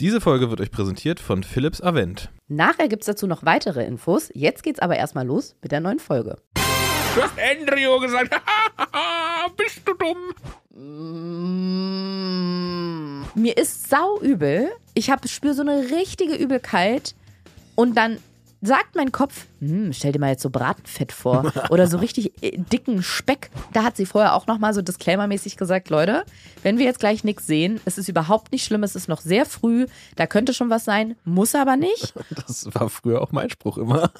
Diese 0.00 0.20
Folge 0.22 0.48
wird 0.48 0.62
euch 0.62 0.70
präsentiert 0.70 1.20
von 1.20 1.44
Philips 1.44 1.82
Avent. 1.82 2.30
Nachher 2.48 2.88
gibt 2.88 3.02
es 3.02 3.06
dazu 3.06 3.26
noch 3.26 3.44
weitere 3.44 3.84
Infos. 3.84 4.30
Jetzt 4.32 4.62
geht's 4.62 4.80
aber 4.80 4.96
erstmal 4.96 5.26
los 5.26 5.56
mit 5.60 5.72
der 5.72 5.80
neuen 5.80 5.98
Folge. 5.98 6.38
Du 6.54 7.20
hast 7.20 7.36
Embryo 7.36 8.00
gesagt. 8.00 8.30
Bist 9.58 9.82
du 9.84 9.92
dumm? 9.92 10.16
Mm, 10.74 10.80
mir 13.34 13.58
ist 13.58 13.90
sau 13.90 14.18
übel. 14.22 14.72
Ich 14.94 15.12
spüre 15.26 15.52
so 15.52 15.60
eine 15.60 15.90
richtige 15.90 16.34
Übelkeit. 16.34 17.14
Und 17.74 17.94
dann 17.94 18.16
sagt 18.62 18.94
mein 18.94 19.12
Kopf, 19.12 19.46
hm, 19.60 19.92
stell 19.92 20.12
dir 20.12 20.18
mal 20.18 20.30
jetzt 20.30 20.42
so 20.42 20.50
Bratenfett 20.50 21.12
vor 21.12 21.52
oder 21.70 21.86
so 21.86 21.98
richtig 21.98 22.32
äh, 22.42 22.58
dicken 22.58 23.02
Speck. 23.02 23.50
Da 23.72 23.82
hat 23.82 23.96
sie 23.96 24.06
vorher 24.06 24.34
auch 24.34 24.46
nochmal 24.46 24.74
so 24.74 24.82
disclaimermäßig 24.82 25.56
gesagt, 25.56 25.90
Leute, 25.90 26.24
wenn 26.62 26.78
wir 26.78 26.84
jetzt 26.84 27.00
gleich 27.00 27.24
nichts 27.24 27.46
sehen, 27.46 27.80
es 27.84 27.98
ist 27.98 28.08
überhaupt 28.08 28.52
nicht 28.52 28.64
schlimm, 28.64 28.82
es 28.82 28.94
ist 28.94 29.08
noch 29.08 29.20
sehr 29.20 29.46
früh, 29.46 29.86
da 30.16 30.26
könnte 30.26 30.54
schon 30.54 30.70
was 30.70 30.84
sein, 30.84 31.16
muss 31.24 31.54
aber 31.54 31.76
nicht. 31.76 32.14
Das 32.46 32.66
war 32.72 32.88
früher 32.88 33.20
auch 33.20 33.32
mein 33.32 33.50
Spruch 33.50 33.76
immer. 33.76 34.10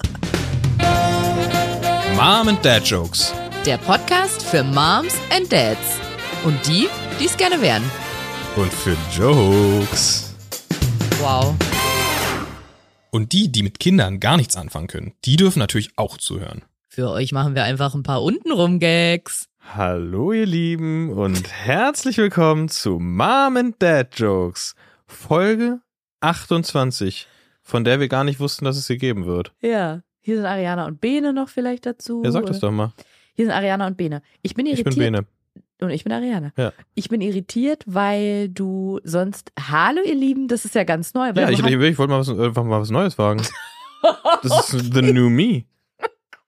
Mom 2.15 2.47
and 2.49 2.63
Dad 2.63 2.85
Jokes. 2.85 3.33
Der 3.65 3.77
Podcast 3.77 4.43
für 4.43 4.63
Moms 4.63 5.15
and 5.35 5.51
Dads. 5.51 5.99
Und 6.43 6.55
die, 6.67 6.87
die 7.19 7.25
es 7.25 7.35
gerne 7.37 7.61
wären. 7.61 7.83
Und 8.55 8.71
für 8.71 8.95
Jokes. 9.15 10.33
Wow. 11.19 11.55
Und 13.13 13.33
die, 13.33 13.51
die 13.51 13.61
mit 13.61 13.79
Kindern 13.79 14.21
gar 14.21 14.37
nichts 14.37 14.55
anfangen 14.55 14.87
können, 14.87 15.13
die 15.25 15.35
dürfen 15.35 15.59
natürlich 15.59 15.91
auch 15.97 16.17
zuhören. 16.17 16.61
Für 16.87 17.09
euch 17.09 17.33
machen 17.33 17.55
wir 17.55 17.65
einfach 17.65 17.93
ein 17.93 18.03
paar 18.03 18.23
untenrum 18.23 18.79
Gags. 18.79 19.49
Hallo 19.59 20.31
ihr 20.31 20.45
Lieben 20.45 21.09
und 21.11 21.51
herzlich 21.51 22.17
willkommen 22.17 22.69
zu 22.69 22.99
Mom 22.99 23.57
and 23.57 23.75
Dad 23.81 24.17
Jokes, 24.17 24.75
Folge 25.07 25.81
28, 26.21 27.27
von 27.61 27.83
der 27.83 27.99
wir 27.99 28.07
gar 28.07 28.23
nicht 28.23 28.39
wussten, 28.39 28.63
dass 28.63 28.77
es 28.77 28.87
sie 28.87 28.97
geben 28.97 29.25
wird. 29.25 29.51
Ja, 29.59 30.03
hier 30.21 30.37
sind 30.37 30.45
Ariana 30.45 30.85
und 30.85 31.01
Bene 31.01 31.33
noch 31.33 31.49
vielleicht 31.49 31.85
dazu. 31.85 32.21
Ja, 32.23 32.31
sag 32.31 32.45
das 32.45 32.61
doch 32.61 32.71
mal. 32.71 32.93
Hier 33.33 33.45
sind 33.45 33.53
Ariana 33.53 33.87
und 33.87 33.97
Bene. 33.97 34.21
Ich 34.41 34.53
bin 34.55 34.65
Ich 34.67 34.79
irritiert. 34.79 34.95
bin 34.95 35.03
Bene. 35.13 35.25
Und 35.81 35.89
ich 35.89 36.03
bin 36.03 36.13
Ariana. 36.13 36.51
Ja. 36.57 36.73
Ich 36.93 37.09
bin 37.09 37.21
irritiert, 37.21 37.83
weil 37.87 38.49
du 38.49 38.99
sonst. 39.03 39.51
Hallo, 39.59 39.99
ihr 40.05 40.13
Lieben, 40.13 40.47
das 40.47 40.63
ist 40.63 40.75
ja 40.75 40.83
ganz 40.83 41.15
neu. 41.15 41.31
Ja, 41.35 41.49
ich, 41.49 41.59
ich, 41.59 41.65
ich 41.65 41.97
wollte 41.97 42.11
mal 42.11 42.19
was, 42.19 42.29
einfach 42.29 42.63
mal 42.63 42.79
was 42.79 42.91
Neues 42.91 43.17
wagen. 43.17 43.41
Das 44.41 44.73
ist 44.73 44.95
the 44.95 45.01
new 45.03 45.29
me. 45.29 45.65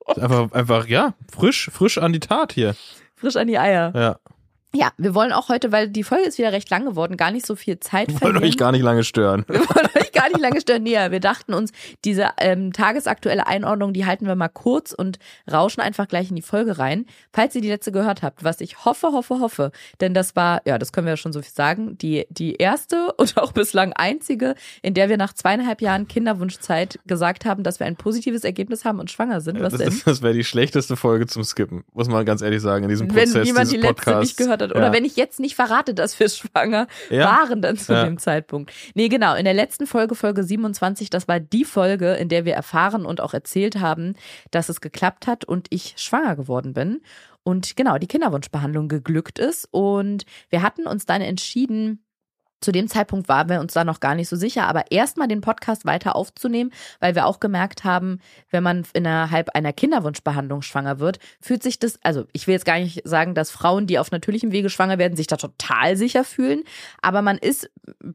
Einfach, 0.08 0.52
einfach, 0.54 0.88
ja, 0.88 1.14
frisch, 1.32 1.70
frisch 1.72 2.00
an 2.00 2.12
die 2.12 2.20
Tat 2.20 2.52
hier. 2.52 2.76
frisch 3.16 3.36
an 3.36 3.48
die 3.48 3.60
Eier. 3.60 3.94
Ja, 3.96 4.20
Ja, 4.76 4.90
wir 4.98 5.14
wollen 5.14 5.32
auch 5.32 5.50
heute, 5.50 5.72
weil 5.72 5.88
die 5.88 6.04
Folge 6.04 6.28
ist 6.28 6.40
wieder 6.40 6.52
recht 6.52 6.68
lang 6.72 6.86
geworden, 6.86 7.16
gar 7.16 7.30
nicht 7.30 7.46
so 7.46 7.56
viel 7.56 7.80
Zeit 7.80 8.08
wollen 8.10 8.18
verlieren. 8.18 8.44
euch 8.44 8.58
gar 8.58 8.72
nicht 8.72 8.82
lange 8.82 9.04
stören. 9.04 9.46
Wir 9.48 9.60
wollen 9.60 9.88
euch 9.96 10.12
gar 10.12 10.30
nicht 10.30 10.40
lange 10.40 10.60
stören. 10.62 10.82
Nee, 10.82 10.98
wir 11.12 11.20
dachten 11.20 11.54
uns, 11.54 11.72
diese 12.06 12.30
ähm, 12.40 12.74
tagesaktuelle 12.74 13.46
Einordnung, 13.46 13.94
die 13.94 14.08
halten 14.08 14.26
wir 14.26 14.34
mal 14.36 14.48
kurz 14.50 14.92
und 14.92 15.20
rauschen 15.52 15.82
einfach 15.82 16.08
gleich 16.08 16.32
in 16.32 16.36
die 16.36 16.42
Folge 16.42 16.80
rein. 16.80 17.06
Falls 17.32 17.54
ihr 17.54 17.62
die 17.62 17.68
letzte 17.70 17.92
gehört 17.92 18.24
habt, 18.24 18.44
was 18.44 18.62
ich 18.62 18.84
hoffe, 18.84 19.10
hoffe, 19.12 19.40
hoffe, 19.40 19.72
denn 20.02 20.16
das 20.16 20.36
war, 20.36 20.62
ja, 20.66 20.80
das 20.80 20.92
können 20.92 21.06
wir 21.06 21.14
ja 21.14 21.18
schon 21.18 21.34
so 21.34 21.42
viel 21.44 21.54
sagen, 21.54 21.96
die, 22.00 22.26
die 22.32 22.56
erste 22.56 23.14
und 23.18 23.38
auch 23.38 23.52
bislang 23.52 23.94
einzige, 23.94 24.56
in 24.82 24.96
der 24.96 25.08
wir 25.08 25.18
nach 25.18 25.34
zweieinhalb 25.34 25.82
Jahren 25.82 26.08
Kinderwunschzeit 26.08 27.00
gesagt 27.06 27.46
haben, 27.46 27.62
dass 27.62 27.80
wir 27.80 27.86
ein 27.86 27.96
positives 27.96 28.44
Ergebnis 28.44 28.86
haben 28.86 29.00
und 29.00 29.12
schwanger 29.12 29.40
sind. 29.40 29.60
Was 29.62 29.74
Das, 29.74 29.80
denn? 29.82 29.88
ist- 29.90 30.08
das 30.08 30.22
wäre 30.24 30.34
die 30.34 30.44
schlechteste 30.44 30.96
Folge 30.96 31.28
zum 31.28 31.44
Skippen, 31.44 31.84
muss 31.94 32.08
man 32.08 32.26
ganz 32.26 32.42
ehrlich 32.42 32.62
sagen, 32.62 32.86
in 32.86 32.90
diesem 32.90 33.08
wenn 33.14 33.26
Prozess 33.26 33.46
jemand 33.46 33.68
die 33.72 33.76
dieses 33.76 33.90
letzte 33.90 34.04
Podcasts. 34.06 34.22
nicht 34.30 34.38
gehört 34.38 34.63
hat. 34.64 34.72
Oder 34.76 34.88
Ja. 34.88 34.94
wenn 34.94 35.06
ich 35.06 35.16
jetzt 35.16 35.40
nicht 35.40 35.56
verrate, 35.56 35.94
dass 35.94 36.20
wir 36.20 36.28
schwanger 36.30 36.88
Ja. 37.10 37.26
waren 37.26 37.62
dann 37.62 37.78
zu 37.78 37.94
Ja. 37.94 38.04
dem 38.06 38.18
Zeitpunkt. 38.18 38.72
Nee, 38.96 39.10
genau. 39.10 39.36
In 39.36 39.46
der 39.46 39.54
letzten 39.54 39.86
Folge, 39.88 40.16
Folge 40.16 40.44
27, 40.44 41.10
das 41.10 41.28
war 41.28 41.40
die 41.40 41.66
Folge, 41.66 42.14
in 42.14 42.30
der 42.30 42.46
wir 42.46 42.54
erfahren 42.54 43.06
und 43.06 43.22
auch 43.22 43.34
erzählt 43.34 43.80
haben, 43.80 44.16
dass 44.52 44.70
es 44.70 44.82
geklappt 44.82 45.28
hat 45.28 45.46
und 45.46 45.68
ich 45.70 45.94
schwanger 45.98 46.36
geworden 46.36 46.74
bin. 46.74 47.02
Und 47.44 47.76
genau, 47.76 47.98
die 47.98 48.08
Kinderwunschbehandlung 48.08 48.88
geglückt 48.88 49.38
ist. 49.38 49.68
Und 49.72 50.26
wir 50.50 50.62
hatten 50.62 50.88
uns 50.88 51.06
dann 51.06 51.22
entschieden, 51.22 52.04
zu 52.64 52.72
dem 52.72 52.88
Zeitpunkt 52.88 53.28
waren 53.30 53.50
wir 53.50 53.60
uns 53.60 53.74
da 53.74 53.84
noch 53.84 54.00
gar 54.00 54.16
nicht 54.16 54.30
so 54.30 54.36
sicher, 54.36 54.68
aber 54.68 54.92
erstmal 54.92 55.28
den 55.28 55.42
Podcast 55.42 55.86
weiter 55.86 56.16
aufzunehmen, 56.16 56.72
weil 57.00 57.14
wir 57.16 57.26
auch 57.28 57.40
gemerkt 57.40 57.84
haben, 57.84 58.20
wenn 58.50 58.64
man 58.64 58.84
innerhalb 58.94 59.50
einer 59.50 59.74
Kinderwunschbehandlung 59.74 60.62
schwanger 60.62 61.00
wird, 61.00 61.20
fühlt 61.42 61.62
sich 61.62 61.80
das, 61.80 62.00
also 62.04 62.26
ich 62.32 62.48
will 62.48 62.54
jetzt 62.54 62.66
gar 62.66 62.80
nicht 62.80 63.02
sagen, 63.08 63.36
dass 63.36 63.52
Frauen, 63.52 63.88
die 63.88 64.00
auf 64.00 64.12
natürlichem 64.12 64.52
Wege 64.52 64.70
schwanger 64.70 64.98
werden, 64.98 65.16
sich 65.16 65.28
da 65.28 65.36
total 65.36 65.98
sicher 65.98 66.24
fühlen, 66.24 66.64
aber 67.02 67.22
man 67.22 67.38
ist 67.38 67.70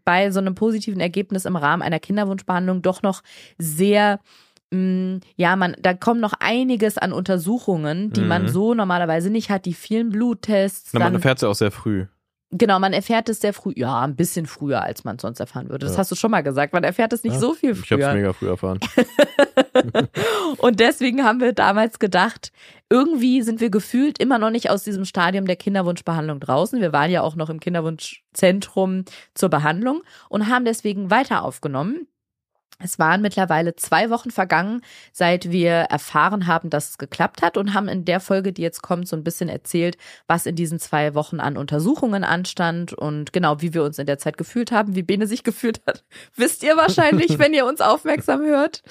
bei 0.05 0.31
so 0.31 0.41
einem 0.41 0.55
positiven 0.55 1.01
Ergebnis 1.01 1.45
im 1.45 1.57
Rahmen 1.57 1.83
einer 1.83 2.01
Kinderwunschbehandlung 2.01 2.83
doch 2.83 3.03
noch 3.03 3.23
sehr 3.59 4.21
mh, 4.71 5.21
ja, 5.37 5.57
man, 5.57 5.77
da 5.81 5.95
kommen 5.95 6.21
noch 6.21 6.35
einiges 6.41 6.99
an 6.99 7.13
Untersuchungen, 7.13 8.13
die 8.13 8.21
man 8.23 8.43
Mhm. 8.43 8.49
so 8.49 8.75
normalerweise 8.75 9.31
nicht 9.31 9.51
hat, 9.51 9.65
die 9.65 9.75
vielen 9.75 10.11
Bluttests. 10.11 10.93
Na, 10.93 11.01
man 11.01 11.15
erfährt 11.15 11.41
ja 11.43 11.49
auch 11.49 11.55
sehr 11.55 11.71
früh. 11.71 12.07
Genau, 12.51 12.79
man 12.79 12.95
erfährt 12.95 13.29
es 13.29 13.41
sehr 13.41 13.53
früh, 13.53 13.73
ja, 13.77 14.01
ein 14.01 14.17
bisschen 14.17 14.47
früher, 14.47 14.83
als 14.83 15.05
man 15.05 15.19
sonst 15.19 15.39
erfahren 15.39 15.69
würde. 15.69 15.85
Das 15.85 15.93
Ja. 15.95 15.99
hast 15.99 16.11
du 16.11 16.15
schon 16.15 16.31
mal 16.31 16.41
gesagt. 16.43 16.73
Man 16.73 16.83
erfährt 16.83 17.13
es 17.13 17.23
nicht 17.23 17.35
Ja, 17.35 17.39
so 17.41 17.53
viel 17.53 17.73
Ich 17.73 17.91
habe 17.93 18.01
es 18.01 18.09
früher. 18.09 18.15
mega 18.15 18.33
früh 18.33 18.49
erfahren. 18.49 18.81
Und 20.59 20.81
deswegen 20.81 21.25
haben 21.25 21.41
wir 21.41 21.53
damals 21.53 21.99
gedacht, 21.99 22.53
irgendwie 22.89 23.43
sind 23.43 23.61
wir 23.61 23.69
gefühlt 23.71 24.19
immer 24.19 24.39
noch 24.39 24.51
nicht 24.51 24.71
aus 24.71 24.83
diesem 24.83 25.05
Stadium 25.05 25.45
der 25.47 25.57
Kinderwunschbehandlung 25.57 26.41
draußen. 26.41 26.81
Wir 26.81 26.93
waren 26.93 27.11
ja 27.11 27.23
auch 27.23 27.37
noch 27.37 27.51
im 27.51 27.61
Kinderwunschzentrum 27.61 29.05
zur 29.35 29.49
Behandlung 29.51 30.03
und 30.29 30.49
haben 30.49 30.65
deswegen 30.65 31.11
weiter 31.11 31.43
aufgenommen. 31.45 32.07
Es 32.81 32.99
waren 33.01 33.23
mittlerweile 33.23 33.75
zwei 33.75 34.09
Wochen 34.09 34.31
vergangen, 34.31 34.83
seit 35.13 35.51
wir 35.51 35.73
erfahren 35.73 36.47
haben, 36.47 36.71
dass 36.71 36.91
es 36.91 36.99
geklappt 36.99 37.43
hat 37.43 37.57
und 37.57 37.75
haben 37.75 37.89
in 37.89 38.05
der 38.05 38.21
Folge, 38.21 38.53
die 38.53 38.63
jetzt 38.63 38.83
kommt, 38.83 39.09
so 39.09 39.17
ein 39.17 39.25
bisschen 39.25 39.49
erzählt, 39.49 39.97
was 40.29 40.47
in 40.47 40.55
diesen 40.55 40.79
zwei 40.79 41.15
Wochen 41.15 41.41
an 41.41 41.57
Untersuchungen 41.57 42.23
anstand 42.23 42.93
und 42.93 43.33
genau, 43.33 43.61
wie 43.61 43.75
wir 43.75 43.83
uns 43.83 43.99
in 43.99 44.07
der 44.07 44.19
Zeit 44.19 44.39
gefühlt 44.39 44.71
haben, 44.71 44.95
wie 44.95 45.03
Bene 45.03 45.27
sich 45.27 45.43
gefühlt 45.49 45.81
hat. 45.87 46.05
Wisst 46.37 46.63
ihr 46.63 46.77
wahrscheinlich, 46.77 47.41
wenn 47.41 47.53
ihr 47.53 47.67
uns 47.67 47.81
aufmerksam 47.81 48.43
hört. 48.43 48.83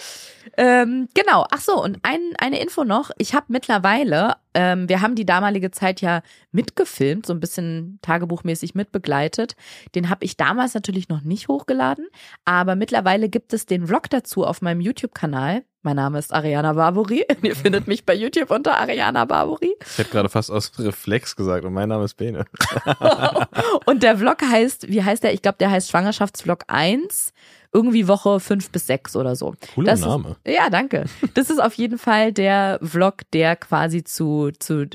Ähm, 0.57 1.07
genau, 1.13 1.45
ach 1.49 1.61
so, 1.61 1.81
und 1.81 1.99
ein, 2.03 2.19
eine 2.39 2.59
Info 2.59 2.83
noch. 2.83 3.11
Ich 3.17 3.33
habe 3.33 3.45
mittlerweile, 3.49 4.35
ähm, 4.57 4.89
wir 4.89 5.01
haben 5.01 5.13
die 5.13 5.25
damalige 5.25 5.69
Zeit 5.69 6.01
ja 6.01 6.23
mitgefilmt, 6.51 7.27
so 7.27 7.33
ein 7.33 7.39
bisschen 7.39 7.99
tagebuchmäßig 8.01 8.73
mitbegleitet. 8.73 9.55
Den 9.93 10.09
habe 10.09 10.25
ich 10.25 10.35
damals 10.35 10.73
natürlich 10.73 11.09
noch 11.09 11.21
nicht 11.21 11.47
hochgeladen, 11.47 12.07
aber 12.43 12.75
mittlerweile 12.75 13.29
gibt 13.29 13.53
es 13.53 13.67
den 13.67 13.85
Vlog 13.85 14.09
dazu 14.09 14.43
auf 14.43 14.63
meinem 14.63 14.81
YouTube-Kanal. 14.81 15.63
Mein 15.83 15.97
Name 15.97 16.17
ist 16.17 16.33
Ariana 16.33 16.73
Barbori. 16.73 17.23
Ihr 17.43 17.55
findet 17.55 17.87
mich 17.87 18.03
bei 18.03 18.15
YouTube 18.15 18.49
unter 18.49 18.79
Ariana 18.79 19.25
Barbori. 19.25 19.75
Ich 19.85 19.99
hätte 19.99 20.09
gerade 20.09 20.27
fast 20.27 20.49
aus 20.49 20.71
Reflex 20.79 21.35
gesagt 21.35 21.63
und 21.63 21.73
mein 21.73 21.89
Name 21.89 22.05
ist 22.05 22.15
Bene. 22.15 22.45
Und 23.85 24.01
der 24.03 24.17
Vlog 24.17 24.41
heißt, 24.41 24.89
wie 24.89 25.03
heißt 25.03 25.23
der? 25.23 25.33
Ich 25.33 25.41
glaube, 25.43 25.59
der 25.59 25.69
heißt 25.69 25.89
Schwangerschaftsvlog 25.89 26.63
1. 26.67 27.31
Irgendwie 27.73 28.07
Woche 28.07 28.39
5 28.39 28.71
bis 28.71 28.87
6 28.87 29.15
oder 29.15 29.35
so. 29.35 29.55
Cooler 29.73 29.91
Das 29.91 30.01
Name. 30.01 30.35
Ist, 30.43 30.55
ja, 30.55 30.69
danke. 30.69 31.05
Das 31.33 31.49
ist 31.49 31.61
auf 31.61 31.73
jeden 31.73 31.97
Fall 31.97 32.33
der 32.33 32.79
Vlog, 32.81 33.21
der 33.33 33.55
quasi 33.55 34.03
zu, 34.03 34.51
zu 34.59 34.85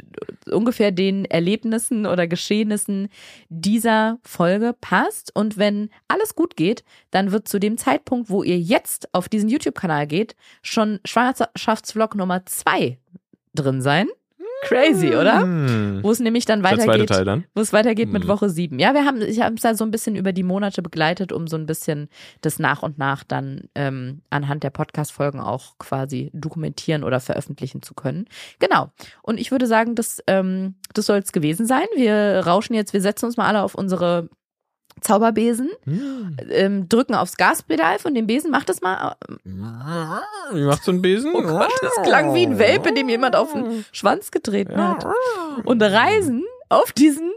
ungefähr 0.50 0.90
den 0.90 1.24
Erlebnissen 1.24 2.06
oder 2.06 2.26
Geschehnissen 2.26 3.08
dieser 3.48 4.18
Folge 4.22 4.74
passt. 4.80 5.34
Und 5.34 5.56
wenn 5.58 5.90
alles 6.08 6.34
gut 6.34 6.56
geht, 6.56 6.84
dann 7.10 7.32
wird 7.32 7.48
zu 7.48 7.60
dem 7.60 7.78
Zeitpunkt, 7.78 8.30
wo 8.30 8.42
ihr 8.42 8.58
jetzt 8.58 9.12
auf 9.14 9.28
diesen 9.28 9.48
YouTube-Kanal 9.48 10.06
geht, 10.06 10.34
schon 10.62 11.00
Schwangerschaftsvlog 11.04 12.14
Nummer 12.14 12.44
2 12.46 12.98
drin 13.54 13.82
sein. 13.82 14.08
Crazy, 14.62 15.08
oder? 15.08 15.40
Hm. 15.42 16.00
Wo 16.02 16.10
es 16.12 16.20
nämlich 16.20 16.44
dann 16.44 16.62
weitergeht 16.62 17.10
dann. 17.10 17.44
wo 17.54 17.60
es 17.60 17.72
weitergeht 17.72 18.10
mit 18.10 18.22
Hm. 18.22 18.28
Woche 18.28 18.48
sieben. 18.48 18.78
Ja, 18.78 18.94
wir 18.94 19.04
haben, 19.04 19.20
ich 19.20 19.40
habe 19.40 19.56
es 19.56 19.62
da 19.62 19.74
so 19.74 19.84
ein 19.84 19.90
bisschen 19.90 20.14
über 20.16 20.32
die 20.32 20.44
Monate 20.44 20.82
begleitet, 20.82 21.32
um 21.32 21.46
so 21.48 21.56
ein 21.56 21.66
bisschen 21.66 22.08
das 22.40 22.58
nach 22.58 22.82
und 22.82 22.96
nach 22.96 23.24
dann 23.24 23.62
ähm, 23.74 24.22
anhand 24.30 24.62
der 24.62 24.70
Podcast-Folgen 24.70 25.40
auch 25.40 25.76
quasi 25.78 26.30
dokumentieren 26.32 27.02
oder 27.04 27.20
veröffentlichen 27.20 27.82
zu 27.82 27.94
können. 27.94 28.26
Genau. 28.60 28.90
Und 29.22 29.38
ich 29.40 29.50
würde 29.50 29.66
sagen, 29.66 29.94
das, 29.94 30.22
ähm, 30.26 30.76
das 30.94 31.06
soll 31.06 31.18
es 31.18 31.32
gewesen 31.32 31.66
sein. 31.66 31.86
Wir 31.96 32.42
rauschen 32.46 32.74
jetzt, 32.74 32.92
wir 32.92 33.00
setzen 33.02 33.26
uns 33.26 33.36
mal 33.36 33.46
alle 33.46 33.62
auf 33.62 33.74
unsere 33.74 34.28
Zauberbesen, 35.02 35.70
Hm. 35.84 36.36
ähm, 36.50 36.88
drücken 36.88 37.14
aufs 37.14 37.36
Gaspedal 37.36 37.98
von 37.98 38.14
dem 38.14 38.26
Besen. 38.26 38.50
Mach 38.50 38.64
das 38.64 38.80
mal. 38.80 39.16
Wie 39.44 40.64
macht 40.64 40.84
so 40.84 40.92
ein 40.92 41.02
Besen? 41.02 41.32
Oh 41.34 41.42
Gott, 41.42 41.70
das 41.82 41.92
klang 42.04 42.34
wie 42.34 42.46
ein 42.46 42.58
Welpe, 42.58 42.92
dem 42.92 43.08
jemand 43.08 43.36
auf 43.36 43.52
den 43.52 43.84
Schwanz 43.92 44.30
getreten 44.30 44.76
hat. 44.82 45.04
Und 45.64 45.82
reisen 45.82 46.44
auf 46.68 46.92
diesen 46.92 47.30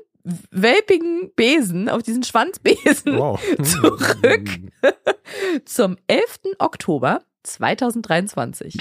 welpigen 0.52 1.32
Besen, 1.36 1.88
auf 1.90 2.02
diesen 2.02 2.24
Schwanzbesen 2.24 3.18
Wow. 3.20 3.40
zurück 3.64 4.50
zum 5.66 5.98
11. 6.08 6.40
Oktober 6.60 7.22
2023. 7.44 8.78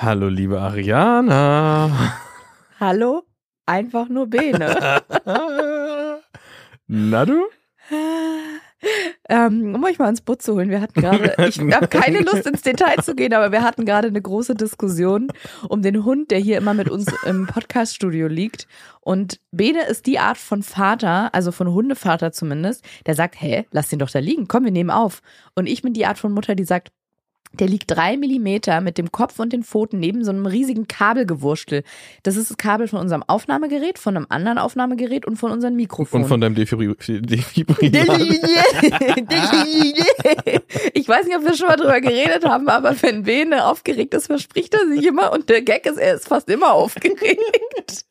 Hallo, 0.00 0.28
liebe 0.28 0.60
Ariana. 0.60 1.90
Hallo, 2.80 3.24
einfach 3.66 4.08
nur 4.08 4.26
Bene. 4.28 5.02
Na 6.88 7.26
du? 7.26 7.44
ähm, 9.28 9.74
um 9.74 9.84
euch 9.84 9.98
mal 9.98 10.08
ins 10.08 10.20
Boot 10.20 10.42
zu 10.42 10.54
holen. 10.54 10.70
Wir 10.70 10.80
hatten 10.80 11.00
gerade, 11.00 11.34
ich 11.48 11.58
habe 11.58 11.88
keine 11.88 12.20
Lust 12.20 12.46
ins 12.46 12.62
Detail 12.62 13.02
zu 13.02 13.14
gehen, 13.14 13.34
aber 13.34 13.52
wir 13.52 13.62
hatten 13.62 13.84
gerade 13.84 14.08
eine 14.08 14.20
große 14.20 14.54
Diskussion 14.54 15.30
um 15.68 15.82
den 15.82 16.04
Hund, 16.04 16.30
der 16.30 16.38
hier 16.38 16.56
immer 16.58 16.74
mit 16.74 16.88
uns 16.88 17.06
im 17.26 17.46
Podcaststudio 17.46 18.26
liegt. 18.26 18.66
Und 19.00 19.40
Bene 19.50 19.86
ist 19.86 20.06
die 20.06 20.18
Art 20.18 20.38
von 20.38 20.62
Vater, 20.62 21.34
also 21.34 21.52
von 21.52 21.68
Hundevater 21.68 22.32
zumindest, 22.32 22.84
der 23.06 23.14
sagt, 23.14 23.40
hä, 23.40 23.66
lass 23.70 23.88
den 23.88 23.98
doch 23.98 24.10
da 24.10 24.18
liegen, 24.18 24.48
komm, 24.48 24.64
wir 24.64 24.72
nehmen 24.72 24.90
auf. 24.90 25.20
Und 25.54 25.66
ich 25.66 25.82
bin 25.82 25.92
die 25.92 26.06
Art 26.06 26.18
von 26.18 26.32
Mutter, 26.32 26.54
die 26.54 26.64
sagt, 26.64 26.90
der 27.52 27.68
liegt 27.68 27.90
drei 27.90 28.16
Millimeter 28.16 28.80
mit 28.80 28.98
dem 28.98 29.12
Kopf 29.12 29.38
und 29.38 29.52
den 29.52 29.62
Pfoten 29.62 29.98
neben 29.98 30.24
so 30.24 30.30
einem 30.30 30.46
riesigen 30.46 30.88
Kabelgewurstel. 30.88 31.82
Das 32.22 32.36
ist 32.36 32.50
das 32.50 32.56
Kabel 32.56 32.88
von 32.88 33.00
unserem 33.00 33.22
Aufnahmegerät, 33.26 33.98
von 33.98 34.16
einem 34.16 34.26
anderen 34.28 34.58
Aufnahmegerät 34.58 35.26
und 35.26 35.36
von 35.36 35.50
unserem 35.52 35.76
Mikrofon. 35.76 36.22
Und 36.22 36.28
von 36.28 36.40
deinem 36.40 36.54
Defibri- 36.54 37.20
Defibrillator. 37.20 38.18
ich 40.94 41.08
weiß 41.08 41.26
nicht, 41.26 41.36
ob 41.36 41.44
wir 41.44 41.54
schon 41.54 41.68
mal 41.68 41.76
drüber 41.76 42.00
geredet 42.00 42.44
haben, 42.44 42.68
aber 42.68 42.94
wenn 43.02 43.22
Bene 43.24 43.66
aufgeregt 43.66 44.14
ist, 44.14 44.26
verspricht 44.26 44.74
er 44.74 44.86
sich 44.88 45.04
immer 45.04 45.32
und 45.32 45.48
der 45.48 45.62
Gag 45.62 45.86
ist, 45.86 45.98
er 45.98 46.14
ist 46.14 46.28
fast 46.28 46.48
immer 46.48 46.72
aufgeregt. 46.72 48.04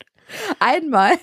Einmal. 0.60 1.14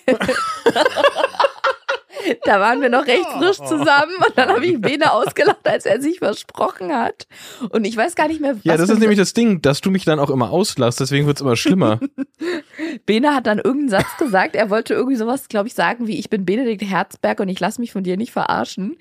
Da 2.44 2.61
waren 2.61 2.81
wir 2.81 2.88
noch 2.88 3.06
recht 3.06 3.26
frisch 3.38 3.59
zusammen 3.59 4.15
und 4.26 4.37
dann 4.37 4.49
habe 4.49 4.67
ich 4.67 4.81
Bene 4.81 5.12
ausgelacht, 5.12 5.67
als 5.67 5.87
er 5.87 6.00
sich 6.00 6.19
versprochen 6.19 6.94
hat. 6.94 7.26
Und 7.71 7.85
ich 7.85 7.97
weiß 7.97 8.15
gar 8.15 8.29
nicht 8.29 8.41
mehr, 8.41 8.56
was 8.56 8.65
Ja, 8.65 8.76
das 8.76 8.91
ist 8.91 8.99
nämlich 8.99 9.19
das 9.19 9.35
Ding, 9.35 9.62
dass 9.62 9.81
du 9.81 9.91
mich 9.91 10.05
dann 10.05 10.19
auch 10.19 10.31
immer 10.31 10.50
auslachst, 10.50 11.00
deswegen 11.00 11.26
wird's 11.26 11.41
immer 11.41 11.56
schlimmer. 11.56 12.00
Bene 13.06 13.35
hat 13.35 13.47
dann 13.47 13.59
irgendeinen 13.59 13.88
Satz 13.88 14.17
gesagt. 14.19 14.56
Er 14.56 14.71
wollte 14.71 14.94
irgendwie 14.94 15.17
sowas, 15.17 15.49
glaube 15.49 15.69
ich, 15.69 15.75
sagen 15.75 16.06
wie, 16.06 16.19
ich 16.19 16.31
bin 16.31 16.44
Benedikt 16.44 16.82
Herzberg 16.82 17.41
und 17.41 17.49
ich 17.49 17.61
lasse 17.61 17.81
mich 17.81 17.93
von 17.93 18.05
dir 18.05 18.17
nicht 18.17 18.32
verarschen. 18.32 18.97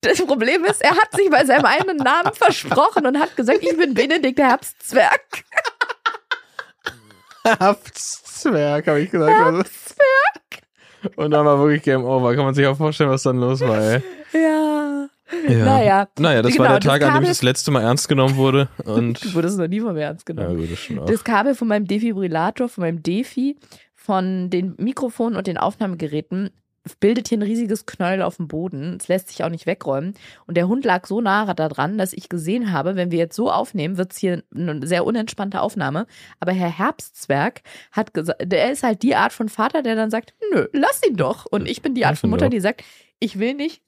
Das 0.00 0.22
Problem 0.24 0.64
ist, 0.64 0.82
er 0.82 0.90
hat 0.90 1.12
sich 1.12 1.30
bei 1.30 1.44
seinem 1.46 1.64
eigenen 1.64 1.96
Namen 1.96 2.34
versprochen 2.34 3.06
und 3.06 3.18
hat 3.18 3.36
gesagt, 3.36 3.60
ich 3.62 3.76
bin 3.76 3.94
Benedikt 3.94 4.38
Herbstzwerg. 4.38 5.44
Herbstzwerg, 7.44 8.86
habe 8.86 9.00
ich 9.00 9.10
gesagt. 9.10 9.32
Herbstzwerg. 9.32 10.43
Und 11.16 11.30
dann 11.30 11.44
war 11.46 11.58
wirklich 11.58 11.82
Game 11.82 12.04
Over. 12.04 12.34
Kann 12.34 12.44
man 12.44 12.54
sich 12.54 12.66
auch 12.66 12.76
vorstellen, 12.76 13.10
was 13.10 13.22
dann 13.22 13.38
los 13.38 13.60
war, 13.60 13.78
ey. 13.80 14.02
Ja. 14.32 15.08
Ja. 15.48 15.64
Naja. 15.64 16.08
Naja, 16.18 16.42
das 16.42 16.52
Genau, 16.52 16.64
war 16.64 16.80
der 16.80 16.90
Tag, 16.90 17.02
an 17.02 17.14
dem 17.14 17.22
ich 17.22 17.28
das 17.30 17.42
letzte 17.42 17.70
Mal 17.70 17.82
ernst 17.82 18.08
genommen 18.08 18.36
wurde. 18.36 18.68
Und 18.84 19.24
Du 19.24 19.34
wurdest 19.34 19.58
noch 19.58 19.66
nie 19.68 19.80
von 19.80 19.94
mir 19.94 20.02
ernst 20.02 20.28
ja, 20.28 20.34
genommen. 20.34 20.58
gut, 20.58 20.70
das 20.72 20.78
schon 20.78 20.98
auch. 20.98 21.06
Das 21.06 21.24
Kabel 21.24 21.54
von 21.54 21.68
meinem 21.68 21.86
Defibrillator, 21.86 22.68
von 22.68 22.82
meinem 22.82 23.02
Defi, 23.02 23.56
von 23.94 24.50
den 24.50 24.74
Mikrofonen 24.78 25.36
und 25.36 25.46
den 25.46 25.56
Aufnahmegeräten 25.56 26.50
bildet 27.00 27.28
hier 27.28 27.38
ein 27.38 27.42
riesiges 27.42 27.86
Knäuel 27.86 28.22
auf 28.22 28.36
dem 28.36 28.48
Boden. 28.48 28.96
Es 29.00 29.08
lässt 29.08 29.28
sich 29.28 29.42
auch 29.42 29.48
nicht 29.48 29.66
wegräumen. 29.66 30.14
Und 30.46 30.56
der 30.56 30.68
Hund 30.68 30.84
lag 30.84 31.06
so 31.06 31.20
nah 31.20 31.52
da 31.54 31.68
dran, 31.68 31.98
dass 31.98 32.12
ich 32.12 32.28
gesehen 32.28 32.72
habe, 32.72 32.94
wenn 32.96 33.10
wir 33.10 33.18
jetzt 33.18 33.36
so 33.36 33.50
aufnehmen, 33.50 33.96
wird 33.96 34.12
es 34.12 34.18
hier 34.18 34.42
eine 34.54 34.86
sehr 34.86 35.04
unentspannte 35.04 35.60
Aufnahme. 35.60 36.06
Aber 36.40 36.52
Herr 36.52 36.76
Herbstzwerg 36.76 37.62
hat 37.90 38.12
gesagt, 38.12 38.42
der 38.50 38.70
ist 38.70 38.82
halt 38.82 39.02
die 39.02 39.14
Art 39.14 39.32
von 39.32 39.48
Vater, 39.48 39.82
der 39.82 39.96
dann 39.96 40.10
sagt, 40.10 40.34
nö, 40.52 40.66
lass 40.72 41.00
ihn 41.08 41.16
doch. 41.16 41.46
Und 41.46 41.66
ich 41.66 41.82
bin 41.82 41.94
die 41.94 42.04
Art 42.04 42.18
von 42.18 42.30
Mutter, 42.30 42.50
die 42.50 42.60
sagt, 42.60 42.84
ich 43.18 43.38
will 43.38 43.54
nicht, 43.54 43.80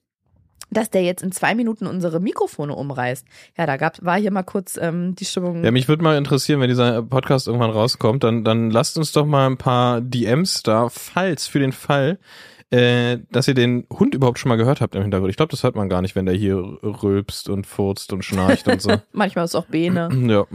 dass 0.69 0.89
der 0.89 1.03
jetzt 1.03 1.23
in 1.23 1.31
zwei 1.31 1.55
Minuten 1.55 1.87
unsere 1.87 2.19
Mikrofone 2.19 2.75
umreißt. 2.75 3.25
Ja, 3.57 3.65
da 3.65 3.77
gab, 3.77 4.03
war 4.03 4.19
hier 4.19 4.31
mal 4.31 4.43
kurz 4.43 4.77
ähm, 4.81 5.15
die 5.15 5.25
Stimmung. 5.25 5.63
Ja, 5.63 5.71
mich 5.71 5.87
würde 5.87 6.03
mal 6.03 6.17
interessieren, 6.17 6.59
wenn 6.59 6.69
dieser 6.69 7.01
Podcast 7.03 7.47
irgendwann 7.47 7.71
rauskommt, 7.71 8.23
dann, 8.23 8.43
dann 8.43 8.69
lasst 8.69 8.97
uns 8.97 9.11
doch 9.11 9.25
mal 9.25 9.47
ein 9.47 9.57
paar 9.57 10.01
DMs 10.01 10.63
da, 10.63 10.89
falls, 10.89 11.47
für 11.47 11.59
den 11.59 11.71
Fall, 11.71 12.19
äh, 12.69 13.19
dass 13.31 13.47
ihr 13.47 13.53
den 13.53 13.87
Hund 13.91 14.13
überhaupt 14.13 14.39
schon 14.39 14.49
mal 14.49 14.55
gehört 14.57 14.81
habt 14.81 14.93
im 14.95 15.01
Hintergrund. 15.01 15.29
Ich 15.29 15.37
glaube, 15.37 15.51
das 15.51 15.63
hört 15.63 15.75
man 15.75 15.87
gar 15.89 16.01
nicht, 16.01 16.15
wenn 16.15 16.25
der 16.25 16.35
hier 16.35 16.57
rülpst 16.57 17.47
und 17.49 17.65
furzt 17.65 18.11
und 18.11 18.23
schnarcht 18.25 18.67
und 18.67 18.81
so. 18.81 18.91
Manchmal 19.13 19.45
ist 19.45 19.51
es 19.51 19.55
auch 19.55 19.65
Bene. 19.67 20.09
Ja, 20.27 20.45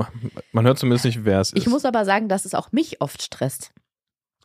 man 0.53 0.67
hört 0.67 0.79
zumindest 0.79 1.05
nicht, 1.07 1.25
wer 1.25 1.41
es 1.41 1.53
ist. 1.53 1.59
Ich 1.59 1.69
muss 1.69 1.85
aber 1.85 2.05
sagen, 2.05 2.29
dass 2.29 2.45
es 2.45 2.55
auch 2.55 2.71
mich 2.73 3.01
oft 3.01 3.23
stresst. 3.23 3.73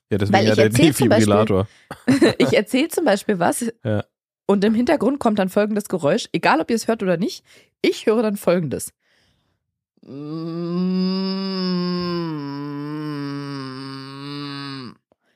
ja, 0.10 0.18
deswegen 0.18 0.38
weil 0.40 0.48
ja 0.48 0.56
der 0.56 0.70
Defibrillator. 0.70 1.68
Ich 2.38 2.54
erzähle 2.56 2.88
zum 2.88 3.04
Beispiel 3.06 3.40
was 3.40 3.66
Ja. 3.84 4.06
und 4.46 4.64
im 4.64 4.74
Hintergrund 4.74 5.20
kommt 5.20 5.38
dann 5.40 5.50
folgendes 5.50 5.90
Geräusch, 5.90 6.30
egal 6.32 6.62
ob 6.62 6.70
ihr 6.70 6.76
es 6.78 6.88
hört 6.88 7.04
oder 7.04 7.18
nicht. 7.18 7.44
Ich 7.82 8.06
höre 8.06 8.22
dann 8.24 8.38
folgendes. 8.38 8.94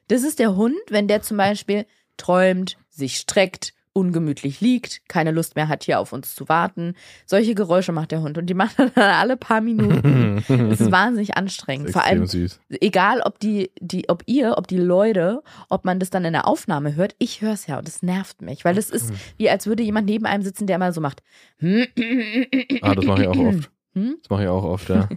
Das 0.07 0.23
ist 0.23 0.39
der 0.39 0.55
Hund, 0.55 0.75
wenn 0.89 1.07
der 1.07 1.21
zum 1.21 1.37
Beispiel 1.37 1.85
träumt, 2.21 2.77
sich 2.89 3.17
streckt, 3.17 3.73
ungemütlich 3.93 4.61
liegt, 4.61 5.01
keine 5.09 5.31
Lust 5.31 5.55
mehr 5.57 5.67
hat, 5.67 5.83
hier 5.83 5.99
auf 5.99 6.13
uns 6.13 6.33
zu 6.33 6.47
warten. 6.47 6.93
Solche 7.25 7.55
Geräusche 7.55 7.91
macht 7.91 8.11
der 8.11 8.21
Hund 8.21 8.37
und 8.37 8.45
die 8.45 8.53
macht 8.61 8.79
er 8.79 8.89
dann 8.89 9.11
alle 9.11 9.35
paar 9.35 9.59
Minuten. 9.59 10.43
Es 10.47 10.79
ist 10.79 10.91
wahnsinnig 10.93 11.35
anstrengend. 11.35 11.91
Vor 11.91 12.01
Extrem 12.01 12.19
allem, 12.19 12.27
süß. 12.27 12.59
egal 12.79 13.21
ob 13.21 13.39
die, 13.39 13.71
die, 13.79 14.07
ob 14.07 14.23
ihr, 14.27 14.57
ob 14.57 14.67
die 14.67 14.77
Leute, 14.77 15.43
ob 15.69 15.83
man 15.83 15.99
das 15.99 16.09
dann 16.09 16.23
in 16.23 16.33
der 16.33 16.47
Aufnahme 16.47 16.95
hört, 16.95 17.15
ich 17.19 17.41
höre 17.41 17.53
es 17.53 17.67
ja 17.67 17.77
und 17.77 17.87
es 17.87 18.01
nervt 18.01 18.41
mich, 18.41 18.63
weil 18.63 18.77
es 18.77 18.89
ist 18.89 19.11
wie 19.37 19.49
als 19.49 19.67
würde 19.67 19.83
jemand 19.83 20.07
neben 20.07 20.25
einem 20.25 20.43
sitzen, 20.43 20.67
der 20.67 20.77
mal 20.77 20.93
so 20.93 21.01
macht. 21.01 21.21
Ah, 21.61 22.95
das 22.95 23.05
mache 23.05 23.23
ich 23.23 23.27
auch 23.27 23.37
oft. 23.37 23.71
Hm? 23.93 24.15
Das 24.21 24.29
mache 24.29 24.43
ich 24.43 24.47
auch 24.47 24.63
oft, 24.63 24.87
ja. 24.87 25.09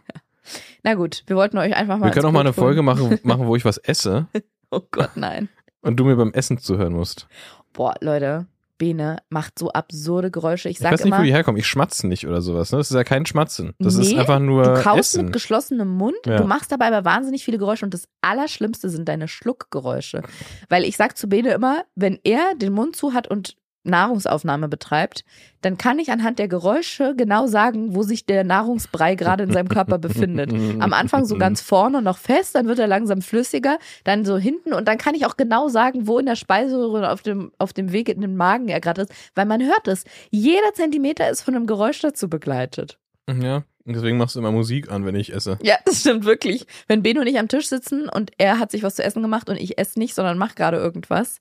Na 0.83 0.95
gut, 0.95 1.23
wir 1.29 1.37
wollten 1.37 1.59
euch 1.59 1.77
einfach 1.77 1.97
mal. 1.97 2.07
Wir 2.07 2.11
können 2.11 2.27
auch 2.27 2.33
mal 2.33 2.41
eine. 2.41 2.53
Folge 2.53 2.83
machen, 2.83 3.21
machen, 3.23 3.47
wo 3.47 3.55
ich 3.55 3.65
was 3.65 3.79
esse 3.79 4.27
Oh 4.71 4.81
Gott, 4.91 5.11
nein. 5.15 5.49
Und 5.85 5.97
du 5.97 6.05
mir 6.05 6.17
beim 6.17 6.33
Essen 6.33 6.59
zuhören 6.59 6.93
musst. 6.95 7.27
Boah, 7.73 7.95
Leute, 8.01 8.47
Bene 8.77 9.19
macht 9.29 9.59
so 9.59 9.71
absurde 9.71 10.31
Geräusche. 10.33 10.69
Ich 10.69 10.77
Ich 10.77 10.83
sag 10.83 10.93
weiß 10.93 11.01
nicht, 11.01 11.07
immer, 11.07 11.21
wo 11.21 11.23
die 11.23 11.33
herkommen. 11.33 11.59
Ich 11.61 11.67
schmatze 11.67 12.09
nicht 12.09 12.27
oder 12.27 12.43
sowas. 12.43 12.73
Ne? 12.73 12.79
Das 12.79 12.91
ist 12.91 12.97
ja 12.97 13.05
kein 13.05 13.25
Schmatzen. 13.25 13.73
Das 13.79 13.95
ist 13.95 14.11
Nee, 14.13 14.19
einfach 14.19 14.41
nur 14.41 14.65
du 14.65 14.83
kaust 14.83 14.99
Essen. 15.15 15.25
mit 15.27 15.33
geschlossenem 15.33 15.89
Mund, 15.89 16.17
Ja. 16.27 16.39
du 16.39 16.45
machst 16.45 16.73
dabei 16.73 16.89
aber 16.89 17.05
wahnsinnig 17.05 17.45
viele 17.45 17.59
Geräusche 17.59 17.85
und 17.85 17.95
das 17.95 18.09
Allerschlimmste 18.21 18.89
sind 18.91 19.09
deine 19.09 19.29
Schluckgeräusche. 19.29 20.23
Weil 20.69 20.85
ich 20.85 20.97
sag 20.97 21.17
zu 21.17 21.29
Bene 21.29 21.53
immer, 21.53 21.85
wenn 21.95 22.19
er 22.25 22.55
den 22.57 22.73
Mund 22.73 22.97
zu 22.97 23.13
hat 23.15 23.29
und 23.29 23.57
Nahrungsaufnahme 23.85 24.69
betreibt, 24.69 25.25
dann 25.61 25.79
kann 25.79 25.99
ich 25.99 26.11
anhand 26.11 26.39
der 26.39 26.49
Geräusche 26.49 27.15
genau 27.17 27.47
sagen, 27.47 27.95
wo 27.95 28.03
sich 28.03 28.27
der 28.27 28.45
Nahrungsbrei 28.45 29.15
gerade 29.15 29.45
in 29.45 29.53
seinem 29.53 29.69
Körper 29.69 29.99
befindet. 29.99 30.53
Am 30.53 30.93
Anfang 30.93 31.25
so 31.25 31.37
ganz 31.37 31.61
vorne 31.61 32.03
noch 32.03 32.19
fest, 32.19 32.55
dann 32.55 32.67
wird 32.67 32.79
er 32.79 32.87
langsam 32.87 33.23
flüssiger, 33.23 33.79
dann 34.05 34.25
so 34.25 34.37
hinten 34.37 34.73
und 34.73 34.89
dann 34.89 34.99
kann 34.99 35.15
ich 35.15 35.27
auch 35.27 35.37
genau 35.37 35.69
sagen, 35.69 36.07
wo 36.07 36.19
in 36.19 36.27
der 36.27 36.37
Speiseröhre 36.37 37.11
auf 37.11 37.23
dem, 37.23 37.53
auf 37.59 37.73
dem 37.73 37.93
Weg 37.93 38.09
in 38.09 38.21
den 38.21 38.37
Magen 38.37 38.69
er 38.69 38.81
gerade 38.81 39.03
ist, 39.03 39.13
weil 39.35 39.47
man 39.47 39.63
hört 39.63 39.89
es. 39.89 40.05
Jeder 40.31 40.75
Zentimeter 40.75 41.29
ist 41.31 41.43
von 41.43 41.55
einem 41.55 41.67
Geräusch 41.67 42.01
dazu 42.01 42.29
begleitet. 42.29 42.99
Ja, 43.29 43.65
und 43.87 43.95
deswegen 43.95 44.17
machst 44.17 44.35
du 44.35 44.41
immer 44.41 44.53
Musik 44.53 44.91
an, 44.91 45.05
wenn 45.05 45.15
ich 45.15 45.33
esse. 45.33 45.59
Ja, 45.63 45.77
das 45.85 46.01
stimmt 46.01 46.25
wirklich. 46.25 46.67
Wenn 46.89 47.03
Beno 47.03 47.21
und 47.21 47.27
ich 47.27 47.39
am 47.39 47.49
Tisch 47.49 47.69
sitzen 47.69 48.09
und 48.09 48.33
er 48.39 48.59
hat 48.59 48.71
sich 48.71 48.83
was 48.83 48.97
zu 48.97 49.05
essen 49.05 49.23
gemacht 49.23 49.51
und 49.51 49.57
ich 49.57 49.79
esse 49.79 49.99
nicht, 49.99 50.15
sondern 50.15 50.39
mache 50.39 50.55
gerade 50.55 50.79
irgendwas 50.79 51.39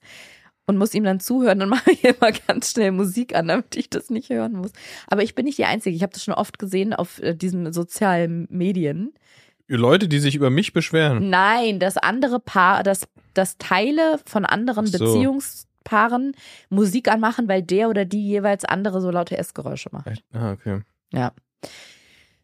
und 0.66 0.78
muss 0.78 0.94
ihm 0.94 1.04
dann 1.04 1.20
zuhören, 1.20 1.58
dann 1.58 1.68
mache 1.70 1.92
ich 1.92 2.04
immer 2.04 2.32
ganz 2.32 2.72
schnell 2.72 2.92
Musik 2.92 3.34
an, 3.34 3.48
damit 3.48 3.76
ich 3.76 3.90
das 3.90 4.10
nicht 4.10 4.30
hören 4.30 4.52
muss. 4.52 4.72
Aber 5.06 5.22
ich 5.22 5.34
bin 5.34 5.44
nicht 5.44 5.58
die 5.58 5.64
Einzige. 5.64 5.94
Ich 5.94 6.02
habe 6.02 6.12
das 6.12 6.24
schon 6.24 6.34
oft 6.34 6.58
gesehen 6.58 6.92
auf 6.92 7.20
äh, 7.20 7.34
diesen 7.34 7.72
sozialen 7.72 8.46
Medien. 8.50 9.14
Leute, 9.66 10.08
die 10.08 10.18
sich 10.18 10.34
über 10.34 10.50
mich 10.50 10.72
beschweren. 10.72 11.30
Nein, 11.30 11.78
das 11.80 11.96
andere 11.96 12.38
Paar, 12.38 12.82
das, 12.82 13.08
das 13.32 13.56
Teile 13.56 14.18
von 14.26 14.44
anderen 14.44 14.86
so. 14.86 14.98
Beziehungspaaren 14.98 16.36
Musik 16.68 17.08
anmachen, 17.08 17.48
weil 17.48 17.62
der 17.62 17.88
oder 17.88 18.04
die 18.04 18.26
jeweils 18.26 18.64
andere 18.64 19.00
so 19.00 19.10
laute 19.10 19.38
Essgeräusche 19.38 19.88
macht. 19.90 20.22
Ah, 20.32 20.52
okay. 20.52 20.80
Ja. 21.12 21.32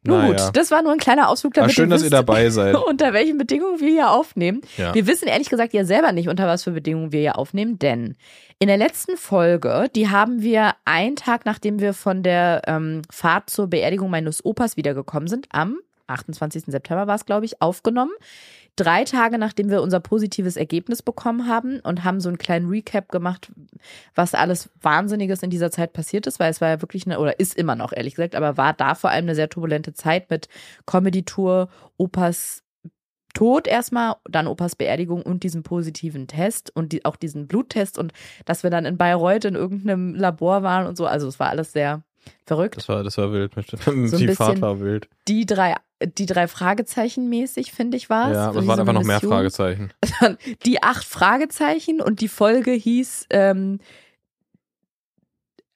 Nun 0.03 0.29
gut, 0.29 0.41
das 0.55 0.71
war 0.71 0.83
nur 0.83 0.93
ein 0.93 0.99
kleiner 0.99 1.29
Ausflug, 1.29 1.53
damit 1.53 1.73
schön, 1.73 1.91
dass 1.91 2.03
ihr 2.03 2.11
dabei 2.11 2.49
seid. 2.49 2.75
unter 2.89 3.13
welchen 3.13 3.37
Bedingungen 3.37 3.81
wir 3.81 3.91
hier 3.91 4.11
aufnehmen. 4.11 4.63
Ja. 4.79 4.95
Wir 4.95 5.07
wissen 5.07 5.29
ehrlich 5.29 5.51
gesagt 5.51 5.75
ja 5.75 5.85
selber 5.85 6.13
nicht, 6.13 6.29
unter 6.29 6.47
was 6.47 6.65
für 6.65 6.71
Bedingungen 6.71 7.13
wir 7.13 7.21
hier 7.21 7.39
aufnehmen, 7.39 7.79
denn 7.79 8.17
in 8.59 8.69
der 8.69 8.79
letzten 8.79 9.19
Folge, 9.19 9.91
die 9.95 10.09
haben 10.09 10.43
wir 10.43 10.73
einen 10.87 11.17
Tag, 11.17 11.45
nachdem 11.45 11.81
wir 11.81 11.93
von 11.93 12.23
der 12.23 12.63
ähm, 12.67 13.03
Fahrt 13.11 13.51
zur 13.51 13.67
Beerdigung 13.67 14.11
meines 14.11 14.43
Opas 14.45 14.79
wiedergekommen 14.79 15.29
sind, 15.29 15.49
am 15.51 15.79
28. 16.07 16.65
September 16.67 17.07
war 17.07 17.15
es, 17.15 17.27
glaube 17.27 17.45
ich, 17.45 17.61
aufgenommen. 17.63 18.13
Drei 18.81 19.05
Tage, 19.05 19.37
nachdem 19.37 19.69
wir 19.69 19.83
unser 19.83 20.01
positives 20.01 20.57
Ergebnis 20.57 21.03
bekommen 21.03 21.47
haben 21.47 21.81
und 21.81 22.03
haben 22.03 22.19
so 22.19 22.31
einen 22.31 22.39
kleinen 22.39 22.67
Recap 22.67 23.11
gemacht, 23.11 23.53
was 24.15 24.33
alles 24.33 24.71
Wahnsinniges 24.81 25.43
in 25.43 25.51
dieser 25.51 25.71
Zeit 25.71 25.93
passiert 25.93 26.27
ist, 26.27 26.41
weil 26.41 26.51
es 26.51 26.63
war 26.63 26.69
ja 26.71 26.81
wirklich 26.81 27.05
eine, 27.05 27.19
oder 27.19 27.39
ist 27.39 27.59
immer 27.59 27.77
noch, 27.77 27.93
ehrlich 27.93 28.15
gesagt, 28.15 28.35
aber 28.35 28.57
war 28.57 28.73
da 28.73 28.95
vor 28.95 29.11
allem 29.11 29.27
eine 29.27 29.35
sehr 29.35 29.51
turbulente 29.51 29.93
Zeit 29.93 30.31
mit 30.31 30.49
Comedy-Tour, 30.87 31.69
Opas 31.99 32.63
Tod 33.35 33.69
erstmal, 33.69 34.17
dann 34.25 34.47
Opas 34.47 34.77
Beerdigung 34.77 35.21
und 35.25 35.43
diesem 35.43 35.63
positiven 35.63 36.27
Test 36.27 36.75
und 36.75 36.93
die, 36.93 37.05
auch 37.05 37.17
diesen 37.17 37.49
Bluttest 37.49 37.99
und 37.99 38.15
dass 38.47 38.63
wir 38.63 38.71
dann 38.71 38.87
in 38.87 38.97
Bayreuth 38.97 39.45
in 39.45 39.57
irgendeinem 39.57 40.15
Labor 40.15 40.63
waren 40.63 40.87
und 40.87 40.97
so. 40.97 41.05
Also 41.05 41.29
es 41.29 41.39
war 41.39 41.51
alles 41.51 41.73
sehr 41.73 42.03
verrückt. 42.47 42.79
Das 42.79 42.89
war, 42.89 43.05
das 43.05 43.19
war 43.19 43.31
wild. 43.31 43.53
Ein 43.87 44.11
die 44.11 44.29
Fahrt 44.29 44.63
war 44.63 44.81
wild. 44.81 45.11
Die 45.29 45.45
drei, 45.45 45.77
die 46.03 46.27
drei 46.27 46.49
Fragezeichen 46.49 47.29
mäßig, 47.29 47.73
finde 47.73 47.97
ich, 47.97 48.09
war 48.09 48.31
es. 48.31 48.37
Ja, 48.37 48.49
aber 48.49 48.61
es 48.61 48.67
waren 48.67 48.81
einfach 48.81 48.93
noch 48.93 49.05
mehr 49.05 49.21
Fragezeichen. 49.21 49.93
Die 50.65 50.83
acht 50.83 51.05
Fragezeichen 51.05 52.01
und 52.01 52.21
die 52.21 52.29
Folge 52.29 52.73
hieß 52.73 53.27
ähm, 53.31 53.81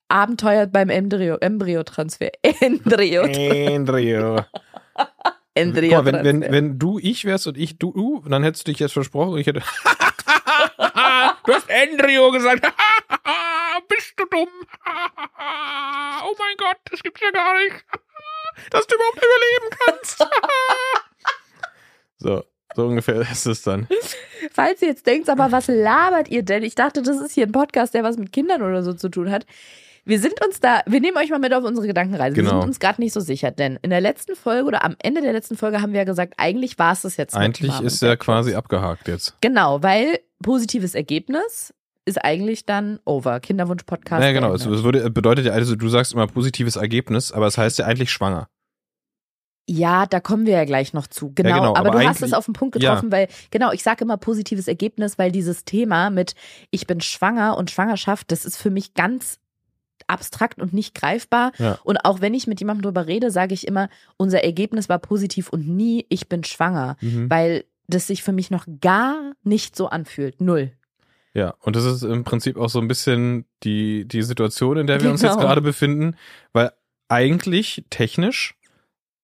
Abenteuer 0.09 0.67
beim 0.67 0.89
Embryo, 0.89 1.37
Embryotransfer. 1.37 2.31
Embryo. 2.61 3.23
Embryo. 3.23 4.41
Embryo 5.55 5.97
Guck 5.97 6.05
mal, 6.05 6.25
wenn, 6.25 6.43
wenn, 6.43 6.53
wenn 6.53 6.79
du 6.79 6.99
ich 6.99 7.25
wärst 7.25 7.47
und 7.47 7.57
ich 7.59 7.79
du, 7.79 8.23
dann 8.27 8.43
hättest 8.43 8.67
du 8.67 8.73
dich 8.73 8.81
jetzt 8.81 8.93
versprochen 8.93 9.35
und 9.35 9.39
ich 9.39 9.47
hätte. 9.47 9.61
du 11.47 11.53
hast 11.53 11.69
Embryo 11.69 12.33
gesagt. 12.33 12.67
Bist 13.89 14.15
du 14.17 14.25
dumm? 14.31 14.49
oh 14.87 16.35
mein 16.39 16.57
Gott, 16.57 16.79
das 16.91 17.03
gibt's 17.03 17.21
ja 17.21 17.31
gar 17.31 17.55
nicht. 17.59 17.85
Dass 18.71 18.87
du 18.87 18.95
überhaupt 18.95 19.19
überleben 19.19 19.77
kannst. 19.87 20.27
so, 22.19 22.45
so 22.75 22.87
ungefähr 22.87 23.21
ist 23.21 23.47
es 23.47 23.63
dann. 23.63 23.87
Falls 24.53 24.83
ihr 24.83 24.89
jetzt 24.89 25.07
denkt, 25.07 25.29
aber 25.29 25.53
was 25.53 25.69
labert 25.69 26.29
ihr 26.29 26.43
denn? 26.43 26.63
Ich 26.63 26.75
dachte, 26.75 27.03
das 27.03 27.19
ist 27.21 27.33
hier 27.33 27.47
ein 27.47 27.53
Podcast, 27.53 27.95
der 27.95 28.03
was 28.05 28.17
mit 28.17 28.33
Kindern 28.33 28.63
oder 28.63 28.83
so 28.83 28.93
zu 28.93 29.09
tun 29.09 29.31
hat. 29.31 29.47
Wir 30.07 30.21
sind 30.21 30.45
uns 30.45 30.61
da, 30.61 30.83
wir 30.87 31.01
nehmen 31.01 31.17
euch 31.17 31.31
mal 31.31 31.39
mit 31.39 31.55
auf 31.55 31.65
unsere 31.65 31.87
Gedankenreise. 31.87 32.37
Wir 32.37 32.43
Genau. 32.43 32.61
sind 32.61 32.69
uns 32.69 32.79
gerade 32.79 33.01
nicht 33.01 33.15
so 33.15 33.21
sicher, 33.21 33.51
denn 33.51 33.79
in 33.81 33.89
der 33.89 34.03
letzten 34.03 34.37
Folge 34.37 34.67
oder 34.67 34.85
am 34.85 34.97
Ende 35.03 35.23
der 35.23 35.33
letzten 35.33 35.57
Folge 35.57 35.81
haben 35.81 35.93
wir 35.93 36.01
ja 36.01 36.05
gesagt, 36.05 36.35
eigentlich 36.37 36.79
war 36.79 36.93
es 36.93 37.03
das 37.03 37.17
jetzt. 37.17 37.35
Eigentlich 37.35 37.81
ist 37.81 38.03
er 38.03 38.19
quasi 38.19 38.55
abgehakt 38.55 39.09
jetzt. 39.09 39.35
Genau, 39.41 39.83
weil 39.83 40.19
positives 40.43 40.95
Ergebnis 40.95 41.73
ist 42.07 42.23
eigentlich 42.25 42.67
dann 42.67 43.01
over. 43.05 43.41
Kinderwunsch-Podcast. 43.41 44.23
Ja, 44.23 44.33
genau. 44.33 44.53
Es, 44.53 44.67
würde, 44.67 45.11
bedeutet 45.11 45.47
ja, 45.47 45.53
also 45.53 45.75
du 45.77 45.89
sagst 45.89 46.13
immer 46.13 46.27
positives 46.27 46.77
Ergebnis, 46.77 47.33
aber 47.33 47.47
es 47.47 47.57
heißt 47.59 47.79
ja 47.79 47.87
eigentlich 47.87 48.11
schwanger. 48.11 48.49
Ja, 49.67 50.05
da 50.05 50.21
kommen 50.21 50.45
wir 50.45 50.53
ja 50.53 50.65
gleich 50.67 50.93
noch 50.93 51.07
zu. 51.07 51.33
Genau, 51.35 51.55
genau, 51.55 51.71
aber, 51.75 51.91
aber 51.91 52.01
du 52.01 52.07
hast 52.07 52.23
es 52.23 52.35
auf 52.35 52.45
den 52.45 52.53
Punkt 52.53 52.75
getroffen, 52.75 53.11
weil, 53.11 53.29
genau, 53.51 53.73
ich 53.73 53.83
sage 53.83 54.05
immer 54.05 54.19
positives 54.19 54.69
Ergebnis, 54.69 55.19
weil 55.19 55.33
dieses 55.33 55.65
Thema 55.65 56.11
mit 56.11 56.35
ich 56.71 56.87
bin 56.87 57.01
schwanger 57.01 57.57
und 57.57 57.71
Schwangerschaft, 57.71 58.31
das 58.31 58.45
ist 58.45 58.59
für 58.59 58.69
mich 58.69 58.93
ganz 58.93 59.39
abstrakt 60.07 60.61
und 60.61 60.75
nicht 60.75 60.95
greifbar. 60.95 61.53
Ja. 61.57 61.79
Und 61.83 62.05
auch 62.05 62.21
wenn 62.21 62.35
ich 62.35 62.47
mit 62.47 62.61
jemandem 62.61 62.83
drüber 62.83 63.07
rede, 63.07 63.31
sage 63.31 63.55
ich 63.55 63.67
immer, 63.67 63.89
unser 64.19 64.45
Ergebnis 64.45 64.91
war 64.91 64.99
positiv 64.99 65.49
und 65.49 65.67
nie 65.67 66.05
ich 66.11 66.29
bin 66.29 66.45
schwanger, 66.45 66.99
Mhm. 67.01 67.31
weil 67.31 67.65
das 67.87 68.07
sich 68.09 68.23
für 68.23 68.33
mich 68.33 68.51
noch 68.51 68.67
gar 68.83 69.33
nicht 69.45 69.77
so 69.77 69.89
anfühlt. 69.89 70.43
Null. 70.43 70.73
Ja, 71.35 71.55
und 71.61 71.75
das 71.77 71.85
ist 71.85 72.03
im 72.03 72.23
Prinzip 72.25 72.57
auch 72.57 72.69
so 72.69 72.79
ein 72.81 72.87
bisschen 72.89 73.45
die, 73.65 74.07
die 74.07 74.23
Situation, 74.23 74.77
in 74.77 74.87
der 74.87 75.01
wir 75.03 75.11
uns 75.11 75.21
jetzt 75.23 75.33
Genau. 75.33 75.47
gerade 75.47 75.61
befinden, 75.63 76.17
weil 76.53 76.71
eigentlich 77.09 77.85
technisch 77.91 78.55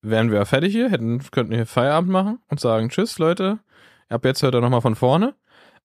wären 0.02 0.30
wir 0.30 0.38
ja 0.38 0.44
fertig 0.44 0.72
hier, 0.72 0.90
hätten, 0.90 1.22
könnten 1.30 1.54
hier 1.54 1.66
Feierabend 1.66 2.10
machen 2.10 2.38
und 2.48 2.58
sagen, 2.58 2.88
tschüss 2.88 3.18
Leute, 3.18 3.60
ab 4.08 4.24
jetzt 4.24 4.42
hört 4.42 4.54
ihr 4.54 4.60
nochmal 4.60 4.80
von 4.80 4.96
vorne. 4.96 5.34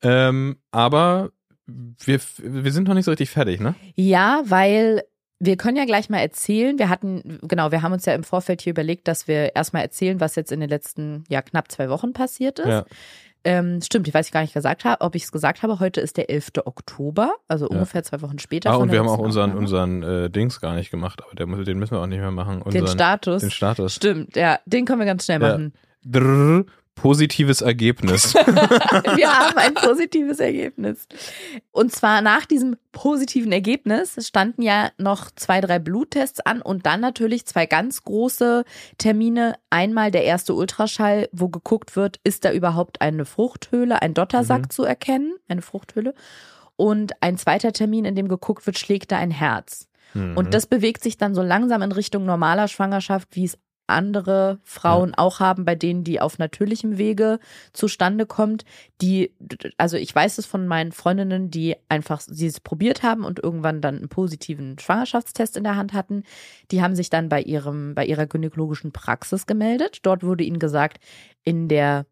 Ähm, 0.01 0.58
aber 0.72 1.32
wir, 1.67 2.20
wir 2.38 2.72
sind 2.72 2.88
noch 2.88 2.96
nicht 2.96 3.05
so 3.05 3.12
richtig 3.12 3.29
fertig, 3.29 3.60
ne? 3.60 3.75
Ja, 3.96 4.41
weil 4.46 5.03
wir 5.39 5.58
können 5.58 5.77
ja 5.77 5.86
gleich 5.86 6.10
mal 6.10 6.20
erzählen. 6.20 6.79
Wir 6.79 6.89
hatten, 6.89 7.39
genau, 7.44 7.72
wir 7.72 7.82
haben 7.82 7.91
uns 7.91 8.05
ja 8.05 8.13
im 8.13 8.24
Vorfeld 8.24 8.62
hier 8.62 8.72
überlegt, 8.72 9.08
dass 9.08 9.27
wir 9.27 9.55
erstmal 9.55 9.82
erzählen, 9.84 10.20
was 10.20 10.36
jetzt 10.36 10.51
in 10.51 10.60
den 10.60 10.70
letzten, 10.70 11.24
ja, 11.27 11.41
knapp 11.41 11.72
zwei 11.72 11.89
Wochen 11.89 12.13
passiert 12.13 12.60
ist. 12.60 12.67
Ja. 12.67 12.86
Ähm, 13.45 13.79
stimmt, 13.81 14.07
ich 14.07 14.13
weiß 14.13 14.31
gar 14.31 14.41
nicht 14.41 14.53
gesagt 14.53 14.83
habe, 14.85 15.01
ob 15.01 15.15
ich 15.15 15.23
es 15.23 15.31
gesagt 15.31 15.61
habe. 15.63 15.79
Heute 15.79 16.01
ist 16.01 16.17
der 16.17 16.29
11. 16.29 16.51
Oktober, 16.65 17.33
also 17.47 17.67
ungefähr 17.69 18.03
zwei 18.03 18.21
Wochen 18.21 18.39
später. 18.39 18.71
Ah, 18.71 18.75
und 18.75 18.91
wir 18.91 18.99
haben 18.99 19.07
auch 19.07 19.19
unseren, 19.19 19.51
Aufnahme. 19.51 19.99
unseren 19.99 20.03
äh, 20.25 20.29
Dings 20.29 20.59
gar 20.61 20.75
nicht 20.75 20.89
gemacht, 20.91 21.21
aber 21.23 21.35
der, 21.35 21.45
den 21.63 21.77
müssen 21.79 21.91
wir 21.93 22.01
auch 22.01 22.07
nicht 22.07 22.19
mehr 22.19 22.31
machen. 22.31 22.61
den 22.65 22.81
Unseren, 22.81 22.87
Status. 22.87 23.41
Den 23.41 23.51
Status. 23.51 23.93
Stimmt, 23.95 24.35
ja, 24.35 24.59
den 24.65 24.85
können 24.85 24.99
wir 24.99 25.05
ganz 25.05 25.25
schnell 25.25 25.41
Ja. 25.41 25.47
machen. 25.49 25.73
Drrr, 26.03 26.65
positives 26.95 27.61
Ergebnis. 27.61 28.33
wir 28.35 29.31
haben 29.31 29.57
ein 29.57 29.73
positives 29.73 30.39
Ergebnis. 30.39 31.07
Und 31.71 31.91
zwar 31.91 32.21
nach 32.21 32.45
diesem 32.45 32.77
positiven 32.91 33.51
Ergebnis 33.51 34.15
standen 34.25 34.61
ja 34.61 34.89
noch 34.97 35.29
zwei, 35.35 35.61
drei 35.61 35.79
Bluttests 35.79 36.39
an 36.39 36.61
und 36.61 36.85
dann 36.85 37.01
natürlich 37.01 37.45
zwei 37.45 37.65
ganz 37.65 38.03
große 38.03 38.63
Termine. 38.97 39.55
Einmal 39.69 40.09
der 40.11 40.23
erste 40.23 40.53
Ultraschall, 40.53 41.29
wo 41.31 41.49
geguckt 41.49 41.95
wird, 41.95 42.19
ist 42.23 42.45
da 42.45 42.51
überhaupt 42.51 43.01
eine 43.01 43.25
Fruchthöhle, 43.25 44.01
ein 44.01 44.13
Dottersack 44.13 44.61
Mhm. 44.63 44.69
zu 44.69 44.83
erkennen, 44.83 45.35
eine 45.47 45.61
Fruchthöhle. 45.61 46.13
Und 46.77 47.13
ein 47.21 47.37
zweiter 47.37 47.71
Termin, 47.73 48.05
in 48.05 48.15
dem 48.15 48.27
geguckt 48.27 48.65
wird, 48.65 48.77
schlägt 48.79 49.11
da 49.11 49.17
ein 49.17 49.31
Herz. 49.31 49.87
Mhm. 50.13 50.35
Und 50.37 50.53
das 50.53 50.65
bewegt 50.65 51.03
sich 51.03 51.17
dann 51.17 51.35
so 51.35 51.41
langsam 51.41 51.81
in 51.81 51.91
Richtung 51.91 52.25
normaler 52.25 52.67
Schwangerschaft, 52.67 53.29
wie 53.31 53.45
es 53.45 53.57
andere 53.88 54.60
Frauen 54.63 55.13
auch 55.13 55.39
haben, 55.39 55.65
bei 55.65 55.75
denen 55.75 56.04
die 56.04 56.22
auf 56.22 56.38
natürlichem 56.38 56.98
Wege 56.98 57.39
zustande 57.74 58.25
kommt. 58.25 58.65
Die, 59.01 59.34
also 59.77 59.98
ich 59.98 60.13
weiß 60.13 60.38
es 60.38 60.46
von 60.46 60.68
meinen 60.68 60.92
Freundinnen, 60.92 61.51
die 61.51 61.75
einfach 61.89 62.22
sie 62.22 62.48
es 62.48 62.60
probiert 62.60 63.04
haben 63.04 63.24
und 63.24 63.39
irgendwann 63.42 63.82
dann 63.82 63.98
einen 63.98 64.10
positiven 64.10 64.80
Schwangerschaftstest 64.80 65.58
in 65.58 65.63
der 65.63 65.75
Hand 65.75 65.94
hatten. 65.94 66.24
Die 66.72 66.82
haben 66.82 66.96
sich 66.96 67.10
dann 67.10 67.30
bei 67.30 67.42
ihrem, 67.42 67.96
bei 67.96 68.06
ihrer 68.06 68.25
gynäkologischen 68.25 68.92
Praxis 68.92 69.46
gemeldet. 69.46 70.00
Dort 70.04 70.24
wurde 70.24 70.44
ihnen 70.44 70.60
gesagt, 70.60 71.00
in 71.44 71.68
der 71.68 72.06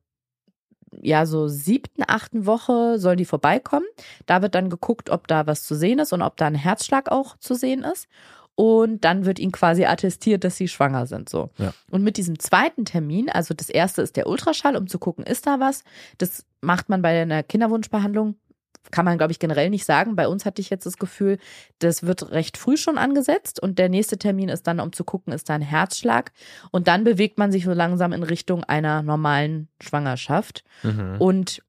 ja, 1.02 1.26
so 1.26 1.48
siebten, 1.48 2.04
achten 2.08 2.46
Woche 2.46 3.00
sollen 3.00 3.18
die 3.18 3.26
vorbeikommen. 3.26 3.86
Da 4.26 4.42
wird 4.42 4.56
dann 4.56 4.70
geguckt, 4.70 5.10
ob 5.10 5.28
da 5.28 5.48
was 5.48 5.64
zu 5.64 5.76
sehen 5.76 6.00
ist 6.00 6.14
und 6.14 6.22
ob 6.22 6.38
da 6.38 6.46
ein 6.48 6.56
Herzschlag 6.56 7.12
auch 7.12 7.38
zu 7.38 7.56
sehen 7.56 7.84
ist. 7.84 8.08
Und 8.56 9.04
dann 9.04 9.26
wird 9.26 9.40
ihnen 9.40 9.52
quasi 9.52 9.86
attestiert, 9.86 10.44
dass 10.44 10.58
sie 10.58 10.68
schwanger 10.68 11.08
sind, 11.08 11.28
so. 11.28 11.50
Ja. 11.58 11.74
Und 11.90 12.04
mit 12.04 12.18
diesem 12.18 12.38
zweiten 12.38 12.86
Termin, 12.86 13.30
also 13.30 13.54
das 13.56 13.70
erste 13.70 14.04
ist 14.04 14.16
der 14.16 14.28
Ultraschall, 14.28 14.76
um 14.76 14.88
zu 14.88 15.00
gucken, 15.00 15.26
ist 15.26 15.48
da 15.48 15.60
was. 15.60 15.84
Das 16.20 16.46
macht 16.62 16.88
man 16.88 17.02
bei 17.02 17.20
einer 17.22 17.42
Kinderwunschbehandlung. 17.42 18.36
Kann 18.92 19.06
man, 19.06 19.18
glaube 19.18 19.32
ich, 19.32 19.40
generell 19.40 19.70
nicht 19.70 19.86
sagen. 19.86 20.16
Bei 20.16 20.28
uns 20.28 20.46
hatte 20.46 20.62
ich 20.62 20.70
jetzt 20.70 20.86
das 20.86 20.98
Gefühl, 20.98 21.40
das 21.80 22.04
wird 22.04 22.32
recht 22.32 22.58
früh 22.58 22.78
schon 22.78 22.98
angesetzt 22.98 23.62
und 23.62 23.80
der 23.80 23.90
nächste 23.90 24.18
Termin 24.18 24.50
ist 24.50 24.68
dann, 24.68 24.80
um 24.80 24.92
zu 24.92 25.04
gucken, 25.04 25.34
ist 25.34 25.50
da 25.50 25.56
ein 25.56 25.62
Herzschlag. 25.62 26.32
Und 26.70 26.88
dann 26.88 27.04
bewegt 27.04 27.40
man 27.40 27.52
sich 27.52 27.64
so 27.64 27.72
langsam 27.72 28.12
in 28.12 28.24
Richtung 28.24 28.64
einer 28.66 29.02
normalen 29.02 29.70
Schwangerschaft. 29.82 30.64
Mhm. 30.84 31.16
Und 31.18 31.64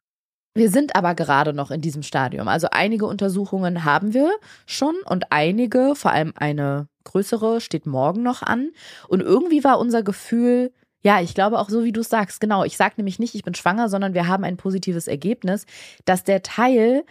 wir 0.54 0.70
sind 0.70 0.94
aber 0.94 1.14
gerade 1.14 1.52
noch 1.52 1.70
in 1.70 1.80
diesem 1.80 2.02
Stadium. 2.02 2.46
Also 2.48 2.68
einige 2.70 3.06
Untersuchungen 3.06 3.84
haben 3.84 4.14
wir 4.14 4.30
schon 4.66 4.94
und 5.04 5.30
einige, 5.30 5.94
vor 5.96 6.12
allem 6.12 6.32
eine 6.36 6.88
größere, 7.02 7.60
steht 7.60 7.86
morgen 7.86 8.22
noch 8.22 8.42
an. 8.42 8.70
Und 9.08 9.20
irgendwie 9.20 9.64
war 9.64 9.78
unser 9.78 10.02
Gefühl, 10.02 10.72
ja, 11.02 11.20
ich 11.20 11.34
glaube 11.34 11.58
auch 11.58 11.68
so, 11.68 11.84
wie 11.84 11.92
du 11.92 12.00
es 12.00 12.08
sagst. 12.08 12.40
Genau, 12.40 12.64
ich 12.64 12.76
sage 12.76 12.94
nämlich 12.96 13.18
nicht, 13.18 13.34
ich 13.34 13.42
bin 13.42 13.54
schwanger, 13.54 13.88
sondern 13.88 14.14
wir 14.14 14.28
haben 14.28 14.44
ein 14.44 14.56
positives 14.56 15.08
Ergebnis, 15.08 15.66
dass 16.04 16.24
der 16.24 16.42
Teil 16.42 17.04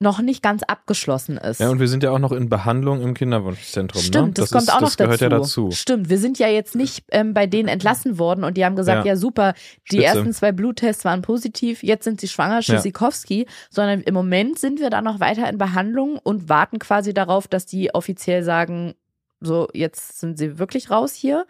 noch 0.00 0.20
nicht 0.20 0.42
ganz 0.42 0.62
abgeschlossen 0.64 1.38
ist. 1.38 1.60
Ja, 1.60 1.70
und 1.70 1.78
wir 1.80 1.88
sind 1.88 2.02
ja 2.02 2.10
auch 2.10 2.18
noch 2.18 2.32
in 2.32 2.48
Behandlung 2.48 3.00
im 3.00 3.14
Kinderwunschzentrum. 3.14 4.02
Stimmt, 4.02 4.26
ne? 4.26 4.32
das, 4.34 4.50
kommt 4.50 4.64
ist, 4.64 4.70
auch 4.70 4.80
noch 4.80 4.88
das 4.88 4.96
gehört 4.96 5.22
dazu. 5.22 5.24
ja 5.24 5.38
dazu. 5.38 5.70
Stimmt, 5.70 6.08
wir 6.10 6.18
sind 6.18 6.38
ja 6.38 6.48
jetzt 6.48 6.74
nicht 6.74 7.04
ähm, 7.10 7.32
bei 7.32 7.46
denen 7.46 7.68
entlassen 7.68 8.18
worden 8.18 8.44
und 8.44 8.56
die 8.56 8.64
haben 8.64 8.76
gesagt, 8.76 9.06
ja, 9.06 9.12
Ja. 9.12 9.16
super, 9.16 9.54
die 9.90 9.96
Spitze. 9.98 10.04
ersten 10.04 10.32
zwei 10.32 10.52
Bluttests 10.52 11.04
waren 11.04 11.22
positiv, 11.22 11.82
jetzt 11.82 12.04
sind 12.04 12.20
sie 12.20 12.28
schwanger, 12.28 12.60
Tschüssikowski, 12.60 13.46
sondern 13.70 14.00
im 14.00 14.14
Moment 14.14 14.58
sind 14.58 14.80
wir 14.80 14.90
da 14.90 15.00
noch 15.00 15.20
weiter 15.20 15.48
in 15.48 15.58
Behandlung 15.58 16.18
und 16.22 16.48
warten 16.48 16.78
quasi 16.80 17.14
darauf, 17.14 17.46
dass 17.48 17.64
die 17.64 17.94
offiziell 17.94 18.42
sagen, 18.42 18.94
so, 19.40 19.68
jetzt 19.74 20.20
sind 20.20 20.38
sie 20.38 20.58
wirklich 20.58 20.90
raus 20.90 21.14
hier 21.14 21.46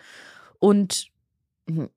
und 0.59 1.09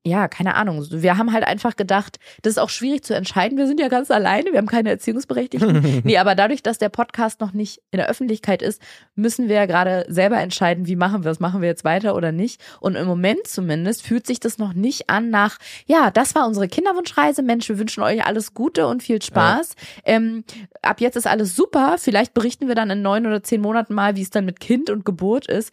ja, 0.02 0.28
keine 0.28 0.54
Ahnung. 0.54 0.86
Wir 0.90 1.18
haben 1.18 1.32
halt 1.32 1.44
einfach 1.44 1.76
gedacht, 1.76 2.18
das 2.40 2.52
ist 2.52 2.58
auch 2.58 2.70
schwierig 2.70 3.04
zu 3.04 3.14
entscheiden. 3.14 3.58
Wir 3.58 3.66
sind 3.66 3.78
ja 3.80 3.88
ganz 3.88 4.10
alleine, 4.10 4.50
wir 4.52 4.58
haben 4.58 4.66
keine 4.66 4.90
Erziehungsberechtigten. 4.90 6.02
Nee, 6.08 6.18
aber 6.18 6.34
dadurch, 6.34 6.62
dass 6.62 6.78
der 6.78 6.88
Podcast 6.88 7.40
noch 7.40 7.52
nicht 7.52 7.82
in 7.90 7.98
der 7.98 8.08
Öffentlichkeit 8.08 8.62
ist, 8.62 8.80
müssen 9.14 9.48
wir 9.48 9.56
ja 9.56 9.66
gerade 9.66 10.06
selber 10.08 10.38
entscheiden, 10.38 10.86
wie 10.86 10.96
machen 10.96 11.24
wir 11.24 11.30
es, 11.30 11.40
machen 11.40 11.60
wir 11.60 11.68
jetzt 11.68 11.84
weiter 11.84 12.14
oder 12.14 12.32
nicht. 12.32 12.60
Und 12.80 12.94
im 12.94 13.06
Moment 13.06 13.46
zumindest 13.46 14.02
fühlt 14.02 14.26
sich 14.26 14.40
das 14.40 14.58
noch 14.58 14.72
nicht 14.72 15.10
an 15.10 15.30
nach, 15.30 15.58
ja, 15.86 16.10
das 16.10 16.34
war 16.34 16.46
unsere 16.46 16.68
Kinderwunschreise, 16.68 17.42
Mensch, 17.42 17.68
wir 17.68 17.78
wünschen 17.78 18.02
euch 18.02 18.24
alles 18.24 18.54
Gute 18.54 18.86
und 18.86 19.02
viel 19.02 19.20
Spaß. 19.20 19.74
Ähm, 20.04 20.44
ab 20.82 21.00
jetzt 21.00 21.16
ist 21.16 21.26
alles 21.26 21.54
super. 21.54 21.96
Vielleicht 21.98 22.32
berichten 22.32 22.68
wir 22.68 22.74
dann 22.74 22.90
in 22.90 23.02
neun 23.02 23.26
oder 23.26 23.42
zehn 23.42 23.60
Monaten 23.60 23.94
mal, 23.94 24.16
wie 24.16 24.22
es 24.22 24.30
dann 24.30 24.44
mit 24.44 24.60
Kind 24.60 24.88
und 24.88 25.04
Geburt 25.04 25.46
ist. 25.46 25.72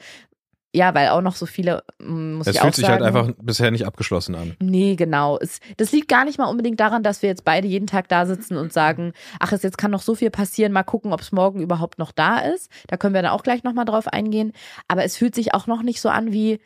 Ja, 0.76 0.94
weil 0.94 1.08
auch 1.10 1.22
noch 1.22 1.36
so 1.36 1.46
viele, 1.46 1.84
mm, 2.00 2.34
muss 2.34 2.48
Es 2.48 2.56
ich 2.56 2.60
fühlt 2.62 2.72
auch 2.74 2.76
sich 2.76 2.86
sagen. 2.86 3.04
halt 3.04 3.16
einfach 3.16 3.32
bisher 3.42 3.72
nicht 3.72 3.86
abgeschlossen 3.86 4.36
an. 4.36 4.56
Nee, 4.60 4.96
genau. 4.96 5.38
Es, 5.40 5.60
das 5.78 5.92
liegt 5.94 6.10
gar 6.10 6.26
nicht 6.26 6.38
mal 6.38 6.46
unbedingt 6.50 6.80
daran, 6.80 7.02
dass 7.02 7.22
wir 7.22 7.30
jetzt 7.30 7.46
beide 7.46 7.68
jeden 7.68 7.88
Tag 7.88 8.10
da 8.10 8.26
sitzen 8.26 8.58
und 8.58 8.74
sagen, 8.74 9.14
ach, 9.40 9.54
es 9.54 9.64
jetzt 9.64 9.78
kann 9.78 9.92
noch 9.92 10.02
so 10.02 10.16
viel 10.16 10.32
passieren, 10.32 10.72
mal 10.74 10.84
gucken, 10.84 11.14
ob 11.14 11.22
es 11.22 11.32
morgen 11.32 11.62
überhaupt 11.62 11.98
noch 11.98 12.12
da 12.12 12.40
ist. 12.40 12.70
Da 12.88 12.98
können 12.98 13.14
wir 13.14 13.22
dann 13.22 13.32
auch 13.32 13.44
gleich 13.44 13.64
nochmal 13.64 13.86
drauf 13.86 14.08
eingehen. 14.10 14.52
Aber 14.90 15.04
es 15.06 15.16
fühlt 15.18 15.34
sich 15.34 15.54
auch 15.54 15.66
noch 15.68 15.82
nicht 15.82 16.02
so 16.02 16.10
an 16.10 16.34
wie 16.34 16.60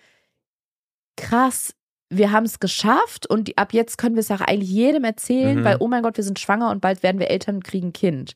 krass. 1.15 1.75
Wir 2.09 2.31
haben 2.31 2.45
es 2.45 2.59
geschafft 2.59 3.27
und 3.29 3.47
die, 3.49 3.57
ab 3.57 3.73
jetzt 3.73 3.97
können 3.99 4.15
wir 4.15 4.21
es 4.21 4.31
auch 4.31 4.41
eigentlich 4.41 4.71
jedem 4.71 5.03
erzählen, 5.03 5.59
Mhm. 5.59 5.63
weil, 5.63 5.77
oh 5.79 5.87
mein 5.87 6.01
Gott, 6.01 6.17
wir 6.17 6.23
sind 6.23 6.39
schwanger 6.39 6.71
und 6.71 6.81
bald 6.81 7.03
werden 7.03 7.19
wir 7.19 7.29
Eltern 7.29 7.55
und 7.57 7.63
kriegen 7.63 7.89
ein 7.89 7.93
Kind. 7.93 8.35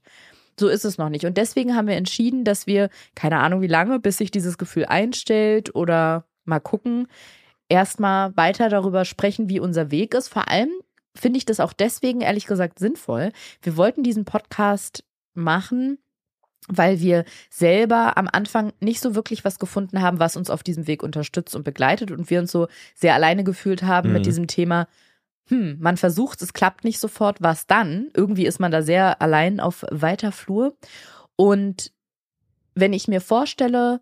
So 0.60 0.68
ist 0.68 0.86
es 0.86 0.98
noch 0.98 1.10
nicht. 1.10 1.26
Und 1.26 1.38
deswegen 1.38 1.76
haben 1.76 1.88
wir 1.88 1.96
entschieden, 1.96 2.44
dass 2.44 2.68
wir, 2.68 2.90
keine 3.16 3.40
Ahnung 3.40 3.62
wie 3.62 3.68
lange, 3.68 4.00
bis 4.00 4.18
sich 4.18 4.32
dieses 4.32 4.58
Gefühl 4.58 4.86
einstellt 4.86 5.74
oder 5.76 6.26
mal 6.46 6.60
gucken, 6.60 7.08
erstmal 7.70 8.36
weiter 8.38 8.70
darüber 8.70 9.06
sprechen, 9.06 9.50
wie 9.50 9.60
unser 9.60 9.90
Weg 9.92 10.14
ist. 10.14 10.28
Vor 10.28 10.48
allem 10.48 10.70
finde 11.16 11.38
ich 11.38 11.46
das 11.46 11.60
auch 11.60 11.74
deswegen, 11.74 12.22
ehrlich 12.22 12.46
gesagt, 12.46 12.80
sinnvoll. 12.80 13.32
Wir 13.62 13.78
wollten 13.78 14.04
diesen 14.04 14.26
Podcast 14.26 15.04
machen, 15.34 15.98
weil 16.68 17.00
wir 17.00 17.26
selber 17.50 18.18
am 18.18 18.30
Anfang 18.32 18.74
nicht 18.80 19.02
so 19.02 19.16
wirklich 19.16 19.44
was 19.44 19.60
gefunden 19.60 20.02
haben, 20.02 20.20
was 20.20 20.38
uns 20.38 20.50
auf 20.50 20.64
diesem 20.64 20.88
Weg 20.88 21.04
unterstützt 21.04 21.56
und 21.56 21.64
begleitet 21.64 22.12
und 22.12 22.30
wir 22.30 22.40
uns 22.40 22.52
so 22.52 22.68
sehr 22.96 23.14
alleine 23.16 23.44
gefühlt 23.44 23.84
haben 23.84 24.10
Mhm. 24.10 24.14
mit 24.14 24.26
diesem 24.26 24.48
Thema. 24.48 24.88
Hm, 25.48 25.78
man 25.80 25.98
versucht, 25.98 26.42
es 26.42 26.54
klappt 26.54 26.84
nicht 26.84 27.00
sofort, 27.00 27.42
was 27.42 27.68
dann? 27.68 28.10
Irgendwie 28.14 28.46
ist 28.46 28.60
man 28.60 28.72
da 28.72 28.82
sehr 28.82 29.22
allein 29.22 29.60
auf 29.60 29.86
weiter 29.92 30.32
Flur. 30.32 30.76
Und 31.36 31.92
wenn 32.76 32.94
ich 32.94 33.08
mir 33.08 33.22
vorstelle, 33.22 34.02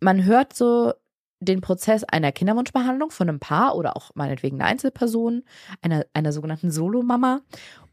man 0.00 0.24
hört 0.24 0.54
so 0.54 0.92
den 1.40 1.60
Prozess 1.60 2.04
einer 2.04 2.32
Kinderwunschbehandlung 2.32 3.10
von 3.10 3.28
einem 3.28 3.40
Paar 3.40 3.76
oder 3.76 3.96
auch 3.96 4.10
meinetwegen 4.14 4.60
einer 4.60 4.70
Einzelperson, 4.70 5.44
einer, 5.82 6.04
einer 6.14 6.32
sogenannten 6.32 6.70
Solomama. 6.70 7.40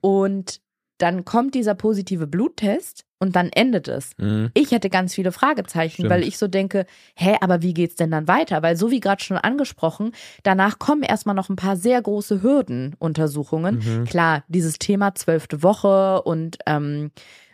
Und 0.02 0.62
dann 0.98 1.26
kommt 1.26 1.56
dieser 1.56 1.76
positive 1.76 2.28
Bluttest 2.28 3.06
und 3.20 3.36
dann 3.36 3.50
endet 3.50 3.88
es. 3.88 4.12
Mhm. 4.18 4.52
Ich 4.54 4.72
hätte 4.72 4.90
ganz 4.90 5.14
viele 5.14 5.32
Fragezeichen, 5.32 5.94
Stimmt. 5.94 6.10
weil 6.10 6.24
ich 6.24 6.38
so 6.38 6.48
denke, 6.48 6.86
hä, 7.16 7.38
aber 7.42 7.62
wie 7.62 7.74
geht's 7.74 7.96
denn 7.96 8.12
dann 8.12 8.28
weiter? 8.28 8.62
Weil 8.62 8.76
so 8.78 8.92
wie 8.92 9.00
gerade 9.00 9.24
schon 9.24 9.38
angesprochen, 9.38 10.12
danach 10.44 10.80
kommen 10.80 11.04
erstmal 11.04 11.36
noch 11.36 11.50
ein 11.50 11.56
paar 11.56 11.76
sehr 11.76 12.02
große 12.02 12.42
Hürdenuntersuchungen. 12.42 13.76
Mhm. 13.76 14.06
Klar, 14.06 14.44
dieses 14.48 14.80
Thema 14.80 15.16
zwölfte 15.16 15.64
Woche 15.64 16.22
und 16.24 16.58
ähm, 16.66 17.12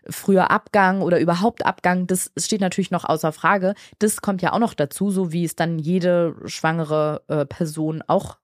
früher 0.10 0.51
Abgang 0.51 1.01
oder 1.01 1.19
überhaupt 1.19 1.65
Abgang, 1.65 2.07
das 2.07 2.31
steht 2.38 2.62
natürlich 2.62 2.91
noch 2.91 3.05
außer 3.05 3.31
Frage. 3.31 3.75
Das 4.00 4.21
kommt 4.21 4.41
ja 4.41 4.53
auch 4.53 4.60
noch 4.60 4.74
dazu, 4.74 5.12
so 5.12 5.31
wie 5.31 5.45
es 5.45 5.55
dann 5.55 5.79
jede 5.79 6.36
schwangere 6.45 7.21
äh, 7.27 7.45
Person 7.45 8.03
auch 8.07 8.38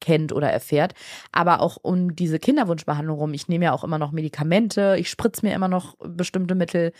kennt 0.00 0.32
oder 0.32 0.50
erfährt. 0.50 0.94
Aber 1.32 1.60
auch 1.60 1.76
um 1.80 2.14
diese 2.14 2.38
Kinderwunschbehandlung 2.38 3.18
rum, 3.18 3.34
ich 3.34 3.48
nehme 3.48 3.66
ja 3.66 3.72
auch 3.72 3.84
immer 3.84 3.98
noch 3.98 4.12
Medikamente, 4.12 4.96
ich 4.98 5.10
spritze 5.10 5.44
mir 5.44 5.54
immer 5.54 5.68
noch 5.68 5.96
bestimmte 5.98 6.54
Mittel, 6.54 6.92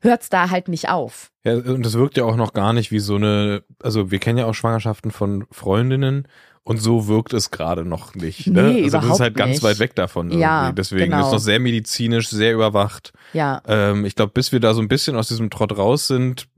hört's 0.00 0.28
da 0.28 0.50
halt 0.50 0.68
nicht 0.68 0.88
auf. 0.88 1.30
Ja, 1.44 1.54
und 1.54 1.84
das 1.84 1.94
wirkt 1.94 2.16
ja 2.16 2.24
auch 2.24 2.36
noch 2.36 2.52
gar 2.52 2.72
nicht 2.72 2.90
wie 2.90 2.98
so 2.98 3.16
eine, 3.16 3.62
also 3.82 4.10
wir 4.10 4.18
kennen 4.18 4.38
ja 4.38 4.46
auch 4.46 4.54
Schwangerschaften 4.54 5.10
von 5.10 5.46
Freundinnen 5.50 6.28
und 6.64 6.78
so 6.78 7.06
wirkt 7.06 7.32
es 7.32 7.50
gerade 7.52 7.84
noch 7.84 8.14
nicht. 8.14 8.48
Ne? 8.48 8.62
Nee, 8.62 8.82
also 8.84 8.98
das 8.98 9.10
ist 9.10 9.20
halt 9.20 9.36
ganz 9.36 9.50
nicht. 9.50 9.62
weit 9.62 9.78
weg 9.78 9.94
davon. 9.94 10.26
Irgendwie. 10.26 10.42
Ja, 10.42 10.72
Deswegen 10.72 11.04
genau. 11.12 11.20
ist 11.20 11.26
es 11.26 11.32
noch 11.32 11.38
sehr 11.38 11.60
medizinisch, 11.60 12.28
sehr 12.28 12.52
überwacht. 12.54 13.12
Ja, 13.32 13.62
Ähm, 13.68 14.04
ich 14.04 14.16
glaube, 14.16 14.32
bis 14.32 14.50
wir 14.50 14.58
da 14.58 14.74
so 14.74 14.82
ein 14.82 14.88
bisschen 14.88 15.16
aus 15.16 15.28
diesem 15.28 15.48
Trott 15.48 15.76
raus 15.78 16.08
sind, 16.08 16.48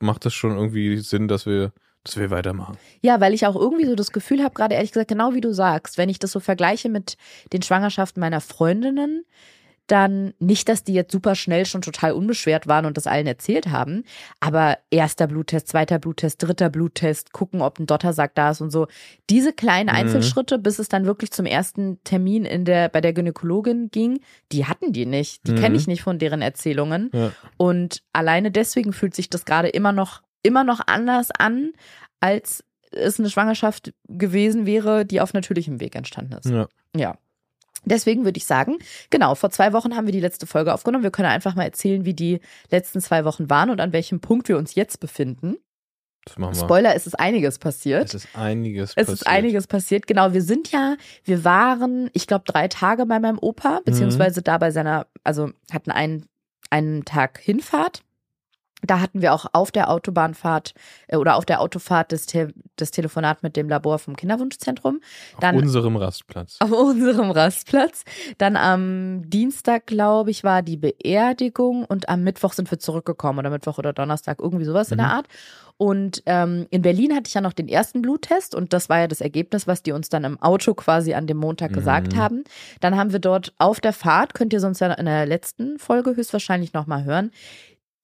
macht 0.00 0.26
es 0.26 0.34
schon 0.34 0.56
irgendwie 0.56 0.98
Sinn, 0.98 1.28
dass 1.28 1.46
wir, 1.46 1.72
dass 2.04 2.16
wir 2.16 2.30
weitermachen. 2.30 2.76
Ja, 3.00 3.20
weil 3.20 3.34
ich 3.34 3.46
auch 3.46 3.56
irgendwie 3.56 3.86
so 3.86 3.94
das 3.94 4.10
Gefühl 4.12 4.42
habe, 4.42 4.54
gerade 4.54 4.74
ehrlich 4.74 4.92
gesagt, 4.92 5.08
genau 5.08 5.34
wie 5.34 5.40
du 5.40 5.52
sagst, 5.52 5.98
wenn 5.98 6.08
ich 6.08 6.18
das 6.18 6.32
so 6.32 6.40
vergleiche 6.40 6.88
mit 6.88 7.16
den 7.52 7.62
Schwangerschaften 7.62 8.20
meiner 8.20 8.40
Freundinnen, 8.40 9.24
dann 9.88 10.32
nicht, 10.38 10.68
dass 10.68 10.84
die 10.84 10.94
jetzt 10.94 11.10
super 11.12 11.34
schnell 11.34 11.66
schon 11.66 11.82
total 11.82 12.12
unbeschwert 12.12 12.66
waren 12.68 12.86
und 12.86 12.96
das 12.96 13.08
allen 13.08 13.26
erzählt 13.26 13.66
haben, 13.68 14.04
aber 14.38 14.78
erster 14.90 15.26
Bluttest, 15.26 15.68
zweiter 15.68 15.98
Bluttest, 15.98 16.42
dritter 16.42 16.70
Bluttest, 16.70 17.32
gucken, 17.32 17.60
ob 17.60 17.78
ein 17.78 17.86
Dottersack 17.86 18.34
da 18.36 18.52
ist 18.52 18.60
und 18.60 18.70
so. 18.70 18.86
Diese 19.28 19.52
kleinen 19.52 19.90
Mhm. 19.90 19.96
Einzelschritte, 19.96 20.58
bis 20.58 20.78
es 20.78 20.88
dann 20.88 21.04
wirklich 21.04 21.32
zum 21.32 21.46
ersten 21.46 22.02
Termin 22.04 22.44
in 22.44 22.64
der, 22.64 22.88
bei 22.88 23.00
der 23.00 23.12
Gynäkologin 23.12 23.90
ging, 23.90 24.20
die 24.52 24.66
hatten 24.66 24.92
die 24.92 25.04
nicht. 25.04 25.46
Die 25.48 25.52
Mhm. 25.52 25.56
kenne 25.56 25.76
ich 25.76 25.86
nicht 25.88 26.02
von 26.02 26.18
deren 26.18 26.42
Erzählungen. 26.42 27.10
Ja. 27.12 27.32
Und 27.56 28.02
alleine 28.12 28.52
deswegen 28.52 28.92
fühlt 28.92 29.14
sich 29.16 29.30
das 29.30 29.44
gerade 29.44 29.68
immer 29.68 29.92
noch, 29.92 30.22
immer 30.42 30.64
noch 30.64 30.80
anders 30.86 31.28
an, 31.30 31.72
als 32.20 32.64
es 32.90 33.18
eine 33.18 33.30
Schwangerschaft 33.30 33.92
gewesen 34.08 34.66
wäre, 34.66 35.04
die 35.06 35.20
auf 35.20 35.32
natürlichem 35.32 35.80
Weg 35.80 35.94
entstanden 35.94 36.34
ist. 36.34 36.46
Ja. 36.46 36.68
Ja. 36.94 37.16
Deswegen 37.84 38.24
würde 38.24 38.38
ich 38.38 38.46
sagen, 38.46 38.78
genau, 39.10 39.34
vor 39.34 39.50
zwei 39.50 39.72
Wochen 39.72 39.96
haben 39.96 40.06
wir 40.06 40.12
die 40.12 40.20
letzte 40.20 40.46
Folge 40.46 40.72
aufgenommen. 40.72 41.02
Wir 41.02 41.10
können 41.10 41.28
einfach 41.28 41.54
mal 41.56 41.64
erzählen, 41.64 42.04
wie 42.04 42.14
die 42.14 42.40
letzten 42.70 43.00
zwei 43.00 43.24
Wochen 43.24 43.50
waren 43.50 43.70
und 43.70 43.80
an 43.80 43.92
welchem 43.92 44.20
Punkt 44.20 44.48
wir 44.48 44.56
uns 44.56 44.74
jetzt 44.76 45.00
befinden. 45.00 45.56
Das 46.24 46.38
machen 46.38 46.54
wir. 46.54 46.60
Spoiler, 46.60 46.94
es 46.94 47.08
ist 47.08 47.18
einiges 47.18 47.58
passiert. 47.58 48.04
Es 48.04 48.14
ist 48.14 48.28
einiges 48.34 48.90
Es 48.90 48.94
passiert. 48.94 49.16
ist 49.16 49.26
einiges 49.26 49.66
passiert. 49.66 50.06
Genau, 50.06 50.32
wir 50.32 50.42
sind 50.42 50.70
ja, 50.70 50.96
wir 51.24 51.42
waren, 51.44 52.08
ich 52.12 52.28
glaube, 52.28 52.44
drei 52.46 52.68
Tage 52.68 53.06
bei 53.06 53.18
meinem 53.18 53.38
Opa, 53.40 53.80
beziehungsweise 53.84 54.42
da 54.42 54.58
bei 54.58 54.70
seiner, 54.70 55.08
also 55.24 55.50
hatten 55.72 55.90
einen, 55.90 56.26
einen 56.70 57.04
Tag 57.04 57.40
Hinfahrt. 57.40 58.02
Da 58.84 59.00
hatten 59.00 59.22
wir 59.22 59.32
auch 59.32 59.46
auf 59.52 59.70
der 59.70 59.90
Autobahnfahrt 59.90 60.74
äh, 61.08 61.16
oder 61.16 61.36
auf 61.36 61.44
der 61.44 61.60
Autofahrt 61.60 62.12
das, 62.12 62.26
Te 62.26 62.52
das 62.76 62.90
Telefonat 62.90 63.42
mit 63.42 63.56
dem 63.56 63.68
Labor 63.68 63.98
vom 63.98 64.16
Kinderwunschzentrum. 64.16 65.00
Dann 65.40 65.54
Auf 65.56 65.62
unserem 65.62 65.96
Rastplatz. 65.96 66.56
auf 66.60 66.72
unserem 66.72 67.30
Rastplatz. 67.30 68.02
Dann 68.38 68.56
am 68.56 69.22
Dienstag, 69.30 69.86
glaube 69.86 70.30
ich, 70.30 70.42
war 70.44 70.62
die 70.62 70.76
Beerdigung 70.76 71.84
und 71.84 72.08
am 72.08 72.22
Mittwoch 72.24 72.52
sind 72.54 72.70
wir 72.70 72.78
zurückgekommen 72.78 73.38
oder 73.38 73.50
Mittwoch 73.50 73.78
oder 73.78 73.92
Donnerstag, 73.92 74.40
irgendwie 74.40 74.64
sowas 74.64 74.90
in 74.90 74.98
der 74.98 75.06
Mhm. 75.06 75.12
Art. 75.12 75.26
Und 75.78 76.22
ähm, 76.26 76.66
in 76.70 76.82
Berlin 76.82 77.12
hatte 77.14 77.26
ich 77.26 77.34
ja 77.34 77.40
noch 77.40 77.52
den 77.54 77.66
ersten 77.68 78.02
Bluttest 78.02 78.54
und 78.54 78.72
das 78.72 78.88
war 78.88 79.00
ja 79.00 79.08
das 79.08 79.20
Ergebnis, 79.20 79.66
was 79.66 79.82
die 79.82 79.92
uns 79.92 80.08
dann 80.08 80.22
im 80.24 80.40
Auto 80.40 80.74
quasi 80.74 81.14
an 81.14 81.26
dem 81.26 81.38
Montag 81.38 81.72
gesagt 81.72 82.12
Mhm. 82.14 82.18
haben. 82.18 82.44
Dann 82.80 82.96
haben 82.96 83.12
wir 83.12 83.18
dort 83.18 83.52
auf 83.58 83.80
der 83.80 83.92
Fahrt, 83.92 84.34
könnt 84.34 84.52
ihr 84.52 84.60
sonst 84.60 84.80
ja 84.80 84.92
in 84.92 85.06
der 85.06 85.26
letzten 85.26 85.78
Folge 85.78 86.14
höchstwahrscheinlich 86.14 86.72
nochmal 86.72 87.04
hören, 87.04 87.30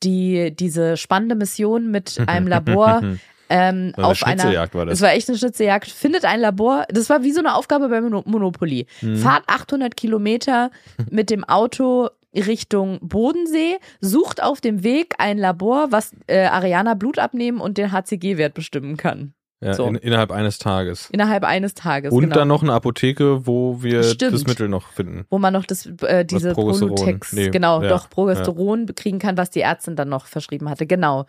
die, 0.03 0.55
diese 0.55 0.97
spannende 0.97 1.35
Mission 1.35 1.91
mit 1.91 2.19
einem 2.27 2.47
Labor 2.47 3.03
ähm, 3.51 3.93
Eine 3.97 4.07
auf 4.07 4.23
einer 4.25 4.43
Schnitzejagd 4.43 4.75
war 4.75 4.85
das. 4.87 4.95
es 4.99 5.01
war 5.03 5.13
echt 5.13 5.29
eine 5.29 5.39
Schnitzejagd. 5.39 5.91
Findet 5.91 6.25
ein 6.27 6.41
Labor. 6.41 6.85
Das 6.91 7.09
war 7.09 7.23
wie 7.23 7.33
so 7.33 7.39
eine 7.41 7.55
Aufgabe 7.55 7.89
bei 7.89 8.01
Mono- 8.03 8.23
Monopoly. 8.27 8.87
Mhm. 9.01 9.17
Fahrt 9.17 9.45
800 9.47 9.97
Kilometer 9.97 10.71
mit 11.11 11.31
dem 11.31 11.45
Auto 11.45 12.11
Richtung 12.37 12.99
Bodensee, 13.01 13.79
sucht 14.03 14.43
auf 14.43 14.61
dem 14.61 14.85
Weg 14.85 15.15
ein 15.17 15.39
Labor, 15.39 15.91
was 15.91 16.13
äh, 16.27 16.45
Ariana 16.45 16.93
Blut 16.93 17.19
abnehmen 17.19 17.59
und 17.59 17.79
den 17.79 17.91
HCG-Wert 17.91 18.53
bestimmen 18.53 18.99
kann. 18.99 19.33
Ja, 19.61 19.75
so. 19.75 19.87
in, 19.87 19.97
innerhalb 19.97 20.31
eines 20.31 20.59
Tages. 20.59 21.09
Innerhalb 21.11 21.44
eines 21.44 21.75
Tages. 21.75 22.12
Und 22.12 22.23
genau. 22.23 22.35
dann 22.35 22.49
noch 22.49 22.62
eine 22.62 22.73
Apotheke, 22.73 23.47
wo 23.47 23.83
wir 23.83 24.05
Stimmt. 24.05 24.35
das 24.35 24.47
Mittel 24.47 24.68
noch 24.68 24.87
finden. 24.88 25.27
wo 25.31 25.38
man 25.38 25.53
noch 25.53 25.64
das, 25.64 25.87
äh, 26.03 26.25
diese 26.25 26.53
Progesteron. 26.53 26.94
Prolutex, 26.94 27.33
Nee, 27.33 27.51
genau, 27.51 27.83
ja, 27.83 27.88
doch 27.88 28.09
Progesteron 28.09 28.87
kriegen 28.94 29.18
kann, 29.18 29.37
was 29.37 29.51
die 29.51 29.61
Ärztin 29.61 29.97
dann 29.97 30.09
noch 30.09 30.27
verschrieben 30.27 30.68
hatte. 30.68 30.87
Genau. 30.87 31.27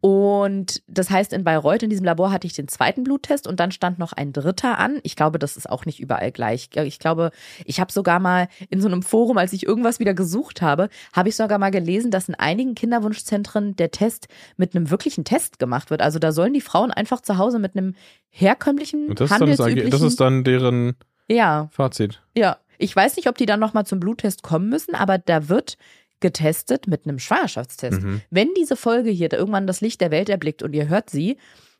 Und 0.00 0.82
das 0.86 1.10
heißt, 1.10 1.32
in 1.32 1.44
Bayreuth, 1.44 1.82
in 1.82 1.90
diesem 1.90 2.04
Labor, 2.04 2.30
hatte 2.30 2.46
ich 2.46 2.52
den 2.52 2.68
zweiten 2.68 3.02
Bluttest 3.02 3.46
und 3.46 3.58
dann 3.60 3.72
stand 3.72 3.98
noch 3.98 4.12
ein 4.12 4.32
dritter 4.32 4.78
an. 4.78 5.00
Ich 5.02 5.16
glaube, 5.16 5.38
das 5.38 5.56
ist 5.56 5.68
auch 5.68 5.86
nicht 5.86 6.00
überall 6.00 6.32
gleich. 6.32 6.68
Ich 6.74 6.98
glaube, 6.98 7.30
ich 7.64 7.80
habe 7.80 7.92
sogar 7.92 8.20
mal 8.20 8.48
in 8.68 8.80
so 8.80 8.88
einem 8.88 9.02
Forum, 9.02 9.38
als 9.38 9.52
ich 9.52 9.66
irgendwas 9.66 9.98
wieder 9.98 10.14
gesucht 10.14 10.62
habe, 10.62 10.88
habe 11.12 11.28
ich 11.28 11.36
sogar 11.36 11.58
mal 11.58 11.70
gelesen, 11.70 12.10
dass 12.10 12.28
in 12.28 12.34
einigen 12.34 12.74
Kinderwunschzentren 12.74 13.76
der 13.76 13.90
Test 13.90 14.28
mit 14.56 14.74
einem 14.74 14.90
wirklichen 14.90 15.24
Test 15.24 15.58
gemacht 15.58 15.90
wird. 15.90 16.02
Also 16.02 16.18
da 16.18 16.32
sollen 16.32 16.52
die 16.52 16.60
Frauen 16.60 16.90
einfach 16.90 17.20
zu 17.20 17.38
Hause 17.38 17.58
mit 17.58 17.76
einem 17.76 17.94
herkömmlichen, 18.30 19.08
Und 19.08 19.20
das 19.20 19.30
ist, 19.30 19.40
handelsüblichen... 19.40 19.90
das 19.90 20.02
ist 20.02 20.20
dann 20.20 20.44
deren 20.44 20.96
ja, 21.28 21.68
Fazit. 21.72 22.22
ja, 22.36 22.58
ich 22.78 22.94
weiß 22.94 23.16
nicht, 23.16 23.28
ob 23.28 23.36
die 23.38 23.46
dann 23.46 23.60
nochmal 23.60 23.86
zum 23.86 24.00
Bluttest 24.00 24.42
kommen 24.42 24.68
müssen, 24.68 24.94
aber 24.94 25.18
da 25.18 25.48
wird 25.48 25.78
getestet 26.20 26.86
mit 26.86 27.06
einem 27.06 27.18
Schwangerschaftstest. 27.18 28.02
Mhm. 28.02 28.22
Wenn 28.30 28.48
diese 28.56 28.76
Folge 28.76 29.10
hier 29.10 29.32
irgendwann 29.32 29.66
das 29.66 29.80
Licht 29.80 30.00
der 30.00 30.10
Welt 30.10 30.28
erblickt 30.28 30.62
und 30.62 30.74
ihr 30.74 30.88
hört 30.88 31.10
sie 31.10 31.36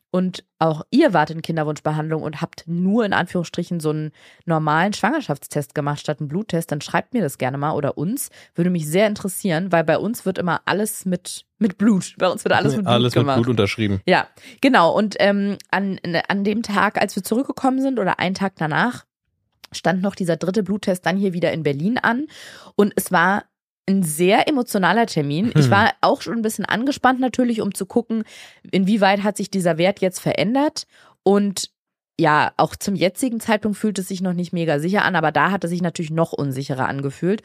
und 0.09 0.45
auch 0.59 0.83
ihr 0.89 1.13
wart 1.13 1.31
in 1.31 1.41
Kinderwunschbehandlung 1.41 2.23
und 2.23 2.41
habt 2.41 2.63
nur 2.65 3.05
in 3.05 3.13
Anführungsstrichen 3.13 3.79
so 3.79 3.89
einen 3.89 4.11
normalen 4.45 4.93
Schwangerschaftstest 4.93 5.75
gemacht 5.75 5.99
statt 5.99 6.19
einen 6.19 6.29
Bluttest, 6.29 6.71
dann 6.71 6.81
schreibt 6.81 7.13
mir 7.13 7.21
das 7.21 7.37
gerne 7.37 7.57
mal 7.57 7.73
oder 7.73 7.97
uns. 7.97 8.29
Würde 8.55 8.69
mich 8.69 8.87
sehr 8.87 9.07
interessieren, 9.07 9.71
weil 9.71 9.83
bei 9.83 9.97
uns 9.97 10.25
wird 10.25 10.37
immer 10.37 10.61
alles 10.65 11.05
mit, 11.05 11.45
mit 11.59 11.77
Blut. 11.77 12.15
Bei 12.17 12.29
uns 12.29 12.45
wird 12.45 12.53
alles 12.53 12.75
mit 12.75 12.85
Blut 12.85 12.93
Alles 12.93 13.15
mit 13.15 13.21
gemacht. 13.21 13.37
Blut 13.37 13.49
unterschrieben. 13.49 14.01
Ja, 14.05 14.27
genau. 14.61 14.95
Und 14.95 15.15
ähm, 15.19 15.57
an, 15.71 15.99
an 16.27 16.43
dem 16.43 16.63
Tag, 16.63 17.01
als 17.01 17.15
wir 17.15 17.23
zurückgekommen 17.23 17.81
sind 17.81 17.99
oder 17.99 18.17
einen 18.17 18.35
Tag 18.35 18.53
danach, 18.57 19.05
stand 19.73 20.01
noch 20.01 20.15
dieser 20.15 20.37
dritte 20.37 20.63
Bluttest 20.63 21.05
dann 21.05 21.17
hier 21.17 21.33
wieder 21.33 21.51
in 21.51 21.63
Berlin 21.63 21.97
an. 21.97 22.27
Und 22.75 22.93
es 22.95 23.11
war 23.11 23.43
ein 23.89 24.03
sehr 24.03 24.47
emotionaler 24.47 25.05
Termin. 25.05 25.51
Ich 25.55 25.65
Hm. 25.65 25.71
war 25.71 25.91
auch 26.01 26.21
schon 26.21 26.33
ein 26.33 26.41
bisschen 26.41 26.65
angespannt 26.65 27.19
natürlich, 27.19 27.61
um 27.61 27.73
zu 27.73 27.85
gucken, 27.85 28.23
inwieweit 28.71 29.23
hat 29.23 29.37
sich 29.37 29.49
dieser 29.49 29.77
Wert 29.77 29.99
jetzt 30.01 30.19
verändert. 30.19 30.85
Und 31.23 31.71
ja, 32.19 32.51
auch 32.57 32.75
zum 32.75 32.95
jetzigen 32.95 33.39
Zeitpunkt 33.39 33.77
fühlt 33.77 33.99
es 33.99 34.07
sich 34.07 34.21
noch 34.21 34.33
nicht 34.33 34.51
mega 34.51 34.79
sicher 34.79 35.05
an, 35.05 35.15
aber 35.15 35.31
da 35.31 35.51
hat 35.51 35.63
es 35.63 35.69
sich 35.69 35.81
natürlich 35.81 36.11
noch 36.11 36.33
unsicherer 36.33 36.87
angefühlt. 36.87 37.43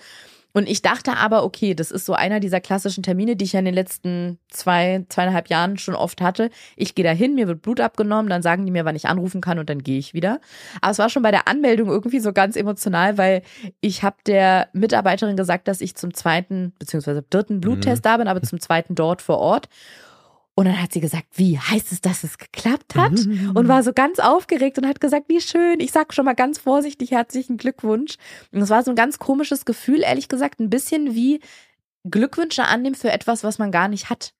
Und 0.52 0.68
ich 0.68 0.82
dachte 0.82 1.16
aber, 1.16 1.44
okay, 1.44 1.74
das 1.74 1.90
ist 1.90 2.04
so 2.04 2.12
einer 2.12 2.40
dieser 2.40 2.60
klassischen 2.60 3.02
Termine, 3.02 3.36
die 3.36 3.44
ich 3.44 3.54
ja 3.54 3.58
in 3.58 3.64
den 3.64 3.74
letzten 3.74 4.38
zwei, 4.50 5.04
zweieinhalb 5.08 5.48
Jahren 5.48 5.78
schon 5.78 5.94
oft 5.94 6.20
hatte. 6.20 6.50
Ich 6.76 6.94
gehe 6.94 7.04
da 7.04 7.12
hin, 7.12 7.34
mir 7.34 7.48
wird 7.48 7.62
Blut 7.62 7.80
abgenommen, 7.80 8.28
dann 8.28 8.42
sagen 8.42 8.66
die 8.66 8.72
mir, 8.72 8.84
wann 8.84 8.96
ich 8.96 9.06
anrufen 9.06 9.40
kann 9.40 9.58
und 9.58 9.70
dann 9.70 9.82
gehe 9.82 9.98
ich 9.98 10.12
wieder. 10.12 10.40
Aber 10.80 10.90
es 10.90 10.98
war 10.98 11.08
schon 11.08 11.22
bei 11.22 11.30
der 11.30 11.48
Anmeldung 11.48 11.88
irgendwie 11.88 12.20
so 12.20 12.32
ganz 12.32 12.56
emotional, 12.56 13.16
weil 13.16 13.42
ich 13.80 14.02
habe 14.02 14.16
der 14.26 14.68
Mitarbeiterin 14.72 15.36
gesagt, 15.36 15.68
dass 15.68 15.80
ich 15.80 15.94
zum 15.94 16.12
zweiten 16.12 16.74
beziehungsweise 16.78 17.22
dritten 17.22 17.60
Bluttest 17.60 18.04
da 18.04 18.16
bin, 18.18 18.28
aber 18.28 18.42
zum 18.42 18.60
zweiten 18.60 18.94
dort 18.94 19.22
vor 19.22 19.38
Ort. 19.38 19.68
Und 20.54 20.66
dann 20.66 20.82
hat 20.82 20.92
sie 20.92 21.00
gesagt, 21.00 21.26
wie 21.34 21.58
heißt 21.58 21.92
es, 21.92 22.02
dass 22.02 22.24
es 22.24 22.36
geklappt 22.36 22.94
hat? 22.94 23.12
Und 23.54 23.68
war 23.68 23.82
so 23.82 23.92
ganz 23.94 24.18
aufgeregt 24.18 24.76
und 24.76 24.86
hat 24.86 25.00
gesagt, 25.00 25.28
wie 25.28 25.40
schön. 25.40 25.80
Ich 25.80 25.92
sag 25.92 26.12
schon 26.12 26.26
mal 26.26 26.34
ganz 26.34 26.58
vorsichtig 26.58 27.10
herzlichen 27.12 27.56
Glückwunsch. 27.56 28.16
Und 28.52 28.60
es 28.60 28.68
war 28.68 28.82
so 28.82 28.90
ein 28.90 28.96
ganz 28.96 29.18
komisches 29.18 29.64
Gefühl, 29.64 30.02
ehrlich 30.02 30.28
gesagt, 30.28 30.60
ein 30.60 30.68
bisschen 30.68 31.14
wie 31.14 31.40
Glückwünsche 32.04 32.64
annimmt 32.64 32.98
für 32.98 33.10
etwas, 33.10 33.44
was 33.44 33.58
man 33.58 33.70
gar 33.70 33.88
nicht 33.88 34.10
hat. 34.10 34.34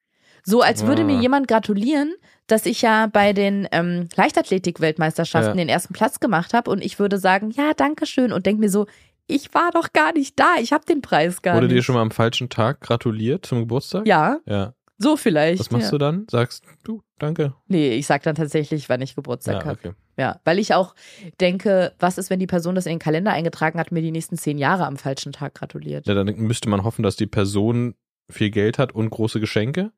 So 0.44 0.60
als 0.60 0.84
würde 0.86 1.04
mir 1.04 1.16
Ah. 1.16 1.20
jemand 1.20 1.46
gratulieren, 1.48 2.12
dass 2.48 2.66
ich 2.66 2.82
ja 2.82 3.06
bei 3.06 3.32
den 3.32 3.68
ähm, 3.70 4.08
Leichtathletik-Weltmeisterschaften 4.16 5.50
Ja. 5.58 5.64
den 5.64 5.68
ersten 5.68 5.94
Platz 5.94 6.20
gemacht 6.20 6.52
habe 6.52 6.70
und 6.70 6.84
ich 6.84 6.98
würde 6.98 7.18
sagen, 7.18 7.50
ja, 7.52 7.72
danke 7.74 8.06
schön 8.06 8.32
und 8.32 8.44
denk 8.46 8.58
mir 8.58 8.68
so, 8.68 8.86
ich 9.28 9.54
war 9.54 9.70
doch 9.70 9.92
gar 9.92 10.12
nicht 10.12 10.38
da, 10.38 10.56
ich 10.60 10.72
habe 10.72 10.84
den 10.84 11.00
Preis 11.00 11.42
gar 11.42 11.54
Wurde 11.54 11.68
nicht. 11.68 11.76
dir 11.78 11.82
schon 11.82 11.94
mal 11.94 12.02
am 12.02 12.10
falschen 12.10 12.48
Tag 12.48 12.80
gratuliert 12.80 13.46
zum 13.46 13.60
Geburtstag? 13.60 14.06
ja, 14.06 14.38
Ja. 14.46 14.74
So 15.02 15.16
vielleicht. 15.16 15.60
Was 15.60 15.70
machst 15.70 15.86
ja. 15.86 15.90
du 15.90 15.98
dann? 15.98 16.26
Sagst 16.30 16.64
du, 16.84 17.02
danke. 17.18 17.54
Nee, 17.66 17.90
ich 17.94 18.06
sag 18.06 18.22
dann 18.22 18.34
tatsächlich, 18.34 18.88
wann 18.88 19.00
ich 19.02 19.14
Geburtstag 19.14 19.54
Ja, 19.62 19.64
habe. 19.64 19.78
okay. 19.78 19.92
Ja, 20.16 20.40
weil 20.44 20.58
ich 20.58 20.74
auch 20.74 20.94
denke, 21.40 21.92
was 21.98 22.18
ist, 22.18 22.30
wenn 22.30 22.38
die 22.38 22.46
Person 22.46 22.74
das 22.74 22.86
in 22.86 22.92
den 22.94 22.98
Kalender 22.98 23.32
eingetragen 23.32 23.78
hat, 23.78 23.92
mir 23.92 24.02
die 24.02 24.10
nächsten 24.10 24.36
zehn 24.36 24.58
Jahre 24.58 24.86
am 24.86 24.96
falschen 24.96 25.32
Tag 25.32 25.54
gratuliert? 25.54 26.06
Ja, 26.06 26.14
dann 26.14 26.26
müsste 26.36 26.68
man 26.68 26.84
hoffen, 26.84 27.02
dass 27.02 27.16
die 27.16 27.26
Person 27.26 27.94
viel 28.30 28.50
Geld 28.50 28.78
hat 28.78 28.92
und 28.94 29.10
große 29.10 29.40
Geschenke 29.40 29.90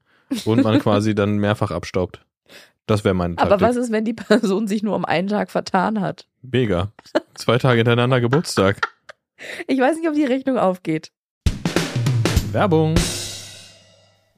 und 0.45 0.62
man 0.62 0.79
quasi 0.81 1.14
dann 1.14 1.37
mehrfach 1.38 1.71
abstaubt. 1.71 2.25
Das 2.87 3.05
wäre 3.05 3.14
meine 3.14 3.37
Taktik. 3.37 3.53
Aber 3.53 3.64
was 3.64 3.77
ist, 3.77 3.90
wenn 3.93 4.05
die 4.05 4.12
Person 4.14 4.69
sich 4.69 4.83
nur 4.83 4.95
um 4.95 5.05
einen 5.05 5.29
Tag 5.29 5.51
vertan 5.51 6.01
hat? 6.01 6.27
Mega. 6.43 6.93
Zwei 7.35 7.59
Tage 7.59 7.79
hintereinander 7.79 8.21
Geburtstag. 8.21 8.81
Ich 9.67 9.81
weiß 9.81 9.97
nicht, 9.97 10.09
ob 10.09 10.14
die 10.14 10.25
Rechnung 10.25 10.59
aufgeht. 10.59 11.11
Werbung. 12.53 12.95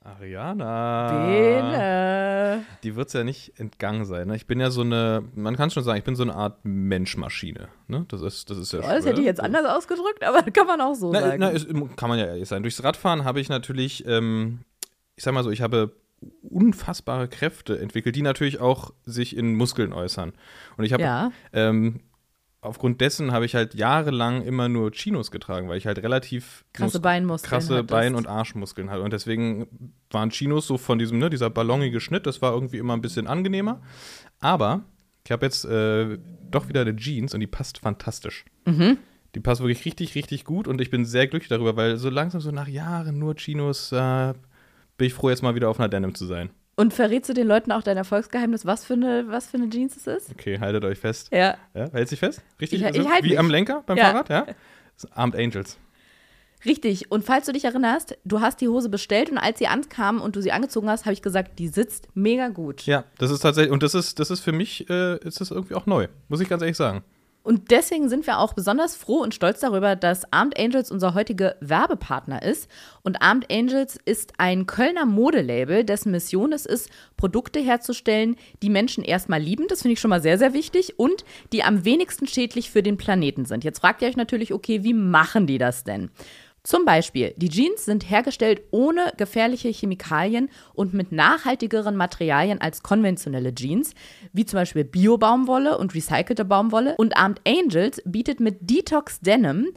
Ariana. 0.07 1.27
Bene. 1.27 2.65
Die 2.83 2.97
wird 2.97 3.09
es 3.09 3.15
ja 3.15 3.25
nicht 3.25 3.59
entgangen 3.59 4.05
sein. 4.05 4.29
Ne? 4.29 4.37
Ich 4.37 4.47
bin 4.47 4.61
ja 4.61 4.71
so 4.71 4.83
eine, 4.83 5.25
man 5.35 5.57
kann 5.57 5.71
schon 5.71 5.83
sagen, 5.83 5.99
ich 5.99 6.05
bin 6.05 6.17
so 6.17 6.23
eine 6.23 6.35
Art 6.35 6.61
Menschmaschine. 6.65 7.69
Ne? 7.89 8.05
Das 8.09 8.23
ist, 8.23 8.49
das 8.51 8.59
ist 8.59 8.73
ja 8.73 8.81
Oh, 8.81 8.89
das 8.89 9.05
hätte 9.05 9.21
ich 9.21 9.27
jetzt 9.27 9.41
anders 9.41 9.67
ausgedrückt, 9.67 10.23
aber 10.25 10.43
kann 10.53 10.67
man 10.67 10.81
auch 10.81 10.95
so 10.95 11.13
Na, 11.13 11.21
sagen. 11.21 11.41
na, 11.41 11.49
ist, 11.49 11.69
kann 11.97 12.09
man 12.09 12.19
ja 12.19 12.27
ehrlich 12.27 12.49
sein. 12.49 12.63
Durchs 12.63 12.83
Radfahren 12.83 13.25
habe 13.25 13.41
ich 13.41 13.49
natürlich, 13.49 14.07
ähm, 14.07 14.61
ich 15.17 15.25
sag 15.25 15.35
mal 15.35 15.45
so, 15.45 15.51
ich 15.51 15.61
habe 15.61 15.93
unfassbare 16.43 17.29
Kräfte 17.29 17.79
entwickelt, 17.79 18.17
die 18.17 18.23
natürlich 18.23 18.61
auch 18.61 18.93
sich 19.05 19.37
in 19.37 19.55
Muskeln 19.55 19.93
äußern. 19.93 20.33
Und 20.77 20.85
ich 20.85 20.93
habe 20.93 21.03
ja, 21.03 21.31
ähm, 21.53 22.01
aufgrund 22.67 23.01
dessen 23.01 23.33
habe 23.33 23.45
ich 23.47 23.55
halt 23.55 23.75
jahrelang 23.75 24.43
immer 24.43 24.69
nur 24.69 24.91
Chinos 24.93 25.31
getragen, 25.31 25.69
weil 25.69 25.79
ich 25.79 25.87
halt 25.87 25.99
relativ 26.03 26.65
krasse 26.73 26.99
Mus- 26.99 27.03
Beinmuskeln. 27.03 27.49
krasse. 27.51 27.85
Bein- 27.85 28.15
und 28.15 28.27
Arschmuskeln 28.27 28.91
hatte. 28.91 29.03
Und 29.03 29.13
deswegen 29.13 29.91
waren 30.11 30.31
Chinos 30.31 30.67
so 30.67 30.77
von 30.79 30.99
diesem, 30.99 31.19
ne, 31.19 31.31
dieser 31.31 31.51
ballonige 31.51 32.01
Schnitt, 32.01 32.27
das 32.27 32.43
war 32.43 32.53
irgendwie 32.53 32.79
immer 32.79 32.95
ein 32.95 33.01
bisschen 33.01 33.27
angenehmer. 33.27 33.81
Aber 34.41 34.83
ich 35.25 35.33
habe 35.33 35.47
jetzt 35.47 35.65
äh, 35.65 36.19
doch 36.51 36.69
wieder 36.69 36.83
eine 36.83 36.95
Jeans 36.95 37.35
und 37.35 37.41
die 37.41 37.47
passt 37.47 37.79
fantastisch. 37.79 38.45
Mhm. 38.67 38.99
Die 39.35 39.41
passt 39.41 39.61
wirklich 39.61 39.85
richtig, 39.85 40.15
richtig 40.15 40.45
gut 40.45 40.67
und 40.69 40.81
ich 40.81 40.91
bin 40.91 41.05
sehr 41.05 41.27
glücklich 41.27 41.49
darüber, 41.49 41.77
weil 41.77 41.97
so 41.99 42.09
langsam, 42.11 42.41
so 42.41 42.51
nach 42.53 42.69
Jahren 42.69 43.19
nur 43.19 43.35
Chinos, 43.37 43.93
äh, 43.93 44.33
bin 44.97 45.07
ich 45.09 45.15
froh, 45.15 45.29
jetzt 45.31 45.43
mal 45.43 45.55
wieder 45.55 45.69
auf 45.69 45.79
einer 45.79 45.89
Denim 45.91 46.15
zu 46.15 46.25
sein. 46.27 46.51
Und 46.79 46.93
verrätst 46.93 47.29
du 47.31 47.33
den 47.35 47.47
Leuten 47.47 47.73
auch 47.73 47.83
dein 47.83 47.97
Erfolgsgeheimnis, 47.97 48.67
was 48.67 48.85
für 48.85 48.93
eine, 48.95 49.29
was 49.29 49.47
für 49.47 49.57
eine 49.57 49.71
Jeans 49.71 49.97
es 49.97 50.07
ist? 50.07 50.31
Okay, 50.31 50.59
haltet 50.61 50.85
euch 50.85 50.99
fest. 50.99 51.31
Ja. 51.33 51.57
Ja, 51.75 51.91
hält 51.91 52.09
sich 52.11 52.19
fest? 52.21 52.43
Richtig? 52.61 52.81
Ich- 52.81 52.87
Also, 52.87 53.01
ich 53.01 53.09
halt 53.09 53.25
wie 53.25 53.31
mich. 53.31 53.39
am 53.39 53.49
Lenker 53.51 53.83
beim 53.87 53.97
Ja. 53.97 54.05
Fahrrad, 54.11 54.29
ja? 54.29 54.47
Armed 55.15 55.37
Angels. 55.37 55.79
Richtig. 56.67 57.11
Und 57.11 57.25
falls 57.25 57.47
du 57.47 57.53
dich 57.53 57.65
erinnerst, 57.65 58.19
du 58.25 58.41
hast 58.41 58.61
die 58.61 58.69
Hose 58.69 58.89
bestellt 58.91 59.31
und 59.31 59.39
als 59.39 59.59
sie 59.59 59.67
ankam 59.69 60.21
und 60.21 60.37
du 60.37 60.43
sie 60.43 60.53
angezogen 60.53 60.89
hast, 60.91 61.05
habe 61.07 61.13
ich 61.15 61.23
gesagt, 61.23 61.59
die 61.59 61.69
sitzt 61.69 62.09
mega 62.15 62.49
gut. 62.49 62.83
Ja, 62.87 63.05
das 63.19 63.31
ist 63.31 63.41
tatsächlich, 63.41 63.73
und 63.73 63.83
das 63.83 63.95
ist, 63.95 64.19
das 64.19 64.31
ist 64.31 64.41
für 64.41 64.53
mich, 64.53 64.89
äh, 64.91 65.17
ist 65.19 65.41
das 65.41 65.51
irgendwie 65.51 65.75
auch 65.75 65.87
neu, 65.87 66.09
muss 66.29 66.41
ich 66.41 66.49
ganz 66.49 66.63
ehrlich 66.63 66.77
sagen. 66.77 67.03
Und 67.47 67.71
deswegen 67.71 68.09
sind 68.09 68.27
wir 68.27 68.41
auch 68.41 68.55
besonders 68.55 68.97
froh 68.97 69.19
und 69.19 69.33
stolz 69.33 69.61
darüber, 69.61 69.95
dass 69.95 70.33
Armed 70.33 70.59
Angels 70.59 70.91
unser 70.91 71.15
heutiger 71.15 71.55
Werbepartner 71.61 72.43
ist. 72.43 72.69
Und 73.05 73.23
Armed 73.23 73.53
Angels 73.53 74.01
ist 74.05 74.33
ein 74.39 74.67
Kölner 74.67 75.07
Modelabel, 75.07 75.85
dessen 75.85 76.11
Mission 76.11 76.53
es 76.53 76.67
ist, 76.67 76.91
Produkte 77.17 77.61
herzustellen, 77.61 78.35
die 78.63 78.69
Menschen 78.69 79.05
erstmal 79.05 79.41
lieben. 79.41 79.67
Das 79.69 79.83
finde 79.83 79.93
ich 79.93 80.01
schon 80.01 80.11
mal 80.11 80.21
sehr, 80.21 80.39
sehr 80.39 80.55
wichtig. 80.55 80.99
Und 80.99 81.25
die 81.53 81.63
am 81.63 81.85
wenigsten 81.85 82.27
schädlich 82.27 82.73
für 82.73 82.83
den 82.83 82.97
Planeten 82.97 83.45
sind. 83.45 83.63
Jetzt 83.63 83.79
fragt 83.79 84.03
ihr 84.03 84.09
euch 84.09 84.17
natürlich, 84.17 84.53
okay, 84.53 84.83
wie 84.83 84.95
machen 84.95 85.47
die 85.47 85.59
das 85.59 85.85
denn? 85.85 86.11
Zum 86.67 86.85
Beispiel, 86.85 87.33
die 87.37 87.49
Jeans 87.49 87.85
sind 87.85 88.11
hergestellt 88.11 88.63
ohne 88.73 89.13
gefährliche 89.17 89.69
Chemikalien 89.69 90.51
und 90.75 90.95
mit 90.95 91.13
nachhaltigeren 91.13 91.95
Materialien 91.95 92.61
als 92.61 92.83
konventionelle 92.83 93.55
Jeans, 93.55 93.95
wie 94.33 94.47
zum 94.47 94.59
Beispiel 94.59 94.83
Bio-Baumwolle 94.83 95.79
und 95.79 95.95
recycelte 95.95 96.45
Baumwolle. 96.45 96.97
Und 96.97 97.17
Armed 97.17 97.41
Angels 97.47 98.03
bietet 98.05 98.41
mit 98.41 98.69
Detox 98.69 99.21
Denim 99.21 99.69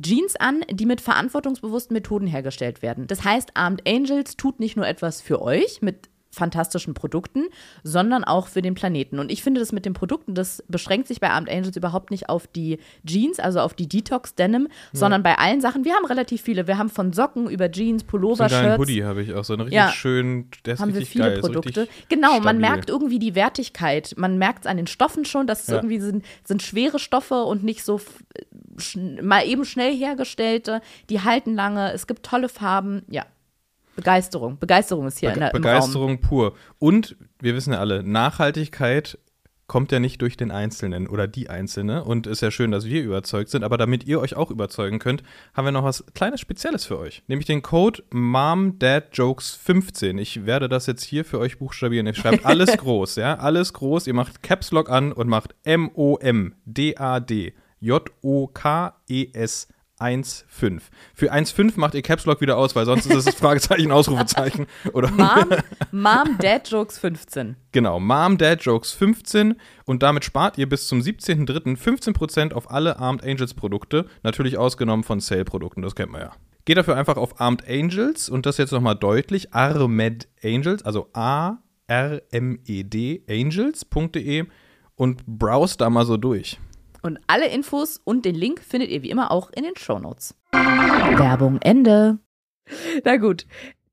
Jeans 0.00 0.36
an, 0.36 0.60
die 0.70 0.86
mit 0.86 1.00
verantwortungsbewussten 1.00 1.94
Methoden 1.94 2.28
hergestellt 2.28 2.80
werden. 2.80 3.08
Das 3.08 3.24
heißt, 3.24 3.50
Armed 3.54 3.82
Angels 3.88 4.36
tut 4.36 4.60
nicht 4.60 4.76
nur 4.76 4.86
etwas 4.86 5.20
für 5.20 5.42
euch 5.42 5.82
mit 5.82 6.10
fantastischen 6.36 6.94
Produkten, 6.94 7.44
sondern 7.82 8.22
auch 8.24 8.46
für 8.46 8.62
den 8.62 8.74
Planeten. 8.74 9.18
Und 9.18 9.32
ich 9.32 9.42
finde 9.42 9.60
das 9.60 9.72
mit 9.72 9.84
den 9.86 9.94
Produkten, 9.94 10.34
das 10.34 10.62
beschränkt 10.68 11.08
sich 11.08 11.18
bei 11.20 11.30
Armed 11.30 11.50
Angels 11.50 11.76
überhaupt 11.76 12.10
nicht 12.10 12.28
auf 12.28 12.46
die 12.46 12.78
Jeans, 13.04 13.40
also 13.40 13.60
auf 13.60 13.74
die 13.74 13.88
Detox 13.88 14.34
Denim, 14.34 14.68
sondern 14.92 15.22
bei 15.22 15.36
allen 15.38 15.60
Sachen. 15.60 15.84
Wir 15.84 15.94
haben 15.94 16.04
relativ 16.04 16.42
viele. 16.42 16.66
Wir 16.66 16.78
haben 16.78 16.90
von 16.90 17.12
Socken 17.12 17.48
über 17.48 17.70
Jeans, 17.70 18.04
Pullover, 18.04 18.48
Shirts. 18.48 18.78
Hoodie 18.78 19.04
habe 19.04 19.22
ich 19.22 19.34
auch, 19.34 19.44
so 19.44 19.54
einen 19.54 19.62
richtig 19.62 19.76
Ja. 19.76 19.88
schön, 19.90 20.48
der 20.64 20.74
ist 20.74 20.80
haben 20.80 20.94
wir 20.94 21.06
viele 21.06 21.24
geil. 21.30 21.40
Produkte. 21.40 21.88
genau, 22.08 22.32
man 22.32 22.40
stabil. 22.42 22.60
merkt 22.60 22.90
irgendwie 22.90 23.18
die 23.18 23.34
Wertigkeit. 23.34 24.14
Man 24.16 24.38
merkt 24.38 24.64
es 24.66 24.70
an 24.70 24.76
den 24.76 24.86
Stoffen 24.86 25.24
schon, 25.24 25.46
dass 25.46 25.62
es 25.62 25.68
Ja. 25.68 25.76
irgendwie 25.76 26.00
sind, 26.00 26.24
sind 26.44 26.62
schwere 26.62 26.98
Stoffe 26.98 27.42
und 27.44 27.64
nicht 27.64 27.82
so 27.84 28.00
schn 28.78 29.24
mal 29.26 29.46
eben 29.46 29.64
schnell 29.64 29.96
hergestellte. 29.96 30.80
Die 31.08 31.20
halten 31.22 31.54
lange. 31.54 31.92
Es 31.92 32.06
gibt 32.06 32.24
tolle 32.24 32.48
Farben. 32.48 33.02
Ja. 33.08 33.24
Begeisterung. 33.96 34.58
Begeisterung 34.58 35.06
ist 35.06 35.18
hier 35.18 35.30
in 35.30 35.34
Bege 35.34 35.46
der, 35.46 35.54
im 35.54 35.56
Raum. 35.56 35.62
Begeisterung 35.62 36.20
pur. 36.20 36.54
Und 36.78 37.16
wir 37.40 37.54
wissen 37.54 37.72
ja 37.72 37.80
alle, 37.80 38.02
Nachhaltigkeit 38.02 39.18
kommt 39.66 39.90
ja 39.90 39.98
nicht 39.98 40.22
durch 40.22 40.36
den 40.36 40.52
Einzelnen 40.52 41.08
oder 41.08 41.26
die 41.26 41.50
Einzelne. 41.50 42.04
Und 42.04 42.26
ist 42.26 42.40
ja 42.40 42.50
schön, 42.50 42.70
dass 42.70 42.86
wir 42.86 43.02
überzeugt 43.02 43.50
sind. 43.50 43.64
Aber 43.64 43.76
damit 43.78 44.06
ihr 44.06 44.20
euch 44.20 44.36
auch 44.36 44.52
überzeugen 44.52 44.98
könnt, 44.98 45.22
haben 45.54 45.64
wir 45.64 45.72
noch 45.72 45.82
was 45.82 46.04
kleines 46.14 46.40
Spezielles 46.40 46.86
für 46.86 46.98
euch. 46.98 47.24
Nämlich 47.26 47.46
den 47.46 47.62
Code 47.62 48.04
MOMDADJOKES15. 48.12 50.20
Ich 50.20 50.46
werde 50.46 50.68
das 50.68 50.86
jetzt 50.86 51.02
hier 51.02 51.24
für 51.24 51.40
euch 51.40 51.58
buchstabieren. 51.58 52.06
Ihr 52.06 52.14
schreibt 52.14 52.46
alles 52.46 52.76
groß, 52.76 53.16
ja? 53.16 53.38
Alles 53.38 53.72
groß. 53.72 54.06
Ihr 54.06 54.14
macht 54.14 54.42
Caps 54.42 54.70
Lock 54.70 54.88
an 54.88 55.12
und 55.12 55.28
macht 55.28 55.56
M-O-M-D-A-D 55.64 57.54
J-O-K-E-S 57.78 59.68
1,5. 59.98 60.82
Für 61.14 61.32
1,5 61.32 61.72
macht 61.76 61.94
ihr 61.94 62.02
Caps 62.02 62.26
Lock 62.26 62.40
wieder 62.40 62.56
aus, 62.58 62.76
weil 62.76 62.84
sonst 62.84 63.06
ist 63.06 63.14
es 63.16 63.24
das 63.24 63.34
Fragezeichen, 63.36 63.90
Ausrufezeichen. 63.92 64.66
Oder 64.92 65.10
Mom, 65.10 65.50
Mom 65.90 66.38
Dad 66.38 66.68
Jokes 66.68 66.98
15. 66.98 67.56
Genau, 67.72 67.98
Mom 67.98 68.36
Dad 68.36 68.62
Jokes 68.62 68.92
15 68.92 69.56
und 69.84 70.02
damit 70.02 70.24
spart 70.24 70.58
ihr 70.58 70.68
bis 70.68 70.86
zum 70.88 71.00
17.03. 71.00 71.78
15% 71.78 72.52
auf 72.52 72.70
alle 72.70 72.98
Armed 72.98 73.24
Angels 73.24 73.54
Produkte, 73.54 74.06
natürlich 74.22 74.58
ausgenommen 74.58 75.04
von 75.04 75.20
Sale-Produkten, 75.20 75.80
das 75.82 75.94
kennt 75.94 76.12
man 76.12 76.20
ja. 76.20 76.32
Geht 76.66 76.76
dafür 76.78 76.96
einfach 76.96 77.16
auf 77.16 77.40
Armed 77.40 77.68
Angels 77.68 78.28
und 78.28 78.44
das 78.44 78.58
jetzt 78.58 78.72
nochmal 78.72 78.96
deutlich, 78.96 79.54
Armed 79.54 80.28
Angels, 80.42 80.84
also 80.84 81.08
A-R-M-E-D, 81.12 81.62
angels.de 83.30 84.46
und 84.96 85.24
browse 85.26 85.78
da 85.78 85.88
mal 85.88 86.04
so 86.04 86.16
durch. 86.16 86.58
Und 87.02 87.18
alle 87.26 87.46
Infos 87.48 88.00
und 88.04 88.24
den 88.24 88.34
Link 88.34 88.60
findet 88.60 88.90
ihr 88.90 89.02
wie 89.02 89.10
immer 89.10 89.30
auch 89.30 89.50
in 89.50 89.64
den 89.64 89.76
Shownotes. 89.76 90.34
Werbung 90.52 91.58
Ende. 91.62 92.18
Na 93.04 93.16
gut, 93.16 93.46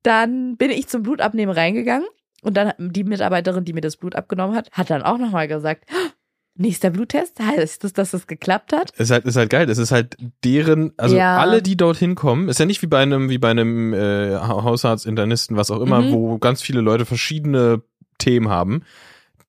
dann 0.03 0.57
bin 0.57 0.71
ich 0.71 0.87
zum 0.87 1.03
Blutabnehmen 1.03 1.53
reingegangen 1.55 2.07
und 2.41 2.55
dann 2.57 2.73
die 2.79 3.03
Mitarbeiterin, 3.03 3.65
die 3.65 3.73
mir 3.73 3.81
das 3.81 3.97
Blut 3.97 4.15
abgenommen 4.15 4.55
hat, 4.55 4.71
hat 4.71 4.89
dann 4.89 5.03
auch 5.03 5.17
nochmal 5.17 5.47
gesagt, 5.47 5.85
"Ah, 5.91 6.09
nächster 6.55 6.89
Bluttest, 6.89 7.39
heißt 7.39 7.83
das, 7.83 7.93
dass 7.93 8.13
es 8.13 8.25
geklappt 8.27 8.73
hat? 8.73 8.91
Ist 8.97 9.11
halt, 9.11 9.25
ist 9.25 9.35
halt 9.35 9.49
geil. 9.49 9.65
Das 9.67 9.77
ist 9.77 9.91
halt 9.91 10.17
deren, 10.43 10.93
also 10.97 11.15
Ja. 11.17 11.37
alle, 11.37 11.61
die 11.61 11.77
dorthin 11.77 12.15
kommen, 12.15 12.49
ist 12.49 12.59
ja 12.59 12.65
nicht 12.65 12.81
wie 12.81 12.87
bei 12.87 12.99
einem, 13.01 13.29
wie 13.29 13.37
bei 13.37 13.51
einem 13.51 13.93
äh, 13.93 14.35
Hausarzt, 14.37 15.05
Internisten, 15.05 15.55
was 15.57 15.71
auch 15.71 15.81
immer, 15.81 16.01
Mhm. 16.01 16.11
wo 16.11 16.37
ganz 16.39 16.61
viele 16.61 16.81
Leute 16.81 17.05
verschiedene 17.05 17.81
Themen 18.17 18.49
haben. 18.49 18.83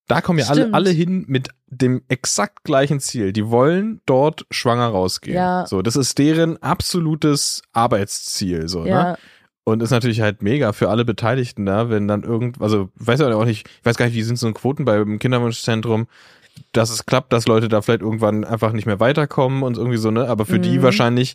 Da 0.06 0.20
kommen 0.20 0.38
ja 0.38 0.46
alle, 0.46 0.60
Stimmt. 0.62 0.74
alle 0.74 0.90
hin 0.90 1.24
mit 1.28 1.48
dem 1.66 2.02
exakt 2.08 2.64
gleichen 2.64 3.00
Ziel. 3.00 3.32
Die 3.32 3.48
wollen 3.48 4.00
dort 4.06 4.44
schwanger 4.50 4.86
rausgehen. 4.88 5.36
Ja. 5.36 5.66
So, 5.66 5.80
das 5.82 5.96
ist 5.96 6.18
deren 6.18 6.62
absolutes 6.62 7.62
Arbeitsziel, 7.72 8.68
so, 8.68 8.82
ne? 8.82 8.88
Ja, 8.90 9.18
Und 9.64 9.82
ist 9.82 9.90
natürlich 9.90 10.20
halt 10.20 10.42
mega 10.42 10.72
für 10.74 10.90
alle 10.90 11.06
Beteiligten 11.06 11.64
da, 11.64 11.88
wenn 11.88 12.06
dann 12.06 12.22
irgend, 12.22 12.60
also 12.60 12.90
ich 13.00 13.06
weiß 13.06 13.20
ja 13.20 13.34
auch 13.34 13.46
nicht, 13.46 13.66
ich 13.80 13.86
weiß 13.86 13.96
gar 13.96 14.04
nicht, 14.04 14.14
wie 14.14 14.22
sind 14.22 14.38
so 14.38 14.52
Quoten 14.52 14.84
beim 14.84 15.18
Kinderwunschzentrum, 15.18 16.06
dass 16.72 16.90
es 16.90 17.06
klappt, 17.06 17.32
dass 17.32 17.46
Leute 17.48 17.68
da 17.68 17.80
vielleicht 17.80 18.02
irgendwann 18.02 18.44
einfach 18.44 18.72
nicht 18.72 18.84
mehr 18.86 19.00
weiterkommen 19.00 19.62
und 19.62 19.78
irgendwie 19.78 19.96
so, 19.96 20.10
ne? 20.10 20.28
Aber 20.28 20.44
für 20.44 20.58
die 20.60 20.78
Mhm. 20.78 20.82
wahrscheinlich 20.82 21.34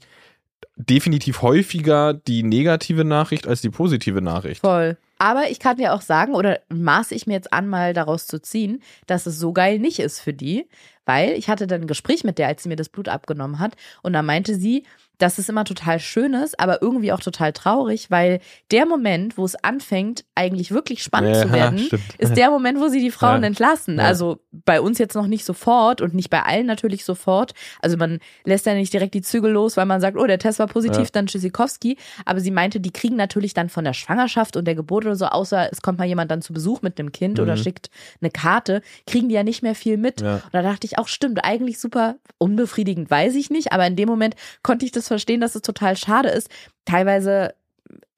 definitiv 0.75 1.41
häufiger 1.41 2.13
die 2.13 2.43
negative 2.43 3.03
Nachricht 3.03 3.47
als 3.47 3.62
die 3.62 3.69
positive 3.69 4.21
Nachricht. 4.21 4.62
voll. 4.62 4.97
Aber 5.19 5.49
ich 5.49 5.60
kann 5.60 5.77
dir 5.77 5.93
auch 5.93 6.01
sagen, 6.01 6.34
oder 6.34 6.62
maße 6.69 7.13
ich 7.13 7.27
mir 7.27 7.34
jetzt 7.34 7.51
an, 7.53 7.67
mal 7.67 7.93
daraus 7.93 8.25
zu 8.25 8.41
ziehen, 8.41 8.82
dass 9.05 9.25
es 9.25 9.38
so 9.38 9.51
geil 9.53 9.77
nicht 9.77 9.99
ist 9.99 10.21
für 10.21 10.34
die, 10.34 10.67
weil 11.05 11.34
ich 11.34 11.49
hatte 11.49 11.67
dann 11.67 11.82
ein 11.82 11.88
Gespräch 11.88 12.23
mit 12.23 12.38
der, 12.38 12.47
als 12.47 12.63
sie 12.63 12.69
mir 12.69 12.77
das 12.77 12.89
Blut 12.89 13.10
abgenommen 13.10 13.60
hat, 13.60 13.75
und 14.01 14.13
da 14.13 14.21
meinte 14.21 14.55
sie, 14.55 14.86
dass 15.19 15.38
es 15.38 15.47
immer 15.49 15.63
total 15.65 15.99
schön 15.99 16.34
ist, 16.34 16.60
aber 16.60 16.82
irgendwie 16.82 17.12
auch 17.13 17.19
total 17.19 17.53
traurig, 17.53 18.10
weil 18.10 18.39
der 18.71 18.86
Moment, 18.88 19.38
wo 19.38 19.45
es 19.45 19.55
anfängt, 19.63 20.25
eigentlich 20.34 20.71
wirklich 20.71 21.03
spannend 21.03 21.36
Ja, 21.36 21.41
zu 21.43 21.51
werden, 21.53 21.77
stimmt. 21.79 22.03
ist 22.17 22.36
der 22.36 22.49
Moment, 22.49 22.79
wo 22.79 22.88
sie 22.88 22.99
die 23.01 23.12
Frauen 23.12 23.41
Ja. 23.43 23.47
entlassen. 23.47 23.97
Ja. 23.99 24.05
Also 24.05 24.39
bei 24.51 24.82
uns 24.82 24.97
jetzt 24.97 25.13
noch 25.15 25.27
nicht 25.27 25.45
sofort 25.45 26.01
und 26.01 26.13
nicht 26.15 26.29
bei 26.29 26.41
allen 26.43 26.65
natürlich 26.65 27.05
sofort. 27.05 27.53
Also 27.82 27.95
man 27.97 28.19
lässt 28.45 28.65
ja 28.65 28.73
nicht 28.73 28.91
direkt 28.93 29.13
die 29.13 29.21
Zügel 29.21 29.51
los, 29.51 29.77
weil 29.77 29.86
man 29.86 30.01
sagt, 30.01 30.17
oh, 30.17 30.25
der 30.25 30.39
Test 30.39 30.58
war 30.60 30.67
positiv, 30.67 31.12
dann 31.12 31.27
Tschüssikowski. 31.27 31.97
Aber 32.25 32.39
sie 32.39 32.51
meinte, 32.51 32.79
die 32.79 32.91
kriegen 32.91 33.15
natürlich 33.17 33.53
dann 33.53 33.69
von 33.69 33.84
der 33.84 33.93
Schwangerschaft 33.93 34.55
und 34.55 34.65
der 34.65 34.75
Geburt 34.75 35.05
oder 35.05 35.15
so, 35.15 35.25
außer 35.25 35.69
es 35.71 35.82
kommt 35.82 35.99
mal 35.99 36.08
jemand 36.08 36.32
dann 36.32 36.41
zu 36.41 36.53
Besuch 36.53 36.82
mit 36.82 36.99
einem 36.99 37.12
Kind 37.12 37.39
oder 37.39 37.55
Mhm. 37.55 37.60
schickt 37.63 37.89
eine 38.21 38.32
Karte, 38.32 38.82
kriegen 39.05 39.27
die 39.29 39.36
ja 39.36 39.43
nicht 39.43 39.62
mehr 39.63 39.75
viel 39.75 39.97
mit. 39.97 40.21
Und 40.21 40.41
da 40.53 40.62
dachte 40.62 40.88
ich 40.88 40.97
auch, 40.97 41.08
stimmt, 41.10 41.43
eigentlich 41.43 41.77
super 41.79 42.15
unbefriedigend, 42.38 43.12
weiß 43.12 43.36
ich 43.36 43.49
nicht, 43.49 43.71
aber 43.73 43.86
in 43.86 43.95
dem 43.97 44.08
Moment 44.08 44.36
konnte 44.63 44.86
ich 44.86 44.91
das 44.91 45.08
verstehen, 45.09 45.41
dass 45.41 45.55
es 45.55 45.61
total 45.61 45.97
schade 45.97 46.29
ist. 46.29 46.49
Teilweise 46.85 47.53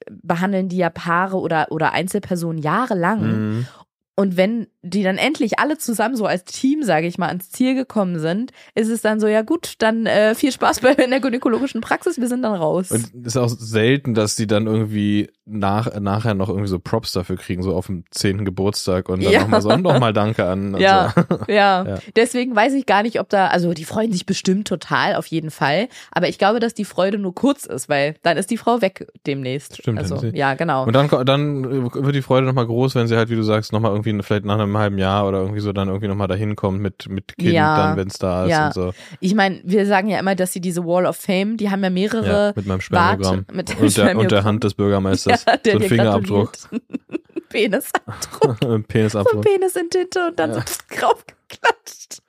behandeln 0.10 0.70
die 0.70 0.78
ja 0.78 0.90
Paare 0.90 1.38
oder, 1.38 1.68
oder 1.72 1.94
Einzelpersonen 1.94 2.62
jahrelang. 2.62 3.22
Mhm. 3.22 3.68
Und 4.16 4.36
wenn 4.38 4.68
die 4.84 5.04
dann 5.04 5.18
endlich 5.18 5.60
alle 5.60 5.78
zusammen 5.78 6.16
so 6.16 6.26
als 6.26 6.44
Team, 6.44 6.84
sage 6.84 7.08
ich 7.08 7.18
mal, 7.18 7.28
ans 7.28 7.50
Ziel 7.50 7.76
gekommen 7.76 8.20
sind, 8.20 8.52
ist 8.76 8.90
es 8.90 9.02
dann 9.02 9.20
so, 9.20 9.28
ja 9.28 9.42
gut, 9.42 9.76
dann 9.80 10.06
äh, 10.06 10.36
viel 10.36 10.52
Spaß 10.52 10.82
bei 10.82 10.92
in 10.94 11.12
der 11.12 11.20
gynäkologischen 11.22 11.82
Praxis, 11.82 12.20
wir 12.20 12.28
sind 12.28 12.42
dann 12.42 12.54
raus. 12.56 12.92
Und 12.92 13.06
es 13.06 13.28
ist 13.28 13.38
auch 13.38 13.48
selten, 13.50 14.14
dass 14.14 14.36
die 14.36 14.48
dann 14.48 14.68
irgendwie 14.68 15.30
nach, 15.46 16.00
nachher 16.00 16.34
noch 16.34 16.50
irgendwie 16.50 16.68
so 16.68 16.80
Props 16.80 17.12
dafür 17.14 17.38
kriegen, 17.38 17.62
so 17.64 17.74
auf 17.76 17.86
dem 17.88 18.04
zehnten 18.12 18.44
Geburtstag 18.44 19.08
und 19.08 19.24
dann 19.24 19.32
Ja. 19.32 19.42
nochmal 19.42 19.62
so, 19.62 19.70
und 19.70 19.82
nochmal 19.84 20.14
Danke 20.14 20.46
an. 20.46 20.76
Ja, 20.78 21.14
So. 21.16 21.38
ja. 21.48 21.86
Ja. 21.88 22.00
Deswegen 22.16 22.56
weiß 22.56 22.74
ich 22.74 22.86
gar 22.86 23.04
nicht, 23.04 23.20
ob 23.20 23.30
da, 23.30 23.48
also 23.48 23.74
die 23.74 23.86
freuen 23.86 24.12
sich 24.12 24.26
bestimmt 24.26 24.68
total, 24.68 25.16
auf 25.16 25.28
jeden 25.28 25.52
Fall. 25.52 25.88
Aber 26.12 26.28
ich 26.28 26.38
glaube, 26.38 26.60
dass 26.60 26.74
die 26.74 26.86
Freude 26.86 27.18
nur 27.18 27.34
kurz 27.36 27.66
ist, 27.66 27.88
weil 27.88 28.16
dann 28.24 28.36
ist 28.38 28.50
die 28.52 28.58
Frau 28.58 28.82
weg 28.82 29.08
demnächst. 29.26 29.78
Stimmt, 29.78 30.00
Also, 30.00 30.26
ja, 30.34 30.56
genau. 30.56 30.86
Und 30.86 30.94
dann, 30.94 31.08
dann 31.26 31.94
wird 31.94 32.16
die 32.16 32.22
Freude 32.22 32.48
nochmal 32.48 32.66
groß, 32.66 32.96
wenn 32.96 33.08
sie 33.08 33.16
halt, 33.16 33.30
wie 33.30 33.36
du 33.36 33.44
sagst, 33.44 33.72
nochmal 33.72 33.92
irgendwie 33.92 34.01
vielleicht 34.04 34.46
nach 34.46 34.60
einem 34.60 34.78
halben 34.78 34.98
Jahr 34.98 35.28
oder 35.28 35.40
irgendwie 35.40 35.60
so 35.62 35.72
dann 35.74 35.88
irgendwie 35.88 36.08
nochmal 36.08 36.28
dahin 36.28 36.56
kommt 36.56 36.82
mit, 36.82 37.08
mit 37.10 37.38
Kind 37.38 37.54
Ja. 37.54 37.78
dann, 37.78 37.98
wenn 37.98 38.08
es 38.08 38.18
da 38.18 38.46
ist 38.46 38.52
Ja. 38.52 38.68
und 38.68 38.74
so. 38.74 38.94
Ich 39.20 39.36
meine, 39.36 39.62
wir 39.64 39.86
sagen 39.86 40.08
ja 40.10 40.20
immer, 40.20 40.36
dass 40.36 40.54
sie 40.54 40.62
diese 40.62 40.86
Wall 40.86 41.06
of 41.06 41.16
Fame, 41.18 41.58
die 41.58 41.70
haben 41.70 41.84
ja 41.84 41.90
mehrere 41.90 42.48
Ja, 42.48 42.54
mit 42.56 42.66
meinem 42.66 42.82
Spermogramm. 42.82 43.46
Mit 43.52 43.78
und, 43.80 43.98
der, 43.98 44.18
und 44.18 44.32
der. 44.32 44.44
Hand 44.44 44.64
des 44.64 44.74
Bürgermeisters. 44.74 45.46
Ja, 45.46 45.58
der 45.58 45.74
so 45.74 45.80
ein 45.80 45.88
Fingerabdruck. 45.90 46.52
Penisabdruck. 47.50 48.62
Ein 48.64 48.68
So 48.70 48.84
Penisabdruck. 48.88 49.42
Penis 49.44 49.76
in 49.76 49.90
Tinte 49.90 50.28
und 50.30 50.40
dann 50.40 50.54
so 50.54 50.60
draufgeklatscht. 50.60 52.22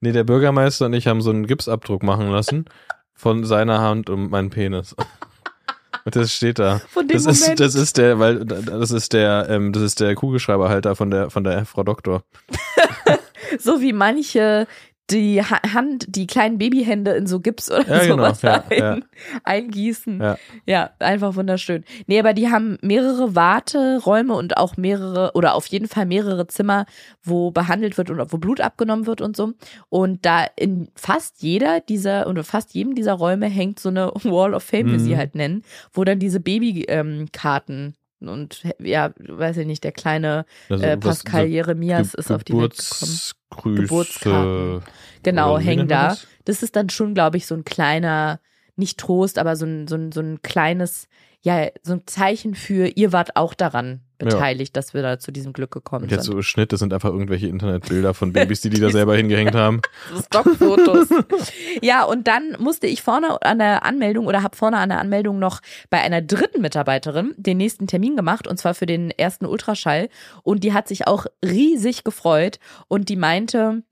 Nee, 0.00 0.12
der 0.12 0.24
Bürgermeister 0.24 0.86
und 0.86 0.92
ich 0.92 1.06
haben 1.06 1.22
so 1.22 1.30
einen 1.30 1.46
Gipsabdruck 1.46 2.02
machen 2.02 2.28
lassen 2.30 2.66
von 3.14 3.44
seiner 3.44 3.80
Hand 3.80 4.10
um 4.10 4.28
meinen 4.30 4.50
Penis. 4.50 4.94
Das 6.10 6.32
steht 6.32 6.58
da. 6.58 6.80
Von 6.88 7.08
dem 7.08 7.16
Das 7.16 7.26
ist, 7.26 7.40
Moment. 7.42 7.60
das 7.60 7.74
ist 7.74 7.96
der, 7.98 8.18
weil 8.18 8.44
das 8.44 8.90
ist 8.92 9.12
der, 9.12 9.46
ähm, 9.48 9.72
das 9.72 9.82
ist 9.82 10.00
der 10.00 10.14
Kugelschreiberhalter 10.14 10.94
von 10.94 11.10
der 11.10 11.30
von 11.30 11.44
der 11.44 11.64
Frau 11.66 11.82
Doktor. 11.82 12.22
So 13.58 13.80
wie 13.80 13.92
manche 13.92 14.66
die 15.10 15.40
Ha- 15.40 15.62
Hand, 15.72 16.06
die 16.08 16.26
kleinen 16.26 16.58
Babyhände 16.58 17.12
in 17.12 17.26
so 17.28 17.38
Gips 17.40 17.70
oder 17.70 17.86
Ja, 17.86 17.98
genau, 18.00 18.16
sowas 18.16 18.42
ja, 18.42 18.64
ein, 18.68 18.78
ja. 18.78 18.98
eingießen. 19.44 20.20
Ja. 20.20 20.38
ja, 20.66 20.90
einfach 20.98 21.36
wunderschön. 21.36 21.84
Nee, 22.06 22.18
aber 22.18 22.32
die 22.34 22.48
haben 22.50 22.76
mehrere 22.82 23.34
Warteräume 23.36 24.34
und 24.34 24.56
auch 24.56 24.76
mehrere 24.76 25.30
oder 25.34 25.54
auf 25.54 25.66
jeden 25.68 25.86
Fall 25.88 26.06
mehrere 26.06 26.46
Zimmer, 26.48 26.86
wo 27.22 27.50
behandelt 27.52 27.96
wird 27.98 28.10
und 28.10 28.32
wo 28.32 28.38
Blut 28.38 28.60
abgenommen 28.60 29.06
wird 29.06 29.20
und 29.20 29.36
so. 29.36 29.52
Und 29.88 30.26
da 30.26 30.44
in 30.56 30.88
fast 30.96 31.42
jeder 31.42 31.80
dieser 31.80 32.26
oder 32.26 32.42
fast 32.42 32.74
jedem 32.74 32.94
dieser 32.96 33.12
Räume 33.14 33.46
hängt 33.46 33.78
so 33.78 33.88
eine 33.90 34.08
Wall 34.24 34.54
of 34.54 34.64
Fame, 34.64 34.92
wie 34.92 34.98
sie 34.98 35.12
Mhm. 35.14 35.16
halt 35.18 35.34
nennen, 35.36 35.62
wo 35.92 36.02
dann 36.04 36.18
diese 36.18 36.40
Babykarten 36.40 37.94
und 38.28 38.62
ja, 38.78 39.12
weiß 39.18 39.58
ich 39.58 39.66
nicht, 39.66 39.84
der 39.84 39.92
kleine 39.92 40.44
Also, 40.68 40.84
äh, 40.84 40.96
was- 41.00 41.22
Pascal 41.24 41.42
so 41.42 41.48
Jeremias 41.48 42.12
Ge- 42.12 42.20
ist 42.20 42.30
auf 42.32 42.44
die 42.44 42.52
Welt 42.52 42.76
gekommen. 42.76 43.76
Geburtskarten. 43.76 44.82
Genau, 45.22 45.58
hängen 45.58 45.88
da. 45.88 46.08
das? 46.08 46.26
Das 46.44 46.62
ist 46.62 46.76
dann 46.76 46.90
schon, 46.90 47.14
glaube 47.14 47.36
ich, 47.36 47.46
so 47.46 47.54
ein 47.54 47.64
kleiner, 47.64 48.40
nicht 48.76 48.98
Trost, 48.98 49.38
aber 49.38 49.56
so 49.56 49.66
ein, 49.66 49.88
so 49.88 49.96
ein, 49.96 50.12
so 50.12 50.20
ein 50.20 50.40
kleines, 50.42 51.08
ja, 51.46 51.68
so 51.84 51.92
ein 51.92 52.02
Zeichen 52.06 52.56
für, 52.56 52.88
ihr 52.88 53.12
wart 53.12 53.36
auch 53.36 53.54
daran 53.54 54.00
beteiligt, 54.18 54.76
dass 54.76 54.94
wir 54.94 55.02
da 55.02 55.20
zu 55.20 55.30
diesem 55.30 55.52
Glück 55.52 55.70
gekommen 55.70 56.06
Und 56.06 56.10
jetzt 56.10 56.24
sind. 56.24 56.34
so 56.34 56.42
Schnitt, 56.42 56.72
das 56.72 56.80
sind 56.80 56.92
einfach 56.92 57.10
irgendwelche 57.10 57.46
Internetbilder 57.46 58.14
von 58.14 58.32
Babys, 58.32 58.62
die 58.62 58.70
die 58.70 58.80
da 58.80 58.90
selber 58.90 59.14
hingehängt 59.14 59.54
haben. 59.54 59.80
So 60.12 60.22
Stockfotos. 60.22 61.06
ja, 61.82 62.02
und 62.02 62.26
dann 62.26 62.56
musste 62.58 62.88
ich 62.88 63.00
vorne 63.00 63.40
an 63.42 63.60
der 63.60 63.84
Anmeldung 63.84 64.26
oder 64.26 64.42
habe 64.42 64.56
vorne 64.56 64.78
an 64.78 64.88
der 64.88 64.98
Anmeldung 64.98 65.38
noch 65.38 65.60
bei 65.88 66.00
einer 66.00 66.20
dritten 66.20 66.62
Mitarbeiterin 66.62 67.32
den 67.36 67.58
nächsten 67.58 67.86
Termin 67.86 68.16
gemacht 68.16 68.48
und 68.48 68.58
zwar 68.58 68.74
für 68.74 68.86
den 68.86 69.12
ersten 69.12 69.46
Ultraschall. 69.46 70.08
Und 70.42 70.64
die 70.64 70.72
hat 70.72 70.88
sich 70.88 71.06
auch 71.06 71.26
riesig 71.44 72.02
gefreut 72.02 72.58
und 72.88 73.08
die 73.08 73.16
meinte, 73.16 73.84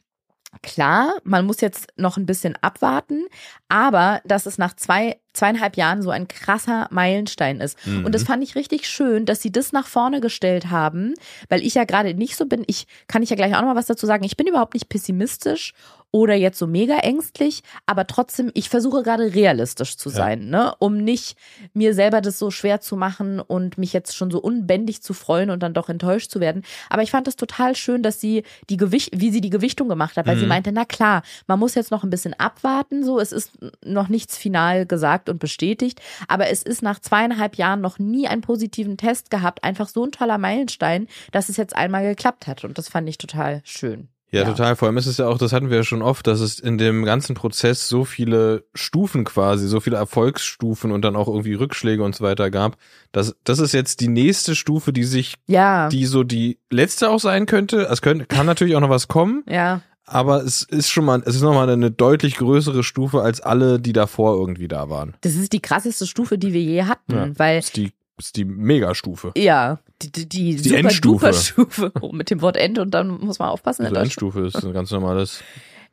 Klar, 0.63 1.15
man 1.25 1.47
muss 1.47 1.61
jetzt 1.61 1.89
noch 1.97 2.17
ein 2.17 2.27
bisschen 2.27 2.57
abwarten, 2.61 3.27
aber 3.69 4.21
dass 4.25 4.47
es 4.47 4.59
nach 4.59 4.75
zwei, 4.75 5.19
zweieinhalb 5.33 5.77
Jahren 5.77 6.03
so 6.03 6.11
ein 6.11 6.29
krasser 6.29 6.89
Meilenstein 6.91 7.61
ist. 7.61 7.85
Mhm. 7.87 8.05
Und 8.05 8.15
das 8.15 8.25
fand 8.25 8.43
ich 8.43 8.55
richtig 8.55 8.89
schön, 8.89 9.27
dass 9.27 9.43
sie 9.43 9.53
das 9.53 9.73
nach 9.73 9.87
vorne 9.87 10.21
gestellt 10.21 10.71
haben, 10.71 11.15
weil 11.49 11.65
ich 11.65 11.75
ja 11.75 11.85
gerade 11.85 12.15
nicht 12.15 12.37
so 12.37 12.47
bin. 12.47 12.65
Ich 12.67 12.87
kann 13.09 13.23
ich 13.23 13.31
ja 13.31 13.37
gleich 13.37 13.55
auch 13.55 13.61
noch 13.61 13.69
mal 13.69 13.77
was 13.77 13.87
dazu 13.87 14.07
sagen. 14.07 14.25
Ich 14.25 14.37
bin 14.37 14.47
überhaupt 14.47 14.75
nicht 14.75 14.89
pessimistisch 14.89 15.75
oder 16.15 16.35
jetzt 16.37 16.61
so 16.61 16.69
mega 16.69 16.99
ängstlich, 16.99 17.65
aber 17.87 18.07
trotzdem, 18.07 18.53
ich 18.55 18.69
versuche 18.69 19.03
gerade 19.03 19.35
realistisch 19.35 19.97
zu 19.97 20.11
Ja. 20.11 20.15
sein, 20.15 20.49
ne, 20.49 20.73
um 20.79 20.97
nicht 20.99 21.37
mir 21.73 21.93
selber 21.93 22.21
das 22.21 22.39
so 22.39 22.53
schwer 22.53 22.81
zu 22.81 22.95
machen 22.97 23.41
und 23.41 23.79
mich 23.79 23.93
jetzt 23.93 24.15
schon 24.15 24.31
so 24.31 24.39
unbändig 24.41 25.03
zu 25.03 25.13
freuen 25.13 25.51
und 25.51 25.61
dann 25.65 25.75
doch 25.75 25.89
enttäuscht 25.89 26.31
zu 26.31 26.39
werden. 26.39 26.63
Aber 26.89 27.03
ich 27.03 27.11
fand 27.11 27.27
es 27.27 27.35
total 27.35 27.75
schön, 27.75 28.05
dass 28.05 28.21
sie 28.21 28.45
die 28.71 28.77
Gewicht, 28.77 29.11
wie 29.17 29.33
sie 29.33 29.41
die 29.41 29.51
Gewichtung 29.51 29.89
gemacht 29.89 30.17
hat, 30.17 30.29
weil 30.29 30.37
sie 30.37 30.45
Mhm. 30.45 30.51
meinte, 30.51 30.71
na 30.71 30.85
klar, 30.85 31.25
man 31.49 31.59
muss 31.59 31.75
jetzt 31.75 31.91
noch 31.91 32.05
ein 32.05 32.11
bisschen 32.11 32.35
abwarten, 32.35 33.03
so, 33.03 33.19
es 33.19 33.33
ist 33.33 33.51
noch 33.85 34.07
nichts 34.09 34.39
final 34.39 34.87
gesagt 34.87 35.29
und 35.29 35.41
bestätigt, 35.41 36.01
aber 36.29 36.47
es 36.49 36.63
ist 36.63 36.81
nach 36.81 37.01
zweieinhalb 37.01 37.57
Jahren 37.57 37.81
noch 37.81 37.99
nie 37.99 38.29
einen 38.29 38.41
positiven 38.43 38.97
Test 38.97 39.31
gehabt, 39.31 39.65
einfach 39.65 39.89
so 39.89 40.05
ein 40.05 40.13
toller 40.13 40.39
Meilenstein, 40.39 41.09
dass 41.33 41.49
es 41.49 41.57
jetzt 41.57 41.75
einmal 41.75 42.05
geklappt 42.05 42.47
hat 42.47 42.63
und 42.63 42.79
das 42.79 42.89
fand 42.89 43.09
ich 43.09 43.19
total 43.19 43.63
schön. 43.65 44.07
Ja, 44.35 44.43
Ja. 44.43 44.49
total. 44.49 44.77
Vor 44.77 44.87
allem 44.89 44.97
ist 44.97 45.07
es 45.07 45.17
ja 45.19 45.27
auch, 45.29 45.39
das 45.39 45.53
hatten 45.53 45.71
wir 45.71 45.79
ja 45.79 45.85
schon 45.85 46.03
oft, 46.03 46.27
dass 46.27 46.41
es 46.41 46.59
in 46.59 46.77
dem 46.79 47.05
ganzen 47.05 47.35
Prozess 47.35 47.89
so 47.89 48.05
viele 48.05 48.65
Stufen 48.75 49.25
quasi, 49.25 49.67
so 49.69 49.81
viele 49.81 49.97
Erfolgsstufen 49.97 50.91
und 50.93 51.03
dann 51.03 51.17
auch 51.17 51.29
irgendwie 51.29 51.55
Rückschläge 51.55 52.03
und 52.03 52.15
so 52.15 52.25
weiter 52.25 52.51
gab. 52.51 52.77
Das, 53.13 53.35
das 53.45 53.59
ist 53.59 53.73
jetzt 53.73 54.01
die 54.01 54.09
nächste 54.09 54.55
Stufe, 54.55 54.93
die 54.93 55.05
sich, 55.05 55.35
Ja, 55.47 55.89
die 55.89 56.07
so 56.07 56.25
die 56.25 56.59
letzte 56.71 57.11
auch 57.11 57.21
sein 57.21 57.47
könnte. 57.47 57.83
Es 57.91 58.03
könnte, 58.03 58.27
kann 58.27 58.47
natürlich 58.47 58.77
auch 58.77 58.81
noch 58.81 58.91
was 58.91 59.09
kommen, 59.09 59.45
ja, 59.49 59.81
aber 60.07 60.43
es 60.45 60.63
ist 60.63 60.91
schon 60.91 61.05
mal, 61.07 61.23
es 61.25 61.35
ist 61.37 61.43
nochmal 61.43 61.71
eine 61.71 61.91
deutlich 61.91 62.37
größere 62.37 62.83
Stufe 62.85 63.23
als 63.23 63.41
alle, 63.41 63.81
die 63.81 63.93
davor 63.95 64.37
irgendwie 64.39 64.69
da 64.69 64.91
waren. 64.91 65.15
das 65.23 65.35
ist 65.35 65.53
die 65.55 65.61
krasseste 65.63 66.07
Stufe, 66.07 66.37
die 66.37 66.53
wir 66.53 66.61
je 66.61 66.83
hatten, 66.85 67.15
Ja. 67.15 67.29
weil 67.39 67.57
Das 67.57 67.67
ist 67.67 67.77
die, 67.77 67.93
ist 68.19 68.37
die 68.37 68.45
Megastufe. 68.45 69.33
ja, 69.37 69.79
die, 70.03 70.11
die, 70.13 70.29
die, 70.29 70.57
Die 70.57 70.75
Endstufe. 70.75 71.33
Stufe 71.33 71.93
oh, 72.01 72.13
mit 72.13 72.31
dem 72.31 72.43
Wort 72.43 72.57
End 72.57 72.79
und 72.79 72.93
dann 72.93 73.09
muss 73.09 73.39
man 73.39 73.49
aufpassen. 73.49 73.85
Also. 73.85 73.97
Endstufe 73.97 74.47
ist 74.47 74.65
ein 74.65 74.73
ganz 74.73 74.91
normales. 74.91 75.43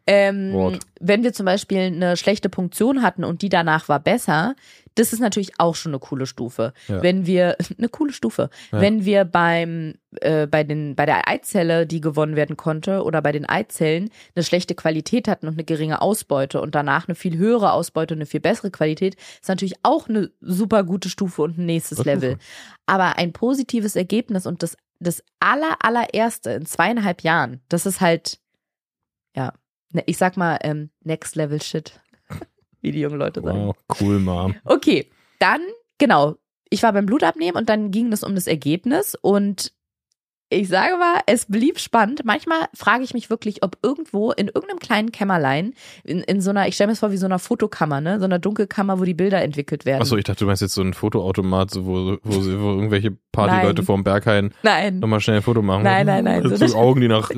Ähm, 0.07 0.51
Wort. 0.53 0.79
wenn 0.99 1.23
wir 1.23 1.31
zum 1.31 1.45
Beispiel 1.45 1.79
eine 1.79 2.17
schlechte 2.17 2.49
Punktion 2.49 3.03
hatten 3.03 3.23
und 3.23 3.43
die 3.43 3.49
danach 3.49 3.87
war 3.87 3.99
besser, 3.99 4.55
das 4.95 5.13
ist 5.13 5.19
natürlich 5.19 5.53
auch 5.57 5.75
schon 5.75 5.91
eine 5.91 5.99
coole 5.99 6.25
Stufe. 6.25 6.73
Ja. 6.87 7.01
Wenn 7.01 7.25
wir 7.25 7.55
eine 7.77 7.89
coole 7.89 8.13
Stufe, 8.13 8.49
Ja. 8.71 8.81
wenn 8.81 9.05
wir 9.05 9.25
beim 9.25 9.95
äh, 10.19 10.47
bei 10.47 10.63
den 10.63 10.95
bei 10.95 11.05
der 11.05 11.27
Eizelle, 11.29 11.87
die 11.87 12.01
gewonnen 12.01 12.35
werden 12.35 12.57
konnte, 12.57 13.03
oder 13.03 13.21
bei 13.21 13.31
den 13.31 13.45
Eizellen 13.47 14.09
eine 14.35 14.43
schlechte 14.43 14.75
Qualität 14.75 15.27
hatten 15.27 15.47
und 15.47 15.53
eine 15.53 15.63
geringe 15.63 16.01
Ausbeute 16.01 16.61
und 16.61 16.75
danach 16.75 17.07
eine 17.07 17.15
viel 17.15 17.37
höhere 17.37 17.71
Ausbeute 17.71 18.13
und 18.13 18.19
eine 18.19 18.25
viel 18.25 18.41
bessere 18.41 18.71
Qualität, 18.71 19.15
ist 19.41 19.47
natürlich 19.49 19.75
auch 19.83 20.09
eine 20.09 20.31
super 20.41 20.83
gute 20.83 21.09
Stufe 21.09 21.41
und 21.43 21.57
ein 21.57 21.65
nächstes 21.65 21.97
Das 21.99 22.05
Level. 22.05 22.37
Aber 22.85 23.17
ein 23.17 23.31
positives 23.33 23.95
Ergebnis 23.95 24.45
und 24.45 24.63
das 24.63 24.75
das 24.99 25.23
aller 25.39 25.77
allererste 25.83 26.51
in 26.51 26.65
zweieinhalb 26.65 27.21
Jahren, 27.21 27.61
das 27.69 27.85
ist 27.85 28.01
halt 28.01 28.39
ja, 29.35 29.53
ne, 29.93 30.03
ich 30.05 30.17
sag 30.17 30.35
mal 30.37 30.59
ähm, 30.61 30.89
Next 31.03 31.35
Level 31.35 31.61
Shit, 31.61 32.01
wie 32.81 32.91
die 32.91 32.99
jungen 32.99 33.17
Leute 33.19 33.41
sagen. 33.41 33.67
Wow, 33.67 33.75
cool, 33.99 34.19
Mom. 34.19 34.55
Okay, 34.65 35.09
dann, 35.39 35.61
genau. 35.97 36.35
Ich 36.69 36.83
war 36.83 36.93
beim 36.93 37.05
Blutabnehmen 37.05 37.57
und 37.57 37.69
dann 37.69 37.91
ging 37.91 38.11
es 38.13 38.23
um 38.23 38.35
das 38.35 38.47
Ergebnis 38.47 39.15
und 39.21 39.73
ich 40.51 40.67
sage 40.67 40.97
mal, 40.97 41.21
es 41.27 41.45
blieb 41.45 41.79
spannend. 41.79 42.21
Manchmal 42.25 42.67
frage 42.73 43.03
ich 43.03 43.13
mich 43.13 43.29
wirklich, 43.29 43.63
ob 43.63 43.77
irgendwo 43.81 44.31
in 44.31 44.47
irgendeinem 44.47 44.79
kleinen 44.79 45.11
Kämmerlein, 45.11 45.73
in, 46.03 46.19
in 46.19 46.41
so 46.41 46.49
einer, 46.49 46.67
ich 46.67 46.75
stelle 46.75 46.87
mir 46.87 46.91
das 46.91 46.99
vor 46.99 47.11
wie 47.11 47.17
so 47.17 47.25
einer 47.25 47.39
Fotokammer, 47.39 48.01
ne? 48.01 48.19
So 48.19 48.25
einer 48.25 48.37
Dunkelkammer, 48.37 48.99
wo 48.99 49.05
die 49.05 49.13
Bilder 49.13 49.41
entwickelt 49.41 49.85
werden. 49.85 50.01
Achso, 50.01 50.17
ich 50.17 50.25
dachte, 50.25 50.39
du 50.39 50.45
meinst 50.47 50.61
jetzt 50.61 50.73
so 50.73 50.81
ein 50.81 50.93
Fotoautomat, 50.93 51.71
so, 51.71 51.85
wo, 51.85 52.17
wo, 52.23 52.35
wo 52.35 52.69
irgendwelche 52.71 53.11
Partyleute 53.31 53.83
vorm 53.83 54.03
Berghain 54.03 54.53
Nein. 54.61 54.99
nochmal 54.99 55.21
schnell 55.21 55.37
ein 55.37 55.41
Foto 55.41 55.61
machen. 55.61 55.83
Nein, 55.83 56.05
nein, 56.05 56.25
nein, 56.25 56.43
So, 56.43 56.55
so 56.55 56.65
nicht. 56.65 56.75
Augen, 56.75 56.99
die 56.99 57.07
nach 57.07 57.31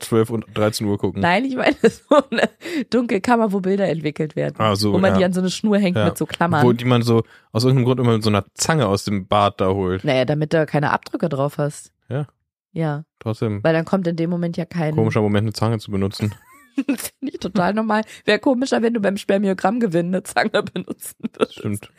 12 0.00 0.30
und 0.30 0.44
13 0.54 0.86
Uhr 0.86 0.98
gucken. 0.98 1.22
Nein, 1.22 1.46
ich 1.46 1.56
meine 1.56 1.76
so 1.82 2.16
eine 2.30 2.48
Dunkelkammer, 2.90 3.52
wo 3.52 3.60
Bilder 3.60 3.88
entwickelt 3.88 4.36
werden. 4.36 4.56
Ah, 4.58 4.76
so, 4.76 4.92
wo 4.92 4.98
man 4.98 5.12
ja. 5.12 5.18
die 5.18 5.24
an 5.24 5.32
so 5.32 5.40
eine 5.40 5.50
Schnur 5.50 5.78
hängt 5.78 5.96
Ja. 5.96 6.04
mit 6.06 6.18
so 6.18 6.26
Klammern. 6.26 6.62
Wo 6.64 6.72
die 6.72 6.84
man 6.84 7.00
so 7.02 7.22
aus 7.52 7.64
irgendeinem 7.64 7.86
Grund 7.86 8.00
immer 8.00 8.12
mit 8.12 8.22
so 8.22 8.28
einer 8.30 8.44
Zange 8.54 8.86
aus 8.86 9.04
dem 9.04 9.26
Bad 9.26 9.60
da 9.62 9.68
holt. 9.70 10.04
naja, 10.04 10.24
damit 10.26 10.52
du 10.52 10.66
keine 10.66 10.90
Abdrücke 10.90 11.28
drauf 11.30 11.56
hast. 11.56 11.92
Ja. 12.10 12.26
Ja, 12.72 13.04
Trotzdem, 13.18 13.62
weil 13.64 13.72
dann 13.74 13.84
kommt 13.84 14.06
in 14.06 14.16
dem 14.16 14.30
Moment 14.30 14.56
ja 14.56 14.64
kein. 14.64 14.94
komischer 14.94 15.20
Moment, 15.22 15.44
eine 15.44 15.52
Zange 15.52 15.78
zu 15.78 15.90
benutzen. 15.90 16.34
Finde 16.76 17.32
ich 17.34 17.38
total 17.40 17.74
normal. 17.74 18.02
Wäre 18.24 18.38
komischer, 18.38 18.80
wenn 18.80 18.94
du 18.94 19.00
beim 19.00 19.16
Spermiogrammgewinn 19.16 20.06
eine 20.06 20.22
Zange 20.22 20.62
benutzen 20.72 21.16
würdest. 21.34 21.54
Stimmt. 21.58 21.90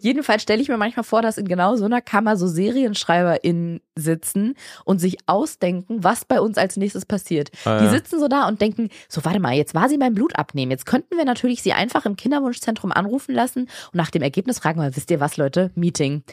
Jedenfalls 0.00 0.42
stelle 0.42 0.60
ich 0.60 0.68
mir 0.68 0.76
manchmal 0.76 1.04
vor, 1.04 1.22
dass 1.22 1.38
in 1.38 1.46
genau 1.48 1.76
so 1.76 1.84
einer 1.84 2.02
Kammer 2.02 2.36
so 2.36 2.46
SerienschreiberInnen 2.46 3.80
sitzen 3.94 4.54
und 4.84 4.98
sich 4.98 5.16
ausdenken, 5.26 6.02
was 6.04 6.24
bei 6.24 6.40
uns 6.40 6.58
als 6.58 6.76
nächstes 6.76 7.06
passiert. 7.06 7.50
Ah, 7.64 7.78
Die 7.78 7.84
ja. 7.86 7.90
sitzen 7.92 8.18
so 8.20 8.28
da 8.28 8.48
und 8.48 8.60
denken, 8.60 8.90
so 9.08 9.24
warte 9.24 9.40
mal, 9.40 9.54
jetzt 9.54 9.74
war 9.74 9.88
sie 9.88 9.96
beim 9.96 10.14
Blut 10.14 10.36
abnehmen. 10.36 10.72
Jetzt 10.72 10.86
könnten 10.86 11.16
wir 11.16 11.24
natürlich 11.24 11.62
sie 11.62 11.72
einfach 11.72 12.04
im 12.04 12.16
Kinderwunschzentrum 12.16 12.92
anrufen 12.92 13.34
lassen 13.34 13.62
und 13.62 13.94
nach 13.94 14.10
dem 14.10 14.22
Ergebnis 14.22 14.58
fragen, 14.58 14.78
mal, 14.80 14.94
wisst 14.96 15.10
ihr 15.10 15.20
was, 15.20 15.36
Leute? 15.36 15.70
Meeting. 15.76 16.24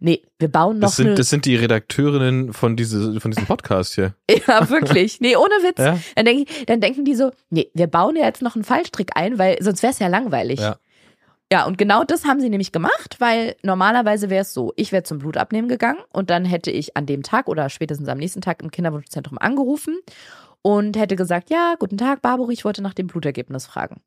Nee, 0.00 0.22
wir 0.38 0.48
bauen 0.48 0.78
noch 0.78 0.88
Das 0.88 0.96
sind, 0.96 1.18
das 1.18 1.28
sind 1.28 1.44
die 1.44 1.56
Redakteurinnen 1.56 2.52
von, 2.52 2.76
diese, 2.76 3.20
von 3.20 3.32
diesem 3.32 3.46
Podcast 3.46 3.94
hier. 3.94 4.14
ja, 4.46 4.70
wirklich. 4.70 5.20
Nee, 5.20 5.34
ohne 5.36 5.50
Witz. 5.62 5.78
Ja? 5.78 5.98
Dann, 6.14 6.24
denk, 6.24 6.48
ich- 6.48 6.66
dann 6.66 6.80
denken 6.80 7.04
die 7.04 7.16
so, 7.16 7.32
nee, 7.50 7.68
wir 7.74 7.88
bauen 7.88 8.14
ja 8.14 8.24
jetzt 8.24 8.40
noch 8.42 8.54
einen 8.54 8.62
Fallstrick 8.64 9.10
ein, 9.16 9.38
weil 9.38 9.60
sonst 9.60 9.82
wäre 9.82 9.92
es 9.92 9.98
ja 9.98 10.06
langweilig. 10.06 10.60
Ja. 10.60 10.78
Ja, 11.50 11.64
und 11.66 11.78
genau 11.78 12.04
das 12.04 12.26
haben 12.26 12.40
sie 12.40 12.50
nämlich 12.50 12.72
gemacht, 12.72 13.16
weil 13.20 13.56
normalerweise 13.62 14.28
wäre 14.28 14.42
es 14.42 14.52
so, 14.52 14.74
ich 14.76 14.92
wäre 14.92 15.02
zum 15.02 15.18
Blutabnehmen 15.18 15.68
gegangen 15.70 15.98
und 16.12 16.28
dann 16.28 16.44
hätte 16.44 16.70
ich 16.70 16.94
an 16.96 17.06
dem 17.06 17.22
Tag 17.22 17.48
oder 17.48 17.70
spätestens 17.70 18.06
am 18.08 18.18
nächsten 18.18 18.42
Tag 18.42 18.62
im 18.62 18.70
Kinderwunschzentrum 18.70 19.38
angerufen 19.38 19.98
und 20.60 20.98
hätte 20.98 21.16
gesagt, 21.16 21.48
ja, 21.48 21.74
guten 21.78 21.96
Tag, 21.96 22.20
Barbara, 22.20 22.50
ich 22.50 22.66
wollte 22.66 22.82
nach 22.82 22.92
dem 22.92 23.06
Blutergebnis 23.06 23.64
fragen. 23.64 24.02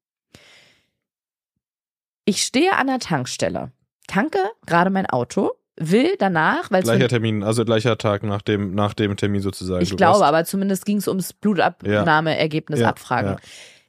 Ich 2.26 2.44
stehe 2.44 2.74
an 2.78 2.88
der 2.88 3.00
Tankstelle, 3.00 3.72
tanke 4.08 4.38
gerade 4.68 4.92
mein 4.92 5.08
Auto, 5.08 5.52
will 5.78 6.16
danach, 6.20 6.70
weil 6.72 6.84
Gleicher 6.84 7.08
Termin, 7.08 7.44
also 7.44 7.66
gleicher 7.66 7.98
Tag 7.98 8.24
nach 8.24 8.42
dem, 8.42 8.76
nach 8.76 8.94
dem 8.94 9.16
Termin 9.18 9.42
sozusagen. 9.42 9.82
ich 9.82 9.96
glaube, 9.96 10.26
aber 10.26 10.46
zumindest 10.46 10.86
ging 10.86 10.98
es 10.98 11.08
ums 11.08 11.34
Blutabnahmeergebnis 11.34 12.80
Ja, 12.82 12.90
abfragen. 12.90 13.32
ja. 13.32 13.38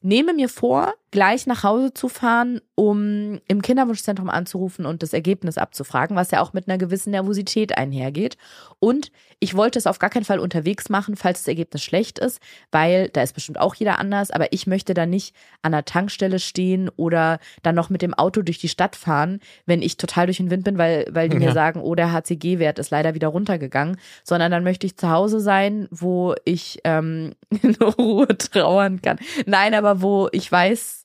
Nehme 0.01 0.35
mir 0.35 0.49
vor, 0.49 0.95
gleich 1.13 1.47
nach 1.47 1.63
Hause 1.63 1.95
zu 1.95 2.09
fahren, 2.09 2.61
um 2.75 3.39
im 3.47 3.63
Kinderwunschzentrum 3.63 4.29
anzurufen 4.31 4.87
und 4.87 5.03
das 5.05 5.13
Ergebnis 5.13 5.59
abzufragen, 5.59 6.17
was 6.17 6.31
ja 6.33 6.41
auch 6.41 6.55
mit 6.55 6.67
einer 6.69 6.79
gewissen 6.79 7.11
Nervosität 7.11 7.77
einhergeht. 7.79 8.37
Und 8.81 9.13
ich 9.39 9.55
wollte 9.55 9.79
es 9.79 9.87
auf 9.87 9.99
gar 9.99 10.11
keinen 10.11 10.25
Fall 10.25 10.41
unterwegs 10.41 10.89
machen, 10.89 11.15
falls 11.17 11.41
das 11.41 11.49
Ergebnis 11.49 11.83
schlecht 11.83 12.19
ist, 12.19 12.41
weil 12.73 13.09
da 13.11 13.23
ist 13.23 13.35
bestimmt 13.35 13.61
auch 13.61 13.75
jeder 13.75 13.99
anders, 13.99 14.31
aber 14.31 14.53
ich 14.53 14.67
möchte 14.67 14.95
da 14.95 15.05
nicht 15.07 15.35
an 15.61 15.73
der 15.73 15.85
Tankstelle 15.85 16.39
stehen 16.39 16.89
oder 16.97 17.39
dann 17.63 17.75
noch 17.75 17.91
mit 17.91 18.03
dem 18.03 18.15
Auto 18.15 18.43
durch 18.43 18.59
die 18.59 18.69
Stadt 18.69 18.97
fahren, 18.97 19.41
wenn 19.67 19.83
ich 19.83 19.99
total 19.99 20.27
durch 20.27 20.39
den 20.39 20.51
Wind 20.51 20.65
bin, 20.65 20.79
weil, 20.79 21.07
weil 21.11 21.29
die 21.29 21.37
mir 21.39 21.47
Ja. 21.49 21.53
sagen, 21.53 21.81
oh, 21.83 21.95
der 21.95 22.11
HCG-Wert 22.13 22.79
ist 22.79 22.91
leider 22.91 23.15
wieder 23.15 23.29
runtergegangen, 23.29 23.99
sondern 24.25 24.51
dann 24.51 24.65
möchte 24.65 24.87
ich 24.87 24.97
zu 24.97 25.11
Hause 25.11 25.41
sein, 25.41 25.89
wo 25.91 26.35
ich 26.47 26.79
ähm, 26.85 27.35
in 27.63 27.75
Ruhe 27.77 28.29
trauern 28.29 29.03
kann. 29.03 29.19
Nein, 29.45 29.75
aber 29.75 30.01
wo 30.01 30.29
ich 30.33 30.51
weiß, 30.51 31.02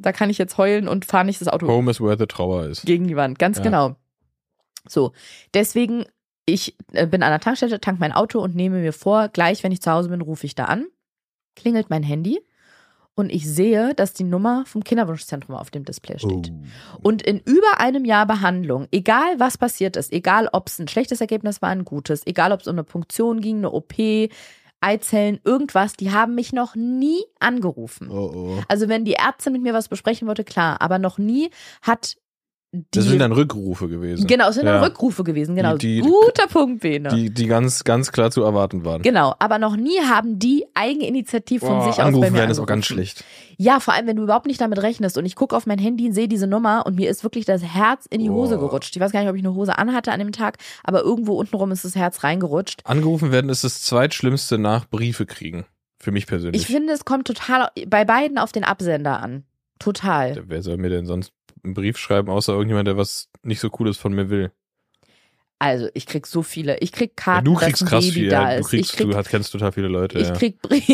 da 0.00 0.12
kann 0.12 0.30
ich 0.30 0.38
jetzt 0.38 0.58
heulen 0.58 0.88
und 0.88 1.04
fahre 1.04 1.24
nicht 1.24 1.40
das 1.40 1.48
Auto 1.48 1.68
Home 1.68 1.90
is 1.90 2.00
where 2.00 2.16
the 2.18 2.26
Trauer 2.26 2.66
ist. 2.66 2.84
gegen 2.86 3.06
die 3.06 3.16
Wand, 3.16 3.38
ganz 3.38 3.58
Ja. 3.58 3.64
genau. 3.64 3.96
So, 4.88 5.12
deswegen, 5.54 6.04
ich 6.46 6.76
äh, 6.92 7.06
bin 7.06 7.22
an 7.22 7.30
der 7.30 7.40
Tankstelle, 7.40 7.80
tank 7.80 8.00
mein 8.00 8.12
Auto 8.12 8.40
und 8.40 8.54
nehme 8.56 8.78
mir 8.80 8.92
vor, 8.92 9.28
gleich 9.28 9.62
wenn 9.62 9.72
ich 9.72 9.82
zu 9.82 9.90
Hause 9.90 10.08
bin, 10.08 10.20
rufe 10.20 10.46
ich 10.46 10.54
da 10.54 10.64
an, 10.64 10.86
klingelt 11.54 11.90
mein 11.90 12.02
Handy 12.02 12.40
und 13.14 13.30
ich 13.30 13.46
sehe, 13.46 13.94
dass 13.94 14.14
die 14.14 14.24
Nummer 14.24 14.64
vom 14.66 14.82
Kinderwunschzentrum 14.82 15.54
auf 15.54 15.70
dem 15.70 15.84
Display 15.84 16.18
steht. 16.18 16.50
Und 17.02 17.20
in 17.20 17.38
über 17.40 17.78
einem 17.78 18.06
Jahr 18.06 18.26
Behandlung, 18.26 18.86
egal 18.92 19.38
was 19.38 19.58
passiert 19.58 19.96
ist, 19.96 20.12
egal 20.12 20.48
ob 20.52 20.68
es 20.68 20.78
ein 20.78 20.88
schlechtes 20.88 21.20
Ergebnis 21.20 21.60
war, 21.60 21.68
ein 21.68 21.84
gutes, 21.84 22.26
egal 22.26 22.52
ob 22.52 22.60
es 22.60 22.66
um 22.66 22.74
eine 22.76 22.84
Punktion 22.84 23.40
ging, 23.42 23.58
eine 23.58 23.70
OP, 23.72 23.92
Eizellen, 24.80 25.40
irgendwas, 25.44 25.94
die 25.94 26.10
haben 26.10 26.34
mich 26.34 26.52
noch 26.52 26.74
nie 26.74 27.22
angerufen. 27.38 28.10
Oh, 28.10 28.32
oh. 28.34 28.62
Also 28.68 28.88
wenn 28.88 29.04
die 29.04 29.14
Ärztin 29.14 29.52
mit 29.52 29.62
mir 29.62 29.74
was 29.74 29.88
besprechen 29.88 30.26
wollte, 30.26 30.44
klar, 30.44 30.80
aber 30.80 30.98
noch 30.98 31.18
nie 31.18 31.50
hat 31.82 32.16
die 32.72 32.84
Das 32.92 33.04
sind 33.06 33.18
dann 33.18 33.32
Rückrufe 33.32 33.88
gewesen. 33.88 34.26
Genau, 34.28 34.48
es 34.48 34.54
sind 34.54 34.64
Ja. 34.66 34.74
dann 34.74 34.84
Rückrufe 34.84 35.24
gewesen, 35.24 35.56
genau. 35.56 35.76
Die- 35.76 36.00
die- 36.02 36.08
Guter 36.08 36.46
Punkt, 36.46 36.80
Bene. 36.82 37.08
Die, 37.08 37.28
die 37.34 37.46
ganz, 37.46 37.82
ganz 37.82 38.12
klar 38.12 38.30
zu 38.30 38.42
erwarten 38.42 38.84
waren. 38.84 39.02
genau, 39.02 39.34
aber 39.40 39.58
noch 39.58 39.76
nie 39.76 39.98
haben 40.08 40.38
die 40.38 40.66
Eigeninitiativ 40.74 41.60
von 41.62 41.70
Boah, 41.78 41.82
sich 41.82 41.90
aus 41.92 41.96
bei 41.96 42.02
angerufen 42.04 42.32
mir 42.32 42.38
werden 42.38 42.50
ist 42.50 42.58
auch 42.60 42.66
ganz 42.66 42.86
schlecht. 42.86 43.24
Ja, 43.56 43.80
vor 43.80 43.94
allem, 43.94 44.06
wenn 44.06 44.16
du 44.16 44.22
überhaupt 44.22 44.46
nicht 44.46 44.60
damit 44.60 44.80
rechnest 44.82 45.18
und 45.18 45.26
ich 45.26 45.34
gucke 45.34 45.56
auf 45.56 45.66
mein 45.66 45.78
Handy 45.78 46.06
und 46.06 46.12
sehe 46.12 46.28
diese 46.28 46.46
Nummer 46.46 46.84
und 46.86 46.94
mir 46.96 47.10
ist 47.10 47.24
wirklich 47.24 47.44
das 47.44 47.62
Herz 47.62 48.06
in 48.08 48.20
die 48.20 48.30
Hose 48.30 48.56
gerutscht. 48.58 48.94
Ich 48.94 49.00
weiß 49.02 49.10
gar 49.12 49.20
nicht, 49.20 49.28
ob 49.30 49.36
ich 49.36 49.42
eine 49.42 49.54
Hose 49.54 49.76
anhatte 49.76 50.12
an 50.12 50.20
dem 50.20 50.32
Tag, 50.32 50.58
aber 50.84 51.02
irgendwo 51.02 51.34
untenrum 51.34 51.72
ist 51.72 51.84
das 51.84 51.96
Herz 51.96 52.22
reingerutscht. 52.24 52.82
Angerufen 52.84 53.32
werden 53.32 53.50
ist 53.50 53.64
das 53.64 53.82
zweitschlimmste 53.82 54.58
nach 54.58 54.86
Briefe 54.88 55.26
kriegen. 55.26 55.66
Für 55.98 56.12
mich 56.12 56.26
persönlich. 56.26 56.62
Ich 56.62 56.66
finde, 56.68 56.92
es 56.94 57.04
kommt 57.04 57.26
total 57.26 57.68
bei 57.86 58.04
beiden 58.06 58.38
auf 58.38 58.52
den 58.52 58.64
Absender 58.64 59.20
an. 59.20 59.44
Total. 59.78 60.42
Wer 60.46 60.62
soll 60.62 60.76
mir 60.76 60.90
denn 60.90 61.06
sonst 61.06 61.32
einen 61.64 61.74
Brief 61.74 61.98
schreiben, 61.98 62.28
außer 62.30 62.52
irgendjemand, 62.52 62.86
der 62.88 62.96
was 62.96 63.28
nicht 63.42 63.60
so 63.60 63.70
Cooles 63.70 63.96
von 63.96 64.12
mir 64.12 64.30
will? 64.30 64.52
Also, 65.62 65.88
ich 65.92 66.06
krieg 66.06 66.26
so 66.26 66.42
viele. 66.42 66.78
Ich 66.78 66.90
krieg 66.90 67.10
Ja, 67.18 67.22
Karten, 67.34 67.44
du 67.44 67.52
dass 67.52 67.64
kriegst 67.64 67.84
krass 67.86 68.02
Baby 68.06 68.12
viel. 68.14 68.32
Ja, 68.32 68.56
du, 68.56 68.62
kriegst, 68.62 68.96
krieg, 68.96 69.10
du 69.10 69.22
kennst 69.24 69.52
total 69.52 69.72
viele 69.72 69.88
Leute. 69.88 70.18
ich 70.18 70.28
ja. 70.28 70.32
krieg 70.32 70.56
Du, 70.62 70.68
bist 70.70 70.86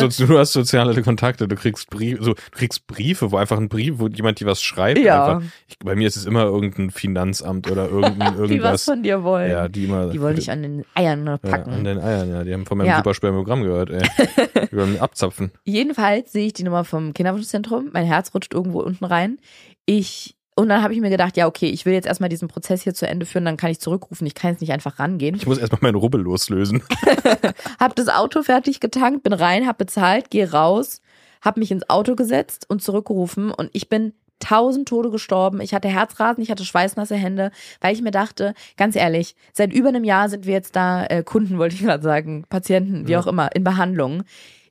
Briefe. 0.00 0.26
du 0.26 0.38
hast 0.38 0.54
soziale 0.54 1.02
Kontakte, 1.02 1.46
du 1.46 1.54
kriegst 1.56 1.90
Briefe, 1.90 2.24
so, 2.24 2.32
du 2.32 2.40
kriegst 2.52 2.86
Briefe, 2.86 3.32
wo 3.32 3.36
einfach 3.36 3.58
ein 3.58 3.68
Brief, 3.68 3.98
wo 3.98 4.08
jemand 4.08 4.40
dir 4.40 4.46
was 4.46 4.62
schreibt. 4.62 4.98
Ja. 5.00 5.42
Ich, 5.68 5.78
bei 5.78 5.94
mir 5.94 6.06
ist 6.08 6.16
es 6.16 6.24
immer 6.24 6.44
irgendein 6.44 6.90
Finanzamt 6.90 7.70
oder 7.70 7.90
irgendein, 7.90 8.32
die 8.34 8.38
was 8.40 8.50
irgendwas. 8.50 8.84
von 8.86 9.02
dir 9.02 9.22
wollen. 9.24 9.50
ja, 9.50 9.68
die 9.68 9.84
immer. 9.84 10.08
Die 10.08 10.22
wollen 10.22 10.36
dich 10.36 10.50
an 10.50 10.62
den 10.62 10.86
Eiern 10.94 11.26
ja, 11.26 11.36
packen. 11.36 11.72
an 11.74 11.84
den 11.84 11.98
Eiern, 11.98 12.30
ja. 12.30 12.44
Die 12.44 12.54
haben 12.54 12.64
von 12.64 12.78
meinem 12.78 12.86
Ja. 12.86 12.96
super 12.96 13.12
Spermogramm 13.12 13.62
gehört, 13.62 13.90
ey. 13.90 14.00
Die 14.72 14.76
wollen 14.78 14.92
mich 14.92 15.02
abzapfen. 15.02 15.52
Jedenfalls 15.64 16.32
sehe 16.32 16.46
ich 16.46 16.54
die 16.54 16.62
Nummer 16.64 16.84
vom 16.84 17.12
Kinderwunschzentrum. 17.12 17.90
Mein 17.92 18.06
Herz 18.06 18.32
rutscht 18.34 18.54
irgendwo 18.54 18.80
unten 18.80 19.04
rein. 19.04 19.38
Ich 19.86 20.36
und 20.56 20.68
dann 20.68 20.82
habe 20.84 20.94
ich 20.94 21.00
mir 21.00 21.10
gedacht, 21.10 21.36
ja 21.36 21.46
okay, 21.48 21.66
ich 21.66 21.84
will 21.84 21.94
jetzt 21.94 22.06
erstmal 22.06 22.28
diesen 22.28 22.46
Prozess 22.46 22.82
hier 22.82 22.94
zu 22.94 23.08
Ende 23.08 23.26
führen, 23.26 23.44
dann 23.44 23.56
kann 23.56 23.70
ich 23.72 23.80
zurückrufen. 23.80 24.24
Ich 24.26 24.34
kann 24.34 24.52
jetzt 24.52 24.60
nicht 24.60 24.72
einfach 24.72 25.00
rangehen. 25.00 25.34
Ich 25.34 25.46
muss 25.46 25.58
erstmal 25.58 25.80
meinen 25.82 25.96
Rubbel 25.96 26.20
loslösen. 26.20 26.82
Hab 27.80 27.96
das 27.96 28.08
Auto 28.08 28.42
fertig 28.44 28.78
getankt, 28.78 29.24
bin 29.24 29.32
rein, 29.32 29.66
hab 29.66 29.78
bezahlt, 29.78 30.30
gehe 30.30 30.52
raus, 30.52 31.00
hab 31.42 31.56
mich 31.56 31.72
ins 31.72 31.90
Auto 31.90 32.14
gesetzt 32.14 32.66
und 32.68 32.82
zurückgerufen 32.82 33.50
und 33.50 33.68
ich 33.72 33.88
bin 33.88 34.12
tausend 34.38 34.88
Tode 34.88 35.10
gestorben. 35.10 35.60
Ich 35.60 35.74
hatte 35.74 35.88
Herzrasen, 35.88 36.42
ich 36.42 36.50
hatte 36.50 36.64
schweißnasse 36.64 37.14
Hände, 37.16 37.50
weil 37.80 37.94
ich 37.94 38.02
mir 38.02 38.10
dachte, 38.10 38.54
ganz 38.76 38.94
ehrlich, 38.94 39.34
seit 39.52 39.72
über 39.72 39.88
einem 39.88 40.04
Jahr 40.04 40.28
sind 40.28 40.46
wir 40.46 40.52
jetzt 40.52 40.76
da 40.76 41.04
äh, 41.06 41.22
Kunden, 41.22 41.58
wollte 41.58 41.74
ich 41.76 41.82
gerade 41.82 42.02
sagen, 42.02 42.44
Patienten, 42.48 43.08
wie 43.08 43.12
Ja. 43.12 43.20
auch 43.20 43.26
immer, 43.26 43.54
in 43.54 43.64
Behandlung. 43.64 44.22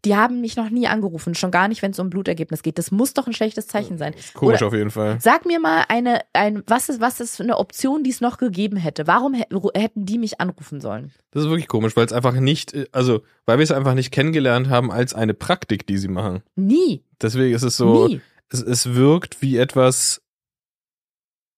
Die 0.06 0.16
haben 0.18 0.42
mich 0.42 0.58
noch 0.58 0.70
nie 0.70 0.88
angerufen, 0.88 1.34
schon 1.34 1.50
gar 1.52 1.68
nicht, 1.70 1.82
wenn 1.82 1.92
es 1.92 2.00
um 2.00 2.10
Blutergebnis 2.10 2.62
geht. 2.62 2.78
Das 2.78 2.92
muss 2.92 3.13
doch 3.13 3.26
ein 3.26 3.32
schlechtes 3.34 3.68
Zeichen 3.68 3.98
sein. 3.98 4.13
Komisch 4.34 4.58
Oder- 4.62 4.68
auf 4.68 4.74
jeden 4.74 4.92
Fall. 4.92 5.18
Sag 5.22 5.46
mir 5.46 5.60
mal 5.62 5.86
eine, 5.88 6.20
ein, 6.34 6.62
was 6.68 6.89
ist, 6.89 7.00
was 7.00 7.22
ist 7.22 7.39
eine 7.39 7.58
Option, 7.58 8.04
die 8.04 8.10
es 8.10 8.20
noch 8.20 8.38
gegeben 8.38 8.76
hätte? 8.76 9.08
Warum 9.08 9.34
hä- 9.34 9.46
hätten 9.76 10.06
die 10.06 10.18
mich 10.18 10.42
anrufen 10.42 10.82
sollen? 10.82 11.13
Das 11.32 11.44
ist 11.44 11.50
wirklich 11.50 11.70
komisch, 11.70 11.96
weil 11.96 12.06
es 12.06 12.12
einfach 12.12 12.34
nicht, 12.34 12.74
also, 12.92 13.22
weil 13.46 13.60
wir 13.60 13.63
es 13.63 13.72
einfach 13.72 13.94
nicht 13.94 14.12
kennengelernt 14.12 14.70
haben 14.70 14.92
als 14.92 15.13
eine 15.13 15.34
Praktik, 15.34 15.88
die 15.88 15.98
sie 15.98 16.10
machen. 16.10 16.44
Nie, 16.56 17.04
Deswegen 17.22 17.56
ist 17.56 17.63
es 17.63 17.78
so, 17.78 18.08
nie. 18.10 18.20
es, 18.50 18.62
es 18.62 18.94
wirkt 18.96 19.42
wie 19.42 19.56
etwas 19.58 20.22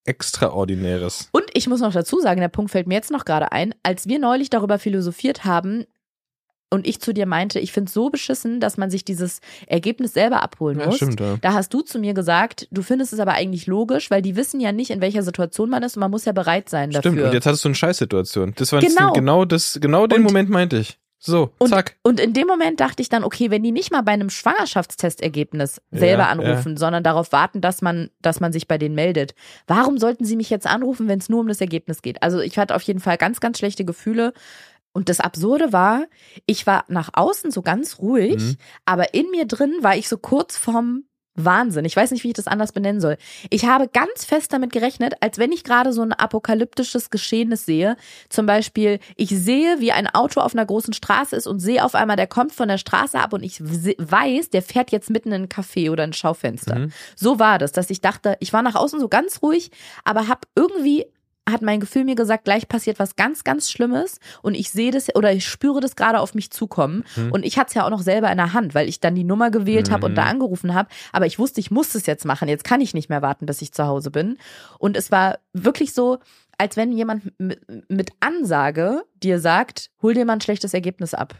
Extraordinäres. 0.08 1.30
Und 1.32 1.46
ich 1.56 1.68
muss 1.68 1.82
noch 1.82 1.92
dazu 1.94 2.20
sagen, 2.20 2.40
der 2.40 2.48
Punkt 2.50 2.70
fällt 2.72 2.86
mir 2.88 2.94
jetzt 2.94 3.10
noch 3.12 3.26
gerade 3.26 3.52
ein, 3.52 3.74
als 3.82 4.08
wir 4.08 4.20
neulich 4.20 4.52
darüber 4.52 4.78
philosophiert 4.78 5.46
haben 5.46 5.86
und 6.76 6.86
ich 6.86 7.02
zu 7.02 7.14
dir 7.14 7.26
meinte, 7.26 7.60
ich 7.60 7.72
finde 7.72 7.88
es 7.90 7.94
so 7.96 8.10
beschissen, 8.12 8.60
dass 8.60 8.78
man 8.78 8.92
sich 8.92 9.04
dieses 9.04 9.40
Ergebnis 9.66 10.14
selber 10.14 10.44
abholen 10.44 10.80
Ja, 10.80 10.86
muss. 10.86 10.98
stimmt, 10.98 11.20
ja. 11.20 11.38
Da 11.42 11.54
hast 11.54 11.74
du 11.74 11.82
zu 11.82 11.98
mir 11.98 12.14
gesagt, 12.14 12.68
du 12.70 12.84
findest 12.84 13.12
es 13.14 13.20
aber 13.20 13.32
eigentlich 13.34 13.66
logisch, 13.66 14.12
weil 14.12 14.22
die 14.22 14.36
wissen 14.36 14.60
ja 14.60 14.72
nicht, 14.72 14.92
in 14.92 15.02
welcher 15.02 15.24
Situation 15.24 15.70
man 15.72 15.82
ist 15.82 15.96
und 15.98 16.02
man 16.02 16.12
muss 16.12 16.26
ja 16.26 16.32
bereit 16.34 16.70
sein 16.70 16.92
dafür. 16.92 17.12
Stimmt, 17.12 17.26
und 17.26 17.34
jetzt 17.34 17.46
hattest 17.48 17.64
du 17.64 17.70
eine 17.70 17.76
Scheißsituation. 17.76 18.54
Das 18.58 18.72
war 18.72 18.82
Genau. 18.82 19.14
genau 19.14 19.46
das, 19.46 19.80
genau 19.82 20.06
den 20.06 20.20
Und- 20.20 20.26
Moment 20.26 20.50
meinte 20.52 20.78
ich. 20.78 21.00
So, 21.18 21.50
Und- 21.58 21.70
zack. 21.70 21.96
Und 22.04 22.20
in 22.20 22.34
dem 22.34 22.46
Moment 22.46 22.80
dachte 22.80 23.02
ich 23.02 23.10
dann, 23.10 23.24
okay, 23.24 23.50
wenn 23.50 23.64
die 23.64 23.72
nicht 23.72 23.92
mal 23.92 24.02
bei 24.04 24.12
einem 24.12 24.30
Schwangerschaftstestergebnis 24.30 25.82
selber 25.92 26.24
Ja, 26.24 26.30
anrufen, 26.30 26.78
sondern 26.78 27.04
darauf 27.04 27.32
warten, 27.32 27.62
dass 27.62 27.82
man, 27.82 28.10
dass 28.22 28.40
man 28.40 28.52
sich 28.54 28.68
bei 28.68 28.78
denen 28.78 28.96
meldet, 28.96 29.34
warum 29.68 29.98
sollten 29.98 30.26
sie 30.26 30.36
mich 30.36 30.50
jetzt 30.50 30.68
anrufen, 30.68 31.08
wenn 31.08 31.20
es 31.20 31.30
nur 31.30 31.40
um 31.40 31.48
das 31.48 31.62
Ergebnis 31.62 32.02
geht? 32.02 32.22
Also 32.22 32.40
ich 32.42 32.58
hatte 32.58 32.76
auf 32.76 32.82
jeden 32.84 33.00
Fall 33.00 33.18
ganz, 33.18 33.40
ganz 33.40 33.58
schlechte 33.58 33.86
Gefühle. 33.86 34.34
Und 34.96 35.10
das 35.10 35.20
Absurde 35.20 35.74
war, 35.74 36.06
ich 36.46 36.66
war 36.66 36.86
nach 36.88 37.10
außen 37.14 37.52
so 37.52 37.62
ganz 37.62 38.00
ruhig, 38.00 38.42
Mhm. 38.42 38.58
aber 38.86 39.14
in 39.14 39.30
mir 39.30 39.46
drin 39.46 39.74
war 39.82 39.98
ich 39.98 40.08
so 40.08 40.18
kurz 40.18 40.56
vorm 40.56 41.04
Wahnsinn. 41.38 41.84
Ich 41.84 41.98
weiß 41.98 42.12
nicht, 42.12 42.24
wie 42.24 42.30
ich 42.30 42.34
das 42.34 42.48
anders 42.48 42.72
benennen 42.72 43.02
soll. 43.02 43.18
Ich 43.50 43.66
habe 43.66 43.90
ganz 43.90 44.24
fest 44.24 44.54
damit 44.54 44.72
gerechnet, 44.72 45.16
als 45.20 45.38
wenn 45.38 45.52
ich 45.52 45.66
gerade 45.66 45.92
so 45.92 46.02
ein 46.02 46.14
apokalyptisches 46.14 47.10
Geschehnis 47.10 47.66
sehe. 47.66 47.98
Zum 48.30 48.46
Beispiel, 48.46 49.00
ich 49.18 49.32
sehe, 49.32 49.82
wie 49.82 49.92
ein 49.92 50.08
Auto 50.08 50.40
auf 50.40 50.54
einer 50.56 50.66
großen 50.66 50.94
Straße 50.94 51.36
ist 51.36 51.46
und 51.46 51.60
sehe 51.60 51.84
auf 51.84 51.94
einmal, 51.94 52.16
der 52.16 52.28
kommt 52.28 52.54
von 52.54 52.70
der 52.70 52.78
Straße 52.78 53.20
ab 53.20 53.34
und 53.34 53.44
ich 53.44 53.62
weiß, 53.62 54.50
der 54.52 54.62
fährt 54.62 54.94
jetzt 54.94 55.10
mitten 55.10 55.34
in 55.34 55.44
ein 55.44 55.50
Café 55.50 55.92
oder 55.92 56.04
ein 56.04 56.14
Schaufenster. 56.14 56.80
Mhm. 56.80 56.94
So 57.18 57.38
war 57.38 57.60
das, 57.60 57.74
dass 57.74 57.90
ich 57.90 58.00
dachte, 58.00 58.38
ich 58.40 58.54
war 58.54 58.62
nach 58.62 58.76
außen 58.76 59.02
so 59.02 59.10
ganz 59.10 59.42
ruhig, 59.42 59.72
aber 60.06 60.30
habe 60.30 60.48
irgendwie 60.56 61.06
hat 61.50 61.62
mein 61.62 61.80
Gefühl 61.80 62.06
mir 62.06 62.16
gesagt, 62.16 62.46
gleich 62.46 62.68
passiert 62.68 62.98
was 63.00 63.16
ganz, 63.16 63.44
ganz 63.44 63.70
Schlimmes 63.70 64.20
und 64.42 64.56
ich 64.56 64.72
sehe 64.72 64.92
das 64.92 65.14
oder 65.16 65.32
ich 65.32 65.48
spüre 65.48 65.80
das 65.80 65.96
gerade 65.96 66.20
auf 66.20 66.34
mich 66.34 66.50
zukommen. 66.52 67.04
Mhm. 67.16 67.32
Und 67.32 67.46
ich 67.46 67.58
hatte 67.58 67.68
es 67.70 67.74
ja 67.76 67.86
auch 67.86 67.90
noch 67.92 68.02
selber 68.02 68.32
in 68.32 68.38
der 68.38 68.54
Hand, 68.54 68.74
weil 68.74 68.90
ich 68.90 69.00
dann 69.00 69.16
die 69.16 69.24
Nummer 69.24 69.52
gewählt 69.52 69.92
habe 69.92 70.06
und 70.08 70.14
Mhm. 70.14 70.16
da 70.16 70.24
angerufen 70.24 70.74
habe. 70.74 70.90
Aber 71.12 71.26
ich 71.26 71.38
wusste, 71.38 71.60
ich 71.60 71.70
muss 71.72 71.94
es 71.96 72.06
jetzt 72.08 72.26
machen. 72.26 72.48
Jetzt 72.48 72.64
kann 72.64 72.82
ich 72.82 72.94
nicht 72.94 73.10
mehr 73.10 73.22
warten, 73.22 73.46
bis 73.46 73.62
ich 73.62 73.72
zu 73.74 73.86
Hause 73.86 74.10
bin. 74.12 74.38
Und 74.80 74.98
es 74.98 75.12
war 75.12 75.38
wirklich 75.54 75.94
so, 75.94 76.20
als 76.58 76.78
wenn 76.78 76.92
jemand 76.92 77.32
mit 77.38 78.12
Ansage 78.22 79.04
dir 79.22 79.40
sagt, 79.40 79.92
hol 80.02 80.14
dir 80.14 80.26
mal 80.26 80.34
ein 80.34 80.42
schlechtes 80.42 80.74
Ergebnis 80.74 81.14
ab. 81.14 81.36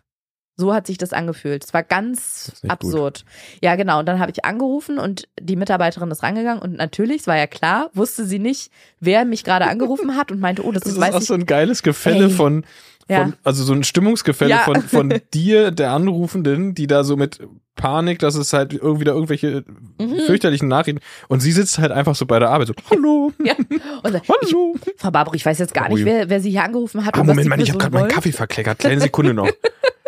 So 0.58 0.74
hat 0.74 0.88
sich 0.88 0.98
das 0.98 1.12
angefühlt. 1.12 1.66
Es 1.66 1.74
war 1.74 1.84
ganz 1.84 2.54
nicht 2.64 2.72
absurd. 2.72 3.26
Ja, 3.62 3.76
genau. 3.76 4.00
Und 4.00 4.06
dann 4.06 4.20
habe 4.20 4.32
ich 4.32 4.46
angerufen 4.46 4.98
und 5.00 5.28
die 5.40 5.58
Mitarbeiterin 5.58 6.10
ist 6.12 6.24
rangegangen 6.24 6.62
und 6.62 6.78
natürlich, 6.78 7.22
es 7.22 7.28
war 7.28 7.36
ja 7.38 7.46
klar, 7.48 7.90
wusste 7.94 8.26
sie 8.26 8.40
nicht, 8.40 8.72
wer 9.02 9.26
mich 9.26 9.44
gerade 9.44 9.66
angerufen 9.68 10.16
hat 10.16 10.32
und 10.32 10.40
meinte, 10.40 10.64
oh, 10.66 10.72
das, 10.72 10.84
Das 10.84 10.94
ist, 10.94 11.00
weiß 11.02 11.14
auch 11.16 11.20
ich. 11.22 11.28
so 11.28 11.34
ein 11.34 11.46
geiles 11.46 11.84
Gefälle 11.84 12.26
Ey. 12.26 12.30
von, 12.30 12.64
von 12.64 12.66
Ja. 13.10 13.34
also 13.44 13.64
so 13.66 13.74
ein 13.74 13.84
Stimmungsgefälle 13.84 14.52
Ja. 14.52 14.58
von, 14.60 14.82
von 14.82 15.14
dir, 15.34 15.72
der 15.72 15.92
Anrufenden, 15.92 16.74
die 16.74 16.88
da 16.88 17.04
so 17.04 17.18
mit 17.18 17.40
Panik, 17.76 18.20
dass 18.20 18.36
es 18.36 18.54
halt 18.54 18.72
irgendwie 18.74 19.04
da 19.04 19.12
irgendwelche 19.12 19.66
Mhm. 20.00 20.20
fürchterlichen 20.26 20.70
Nachrichten 20.70 21.02
und 21.28 21.42
sie 21.42 21.52
sitzt 21.52 21.80
halt 21.80 21.92
einfach 21.92 22.16
so 22.16 22.26
bei 22.26 22.40
der 22.40 22.50
Arbeit 22.50 22.68
so, 22.68 22.74
hallo, 22.90 23.34
Ja. 23.44 23.56
Und 24.04 24.16
ich, 24.16 24.22
hallo. 24.30 24.76
Frau 24.96 25.12
Barbuch, 25.12 25.34
ich 25.36 25.46
weiß 25.46 25.60
jetzt 25.60 25.74
gar 25.74 25.90
nicht, 25.90 26.00
Ui. 26.00 26.06
wer, 26.06 26.30
wer 26.30 26.40
sie 26.40 26.52
hier 26.52 26.64
angerufen 26.64 27.06
hat. 27.06 27.14
Ah, 27.18 27.24
Moment 27.26 27.50
mal, 27.50 27.60
ich 27.60 27.70
habe 27.70 27.80
gerade 27.80 27.94
meinen. 27.94 28.08
Kaffee 28.08 28.32
verkleckert, 28.32 28.80
kleine 28.80 29.02
Sekunde 29.02 29.34
noch. 29.34 29.50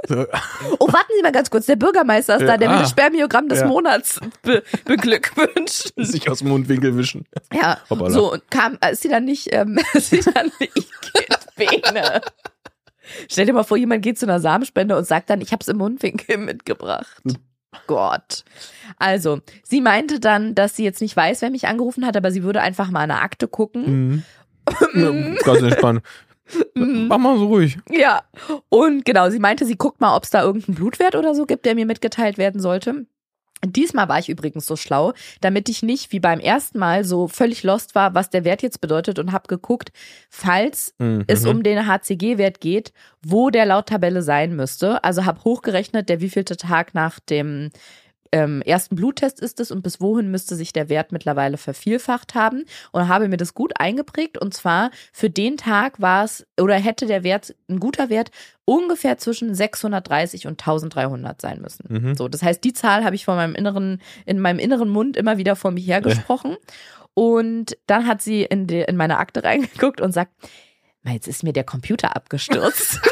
Oh, 0.10 0.88
warten 0.88 1.12
Sie 1.16 1.22
mal 1.22 1.32
ganz 1.32 1.50
kurz, 1.50 1.66
der 1.66 1.76
Bürgermeister 1.76 2.38
ist 2.38 2.48
da, 2.48 2.58
der 2.58 2.70
will 2.70 2.78
ah. 2.78 2.82
das 2.82 2.92
Spermiogramm 2.92 3.50
des 3.50 3.60
Ja. 3.60 3.68
Monats 3.68 4.20
be 4.42 4.64
beglückwünschen. 4.86 5.92
sich 5.98 6.30
aus 6.30 6.40
dem 6.40 6.50
Mundwinkel 6.50 6.98
wischen. 6.98 7.26
Ja, 7.54 7.78
Hoppala. 7.90 8.10
so 8.12 8.34
und 8.34 8.50
kam, 8.50 8.78
ist 8.92 9.02
sie 9.02 9.10
dann 9.10 9.26
nicht, 9.26 9.54
ähm, 9.54 9.80
ist 9.94 10.10
sie 10.12 10.22
dann 10.22 10.52
nicht 10.60 10.90
Bene. 11.56 12.22
Stell 13.30 13.46
dir 13.46 13.54
mal 13.54 13.64
vor, 13.64 13.78
jemand 13.78 14.04
geht 14.04 14.20
zu 14.20 14.26
einer 14.26 14.40
Samenspende 14.40 14.96
und 14.98 15.06
sagt 15.06 15.30
dann, 15.30 15.42
ich 15.42 15.52
habe 15.52 15.62
es 15.62 15.68
im 15.68 15.78
Mundwinkel 15.78 16.38
mitgebracht. 16.38 17.22
Gott. 17.86 18.44
Also, 18.98 19.40
sie 19.64 19.82
meinte 19.82 20.20
dann, 20.20 20.56
dass 20.56 20.76
sie 20.76 20.84
jetzt 20.84 21.02
nicht 21.02 21.16
weiß, 21.16 21.42
wer 21.42 21.50
mich 21.50 21.68
angerufen 21.68 22.06
hat, 22.06 22.18
aber 22.18 22.32
sie 22.32 22.44
würde 22.44 22.62
einfach 22.62 22.90
mal 22.90 23.04
in 23.04 23.12
eine 23.12 23.22
Akte 23.22 23.48
gucken. 23.48 24.24
Mhm. 24.94 25.38
Ganz 25.44 25.62
entspannt. 25.62 26.04
Mhm. 26.76 27.08
Mach 27.08 27.18
mal 27.18 27.38
so 27.38 27.48
ruhig. 27.48 27.78
Ja. 27.92 28.24
Und 28.70 29.06
genau, 29.06 29.30
sie 29.30 29.40
meinte, 29.40 29.66
sie 29.66 29.78
guckt 29.78 30.00
mal, 30.02 30.16
ob 30.16 30.24
es 30.24 30.30
da 30.30 30.44
irgendeinen 30.44 30.76
Blutwert 30.76 31.16
oder 31.16 31.36
so 31.36 31.46
gibt, 31.46 31.66
der 31.66 31.76
mir 31.76 31.86
mitgeteilt 31.86 32.38
werden 32.38 32.62
sollte. 32.62 33.06
Diesmal 33.66 34.08
war 34.08 34.20
ich 34.20 34.30
übrigens 34.30 34.68
so 34.68 34.76
schlau, 34.76 35.14
damit 35.42 35.68
ich 35.68 35.82
nicht 35.82 36.12
wie 36.12 36.20
beim 36.20 36.40
ersten 36.40 36.78
Mal 36.78 37.04
so 37.04 37.28
völlig 37.28 37.64
lost 37.64 37.96
war, 37.96 38.14
was 38.14 38.30
der 38.30 38.44
Wert 38.46 38.62
jetzt 38.62 38.82
bedeutet 38.82 39.18
und 39.18 39.32
habe 39.32 39.48
geguckt, 39.48 39.92
falls 40.30 40.94
Mhm. 41.00 41.24
es 41.26 41.44
um 41.44 41.64
den 41.64 41.88
HCG-Wert 41.88 42.62
geht, 42.62 42.94
wo 43.26 43.50
der 43.50 43.66
laut 43.66 43.88
Tabelle 43.88 44.22
sein 44.22 44.56
müsste. 44.56 45.04
Also 45.04 45.26
habe 45.26 45.44
hochgerechnet, 45.44 46.08
der 46.08 46.22
wievielte 46.22 46.56
Tag 46.56 46.94
nach 46.94 47.20
dem 47.20 47.72
ähm, 48.32 48.62
ersten 48.62 48.96
Bluttest 48.96 49.40
ist 49.40 49.60
es 49.60 49.72
und 49.72 49.82
bis 49.82 50.02
wohin 50.02 50.32
müsste 50.32 50.56
sich 50.56 50.74
der 50.74 50.90
Wert 50.90 51.12
mittlerweile 51.12 51.58
vervielfacht 51.58 52.36
haben 52.36 52.66
und 52.92 53.08
habe 53.08 53.28
mir 53.28 53.38
das 53.38 53.54
gut 53.54 53.80
eingeprägt 53.80 54.38
und 54.38 54.54
zwar 54.54 54.92
für 55.12 55.30
den 55.30 55.58
Tag 55.58 56.02
war 56.02 56.24
es 56.24 56.46
oder 56.60 56.76
hätte 56.76 57.06
der 57.06 57.24
Wert 57.24 57.56
ein 57.70 57.80
guter 57.80 58.10
Wert 58.10 58.32
ungefähr 58.66 59.18
zwischen 59.18 59.56
630 59.56 60.48
und 60.48 60.60
1300 60.60 61.40
sein 61.42 61.62
müssen. 61.62 61.86
Mhm. 61.88 62.16
So, 62.16 62.28
das 62.28 62.44
heißt, 62.44 62.64
die 62.64 62.74
Zahl 62.74 63.04
habe 63.04 63.16
ich 63.16 63.26
vor 63.26 63.36
meinem 63.36 63.56
inneren 63.56 64.02
in 64.26 64.40
meinem 64.40 64.60
inneren 64.60 64.90
Mund 64.90 65.18
immer 65.18 65.38
wieder 65.38 65.56
vor 65.56 65.72
mich 65.72 65.88
hergesprochen 65.88 66.58
und 67.14 67.78
dann 67.88 68.06
hat 68.08 68.22
sie 68.22 68.44
in 68.44 68.68
die, 68.68 68.82
in 68.82 68.96
meine 68.96 69.18
Akte 69.18 69.44
reingeguckt 69.44 70.02
und 70.02 70.12
sagt, 70.12 70.32
"Ma, 71.04 71.12
jetzt 71.12 71.28
ist 71.28 71.44
mir 71.44 71.54
der 71.54 71.64
Computer 71.64 72.16
abgestürzt. 72.16 73.00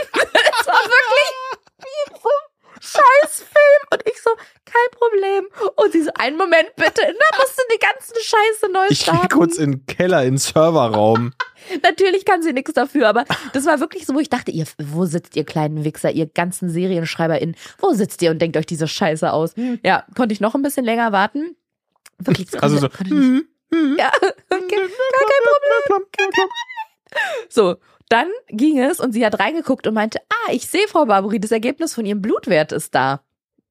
Es 0.58 0.68
war 0.68 0.74
wirklich 0.74 2.22
so 2.24 2.30
ein 2.76 2.82
Scheißfilm. 2.82 3.82
Und 3.92 4.02
ich 4.06 4.22
so, 4.22 4.30
kein 4.66 4.92
Problem. 4.92 5.48
Und 5.76 5.92
sie 5.92 6.04
so, 6.04 6.12
einen 6.16 6.38
Moment 6.38 6.76
bitte. 6.76 7.02
Da 7.02 7.38
musst 7.40 7.58
du 7.58 7.64
die 7.74 7.80
ganze 7.80 8.14
Scheiße 8.22 8.72
neu 8.72 8.86
Ich 8.90 9.06
gehe 9.06 9.14
starten. 9.16 9.30
kurz 9.30 9.58
in 9.58 9.72
den 9.72 9.86
Keller, 9.86 10.24
in 10.24 10.34
den 10.34 10.38
Serverraum. 10.38 11.34
Natürlich 11.84 12.26
kann 12.26 12.44
sie 12.44 12.54
nichts 12.54 12.74
dafür, 12.74 13.08
aber 13.10 13.26
das 13.54 13.66
war 13.66 13.80
wirklich 13.80 14.06
so, 14.06 14.14
wo 14.14 14.20
ich 14.20 14.30
dachte, 14.30 14.52
ihr, 14.52 14.66
wo 14.78 15.06
sitzt 15.06 15.36
ihr 15.36 15.46
kleinen 15.46 15.84
Wichser, 15.84 16.12
ihr 16.12 16.28
ganzen 16.28 16.70
SerienschreiberInnen? 16.70 17.56
Wo 17.80 17.92
sitzt 17.94 18.22
ihr 18.22 18.30
und 18.32 18.40
denkt 18.40 18.56
euch 18.58 18.68
diese 18.68 18.88
Scheiße 18.88 19.32
aus? 19.34 19.54
Ja, 19.84 20.06
konnte 20.16 20.34
ich 20.34 20.42
noch 20.42 20.54
ein 20.54 20.62
bisschen 20.62 20.86
länger 20.86 21.12
warten. 21.12 21.56
Wirklich, 22.20 22.50
das 22.52 22.62
Also 22.62 22.78
so, 22.78 22.90
konnte, 22.90 22.98
konnte 22.98 23.14
nicht. 23.16 23.46
hm, 23.72 23.80
hm, 23.92 23.96
Ja, 23.98 24.12
okay, 24.50 24.76
gar 24.76 25.28
kein 25.28 25.88
Problem. 25.88 26.50
So, 27.50 27.76
dann 28.10 28.28
ging 28.50 28.80
es 28.80 29.00
und 29.00 29.14
sie 29.14 29.26
hat 29.26 29.40
reingeguckt 29.40 29.88
und 29.88 29.94
meinte, 29.94 30.20
ah, 30.30 30.52
ich 30.52 30.68
sehe, 30.68 30.88
Frau 30.88 31.06
Barbary, 31.06 31.40
das 31.40 31.52
Ergebnis 31.52 31.94
von 31.94 32.06
ihrem 32.06 32.22
Blutwert 32.22 32.72
ist 32.72 32.94
da. 32.94 33.22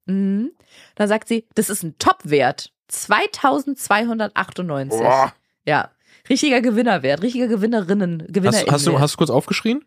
Mhm. 0.06 0.50
Dann 0.96 1.08
sagt 1.08 1.28
sie, 1.28 1.46
das 1.54 1.70
ist 1.70 1.82
ein 1.82 1.96
Topwert. 1.98 2.72
2298. 2.88 5.00
Boah. 5.00 5.32
Ja. 5.66 5.90
Richtiger 6.28 6.60
Gewinnerwert, 6.62 7.22
richtiger 7.22 7.48
Gewinnerinnen, 7.48 8.22
Hast, 8.22 8.32
Gewinnerinnen. 8.32 8.72
hast, 8.72 8.86
du, 8.86 8.98
hast 8.98 9.12
du 9.14 9.18
kurz 9.18 9.30
aufgeschrien? 9.30 9.84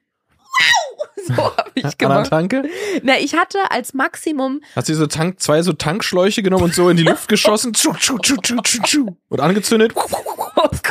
so 1.28 1.36
habe 1.36 1.72
ich 1.76 1.86
An 1.86 1.94
gemacht. 1.98 2.30
Tanke? 2.30 2.70
Na, 3.04 3.18
ich 3.18 3.36
hatte 3.36 3.72
als 3.72 3.94
Maximum, 3.94 4.62
Hast 4.76 4.90
du 4.90 4.96
so 4.96 5.08
Tank, 5.08 5.40
zwei 5.40 5.62
so 5.64 5.74
Tankschläuche 5.74 6.44
genommen 6.44 6.66
und 6.66 6.76
so 6.76 6.90
in 6.90 6.98
die 6.98 7.04
Luft 7.04 7.28
geschossen? 7.28 7.74
Tschu, 7.74 7.94
tschu, 7.94 8.18
tschu, 8.20 8.36
tschu, 8.38 8.62
tschu, 8.62 8.82
tschu. 8.84 9.16
Und 9.30 9.40
angezündet? 9.40 9.94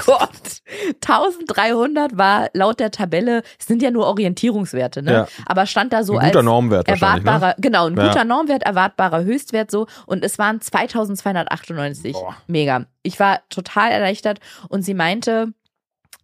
Gott, 0.07 0.63
1300 1.05 2.17
war 2.17 2.49
laut 2.55 2.81
der 2.81 2.91
Tabelle, 2.91 3.43
es 3.59 3.67
sind 3.67 3.83
ja 3.83 3.91
nur 3.91 4.07
Orientierungswerte, 4.07 5.03
ne? 5.03 5.13
Ja. 5.13 5.29
Aber 5.47 5.67
stand 5.67 5.93
da 5.93 6.03
so 6.05 6.15
Ein 6.15 6.21
als 6.27 6.33
guter 6.33 6.43
Normwert 6.43 6.89
wahrscheinlich, 6.89 7.25
ne? 7.25 7.31
erwartbarer, 7.31 7.55
genau, 7.59 7.87
ein 7.87 7.97
Ja. 7.97 8.09
guter 8.09 8.25
Normwert, 8.25 8.63
erwartbarer 8.63 9.25
Höchstwert 9.25 9.71
so 9.71 9.87
und 10.07 10.25
es 10.25 10.39
waren 10.39 10.61
2298. 10.61 12.13
Boah. 12.13 12.37
Mega. 12.47 12.87
Ich 13.03 13.21
war 13.21 13.41
total 13.51 13.91
erleichtert 13.91 14.41
und 14.69 14.83
sie 14.83 14.95
meinte, 14.95 15.53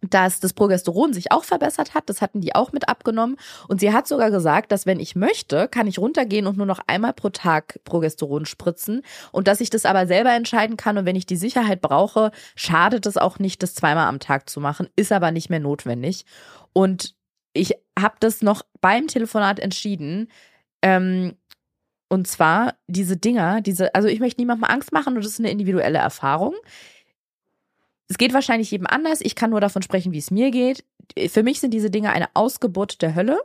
dass 0.09 0.39
das 0.39 0.53
Progesteron 0.53 1.13
sich 1.13 1.31
auch 1.31 1.43
verbessert 1.43 1.93
hat. 1.93 2.09
Das 2.09 2.21
hatten 2.21 2.41
die 2.41 2.55
auch 2.55 2.71
mit 2.71 2.89
abgenommen. 2.89 3.37
Und 3.67 3.79
sie 3.79 3.93
hat 3.93 4.07
sogar 4.07 4.31
gesagt, 4.31 4.71
dass 4.71 4.85
wenn 4.85 4.99
ich 4.99 5.15
möchte, 5.15 5.67
kann 5.67 5.87
ich 5.87 5.99
runtergehen 5.99 6.47
und 6.47 6.57
nur 6.57 6.65
noch 6.65 6.79
einmal 6.87 7.13
pro 7.13 7.29
Tag 7.29 7.79
Progesteron 7.83 8.45
spritzen. 8.45 9.01
Und 9.31 9.47
dass 9.47 9.61
ich 9.61 9.69
das 9.69 9.85
aber 9.85 10.07
selber 10.07 10.31
entscheiden 10.31 10.77
kann. 10.77 10.97
Und 10.97 11.05
wenn 11.05 11.15
ich 11.15 11.25
die 11.25 11.35
Sicherheit 11.35 11.81
brauche, 11.81 12.31
schadet 12.55 13.05
es 13.05 13.17
auch 13.17 13.39
nicht, 13.39 13.63
das 13.63 13.75
zweimal 13.75 14.07
am 14.07 14.19
Tag 14.19 14.49
zu 14.49 14.59
machen. 14.59 14.89
Ist 14.95 15.11
aber 15.11 15.31
nicht 15.31 15.49
mehr 15.49 15.59
notwendig. 15.59 16.25
Und 16.73 17.15
ich 17.53 17.73
habe 17.97 18.15
das 18.19 18.41
noch 18.41 18.63
beim 18.81 19.07
Telefonat 19.07 19.59
entschieden. 19.59 20.29
Ähm, 20.81 21.35
und 22.09 22.27
zwar 22.27 22.75
diese 22.87 23.17
Dinger, 23.17 23.61
diese, 23.61 23.95
also 23.95 24.07
ich 24.07 24.19
möchte 24.19 24.39
niemandem 24.41 24.65
Angst 24.65 24.91
machen 24.91 25.15
und 25.15 25.23
das 25.23 25.31
ist 25.31 25.39
eine 25.39 25.49
individuelle 25.49 25.97
Erfahrung. 25.97 26.53
Es 28.13 28.19
geht 28.19 28.35
wahrscheinlich 28.35 28.69
jedem 28.69 28.85
anders. 28.85 29.21
Ich 29.21 29.33
kann 29.33 29.49
nur 29.49 29.59
davon 29.59 29.81
sprechen, 29.81 30.11
wie 30.11 30.19
es 30.19 30.29
mir 30.29 30.51
geht. 30.51 30.85
Für 31.29 31.41
mich 31.41 31.59
sind 31.59 31.73
diese 31.73 31.89
Dinge 31.89 32.11
eine 32.11 32.27
Ausgeburt 32.35 33.01
der 33.01 33.15
Hölle. 33.15 33.39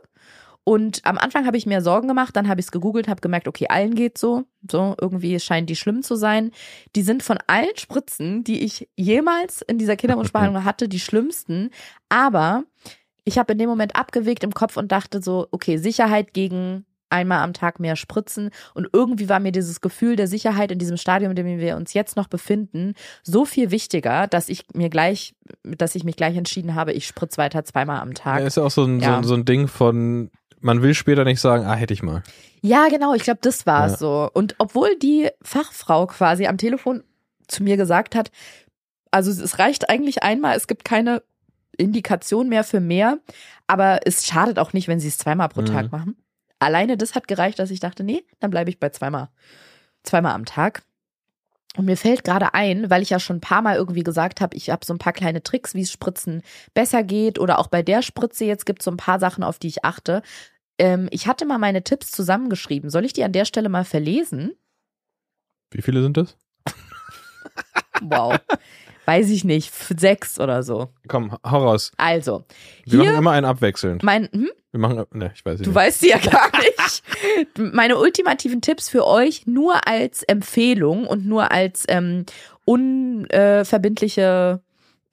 Und 0.63 1.03
am 1.05 1.17
Anfang 1.17 1.47
habe 1.47 1.57
ich 1.57 1.65
mir 1.65 1.81
Sorgen 1.81 2.07
gemacht, 2.07 2.35
dann 2.35 2.47
habe 2.47 2.59
ich 2.59 2.67
es 2.67 2.71
gegoogelt, 2.71 3.07
habe 3.07 3.19
gemerkt, 3.19 3.47
okay, 3.47 3.65
allen 3.67 3.95
geht 3.95 4.19
so. 4.19 4.43
So, 4.69 4.95
irgendwie 5.01 5.39
scheinen 5.39 5.65
die 5.65 5.75
schlimm 5.75 6.03
zu 6.03 6.15
sein. 6.15 6.51
Die 6.95 7.01
sind 7.01 7.23
von 7.23 7.39
allen 7.47 7.75
Spritzen, 7.77 8.43
die 8.43 8.63
ich 8.63 8.87
jemals 8.95 9.63
in 9.63 9.79
dieser 9.79 9.95
Kinderwunschbehandlung 9.95 10.63
hatte, 10.65 10.87
die 10.87 10.99
schlimmsten. 10.99 11.71
Aber 12.09 12.63
ich 13.23 13.39
habe 13.39 13.53
in 13.53 13.57
dem 13.57 13.69
Moment 13.69 13.95
abgewegt 13.95 14.43
im 14.43 14.53
Kopf 14.53 14.77
und 14.77 14.91
dachte 14.91 15.19
so, 15.23 15.47
okay, 15.49 15.77
Sicherheit 15.77 16.35
gegen 16.35 16.85
einmal 17.09 17.39
am 17.43 17.53
Tag 17.53 17.79
mehr 17.79 17.95
spritzen. 17.95 18.49
Und 18.73 18.87
irgendwie 18.93 19.29
war 19.29 19.39
mir 19.39 19.51
dieses 19.51 19.81
Gefühl 19.81 20.15
der 20.15 20.27
Sicherheit 20.27 20.71
in 20.71 20.79
diesem 20.79 20.97
Stadium, 20.97 21.31
in 21.31 21.35
dem 21.35 21.59
wir 21.59 21.75
uns 21.75 21.93
jetzt 21.93 22.15
noch 22.15 22.27
befinden, 22.27 22.93
so 23.23 23.45
viel 23.45 23.71
wichtiger, 23.71 24.27
dass 24.27 24.49
ich 24.49 24.65
mir 24.73 24.89
gleich, 24.89 25.35
dass 25.63 25.95
ich 25.95 26.03
mich 26.03 26.15
gleich 26.15 26.35
entschieden 26.37 26.75
habe, 26.75 26.93
ich 26.93 27.07
spritze 27.07 27.37
weiter 27.37 27.63
zweimal 27.65 27.99
am 28.01 28.09
Ja, 28.09 28.13
Tag. 28.13 28.41
ist 28.43 28.57
ja 28.57 28.63
auch 28.63 28.71
so 28.71 28.83
ein, 28.83 28.99
so, 28.99 29.05
Ja. 29.05 29.17
ein- 29.17 29.23
so 29.23 29.33
ein 29.33 29.45
Ding 29.45 29.67
von, 29.67 30.29
man 30.61 30.81
will 30.81 30.93
später 30.93 31.23
nicht 31.23 31.39
sagen, 31.41 31.65
ah, 31.65 31.75
hätte 31.75 31.93
ich 31.93 32.03
mal. 32.03 32.21
Ja, 32.61 32.87
genau, 32.89 33.13
ich 33.13 33.23
glaube, 33.23 33.39
das 33.41 33.65
war 33.65 33.85
es 33.85 33.93
Ja. 33.93 33.97
so. 33.97 34.29
Und 34.33 34.55
obwohl 34.57 34.95
die 34.97 35.29
Fachfrau 35.41 36.05
quasi 36.07 36.45
am 36.47 36.57
Telefon 36.57 37.03
zu 37.47 37.63
mir 37.63 37.77
gesagt 37.77 38.13
hat, 38.15 38.29
also 39.11 39.31
es 39.31 39.57
reicht 39.57 39.89
eigentlich 39.89 40.21
einmal, 40.21 40.55
es 40.55 40.67
gibt 40.67 40.85
keine 40.85 41.23
Indikation 41.77 42.49
mehr 42.49 42.63
für 42.63 42.79
mehr, 42.81 43.19
aber 43.67 44.01
es 44.05 44.25
schadet 44.27 44.59
auch 44.59 44.73
nicht, 44.73 44.87
wenn 44.87 44.99
sie 44.99 45.07
es 45.07 45.17
zweimal 45.17 45.47
pro 45.49 45.61
Mhm. 45.61 45.65
Tag 45.67 45.91
machen. 45.91 46.15
Alleine 46.59 46.97
das 46.97 47.15
hat 47.15 47.27
gereicht, 47.27 47.59
dass 47.59 47.71
ich 47.71 47.79
dachte, 47.79 48.03
nee, 48.03 48.23
dann 48.39 48.51
bleibe 48.51 48.69
ich 48.69 48.79
bei 48.79 48.89
zweimal, 48.89 49.29
zweimal 50.03 50.33
am 50.33 50.45
Tag. 50.45 50.83
Und 51.77 51.85
mir 51.85 51.97
fällt 51.97 52.23
gerade 52.23 52.53
ein, 52.53 52.89
weil 52.89 53.01
ich 53.01 53.11
ja 53.11 53.19
schon 53.19 53.37
ein 53.37 53.41
paar 53.41 53.61
Mal 53.61 53.75
irgendwie 53.75 54.03
gesagt 54.03 54.41
habe, 54.41 54.57
ich 54.57 54.69
habe 54.69 54.85
so 54.85 54.93
ein 54.93 54.97
paar 54.97 55.13
kleine 55.13 55.43
Tricks, 55.43 55.75
wie 55.75 55.81
es 55.81 55.91
Spritzen 55.91 56.41
besser 56.73 57.03
geht 57.03 57.39
oder 57.39 57.59
auch 57.59 57.67
bei 57.67 57.83
der 57.83 58.01
Spritze 58.01 58.43
jetzt 58.45 58.65
gibt 58.65 58.81
es 58.81 58.85
so 58.85 58.91
ein 58.91 58.97
paar 58.97 59.19
Sachen, 59.19 59.43
auf 59.43 59.59
die 59.59 59.67
ich 59.67 59.85
achte. 59.85 60.21
Ähm, 60.77 61.07
ich 61.11 61.27
hatte 61.27 61.45
mal 61.45 61.59
meine 61.59 61.83
Tipps 61.83 62.11
zusammengeschrieben. 62.11 62.89
Soll 62.89 63.05
ich 63.05 63.13
die 63.13 63.23
an 63.23 63.33
der 63.33 63.45
Stelle 63.45 63.69
mal 63.69 63.85
verlesen? 63.85 64.53
Wie 65.71 65.81
viele 65.81 66.01
sind 66.01 66.17
das? 66.17 66.35
Wow. 68.01 68.39
Weiß 69.09 69.29
ich 69.29 69.43
nicht, 69.43 69.73
sechs 69.99 70.39
oder 70.39 70.61
so. 70.63 70.89
Komm, 71.07 71.31
hau 71.43 71.63
raus. 71.63 71.91
Also, 71.97 72.43
Wir 72.85 72.99
machen 72.99 73.15
immer 73.17 73.31
einen 73.31 73.45
abwechselnd. 73.45 74.03
mein, 74.03 74.29
hm? 74.31 74.49
Wir 74.71 74.79
machen, 74.79 75.03
ne, 75.13 75.31
ich 75.33 75.43
weiß 75.43 75.59
Du 75.61 75.65
nicht. 75.69 75.75
weißt 75.75 75.99
sie 76.01 76.09
ja 76.09 76.19
gar 76.19 76.49
nicht. 76.59 77.03
Meine 77.73 77.97
ultimativen 77.97 78.61
Tipps 78.61 78.87
für 78.87 79.07
euch 79.07 79.47
nur 79.47 79.87
als 79.87 80.21
Empfehlung 80.23 81.07
und 81.07 81.25
nur 81.25 81.51
als 81.51 81.85
ähm, 81.87 82.25
unverbindliche 82.65 84.61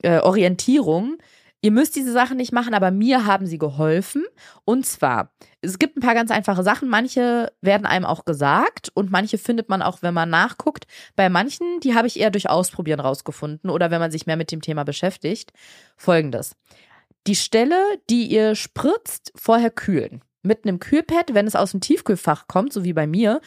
äh, 0.02 0.18
Orientierung. 0.18 1.18
Ihr 1.66 1.72
müsst 1.72 1.96
diese 1.96 2.12
Sachen 2.12 2.36
nicht 2.36 2.52
machen, 2.52 2.74
aber 2.74 2.92
mir 2.92 3.26
haben 3.26 3.44
sie 3.44 3.58
geholfen. 3.58 4.24
Und 4.64 4.86
zwar, 4.86 5.32
es 5.62 5.80
gibt 5.80 5.96
ein 5.96 6.00
paar 6.00 6.14
ganz 6.14 6.30
einfache 6.30 6.62
Sachen. 6.62 6.88
Manche 6.88 7.52
werden 7.60 7.88
einem 7.88 8.04
auch 8.04 8.24
gesagt 8.24 8.92
und 8.94 9.10
manche 9.10 9.36
findet 9.36 9.68
man 9.68 9.82
auch, 9.82 10.00
wenn 10.00 10.14
man 10.14 10.30
nachguckt. 10.30 10.86
Bei 11.16 11.28
manchen, 11.28 11.80
die 11.80 11.96
habe 11.96 12.06
ich 12.06 12.20
eher 12.20 12.30
durch 12.30 12.48
Ausprobieren 12.48 13.00
rausgefunden 13.00 13.68
oder 13.68 13.90
wenn 13.90 13.98
man 13.98 14.12
sich 14.12 14.26
mehr 14.26 14.36
mit 14.36 14.52
dem 14.52 14.60
Thema 14.60 14.84
beschäftigt. 14.84 15.52
Folgendes. 15.96 16.54
Die 17.26 17.34
Stelle, 17.34 17.82
die 18.08 18.26
ihr 18.26 18.54
spritzt, 18.54 19.32
vorher 19.34 19.70
kühlen. 19.70 20.22
Mit 20.44 20.64
einem 20.64 20.78
Kühlpad, 20.78 21.34
wenn 21.34 21.48
es 21.48 21.56
aus 21.56 21.72
dem 21.72 21.80
Tiefkühlfach 21.80 22.46
kommt, 22.46 22.72
so 22.72 22.84
wie 22.84 22.92
bei 22.92 23.08
mir. 23.08 23.40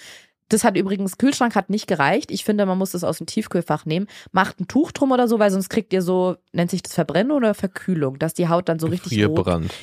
Das 0.49 0.63
hat 0.63 0.75
übrigens, 0.75 1.17
Kühlschrank 1.17 1.55
hat 1.55 1.69
nicht 1.69 1.87
gereicht. 1.87 2.31
Ich 2.31 2.43
finde, 2.43 2.65
man 2.65 2.77
muss 2.77 2.91
das 2.91 3.03
aus 3.03 3.19
dem 3.19 3.27
Tiefkühlfach 3.27 3.85
nehmen. 3.85 4.07
Macht 4.31 4.59
ein 4.59 4.67
Tuch 4.67 4.91
drum 4.91 5.11
oder 5.11 5.27
so, 5.27 5.39
weil 5.39 5.51
sonst 5.51 5.69
kriegt 5.69 5.93
ihr 5.93 6.01
so, 6.01 6.35
nennt 6.51 6.71
sich 6.71 6.81
das 6.83 6.93
Verbrennen 6.93 7.31
oder 7.31 7.53
Verkühlung, 7.53 8.19
dass 8.19 8.33
die 8.33 8.49
Haut 8.49 8.67
dann 8.67 8.79
so 8.79 8.87
richtig 8.87 9.11
rot. 9.29 9.37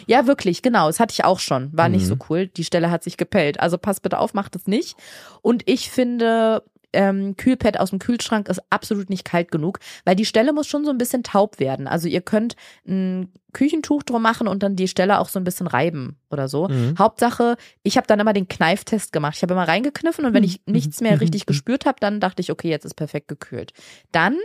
Ja, 0.06 0.26
wirklich, 0.26 0.62
genau. 0.62 0.88
Das 0.88 1.00
hatte 1.00 1.12
ich 1.12 1.24
auch 1.24 1.38
schon. 1.38 1.70
War 1.72 1.88
nicht 1.88 2.02
Mhm. 2.02 2.06
so 2.08 2.16
cool. 2.28 2.46
Die 2.48 2.64
Stelle 2.64 2.90
hat 2.90 3.04
sich 3.04 3.16
gepellt. 3.16 3.60
Also 3.60 3.78
passt 3.78 4.02
bitte 4.02 4.18
auf, 4.18 4.34
macht 4.34 4.56
es 4.56 4.66
nicht. 4.66 4.96
Und 5.40 5.62
ich 5.66 5.90
finde, 5.90 6.62
ähm, 6.96 7.36
Kühlpad 7.36 7.78
aus 7.78 7.90
dem 7.90 7.98
Kühlschrank 7.98 8.48
ist 8.48 8.60
absolut 8.70 9.10
nicht 9.10 9.24
kalt 9.24 9.50
genug, 9.50 9.78
weil 10.04 10.16
die 10.16 10.24
Stelle 10.24 10.52
muss 10.52 10.66
schon 10.66 10.84
so 10.84 10.90
ein 10.90 10.98
bisschen 10.98 11.22
taub 11.22 11.60
werden. 11.60 11.86
Also 11.86 12.08
ihr 12.08 12.22
könnt 12.22 12.56
ein 12.86 13.30
Küchentuch 13.52 14.02
drum 14.02 14.22
machen 14.22 14.48
und 14.48 14.62
dann 14.62 14.76
die 14.76 14.88
Stelle 14.88 15.18
auch 15.18 15.28
so 15.28 15.38
ein 15.38 15.44
bisschen 15.44 15.66
reiben 15.66 16.16
oder 16.30 16.48
so. 16.48 16.68
Mhm. 16.68 16.96
Hauptsache, 16.98 17.56
ich 17.82 17.96
habe 17.96 18.06
dann 18.06 18.20
immer 18.20 18.32
den 18.32 18.48
Kneiftest 18.48 19.12
gemacht. 19.12 19.36
Ich 19.36 19.42
habe 19.42 19.54
immer 19.54 19.68
reingekniffen 19.68 20.24
und 20.24 20.34
wenn 20.34 20.44
ich 20.44 20.60
nichts 20.66 21.00
mehr 21.00 21.20
richtig 21.20 21.46
gespürt 21.46 21.86
habe, 21.86 21.98
dann 22.00 22.20
dachte 22.20 22.42
ich, 22.42 22.50
okay, 22.50 22.68
jetzt 22.68 22.84
ist 22.84 22.94
perfekt 22.94 23.28
gekühlt. 23.28 23.72
Dann 24.12 24.36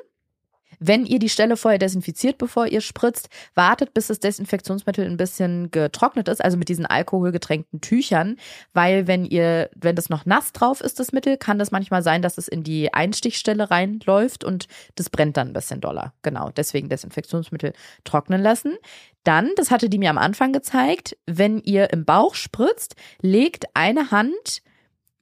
wenn 0.81 1.05
ihr 1.05 1.19
die 1.19 1.29
Stelle 1.29 1.55
vorher 1.57 1.77
desinfiziert, 1.77 2.39
bevor 2.39 2.65
ihr 2.65 2.81
spritzt, 2.81 3.29
wartet, 3.53 3.93
bis 3.93 4.07
das 4.07 4.19
Desinfektionsmittel 4.19 5.05
ein 5.05 5.15
bisschen 5.15 5.69
getrocknet 5.69 6.27
ist, 6.27 6.43
also 6.43 6.57
mit 6.57 6.69
diesen 6.69 6.87
alkoholgetränkten 6.87 7.81
Tüchern, 7.81 8.37
weil 8.73 9.05
wenn 9.05 9.23
ihr, 9.23 9.69
wenn 9.75 9.95
das 9.95 10.09
noch 10.09 10.25
nass 10.25 10.53
drauf 10.53 10.81
ist, 10.81 10.99
das 10.99 11.11
Mittel, 11.11 11.37
kann 11.37 11.59
das 11.59 11.71
manchmal 11.71 12.01
sein, 12.01 12.23
dass 12.23 12.39
es 12.39 12.47
in 12.47 12.63
die 12.63 12.91
Einstichstelle 12.93 13.69
reinläuft 13.69 14.43
und 14.43 14.67
das 14.95 15.11
brennt 15.11 15.37
dann 15.37 15.49
ein 15.49 15.53
bisschen 15.53 15.81
doller. 15.81 16.13
Genau, 16.23 16.49
deswegen 16.49 16.89
Desinfektionsmittel 16.89 17.73
trocknen 18.03 18.41
lassen. 18.41 18.75
Dann, 19.23 19.51
das 19.55 19.69
hatte 19.69 19.87
die 19.87 19.99
mir 19.99 20.09
am 20.09 20.17
Anfang 20.17 20.51
gezeigt, 20.51 21.15
wenn 21.27 21.59
ihr 21.59 21.93
im 21.93 22.05
Bauch 22.05 22.33
spritzt, 22.33 22.95
legt 23.21 23.65
eine 23.75 24.09
Hand 24.09 24.63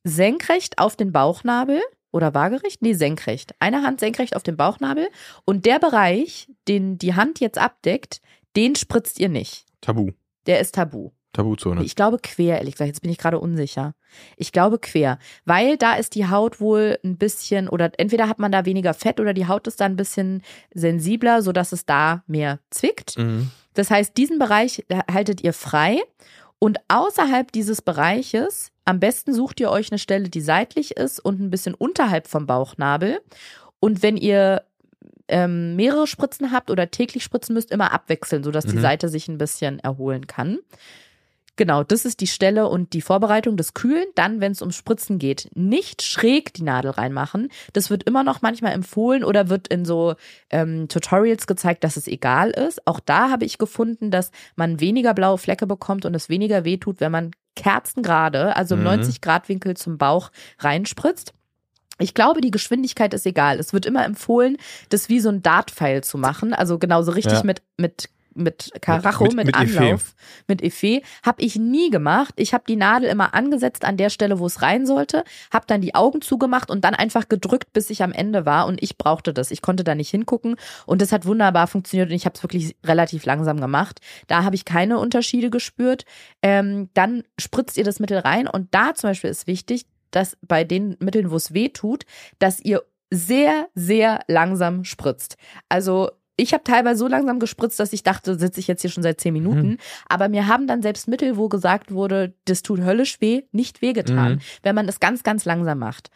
senkrecht 0.05 0.79
auf 0.79 0.95
den 0.95 1.11
Bauchnabel 1.11 1.81
oder 2.11 2.33
waagerecht? 2.33 2.81
Nee, 2.81 2.93
senkrecht. 2.93 3.53
Eine 3.59 3.83
Hand 3.83 3.99
senkrecht 3.99 4.35
auf 4.35 4.43
den 4.43 4.57
Bauchnabel 4.57 5.09
und 5.45 5.65
der 5.65 5.79
Bereich, 5.79 6.49
den 6.67 6.97
die 6.97 7.15
Hand 7.15 7.39
jetzt 7.39 7.57
abdeckt, 7.57 8.21
den 8.55 8.75
spritzt 8.75 9.19
ihr 9.19 9.29
nicht. 9.29 9.65
Tabu. 9.81 10.11
Der 10.45 10.59
ist 10.59 10.75
tabu. 10.75 11.11
Tabuzone. 11.33 11.83
Ich 11.83 11.95
glaube 11.95 12.17
quer, 12.21 12.57
ehrlich 12.57 12.73
gesagt. 12.73 12.87
Jetzt 12.87 13.01
bin 13.01 13.11
ich 13.11 13.19
gerade 13.19 13.39
unsicher. 13.39 13.93
Ich 14.35 14.51
glaube 14.51 14.79
quer, 14.79 15.19
weil 15.45 15.77
da 15.77 15.93
ist 15.93 16.15
die 16.15 16.27
Haut 16.27 16.59
wohl 16.59 16.97
ein 17.03 17.17
bisschen 17.17 17.69
oder 17.69 17.91
entweder 17.97 18.27
hat 18.27 18.39
man 18.39 18.51
da 18.51 18.65
weniger 18.65 18.95
Fett 18.95 19.19
oder 19.19 19.33
die 19.33 19.47
Haut 19.47 19.67
ist 19.67 19.79
da 19.79 19.85
ein 19.85 19.95
bisschen 19.95 20.41
sensibler, 20.73 21.43
sodass 21.43 21.71
es 21.71 21.85
da 21.85 22.23
mehr 22.25 22.59
zwickt. 22.71 23.17
Mhm. 23.17 23.51
Das 23.75 23.91
heißt, 23.91 24.17
diesen 24.17 24.39
Bereich 24.39 24.85
haltet 25.11 25.43
ihr 25.43 25.53
frei 25.53 26.01
und 26.57 26.79
außerhalb 26.87 27.51
dieses 27.51 27.81
Bereiches, 27.81 28.71
am 28.89 28.99
besten 28.99 29.35
sucht 29.35 29.59
ihr 29.59 29.69
euch 29.69 29.91
eine 29.91 29.99
Stelle, 29.99 30.29
die 30.29 30.41
seitlich 30.41 30.97
ist 30.97 31.19
und 31.19 31.39
ein 31.39 31.51
bisschen 31.51 31.75
unterhalb 31.75 32.27
vom 32.27 32.47
Bauchnabel. 32.47 33.21
Und 33.79 34.01
wenn 34.01 34.17
ihr 34.17 34.63
ähm, 35.27 35.75
mehrere 35.75 36.07
Spritzen 36.07 36.51
habt 36.51 36.71
oder 36.71 36.89
täglich 36.89 37.23
spritzen 37.23 37.53
müsst, 37.53 37.69
immer 37.69 37.93
abwechseln, 37.93 38.43
sodass 38.43 38.65
die 38.65 38.77
Mhm. 38.77 38.81
Seite 38.81 39.07
sich 39.07 39.27
ein 39.27 39.37
bisschen 39.37 39.77
erholen 39.77 40.25
kann. 40.25 40.57
Genau, 41.55 41.83
das 41.83 42.03
ist 42.05 42.21
die 42.21 42.27
Stelle 42.27 42.67
und 42.67 42.93
die 42.93 43.01
Vorbereitung 43.01 43.57
des 43.57 43.75
Kühlen. 43.75 44.07
Dann, 44.15 44.41
wenn 44.41 44.53
es 44.53 44.61
ums 44.61 44.77
Spritzen 44.77 45.19
geht, 45.19 45.49
nicht 45.53 46.01
schräg 46.01 46.53
die 46.53 46.63
Nadel 46.63 46.91
reinmachen. 46.91 47.49
Das 47.73 47.91
wird 47.91 48.03
immer 48.05 48.23
noch 48.23 48.41
manchmal 48.41 48.71
empfohlen 48.71 49.23
oder 49.23 49.49
wird 49.49 49.67
in 49.67 49.85
so 49.85 50.15
ähm, 50.49 50.87
Tutorials 50.87 51.45
gezeigt, 51.45 51.83
dass 51.83 51.95
es 51.95 52.07
egal 52.07 52.49
ist. 52.51 52.87
Auch 52.87 52.99
da 53.01 53.29
habe 53.29 53.45
ich 53.45 53.59
gefunden, 53.59 54.09
dass 54.09 54.31
man 54.55 54.79
weniger 54.79 55.13
blaue 55.13 55.37
Flecke 55.37 55.67
bekommt 55.67 56.05
und 56.05 56.15
es 56.15 56.27
weniger 56.29 56.63
wehtut, 56.63 57.01
wenn 57.01 57.11
man 57.11 57.31
kerzengerade, 57.55 58.55
also 58.55 58.75
im 58.75 58.81
Mhm. 58.81 58.85
90 58.87 59.21
Grad 59.21 59.49
Winkel 59.49 59.75
zum 59.75 59.97
Bauch 59.97 60.31
reinspritzt. 60.59 61.33
Ich 62.01 62.13
glaube, 62.13 62.39
die 62.41 62.51
Geschwindigkeit 62.51 63.13
ist 63.13 63.25
egal. 63.25 63.59
Es 63.59 63.73
wird 63.73 63.85
immer 63.85 64.05
empfohlen, 64.05 64.57
das 64.87 65.09
wie 65.09 65.19
so 65.19 65.29
ein 65.29 65.41
Dartpfeil 65.41 66.01
zu 66.03 66.17
machen. 66.17 66.53
Also 66.53 66.79
genauso 66.79 67.11
richtig 67.11 67.39
Ja. 67.39 67.43
mit, 67.43 67.61
mit, 67.77 68.09
mit 68.39 68.71
Karacho, 68.81 69.25
Mit- 69.25 69.35
mit, 69.35 69.45
mit. 69.47 69.55
Anlauf, 69.55 70.15
mit 70.47 70.63
Effet. 70.63 71.03
Habe 71.23 71.41
ich 71.41 71.55
nie 71.57 71.89
gemacht. 71.89 72.33
Ich 72.37 72.53
habe 72.53 72.63
die 72.67 72.75
Nadel 72.75 73.09
immer 73.09 73.33
angesetzt 73.33 73.85
an 73.85 73.97
der 73.97 74.09
Stelle, 74.09 74.39
wo 74.39 74.45
es 74.45 74.61
rein 74.61 74.85
sollte, 74.85 75.23
habe 75.51 75.65
dann 75.67 75.81
die 75.81 75.93
Augen 75.95 76.21
zugemacht 76.21 76.71
und 76.71 76.83
dann 76.83 76.95
einfach 76.95 77.29
gedrückt, 77.29 77.73
bis 77.73 77.89
ich 77.89 78.01
am 78.03 78.11
Ende 78.11 78.45
war. 78.45 78.65
Und 78.67 78.81
ich 78.81 78.97
brauchte 78.97 79.33
das. 79.33 79.51
Ich 79.51 79.61
konnte 79.61 79.83
da 79.83 79.95
nicht 79.95 80.09
hingucken. 80.09 80.55
Und 80.85 81.01
das 81.01 81.11
hat 81.11 81.25
wunderbar 81.25 81.67
funktioniert 81.67 82.09
und 82.09 82.15
ich 82.15 82.25
habe 82.25 82.35
es 82.35 82.43
wirklich 82.43 82.75
relativ 82.85 83.25
langsam 83.25 83.59
gemacht. 83.61 83.99
Da 84.27 84.43
habe 84.43 84.55
ich 84.55 84.65
keine 84.65 84.97
Unterschiede 84.99 85.49
gespürt. 85.49 86.05
Ähm, 86.41 86.89
dann 86.93 87.23
spritzt 87.39 87.77
ihr 87.77 87.83
das 87.83 87.99
Mittel 87.99 88.19
rein 88.19 88.47
und 88.47 88.73
da 88.73 88.93
zum 88.95 89.09
Beispiel 89.09 89.29
ist 89.29 89.45
wichtig, 89.47 89.85
dass 90.11 90.37
bei 90.41 90.63
den 90.63 90.95
Mitteln, 90.99 91.29
wo 91.29 91.35
es 91.35 91.53
weh 91.53 91.69
tut, 91.69 92.05
dass 92.39 92.59
ihr 92.59 92.83
sehr, 93.11 93.67
sehr 93.75 94.21
langsam 94.27 94.83
spritzt. 94.83 95.37
Also 95.67 96.11
ich 96.39 96.53
habe 96.53 96.63
teilweise 96.63 96.99
so 96.99 97.07
langsam 97.07 97.39
gespritzt, 97.39 97.79
dass 97.79 97.93
ich 97.93 98.03
dachte, 98.03 98.37
sitze 98.39 98.59
ich 98.59 98.67
jetzt 98.67 98.81
hier 98.81 98.89
schon 98.89 99.03
seit 99.03 99.19
zehn 99.21 99.33
Minuten. 99.33 99.77
Aber 100.07 100.29
mir 100.29 100.47
haben 100.47 100.67
dann 100.67 100.81
selbst 100.81 101.07
Mittel, 101.07 101.37
wo 101.37 101.49
gesagt 101.49 101.91
wurde, 101.91 102.33
das 102.45 102.61
tut 102.63 102.81
höllisch 102.81 103.21
weh, 103.21 103.43
nicht 103.51 103.81
wehgetan, 103.81 104.33
Mhm. 104.33 104.39
wenn 104.63 104.75
man 104.75 104.87
das 104.87 104.99
ganz, 104.99 105.23
ganz 105.23 105.45
langsam 105.45 105.79
macht. 105.79 106.09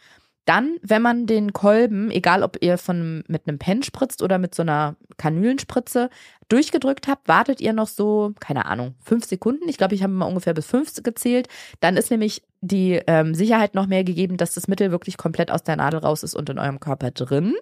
Dann, 0.46 0.76
wenn 0.82 1.00
man 1.00 1.24
den 1.26 1.54
Kolben, 1.54 2.10
egal 2.10 2.42
ob 2.42 2.58
ihr 2.62 2.76
von 2.76 3.24
mit 3.28 3.48
einem 3.48 3.58
Pen 3.58 3.82
spritzt 3.82 4.22
oder 4.22 4.36
mit 4.38 4.54
so 4.54 4.60
einer 4.60 4.94
Kanülenspritze, 5.16 6.10
durchgedrückt 6.48 7.08
habt, 7.08 7.28
wartet 7.28 7.62
ihr 7.62 7.72
noch 7.72 7.88
so, 7.88 8.34
keine 8.40 8.66
Ahnung, 8.66 8.94
fünf 9.02 9.24
Sekunden. 9.24 9.68
Ich 9.70 9.78
glaube, 9.78 9.94
ich 9.94 10.02
habe 10.02 10.12
mal 10.12 10.26
ungefähr 10.26 10.52
bis 10.52 10.66
fünf 10.66 10.92
gezählt. 11.02 11.48
Dann 11.80 11.96
ist 11.96 12.10
nämlich 12.10 12.42
die 12.60 13.00
ähm, 13.06 13.34
Sicherheit 13.34 13.74
noch 13.74 13.86
mehr 13.86 14.04
gegeben, 14.04 14.36
dass 14.36 14.52
das 14.52 14.68
Mittel 14.68 14.90
wirklich 14.90 15.16
komplett 15.16 15.50
aus 15.50 15.62
der 15.62 15.76
Nadel 15.76 16.00
raus 16.00 16.22
ist 16.22 16.34
und 16.34 16.50
in 16.50 16.58
eurem 16.58 16.78
Körper 16.78 17.10
drin. 17.10 17.54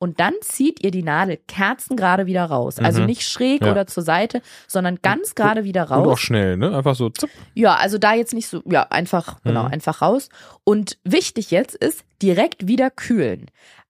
Und 0.00 0.20
dann 0.20 0.34
zieht 0.42 0.84
ihr 0.84 0.90
die 0.92 1.02
Nadel 1.02 1.38
kerzengerade 1.48 2.26
wieder 2.26 2.44
raus. 2.44 2.78
Also 2.78 3.00
Mhm. 3.00 3.06
nicht 3.06 3.22
schräg 3.28 3.62
Ja. 3.64 3.72
oder 3.72 3.86
zur 3.88 4.04
Seite, 4.04 4.42
sondern 4.68 5.00
ganz 5.02 5.34
gerade 5.34 5.64
wieder 5.64 5.84
raus. 5.84 6.06
Und 6.06 6.12
auch 6.12 6.18
schnell, 6.18 6.56
ne? 6.56 6.76
Einfach 6.76 6.94
so, 6.94 7.10
zup. 7.10 7.30
Ja, 7.54 7.74
also 7.74 7.98
da 7.98 8.14
jetzt 8.14 8.32
nicht 8.32 8.46
so, 8.48 8.62
ja, 8.64 8.86
einfach, 8.90 9.42
genau, 9.42 9.64
Mhm. 9.64 9.72
einfach 9.72 10.00
raus. 10.00 10.28
Und 10.64 10.98
wichtig 11.04 11.50
jetzt 11.50 11.74
ist, 11.74 12.04
direkt 12.22 12.66
wieder 12.68 12.90
kühlen. 12.90 13.46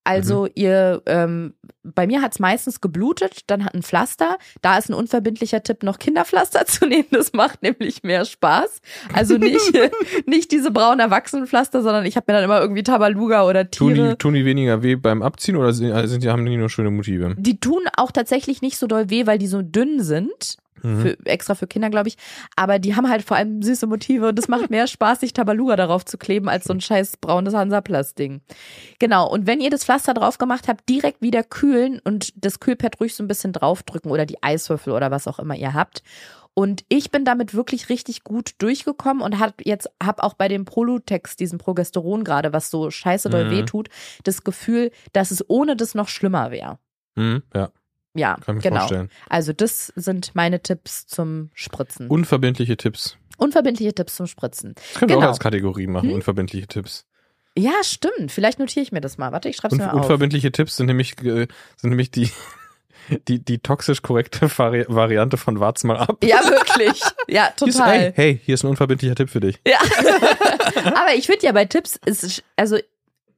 Also 0.09 0.45
Mhm. 0.45 0.51
ihr, 0.55 1.03
ähm, 1.07 1.55
bei 1.85 2.07
mir 2.07 2.23
hat's 2.23 2.39
meistens 2.39 2.81
geblutet, 2.81 3.43
dann 3.47 3.65
hat 3.65 3.75
ein 3.75 3.83
Pflaster. 3.83 4.39
Da 4.63 4.79
ist 4.79 4.89
ein 4.89 4.95
unverbindlicher 4.95 5.63
Tipp, 5.63 5.83
noch 5.83 5.99
Kinderpflaster 5.99 6.65
zu 6.67 6.87
nehmen. 6.87 7.07
Das 7.11 7.33
macht 7.33 7.63
nämlich 7.63 8.03
mehr 8.03 8.25
Spaß. 8.25 8.81
Also 9.13 9.37
nicht, 9.39 9.73
nicht 10.27 10.51
diese 10.51 10.71
braunen 10.71 11.01
Erwachsenenpflaster, 11.01 11.83
sondern 11.83 12.07
ich 12.07 12.17
habe 12.17 12.25
mir 12.33 12.35
dann 12.37 12.45
immer 12.45 12.61
irgendwie 12.61 12.83
Tabaluga 12.83 13.45
oder 13.47 13.71
Tun 13.71 13.95
Tiere. 13.95 14.09
die, 14.11 14.17
tun 14.17 14.35
die 14.35 14.45
weniger 14.45 14.83
weh 14.83 14.97
beim 14.97 15.23
Abziehen 15.23 15.57
oder 15.57 15.73
sind, 15.73 15.93
sind 16.09 16.23
die, 16.23 16.29
haben 16.31 16.45
die 16.47 16.57
nur 16.57 16.71
schöne 16.71 16.91
Motive? 16.91 17.35
Die 17.39 17.61
tun 17.61 17.83
auch 17.97 18.11
tatsächlich 18.13 18.63
nicht 18.63 18.79
so 18.79 18.87
doll 18.87 19.11
weh, 19.11 19.27
weil 19.27 19.39
die 19.39 19.47
so 19.47 19.63
dünn 19.63 20.03
sind. 20.03 20.57
Mhm. 20.83 21.01
Für, 21.03 21.27
extra 21.27 21.55
für 21.55 21.67
Kinder, 21.67 21.91
glaube 21.91 22.09
ich. 22.09 22.17
Aber 22.57 22.79
die 22.79 22.97
haben 22.97 23.09
halt 23.09 23.23
vor 23.23 23.37
allem 23.37 23.63
süße 23.63 23.87
Motive 23.87 24.29
und 24.29 24.39
es 24.39 24.49
macht 24.49 24.71
mehr 24.71 24.87
Spaß, 24.89 25.21
sich 25.21 25.33
Tabaluga 25.33 25.77
darauf 25.77 26.05
zu 26.05 26.19
kleben, 26.19 26.49
als 26.49 26.65
so 26.65 26.73
ein 26.73 26.81
scheiß 26.81 27.19
braunes 27.19 27.55
Hansaplast-Ding. 27.55 28.41
Genau. 28.99 29.29
Und 29.31 29.47
wenn 29.47 29.61
ihr 29.61 29.71
das 29.71 29.85
Pflaster 29.85 30.15
drauf 30.15 30.39
gemacht 30.39 30.69
habt, 30.69 30.89
direkt 30.89 31.23
wieder 31.23 31.43
kühlen 31.43 32.01
und 32.05 32.33
das 32.45 32.61
Kühlpad 32.61 33.01
ruhig 33.01 33.15
so 33.15 33.23
ein 33.23 33.29
bisschen 33.29 33.53
draufdrücken 33.53 34.11
oder 34.11 34.27
die 34.27 34.43
Eiswürfel 34.43 34.93
oder 34.93 35.11
was 35.11 35.27
auch 35.29 35.39
immer 35.39 35.57
ihr 35.57 35.75
habt. 35.75 36.03
Und 36.55 36.85
ich 36.89 37.13
bin 37.13 37.25
damit 37.25 37.55
wirklich 37.55 37.89
richtig 37.89 38.25
gut 38.25 38.51
durchgekommen 38.59 39.23
und 39.23 39.39
hab 39.39 39.65
jetzt 39.65 39.89
hab 40.03 40.21
auch 40.25 40.35
bei 40.35 40.49
dem 40.49 40.65
Prolutex, 40.65 41.37
diesem 41.37 41.59
Progesteron 41.59 42.25
gerade, 42.25 42.53
was 42.53 42.69
so 42.69 42.91
scheiße 42.91 43.31
doll 43.31 43.45
Mhm. 43.45 43.51
wehtut, 43.53 43.89
das 44.25 44.43
Gefühl, 44.43 44.91
dass 45.13 45.31
es 45.31 45.49
ohne 45.49 45.77
das 45.77 45.95
noch 45.95 46.09
schlimmer 46.09 46.51
wäre. 46.51 46.81
Mhm, 47.15 47.45
ja, 47.55 47.71
Ja, 48.15 48.37
kann 48.45 48.59
genau. 48.61 48.79
vorstellen. 48.81 49.11
Also 49.29 49.53
das 49.53 49.93
sind 49.97 50.35
meine 50.35 50.61
Tipps 50.61 51.07
zum 51.07 51.51
Spritzen. 51.55 52.09
Unverbindliche 52.09 52.77
Tipps. 52.77 53.17
Unverbindliche 53.37 53.95
Tipps 53.95 54.17
zum 54.17 54.27
Spritzen. 54.27 54.75
Das 54.75 54.95
können 54.99 55.11
wir 55.11 55.17
Genau. 55.17 55.27
auch 55.27 55.31
als 55.31 55.41
Kategorie 55.41 55.87
machen, 55.87 56.09
Hm? 56.09 56.15
unverbindliche 56.17 56.67
Tipps. 56.67 57.05
Ja, 57.57 57.73
stimmt. 57.83 58.31
Vielleicht 58.33 58.59
notiere 58.59 58.83
ich 58.83 58.93
mir 58.93 59.01
das 59.01 59.19
mal. 59.19 59.33
Warte, 59.33 59.49
ich 59.49 59.57
schreibe 59.57 59.75
es 59.75 59.81
mir 59.81 59.93
auf. 59.93 60.01
unverbindliche 60.03 60.51
Tipps 60.53 60.77
sind 60.77 60.87
nämlich, 60.87 61.13
äh, 61.25 61.47
sind 61.77 61.91
nämlich 61.91 62.11
die, 62.11 62.31
die, 63.29 63.45
die 63.45 63.59
toxisch 63.59 64.03
korrekte 64.03 64.49
Vari 64.59 64.85
Variante 64.89 65.37
von 65.37 65.61
Wart's 65.61 65.85
mal 65.85 65.97
ab. 65.97 66.19
Ja, 66.25 66.39
wirklich. 66.45 67.01
Ja, 67.29 67.51
total. 67.57 67.99
Hey, 68.01 68.13
hey, 68.15 68.41
hier 68.45 68.55
ist 68.55 68.65
ein 68.65 68.69
unverbindlicher 68.71 69.15
Tipp 69.15 69.31
für 69.31 69.41
dich. 69.41 69.61
Ja. 69.67 69.79
Aber 70.85 71.15
ich 71.17 71.27
finde 71.27 71.47
ja 71.47 71.53
bei 71.53 71.65
Tipps, 71.65 71.99
ist, 72.07 72.43
also 72.57 72.79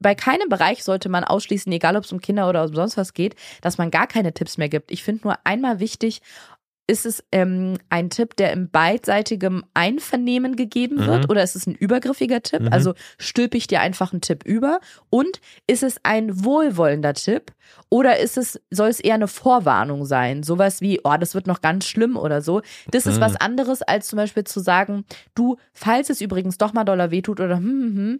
bei 0.01 0.15
keinem 0.15 0.49
Bereich 0.49 0.83
sollte 0.83 1.09
man 1.09 1.23
ausschließen, 1.23 1.71
egal 1.71 1.95
ob 1.95 2.03
es 2.03 2.11
um 2.11 2.19
Kinder 2.21 2.49
oder 2.49 2.63
um 2.63 2.73
sonst 2.75 2.97
was 2.97 3.13
geht, 3.13 3.35
dass 3.61 3.77
man 3.77 3.91
gar 3.91 4.07
keine 4.07 4.33
Tipps 4.33 4.57
mehr 4.57 4.69
gibt. 4.69 4.91
Ich 4.91 5.03
finde 5.03 5.21
nur 5.27 5.35
einmal 5.45 5.79
wichtig, 5.79 6.21
ist 6.87 7.05
es 7.05 7.23
ähm, 7.31 7.77
ein 7.89 8.09
Tipp, 8.09 8.35
der 8.35 8.51
im 8.51 8.69
beidseitigen 8.69 9.63
Einvernehmen 9.73 10.57
gegeben 10.57 11.05
wird 11.05 11.23
Mhm. 11.23 11.29
oder 11.29 11.41
ist 11.43 11.55
es 11.55 11.65
ein 11.65 11.75
übergriffiger 11.75 12.41
Tipp? 12.41 12.63
Mhm. 12.63 12.67
Also 12.73 12.93
stülpe 13.17 13.55
ich 13.55 13.67
dir 13.67 13.79
einfach 13.79 14.11
einen 14.11 14.19
Tipp 14.19 14.43
über? 14.43 14.81
Und 15.09 15.39
ist 15.67 15.83
es 15.83 15.97
ein 16.03 16.43
wohlwollender 16.43 17.13
Tipp 17.13 17.53
oder 17.89 18.19
ist 18.19 18.37
es, 18.37 18.59
soll 18.71 18.89
es 18.89 18.99
eher 18.99 19.13
eine 19.15 19.29
Vorwarnung 19.29 20.03
sein? 20.05 20.43
Sowas 20.43 20.81
wie, 20.81 20.99
oh, 21.05 21.15
das 21.17 21.33
wird 21.33 21.47
noch 21.47 21.61
ganz 21.61 21.85
schlimm 21.85 22.17
oder 22.17 22.41
so. 22.41 22.61
Das 22.89 23.05
ist 23.05 23.17
Mhm. 23.17 23.21
was 23.21 23.35
anderes, 23.37 23.81
als 23.83 24.07
zum 24.07 24.17
Beispiel 24.17 24.43
zu 24.43 24.59
sagen, 24.59 25.05
du, 25.33 25.55
falls 25.73 26.09
es 26.09 26.19
übrigens 26.19 26.57
doch 26.57 26.73
mal 26.73 26.83
doller 26.83 27.09
wehtut 27.11 27.39
oder 27.39 27.57
hm, 27.57 27.63
hm, 27.63 27.95
hm, 27.95 28.19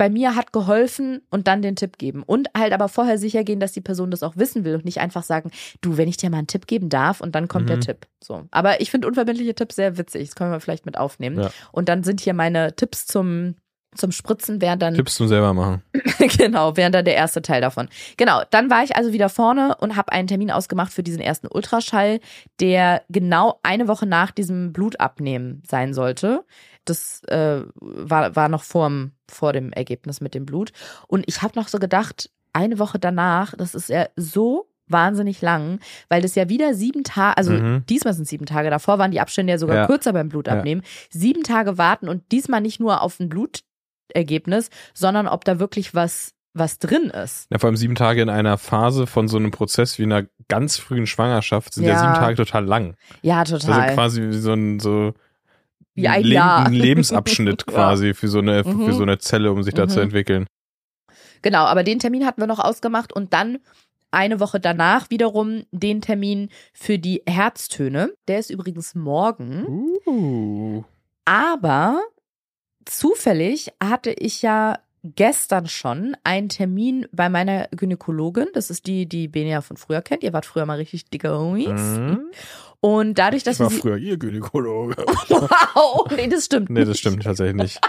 bei 0.00 0.08
mir 0.08 0.34
hat 0.34 0.54
geholfen 0.54 1.20
und 1.28 1.46
dann 1.46 1.60
den 1.60 1.76
Tipp 1.76 1.98
geben. 1.98 2.22
Und 2.22 2.48
halt 2.56 2.72
aber 2.72 2.88
vorher 2.88 3.18
sicher 3.18 3.44
gehen, 3.44 3.60
dass 3.60 3.72
die 3.72 3.82
Person 3.82 4.10
das 4.10 4.22
auch 4.22 4.34
wissen 4.34 4.64
will 4.64 4.76
und 4.76 4.86
nicht 4.86 4.98
einfach 4.98 5.22
sagen, 5.22 5.50
du, 5.82 5.98
wenn 5.98 6.08
ich 6.08 6.16
dir 6.16 6.30
mal 6.30 6.38
einen 6.38 6.46
Tipp 6.46 6.66
geben 6.66 6.88
darf 6.88 7.20
und 7.20 7.34
dann 7.34 7.48
kommt 7.48 7.68
der 7.68 7.76
Mhm. 7.76 7.80
Tipp. 7.82 8.06
So. 8.24 8.46
Aber 8.50 8.80
ich 8.80 8.90
finde 8.90 9.08
unverbindliche 9.08 9.54
Tipps 9.54 9.76
sehr 9.76 9.98
witzig. 9.98 10.28
Das 10.28 10.36
können 10.36 10.52
wir 10.52 10.60
vielleicht 10.60 10.86
mit 10.86 10.96
aufnehmen. 10.96 11.40
Ja. 11.40 11.50
Und 11.70 11.90
dann 11.90 12.02
sind 12.02 12.22
hier 12.22 12.32
meine 12.32 12.74
Tipps 12.74 13.06
zum, 13.06 13.56
zum 13.94 14.12
Spritzen, 14.12 14.60
während 14.60 14.82
dann 14.82 14.94
Tipps 14.94 15.16
zum 15.16 15.26
selber 15.28 15.52
machen. 15.52 15.82
genau, 16.38 16.76
wäre 16.76 16.90
dann 16.90 17.04
der 17.04 17.16
erste 17.16 17.42
Teil 17.42 17.60
davon. 17.60 17.88
Genau, 18.16 18.42
dann 18.50 18.70
war 18.70 18.84
ich 18.84 18.94
also 18.96 19.12
wieder 19.12 19.28
vorne 19.28 19.76
und 19.80 19.96
habe 19.96 20.12
einen 20.12 20.28
Termin 20.28 20.50
ausgemacht 20.50 20.92
für 20.92 21.02
diesen 21.02 21.20
ersten 21.20 21.48
Ultraschall, 21.48 22.20
der 22.60 23.02
genau 23.08 23.58
eine 23.62 23.88
Woche 23.88 24.06
nach 24.06 24.30
diesem 24.30 24.72
Blutabnehmen 24.72 25.62
sein 25.68 25.92
sollte. 25.94 26.44
Das 26.84 27.22
äh, 27.24 27.62
war, 27.80 28.36
war 28.36 28.48
noch 28.48 28.62
vorm, 28.62 29.12
vor 29.28 29.52
dem 29.52 29.72
Ergebnis 29.72 30.20
mit 30.20 30.34
dem 30.34 30.46
Blut. 30.46 30.72
Und 31.08 31.24
ich 31.26 31.42
habe 31.42 31.58
noch 31.58 31.68
so 31.68 31.78
gedacht, 31.78 32.30
eine 32.52 32.78
Woche 32.78 32.98
danach, 32.98 33.54
das 33.56 33.74
ist 33.74 33.88
ja 33.88 34.06
so 34.16 34.66
wahnsinnig 34.88 35.40
lang, 35.40 35.78
weil 36.08 36.20
das 36.20 36.34
ja 36.34 36.48
wieder 36.48 36.74
sieben 36.74 37.04
Tage, 37.04 37.36
also 37.36 37.52
Mhm. 37.52 37.84
diesmal 37.88 38.12
sind 38.12 38.26
sieben 38.26 38.46
Tage, 38.46 38.70
davor 38.70 38.98
waren 38.98 39.12
die 39.12 39.20
Abstände 39.20 39.52
ja 39.52 39.58
sogar 39.58 39.76
Ja. 39.76 39.86
kürzer 39.86 40.12
beim 40.12 40.28
Blutabnehmen. 40.28 40.84
Sieben 41.10 41.44
Tage 41.44 41.78
warten 41.78 42.08
und 42.08 42.32
diesmal 42.32 42.60
nicht 42.60 42.80
nur 42.80 43.00
auf 43.02 43.20
ein 43.20 43.28
Blutergebnis, 44.10 44.70
sondern 44.94 45.26
ob 45.28 45.44
da 45.44 45.58
wirklich 45.58 45.94
was, 45.94 46.32
was 46.54 46.78
drin 46.78 47.04
ist. 47.10 47.46
Ja, 47.50 47.58
vor 47.58 47.68
allem 47.68 47.76
sieben 47.76 47.94
Tage 47.94 48.22
in 48.22 48.28
einer 48.28 48.58
Phase 48.58 49.06
von 49.06 49.28
so 49.28 49.36
einem 49.36 49.50
Prozess 49.50 49.98
wie 49.98 50.02
einer 50.04 50.24
ganz 50.48 50.76
frühen 50.78 51.06
Schwangerschaft 51.06 51.74
sind 51.74 51.84
ja, 51.84 51.92
Ja. 51.94 52.00
sieben 52.00 52.14
Tage 52.14 52.36
total 52.36 52.64
lang. 52.64 52.96
Ja, 53.22 53.38
Also 53.40 53.58
total. 53.58 53.94
quasi 53.94 54.22
wie 54.22 54.32
so 54.38 54.52
ein, 54.52 54.80
so 54.80 55.14
Wie 55.94 56.08
ein 56.08 56.24
Jahr. 56.26 56.66
ein 56.66 56.72
Lebensabschnitt 56.72 57.64
Ja. 57.68 57.72
quasi 57.72 58.14
für 58.14 58.28
so 58.28 58.38
eine, 58.38 58.64
für 58.64 58.70
Mhm. 58.70 58.92
so 58.92 59.02
eine 59.02 59.18
Zelle, 59.18 59.52
um 59.52 59.62
sich 59.62 59.74
da 59.74 59.84
Mhm. 59.86 59.90
zu 59.90 60.00
entwickeln. 60.00 60.46
Genau, 61.42 61.64
aber 61.64 61.84
den 61.84 61.98
Termin 62.00 62.26
hatten 62.26 62.40
wir 62.42 62.46
noch 62.46 62.58
ausgemacht 62.58 63.12
und 63.12 63.32
dann 63.32 63.58
eine 64.12 64.40
Woche 64.40 64.58
danach 64.58 65.08
wiederum 65.10 65.62
den 65.70 66.00
Termin 66.02 66.48
für 66.72 66.98
die 66.98 67.22
Herztöne. 67.26 68.12
Der 68.26 68.40
ist 68.40 68.50
übrigens 68.50 68.96
morgen. 68.96 69.64
Uh. 70.04 70.82
Aber 71.24 72.00
zufällig 72.90 73.72
hatte 73.82 74.10
ich 74.10 74.42
ja 74.42 74.78
gestern 75.02 75.66
schon 75.66 76.14
einen 76.24 76.48
Termin 76.50 77.06
bei 77.12 77.28
meiner 77.30 77.68
Gynäkologin. 77.74 78.48
Das 78.52 78.68
ist 78.70 78.86
die, 78.86 79.06
die 79.06 79.28
Benia 79.28 79.62
von 79.62 79.76
früher 79.78 80.02
kennt. 80.02 80.22
Ihr 80.22 80.32
wart 80.34 80.44
früher 80.44 80.66
mal 80.66 80.76
richtig 80.76 81.06
dicke 81.06 81.30
Homies. 81.38 81.68
Mhm. 81.70 82.20
Und 82.80 83.18
dadurch, 83.18 83.42
dass 83.42 83.54
Ich 83.56 83.60
war 83.60 83.70
wir 83.70 83.78
früher 83.78 83.96
ihr 83.96 84.16
Gynäkologe. 84.18 84.96
Wow, 85.74 86.06
nee, 86.14 86.28
das 86.28 86.44
stimmt. 86.46 86.68
nee, 86.70 86.84
das 86.84 86.98
stimmt 86.98 87.22
tatsächlich 87.22 87.56
nicht. 87.56 87.80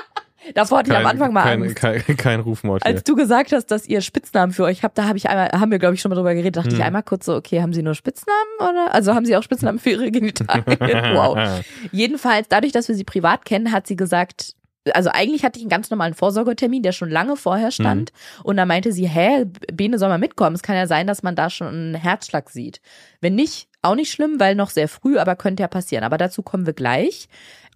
Davor 0.56 0.80
hatte 0.80 0.92
ich 0.92 0.98
am 0.98 1.06
Anfang 1.06 1.34
mal 1.34 1.44
kein, 1.44 1.62
Angst. 1.64 1.76
kein, 1.76 2.02
kein 2.18 2.40
Rufmord 2.40 2.84
hier. 2.84 2.94
Als 2.96 3.04
du 3.04 3.16
gesagt 3.16 3.52
hast, 3.52 3.68
dass 3.68 3.86
ihr 3.86 4.02
Spitznamen 4.02 4.54
für 4.54 4.64
euch 4.64 4.84
habt, 4.84 4.98
da 4.98 5.08
habe 5.08 5.18
ich 5.18 5.30
einmal, 5.30 5.50
haben 5.52 5.70
wir 5.72 5.78
glaube 5.80 5.94
ich 5.96 6.02
schon 6.02 6.10
mal 6.10 6.16
drüber 6.16 6.34
geredet, 6.34 6.58
dachte 6.58 6.72
Hm. 6.72 6.78
ich 6.78 6.84
einmal 6.84 7.04
kurz 7.04 7.26
so, 7.26 7.36
okay, 7.36 7.62
haben 7.62 7.74
sie 7.74 7.84
nur 7.84 7.94
Spitznamen 7.94 8.40
oder? 8.60 8.94
Also 8.94 9.14
haben 9.14 9.26
sie 9.26 9.36
auch 9.36 9.44
Spitznamen 9.44 9.80
für 9.80 9.92
ihre 9.92 10.10
Genitalien? 10.12 10.66
wow. 11.16 11.62
Jedenfalls, 11.92 12.48
dadurch, 12.50 12.72
dass 12.74 12.88
wir 12.88 12.96
sie 12.96 13.04
privat 13.04 13.46
kennen, 13.46 13.72
hat 13.72 13.86
sie 13.86 13.96
gesagt, 13.96 14.56
also 14.94 15.10
eigentlich 15.12 15.44
hatte 15.44 15.60
ich 15.60 15.64
einen 15.64 15.70
ganz 15.70 15.90
normalen 15.90 16.14
Vorsorgetermin, 16.14 16.84
der 16.84 16.92
schon 16.92 17.10
lange 17.10 17.36
vorher 17.36 17.72
stand. 17.72 18.12
Und 18.44 18.58
da 18.58 18.66
meinte 18.66 18.92
sie, 18.92 19.08
hä, 19.08 19.46
Bene 19.72 20.00
soll 20.00 20.10
mal 20.10 20.18
mitkommen. 20.18 20.56
Es 20.56 20.64
kann 20.64 20.76
ja 20.76 20.88
sein, 20.88 21.08
dass 21.08 21.24
man 21.24 21.36
da 21.36 21.50
schon 21.50 21.68
einen 21.68 21.96
Herzschlag 21.96 22.50
sieht. 22.50 22.82
Wenn 23.20 23.36
nicht, 23.36 23.68
auch 23.82 23.96
nicht 23.96 24.12
schlimm, 24.12 24.40
weil 24.40 24.56
noch 24.56 24.70
sehr 24.70 24.88
früh, 24.88 25.18
aber 25.20 25.36
könnte 25.36 25.62
ja 25.62 25.68
passieren. 25.68 26.04
Aber 26.04 26.18
dazu 26.18 26.42
kommen 26.42 26.66
wir 26.66 26.74
gleich. 26.74 27.30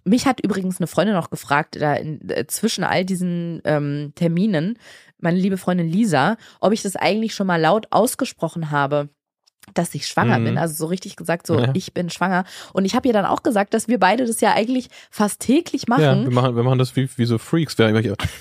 Mich 0.04 0.26
hat 0.26 0.40
übrigens 0.40 0.78
eine 0.78 0.86
Freundin 0.86 1.14
noch 1.14 1.30
gefragt, 1.30 1.76
da 1.80 1.94
in, 1.94 2.28
äh, 2.28 2.46
zwischen 2.46 2.84
all 2.84 3.04
diesen 3.04 3.60
ähm, 3.64 4.12
Terminen, 4.14 4.78
meine 5.18 5.38
liebe 5.38 5.56
Freundin 5.56 5.88
Lisa, 5.88 6.36
ob 6.60 6.72
ich 6.72 6.82
das 6.82 6.94
eigentlich 6.94 7.34
schon 7.34 7.46
mal 7.46 7.60
laut 7.60 7.88
ausgesprochen 7.90 8.70
habe, 8.70 9.08
dass 9.74 9.94
ich 9.94 10.06
schwanger 10.06 10.38
Mhm. 10.38 10.44
bin. 10.44 10.58
Also 10.58 10.74
so 10.74 10.86
richtig 10.86 11.16
gesagt, 11.16 11.46
so 11.46 11.58
Ja. 11.58 11.70
ich 11.74 11.92
bin 11.92 12.08
schwanger. 12.10 12.44
Und 12.72 12.84
ich 12.84 12.94
habe 12.94 13.06
ihr 13.08 13.12
dann 13.12 13.26
auch 13.26 13.42
gesagt, 13.42 13.74
dass 13.74 13.88
wir 13.88 13.98
beide 13.98 14.24
das 14.26 14.40
ja 14.40 14.54
eigentlich 14.54 14.88
fast 15.10 15.40
täglich 15.40 15.86
machen. 15.88 16.02
Ja, 16.02 16.22
wir 16.22 16.30
machen, 16.30 16.56
wir 16.56 16.62
machen 16.62 16.78
das 16.78 16.96
wie, 16.96 17.08
wie 17.16 17.24
so 17.26 17.38
Freaks. 17.38 17.76
Wir 17.78 17.88
haben 17.88 17.96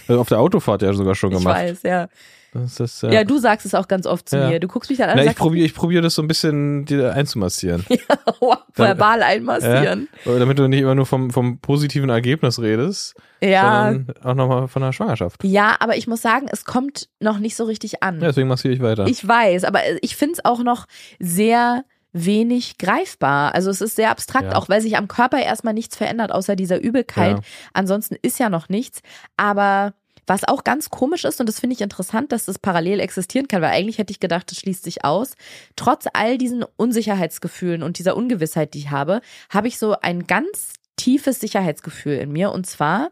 also 0.08 0.22
auf 0.22 0.30
der 0.30 0.40
Autofahrt 0.40 0.82
ja 0.82 0.94
sogar 0.94 1.16
schon 1.16 1.32
ich 1.32 1.38
gemacht. 1.40 1.56
weiß, 1.58 1.84
ja. 1.84 2.08
Das 2.56 2.80
ist, 2.80 3.04
ja. 3.04 3.12
ja. 3.12 3.24
du 3.24 3.38
sagst 3.38 3.66
es 3.66 3.74
auch 3.76 3.88
ganz 3.88 4.08
oft 4.08 4.30
zu 4.30 4.38
Ja. 4.38 4.50
mir. 4.50 4.60
Du 4.60 4.68
guckst 4.68 4.90
mich 4.90 4.98
dann 4.98 5.10
an 5.10 5.18
Na, 5.18 5.26
ich 5.30 5.36
probiere 5.36 5.66
ich 5.66 5.74
probier 5.76 6.02
das 6.02 6.16
so 6.16 6.22
ein 6.22 6.28
bisschen 6.28 6.86
dir 6.86 7.14
einzumassieren. 7.14 7.86
wow, 8.40 8.58
verbal 8.74 9.22
einmassieren. 9.22 10.08
Oder 10.26 10.40
Damit 10.40 10.58
du 10.58 10.68
nicht 10.68 10.82
immer 10.82 10.96
nur 10.96 11.06
vom, 11.06 11.32
vom 11.32 11.60
positiven 11.60 12.10
Ergebnis 12.10 12.60
redest, 12.62 13.16
Ja. 13.42 13.92
sondern 13.94 14.16
auch 14.24 14.34
nochmal 14.36 14.68
von 14.68 14.82
der 14.82 14.94
Schwangerschaft. 14.94 15.44
Ja, 15.44 15.76
aber 15.80 15.98
ich 15.98 16.08
muss 16.08 16.22
sagen, 16.22 16.48
es 16.52 16.66
kommt 16.66 17.10
noch 17.20 17.40
nicht 17.40 17.56
so 17.56 17.66
richtig 17.66 18.02
an. 18.02 18.22
Ja, 18.22 18.28
deswegen 18.28 18.48
massiere 18.48 18.74
ich 18.74 18.82
weiter. 18.82 19.06
Ich 19.08 19.28
weiß, 19.28 19.64
aber 19.66 19.82
ich 20.02 20.16
finde 20.16 20.34
es 20.34 20.46
auch 20.46 20.64
noch 20.64 20.86
sehr 21.20 21.84
wenig 22.18 22.78
greifbar. 22.78 23.54
Also 23.54 23.70
es 23.70 23.82
ist 23.82 23.98
sehr 23.98 24.10
abstrakt, 24.10 24.52
Ja. 24.54 24.56
auch 24.56 24.70
weil 24.70 24.80
sich 24.80 24.96
am 24.96 25.10
Körper 25.10 25.42
erstmal 25.42 25.74
nichts 25.74 25.98
verändert, 25.98 26.32
außer 26.32 26.56
dieser 26.56 26.82
Übelkeit. 26.82 27.38
Ja. 27.38 27.44
Ansonsten 27.74 28.16
ist 28.22 28.40
ja 28.40 28.50
noch 28.50 28.70
nichts. 28.70 29.02
Aber 29.36 29.94
was 30.28 30.44
auch 30.44 30.64
ganz 30.64 30.90
komisch 30.90 31.26
ist, 31.26 31.40
und 31.40 31.48
das 31.48 31.60
finde 31.60 31.76
ich 31.76 31.82
interessant, 31.82 32.32
dass 32.32 32.46
das 32.46 32.60
parallel 32.60 33.00
existieren 33.00 33.48
kann, 33.48 33.62
weil 33.62 33.72
eigentlich 33.72 33.98
hätte 33.98 34.12
ich 34.12 34.20
gedacht, 34.20 34.50
das 34.50 34.60
schließt 34.60 34.84
sich 34.84 35.06
aus. 35.06 35.36
Trotz 35.76 36.06
all 36.14 36.38
diesen 36.38 36.66
Unsicherheitsgefühlen 36.78 37.84
und 37.84 38.00
dieser 38.00 38.18
Ungewissheit, 38.18 38.74
die 38.74 38.80
ich 38.80 38.92
habe, 38.92 39.22
habe 39.50 39.68
ich 39.68 39.78
so 39.78 39.96
ein 40.02 40.28
ganz 40.28 40.74
tiefes 40.96 41.40
Sicherheitsgefühl 41.40 42.16
in 42.18 42.32
mir. 42.32 42.52
Und 42.52 42.66
zwar, 42.66 43.12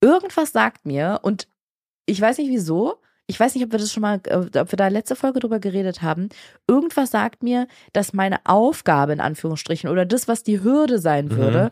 irgendwas 0.00 0.52
sagt 0.52 0.84
mir, 0.84 1.20
und 1.22 1.48
ich 2.06 2.20
weiß 2.20 2.38
nicht 2.38 2.50
wieso, 2.50 2.98
ich 3.26 3.38
weiß 3.38 3.54
nicht, 3.54 3.64
ob 3.64 3.72
wir 3.72 3.78
das 3.78 3.92
schon 3.92 4.02
mal, 4.02 4.20
äh, 4.26 4.58
ob 4.58 4.72
wir 4.72 4.76
da 4.76 4.88
letzte 4.88 5.16
Folge 5.16 5.40
drüber 5.40 5.58
geredet 5.58 6.02
haben. 6.02 6.28
Irgendwas 6.68 7.12
sagt 7.12 7.42
mir, 7.42 7.66
dass 7.92 8.12
meine 8.12 8.40
Aufgabe 8.44 9.12
in 9.12 9.20
Anführungsstrichen 9.20 9.88
oder 9.88 10.04
das, 10.04 10.28
was 10.28 10.42
die 10.42 10.62
Hürde 10.62 10.98
sein 10.98 11.26
Mhm. 11.26 11.70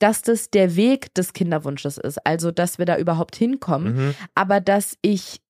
Dass 0.00 0.22
das 0.22 0.50
der 0.50 0.74
Weg 0.76 1.14
des 1.14 1.32
Kinderwunsches 1.32 1.96
ist. 1.96 2.18
Also, 2.26 2.50
dass 2.50 2.78
wir 2.78 2.86
da 2.86 2.96
überhaupt 2.98 3.36
hinkommen, 3.36 3.94
Mhm. 3.94 4.14
aber 4.34 4.60
dass 4.60 4.96
ich 5.02 5.40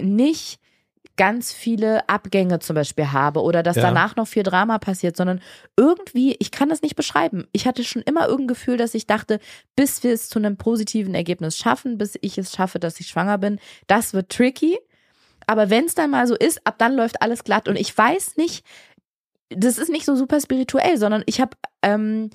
nicht 0.00 0.60
ganz 1.16 1.50
viele 1.50 2.06
Abgänge 2.10 2.58
zum 2.58 2.74
Beispiel 2.74 3.10
habe 3.12 3.40
oder 3.42 3.62
dass 3.62 3.76
Ja. 3.76 3.82
danach 3.82 4.16
noch 4.16 4.26
viel 4.28 4.42
Drama 4.42 4.78
passiert, 4.78 5.16
sondern 5.16 5.40
irgendwie, 5.74 6.36
ich 6.40 6.50
kann 6.50 6.68
das 6.68 6.82
nicht 6.82 6.94
beschreiben. 6.94 7.46
Ich 7.52 7.66
hatte 7.66 7.84
schon 7.84 8.02
immer 8.02 8.26
irgendein 8.26 8.48
Gefühl, 8.48 8.76
dass 8.76 8.92
ich 8.94 9.06
dachte, 9.06 9.40
bis 9.76 10.02
wir 10.04 10.12
es 10.12 10.28
zu 10.28 10.38
einem 10.38 10.58
positiven 10.58 11.14
Ergebnis 11.14 11.56
schaffen, 11.56 11.96
bis 11.96 12.18
ich 12.20 12.36
es 12.36 12.52
schaffe, 12.52 12.78
dass 12.78 13.00
ich 13.00 13.06
schwanger 13.08 13.38
bin, 13.38 13.58
das 13.86 14.12
wird 14.12 14.28
tricky. 14.30 14.78
Aber 15.46 15.70
wenn 15.70 15.86
es 15.86 15.94
dann 15.94 16.10
mal 16.10 16.26
so 16.26 16.34
ist, 16.34 16.60
ab 16.66 16.74
dann 16.78 16.94
läuft 16.96 17.22
alles 17.22 17.44
glatt 17.44 17.66
und 17.66 17.76
ich 17.76 17.96
weiß 17.96 18.36
nicht, 18.36 18.62
das 19.50 19.78
ist 19.78 19.90
nicht 19.90 20.04
so 20.04 20.16
super 20.16 20.40
spirituell, 20.40 20.98
sondern 20.98 21.22
ich 21.26 21.40
habe, 21.40 21.56
ähm, 21.82 22.30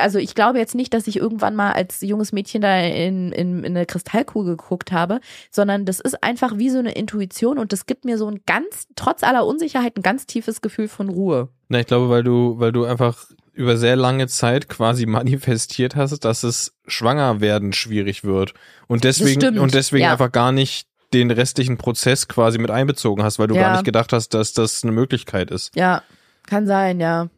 also 0.00 0.18
ich 0.18 0.34
glaube 0.34 0.58
jetzt 0.58 0.74
nicht, 0.74 0.94
dass 0.94 1.06
ich 1.06 1.16
irgendwann 1.16 1.54
mal 1.54 1.72
als 1.72 2.00
junges 2.00 2.32
Mädchen 2.32 2.62
da 2.62 2.80
in, 2.80 3.32
in, 3.32 3.64
in 3.64 3.76
eine 3.76 3.84
Kristallkugel 3.84 4.56
geguckt 4.56 4.90
habe, 4.90 5.20
sondern 5.50 5.84
das 5.84 6.00
ist 6.00 6.22
einfach 6.22 6.56
wie 6.56 6.70
so 6.70 6.78
eine 6.78 6.92
Intuition 6.92 7.58
und 7.58 7.72
das 7.72 7.84
gibt 7.84 8.04
mir 8.06 8.16
so 8.16 8.28
ein 8.30 8.40
ganz, 8.46 8.86
trotz 8.96 9.22
aller 9.22 9.46
Unsicherheit, 9.46 9.96
ein 9.98 10.02
ganz 10.02 10.24
tiefes 10.26 10.62
Gefühl 10.62 10.88
von 10.88 11.10
Ruhe. 11.10 11.48
Na, 11.68 11.80
ich 11.80 11.86
glaube, 11.86 12.08
weil 12.08 12.22
du, 12.22 12.58
weil 12.58 12.72
du 12.72 12.84
einfach 12.84 13.26
über 13.52 13.76
sehr 13.76 13.96
lange 13.96 14.26
Zeit 14.26 14.68
quasi 14.68 15.04
manifestiert 15.06 15.96
hast, 15.96 16.18
dass 16.24 16.44
es 16.44 16.74
schwanger 16.86 17.42
werden 17.42 17.74
schwierig 17.74 18.24
wird 18.24 18.54
und 18.88 19.04
deswegen 19.04 19.58
und 19.58 19.74
deswegen 19.74 20.04
ja. 20.04 20.12
einfach 20.12 20.32
gar 20.32 20.50
nicht 20.50 20.88
den 21.12 21.30
restlichen 21.30 21.76
Prozess 21.76 22.26
quasi 22.26 22.58
mit 22.58 22.70
einbezogen 22.70 23.22
hast, 23.22 23.38
weil 23.38 23.46
du 23.46 23.54
Ja. 23.54 23.62
gar 23.62 23.72
nicht 23.72 23.84
gedacht 23.84 24.12
hast, 24.12 24.30
dass 24.30 24.52
das 24.52 24.82
eine 24.82 24.92
Möglichkeit 24.92 25.50
ist. 25.50 25.70
Ja, 25.76 26.02
kann 26.46 26.66
sein, 26.66 27.00
ja. 27.00 27.28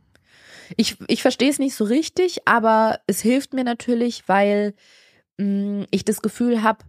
Ich, 0.76 0.96
ich 1.08 1.22
verstehe 1.22 1.50
es 1.50 1.58
nicht 1.58 1.74
so 1.74 1.84
richtig, 1.84 2.40
aber 2.46 3.00
es 3.06 3.20
hilft 3.20 3.54
mir 3.54 3.64
natürlich, 3.64 4.28
weil 4.28 4.74
mh, 5.38 5.86
ich 5.90 6.04
das 6.04 6.22
Gefühl 6.22 6.62
habe, 6.62 6.84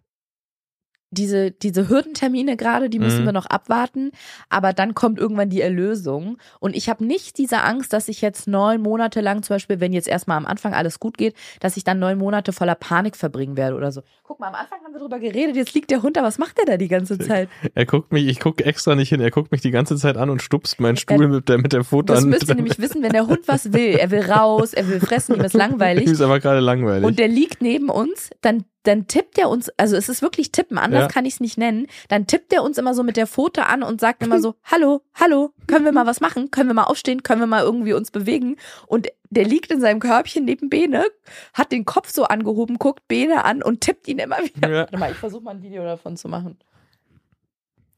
diese, 1.12 1.51
diese 1.51 1.88
Hürdentermine 1.89 2.58
gerade, 2.58 2.89
die 2.89 2.99
müssen 2.99 3.22
Mhm. 3.22 3.26
wir 3.28 3.32
noch 3.32 3.45
abwarten, 3.45 4.12
aber 4.49 4.74
dann 4.74 4.93
kommt 4.93 5.20
irgendwann 5.20 5.49
die 5.49 5.62
Erlösung. 5.62 6.38
Und 6.60 6.76
ich 6.76 6.89
habe 6.89 7.05
nicht 7.05 7.38
diese 7.38 7.62
Angst, 7.64 7.93
dass 7.93 8.10
ich 8.10 8.22
jetzt 8.22 8.47
neun 8.47 8.82
Monate 8.82 9.22
lang, 9.22 9.41
zum 9.43 9.55
Beispiel, 9.55 9.80
wenn 9.80 9.93
jetzt 9.93 10.08
erstmal 10.08 10.38
am 10.38 10.45
Anfang 10.45 10.74
alles 10.74 10.99
gut 10.99 11.18
geht, 11.18 11.34
dass 11.62 11.78
ich 11.78 11.84
dann 11.86 11.99
neun 11.99 12.18
Monate 12.18 12.51
voller 12.51 12.76
Panik 12.76 13.16
verbringen 13.16 13.55
werde 13.55 13.76
oder 13.78 13.91
so. 13.91 14.01
Guck 14.24 14.39
mal, 14.41 14.47
am 14.47 14.55
Anfang 14.55 14.80
haben 14.84 14.93
wir 14.93 14.99
drüber 14.99 15.20
geredet, 15.20 15.55
jetzt 15.55 15.74
liegt 15.74 15.91
der 15.91 16.01
Hund 16.03 16.18
da, 16.18 16.24
was 16.24 16.38
macht 16.38 16.58
der 16.58 16.66
da 16.66 16.78
die 16.78 16.89
ganze 16.89 17.18
Zeit? 17.18 17.47
Er 17.74 17.86
guckt 17.86 18.12
mich, 18.12 18.28
ich 18.28 18.39
gucke 18.41 18.66
extra 18.66 18.95
nicht 18.95 19.10
hin, 19.10 19.22
er 19.22 19.32
guckt 19.32 19.51
mich 19.53 19.62
die 19.62 19.72
ganze 19.72 19.95
Zeit 19.95 20.18
an 20.18 20.30
und 20.30 20.41
stupst 20.41 20.80
meinen 20.82 20.97
Stuhl 20.97 21.28
mit 21.30 21.47
der 21.47 21.58
mit 21.58 21.72
der 21.74 21.84
Foto 21.86 22.14
Das 22.14 22.24
an. 22.24 22.30
müsst 22.32 22.49
ihr 22.49 22.55
nämlich 22.55 22.80
wissen, 22.80 23.01
wenn 23.01 23.12
der 23.14 23.28
Hund 23.28 23.47
was 23.47 23.72
will, 23.72 23.95
er 23.97 24.12
will 24.12 24.22
raus, 24.30 24.74
er 24.74 24.88
will 24.89 24.99
fressen, 24.99 25.36
ihm 25.36 25.41
ist 25.41 25.53
langweilig. 25.53 26.05
Ihm 26.05 26.12
ist 26.12 26.22
aber 26.22 26.39
gerade 26.41 26.60
langweilig. 26.60 27.05
und 27.08 27.18
der 27.18 27.30
liegt 27.30 27.62
neben 27.62 27.89
uns, 27.89 28.30
dann, 28.41 28.66
dann 28.88 29.08
tippt 29.08 29.38
er 29.38 29.50
uns, 29.50 29.70
also 29.78 29.96
es 29.96 30.10
ist 30.10 30.22
wirklich 30.22 30.52
tippen, 30.52 30.78
anders 30.78 31.02
Ja. 31.04 31.08
kann 31.08 31.26
ich 31.26 31.36
es 31.36 31.40
nicht 31.40 31.58
nennen, 31.58 31.88
dann 32.08 32.26
tippt 32.28 32.54
er 32.54 32.64
uns 32.64 32.78
immer 32.78 32.94
so 32.94 33.04
mit 33.04 33.18
der 33.18 33.28
Pfote 33.28 33.66
an 33.66 33.84
und 33.84 34.00
sagt 34.02 34.24
immer 34.24 34.40
so, 34.40 34.56
hallo, 34.64 35.02
hallo, 35.14 35.52
können 35.68 35.86
wir 35.86 35.92
mal 35.92 36.06
was 36.06 36.22
machen? 36.22 36.52
Können 36.52 36.70
wir 36.70 36.74
mal 36.74 36.84
aufstehen? 36.86 37.24
Können 37.24 37.42
wir 37.42 37.48
mal 37.48 37.64
irgendwie 37.64 37.94
uns 37.94 38.12
bewegen? 38.12 38.58
Und 38.88 39.08
der 39.30 39.46
liegt 39.46 39.72
in 39.72 39.82
seinem 39.82 40.00
Körbchen 40.00 40.46
neben 40.46 40.70
Bene, 40.70 41.06
hat 41.54 41.72
den 41.72 41.86
Kopf 41.86 42.10
so 42.12 42.24
angehoben, 42.24 42.78
guckt 42.78 43.08
Bene 43.08 43.44
an 43.44 43.62
und 43.62 43.82
tippt 43.82 44.08
ihn 44.08 44.20
immer 44.20 44.38
wieder. 44.38 44.70
Ja. 44.70 44.78
Warte 44.80 44.98
mal, 44.98 45.12
ich 45.12 45.18
versuche 45.18 45.44
mal 45.44 45.52
ein 45.52 45.62
Video 45.62 45.84
davon 45.84 46.16
zu 46.16 46.30
machen. 46.30 46.58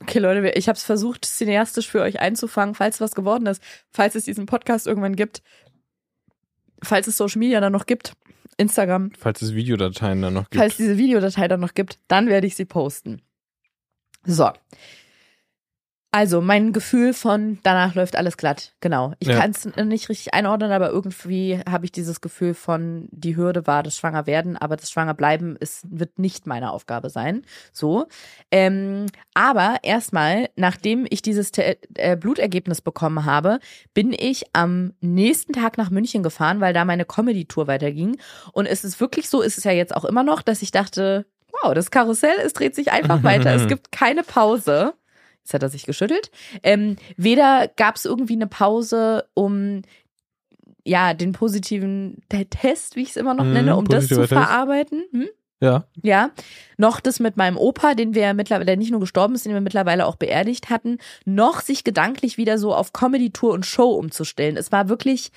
Okay, 0.01 0.19
Leute, 0.19 0.47
ich 0.57 0.69
habe 0.69 0.77
es 0.77 0.83
versucht, 0.83 1.25
cineastisch 1.25 1.89
für 1.89 2.01
euch 2.01 2.19
einzufangen, 2.19 2.73
falls 2.73 3.01
was 3.01 3.13
geworden 3.15 3.45
ist, 3.47 3.61
falls 3.91 4.15
es 4.15 4.23
diesen 4.23 4.45
Podcast 4.45 4.87
irgendwann 4.87 5.15
gibt, 5.15 5.43
falls 6.83 7.07
es 7.07 7.17
Social 7.17 7.39
Media 7.39 7.59
dann 7.59 7.71
noch 7.71 7.85
gibt, 7.85 8.13
Instagram, 8.57 9.11
Falls 9.17 9.41
es 9.41 9.53
Videodateien 9.53 10.21
dann 10.21 10.33
noch 10.33 10.49
gibt. 10.49 10.61
falls 10.61 10.77
diese 10.77 10.97
Videodatei 10.97 11.47
dann 11.47 11.61
noch 11.61 11.73
gibt, 11.73 11.97
dann 12.07 12.27
werde 12.27 12.47
ich 12.47 12.55
sie 12.55 12.65
posten. 12.65 13.21
So. 14.25 14.51
Also, 16.11 16.41
mein 16.41 16.73
Gefühl 16.73 17.13
von 17.13 17.59
danach 17.61 17.93
läuft 17.93 18.15
alles 18.15 18.35
glatt. 18.35 18.73
Genau. 18.81 19.13
Ich 19.19 19.27
Ja. 19.27 19.37
kann 19.39 19.51
es 19.51 19.65
nicht 19.65 20.09
richtig 20.09 20.33
einordnen, 20.33 20.71
aber 20.71 20.89
irgendwie 20.89 21.59
habe 21.69 21.85
ich 21.85 21.91
dieses 21.91 22.19
Gefühl 22.19 22.55
von 22.55 23.07
die 23.11 23.35
Hürde 23.35 23.67
war 23.67 23.83
das 23.83 23.95
Schwangerwerden, 23.95 24.57
aber 24.57 24.75
das 24.75 24.89
Schwangerbleiben 24.89 25.55
ist, 25.57 25.83
wird 25.87 26.17
nicht 26.17 26.47
meine 26.47 26.71
Aufgabe 26.71 27.11
sein. 27.11 27.43
So. 27.71 28.07
Ähm, 28.49 29.05
aber 29.35 29.77
erstmal, 29.83 30.49
nachdem 30.55 31.05
ich 31.07 31.21
dieses 31.21 31.51
Te 31.51 31.77
äh, 31.93 32.17
Blutergebnis 32.17 32.81
bekommen 32.81 33.25
habe, 33.25 33.59
bin 33.93 34.11
ich 34.11 34.45
am 34.53 34.93
nächsten 35.01 35.53
Tag 35.53 35.77
nach 35.77 35.91
München 35.91 36.23
gefahren, 36.23 36.59
weil 36.59 36.73
da 36.73 36.85
meine 36.85 37.05
Comedy-Tour 37.05 37.67
weiterging. 37.67 38.17
Und 38.51 38.65
es 38.65 38.83
ist 38.83 38.99
wirklich 38.99 39.29
so, 39.29 39.41
ist 39.43 39.59
es 39.59 39.63
ja 39.63 39.71
jetzt 39.73 39.95
auch 39.95 40.05
immer 40.05 40.23
noch, 40.23 40.41
dass 40.41 40.63
ich 40.63 40.71
dachte, 40.71 41.27
wow, 41.61 41.75
das 41.75 41.91
Karussell, 41.91 42.35
es 42.43 42.53
dreht 42.53 42.73
sich 42.73 42.91
einfach 42.91 43.21
weiter. 43.23 43.53
es 43.53 43.67
gibt 43.67 43.91
keine 43.91 44.23
Pause. 44.23 44.93
Jetzt 45.43 45.53
hat 45.53 45.63
er 45.63 45.69
sich 45.69 45.85
geschüttelt. 45.85 46.31
Ähm, 46.63 46.95
weder 47.17 47.67
gab 47.75 47.95
es 47.95 48.05
irgendwie 48.05 48.33
eine 48.33 48.47
Pause, 48.47 49.25
um 49.33 49.81
ja 50.85 51.13
den 51.13 51.31
positiven 51.33 52.21
Te- 52.29 52.45
Test, 52.45 52.95
wie 52.95 53.01
ich 53.03 53.09
es 53.09 53.15
immer 53.17 53.33
noch 53.33 53.45
Mhm, 53.45 53.53
nenne, 53.53 53.75
um 53.75 53.85
das 53.85 54.07
zu 54.07 54.15
Test. 54.15 54.29
verarbeiten. 54.33 55.03
Hm? 55.11 55.29
Ja. 55.61 55.85
Ja, 56.01 56.31
noch 56.77 57.01
das 57.01 57.19
mit 57.19 57.35
meinem 57.35 57.57
Opa, 57.57 57.93
den 57.93 58.15
wir 58.15 58.33
mittlerweile, 58.33 58.65
der 58.65 58.77
nicht 58.77 58.91
nur 58.91 59.01
gestorben 59.01 59.35
ist, 59.35 59.45
den 59.45 59.53
wir 59.53 59.59
mittlerweile 59.61 60.05
auch 60.05 60.15
beerdigt 60.15 60.69
hatten, 60.69 60.99
noch 61.25 61.59
sich 61.61 61.83
gedanklich 61.83 62.37
wieder 62.37 62.57
so 62.57 62.73
auf 62.73 62.93
Comedy-Tour 62.93 63.51
und 63.53 63.65
Show 63.65 63.89
umzustellen. 63.91 64.55
Es 64.55 64.71
war 64.71 64.87
wirklich, 64.87 65.31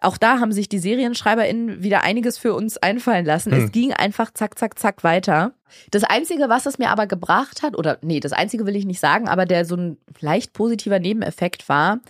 auch 0.00 0.16
da 0.16 0.38
haben 0.38 0.52
sich 0.52 0.68
die 0.68 0.78
SerienschreiberInnen 0.78 1.82
wieder 1.82 2.02
einiges 2.02 2.38
für 2.38 2.54
uns 2.54 2.76
einfallen 2.76 3.24
lassen. 3.24 3.52
Hm. 3.52 3.64
Es 3.64 3.72
ging 3.72 3.92
einfach 3.92 4.32
zack, 4.32 4.58
zack, 4.58 4.78
zack 4.78 5.02
weiter. 5.02 5.52
Das 5.90 6.04
Einzige, 6.04 6.48
was 6.48 6.66
es 6.66 6.78
mir 6.78 6.90
aber 6.90 7.06
gebracht 7.06 7.62
hat, 7.62 7.76
oder 7.76 7.98
nee, 8.02 8.20
das 8.20 8.32
Einzige 8.32 8.64
will 8.64 8.76
ich 8.76 8.86
nicht 8.86 9.00
sagen, 9.00 9.28
aber 9.28 9.44
der 9.44 9.64
so 9.64 9.76
ein 9.76 9.98
leicht 10.20 10.52
positiver 10.52 10.98
Nebeneffekt 10.98 11.68
war, 11.68 12.00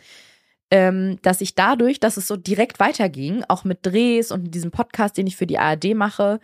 ähm, 0.70 1.18
dass 1.22 1.40
ich 1.40 1.54
dadurch, 1.54 1.98
dass 1.98 2.18
es 2.18 2.28
so 2.28 2.36
direkt 2.36 2.78
weiterging, 2.78 3.42
auch 3.48 3.64
mit 3.64 3.78
Drehs 3.82 4.30
und 4.30 4.54
diesem 4.54 4.70
Podcast, 4.70 5.16
den 5.16 5.26
ich 5.26 5.36
für 5.36 5.46
die 5.46 5.58
ARD 5.58 5.94
mache, 5.94 6.40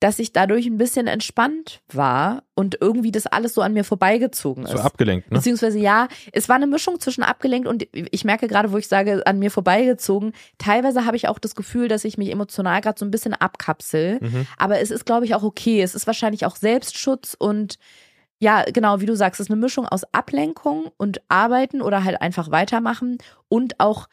dass 0.00 0.18
ich 0.18 0.32
dadurch 0.32 0.66
ein 0.66 0.76
bisschen 0.76 1.06
entspannt 1.06 1.80
war 1.88 2.42
und 2.54 2.78
irgendwie 2.80 3.10
das 3.10 3.26
alles 3.26 3.54
so 3.54 3.62
an 3.62 3.72
mir 3.72 3.84
vorbeigezogen 3.84 4.64
ist. 4.64 4.72
So 4.72 4.78
abgelenkt, 4.78 5.30
ne? 5.30 5.38
Beziehungsweise 5.38 5.78
ja, 5.78 6.08
es 6.32 6.48
war 6.48 6.56
eine 6.56 6.66
Mischung 6.66 7.00
zwischen 7.00 7.22
abgelenkt 7.22 7.66
und 7.66 7.86
ich 7.92 8.24
merke 8.24 8.46
gerade, 8.46 8.72
wo 8.72 8.76
ich 8.76 8.88
sage, 8.88 9.26
an 9.26 9.38
mir 9.38 9.50
vorbeigezogen. 9.50 10.32
Teilweise 10.58 11.06
habe 11.06 11.16
ich 11.16 11.28
auch 11.28 11.38
das 11.38 11.54
Gefühl, 11.54 11.88
dass 11.88 12.04
ich 12.04 12.18
mich 12.18 12.30
emotional 12.30 12.80
gerade 12.82 12.98
so 12.98 13.06
ein 13.06 13.10
bisschen 13.10 13.32
abkapsel. 13.32 14.18
Mhm. 14.20 14.46
Aber 14.58 14.80
es 14.80 14.90
ist, 14.90 15.06
glaube 15.06 15.24
ich, 15.24 15.34
auch 15.34 15.42
okay. 15.42 15.80
Es 15.82 15.94
ist 15.94 16.06
wahrscheinlich 16.06 16.44
auch 16.44 16.56
Selbstschutz 16.56 17.34
und 17.38 17.78
ja, 18.38 18.64
genau, 18.64 19.00
wie 19.00 19.06
du 19.06 19.16
sagst, 19.16 19.40
es 19.40 19.46
ist 19.46 19.50
eine 19.50 19.60
Mischung 19.60 19.86
aus 19.86 20.04
Ablenkung 20.12 20.90
und 20.98 21.22
Arbeiten 21.28 21.80
oder 21.80 22.04
halt 22.04 22.20
einfach 22.20 22.50
weitermachen 22.50 23.16
und 23.48 23.80
auch 23.80 24.08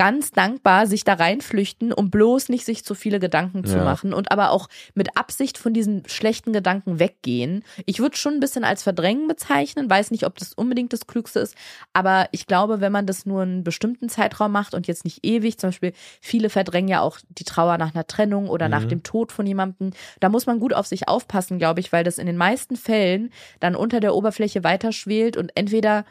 ganz 0.00 0.30
dankbar 0.30 0.86
sich 0.86 1.04
da 1.04 1.12
reinflüchten, 1.12 1.92
um 1.92 2.08
bloß 2.10 2.48
nicht 2.48 2.64
sich 2.64 2.86
zu 2.86 2.94
viele 2.94 3.20
Gedanken 3.20 3.64
zu 3.64 3.76
Ja. 3.76 3.84
machen 3.84 4.14
und 4.14 4.32
aber 4.32 4.50
auch 4.50 4.70
mit 4.94 5.14
Absicht 5.18 5.58
von 5.58 5.74
diesen 5.74 6.04
schlechten 6.06 6.54
Gedanken 6.54 6.98
weggehen. 6.98 7.62
Ich 7.84 7.98
würde 8.00 8.16
schon 8.16 8.32
ein 8.32 8.40
bisschen 8.40 8.64
als 8.64 8.82
Verdrängen 8.82 9.28
bezeichnen, 9.28 9.90
weiß 9.90 10.10
nicht, 10.10 10.24
ob 10.24 10.38
das 10.38 10.54
unbedingt 10.54 10.94
das 10.94 11.06
Klügste 11.06 11.40
ist, 11.40 11.54
aber 11.92 12.30
ich 12.32 12.46
glaube, 12.46 12.80
wenn 12.80 12.92
man 12.92 13.04
das 13.04 13.26
nur 13.26 13.42
einen 13.42 13.62
bestimmten 13.62 14.08
Zeitraum 14.08 14.52
macht 14.52 14.72
und 14.72 14.86
jetzt 14.86 15.04
nicht 15.04 15.18
ewig, 15.22 15.58
zum 15.58 15.68
Beispiel 15.68 15.92
viele 16.22 16.48
verdrängen 16.48 16.88
ja 16.88 17.02
auch 17.02 17.18
die 17.28 17.44
Trauer 17.44 17.76
nach 17.76 17.94
einer 17.94 18.06
Trennung 18.06 18.48
oder 18.48 18.70
nach 18.70 18.84
Mhm. 18.84 18.88
dem 18.88 19.02
Tod 19.02 19.32
von 19.32 19.46
jemandem, 19.46 19.90
da 20.20 20.30
muss 20.30 20.46
man 20.46 20.60
gut 20.60 20.72
auf 20.72 20.86
sich 20.86 21.08
aufpassen, 21.08 21.58
glaube 21.58 21.80
ich, 21.80 21.92
weil 21.92 22.04
das 22.04 22.16
in 22.16 22.24
den 22.24 22.38
meisten 22.38 22.76
Fällen 22.76 23.30
dann 23.60 23.76
unter 23.76 24.00
der 24.00 24.14
Oberfläche 24.14 24.64
weiterschwelt 24.64 25.36
und 25.36 25.52
entweder 25.56 26.06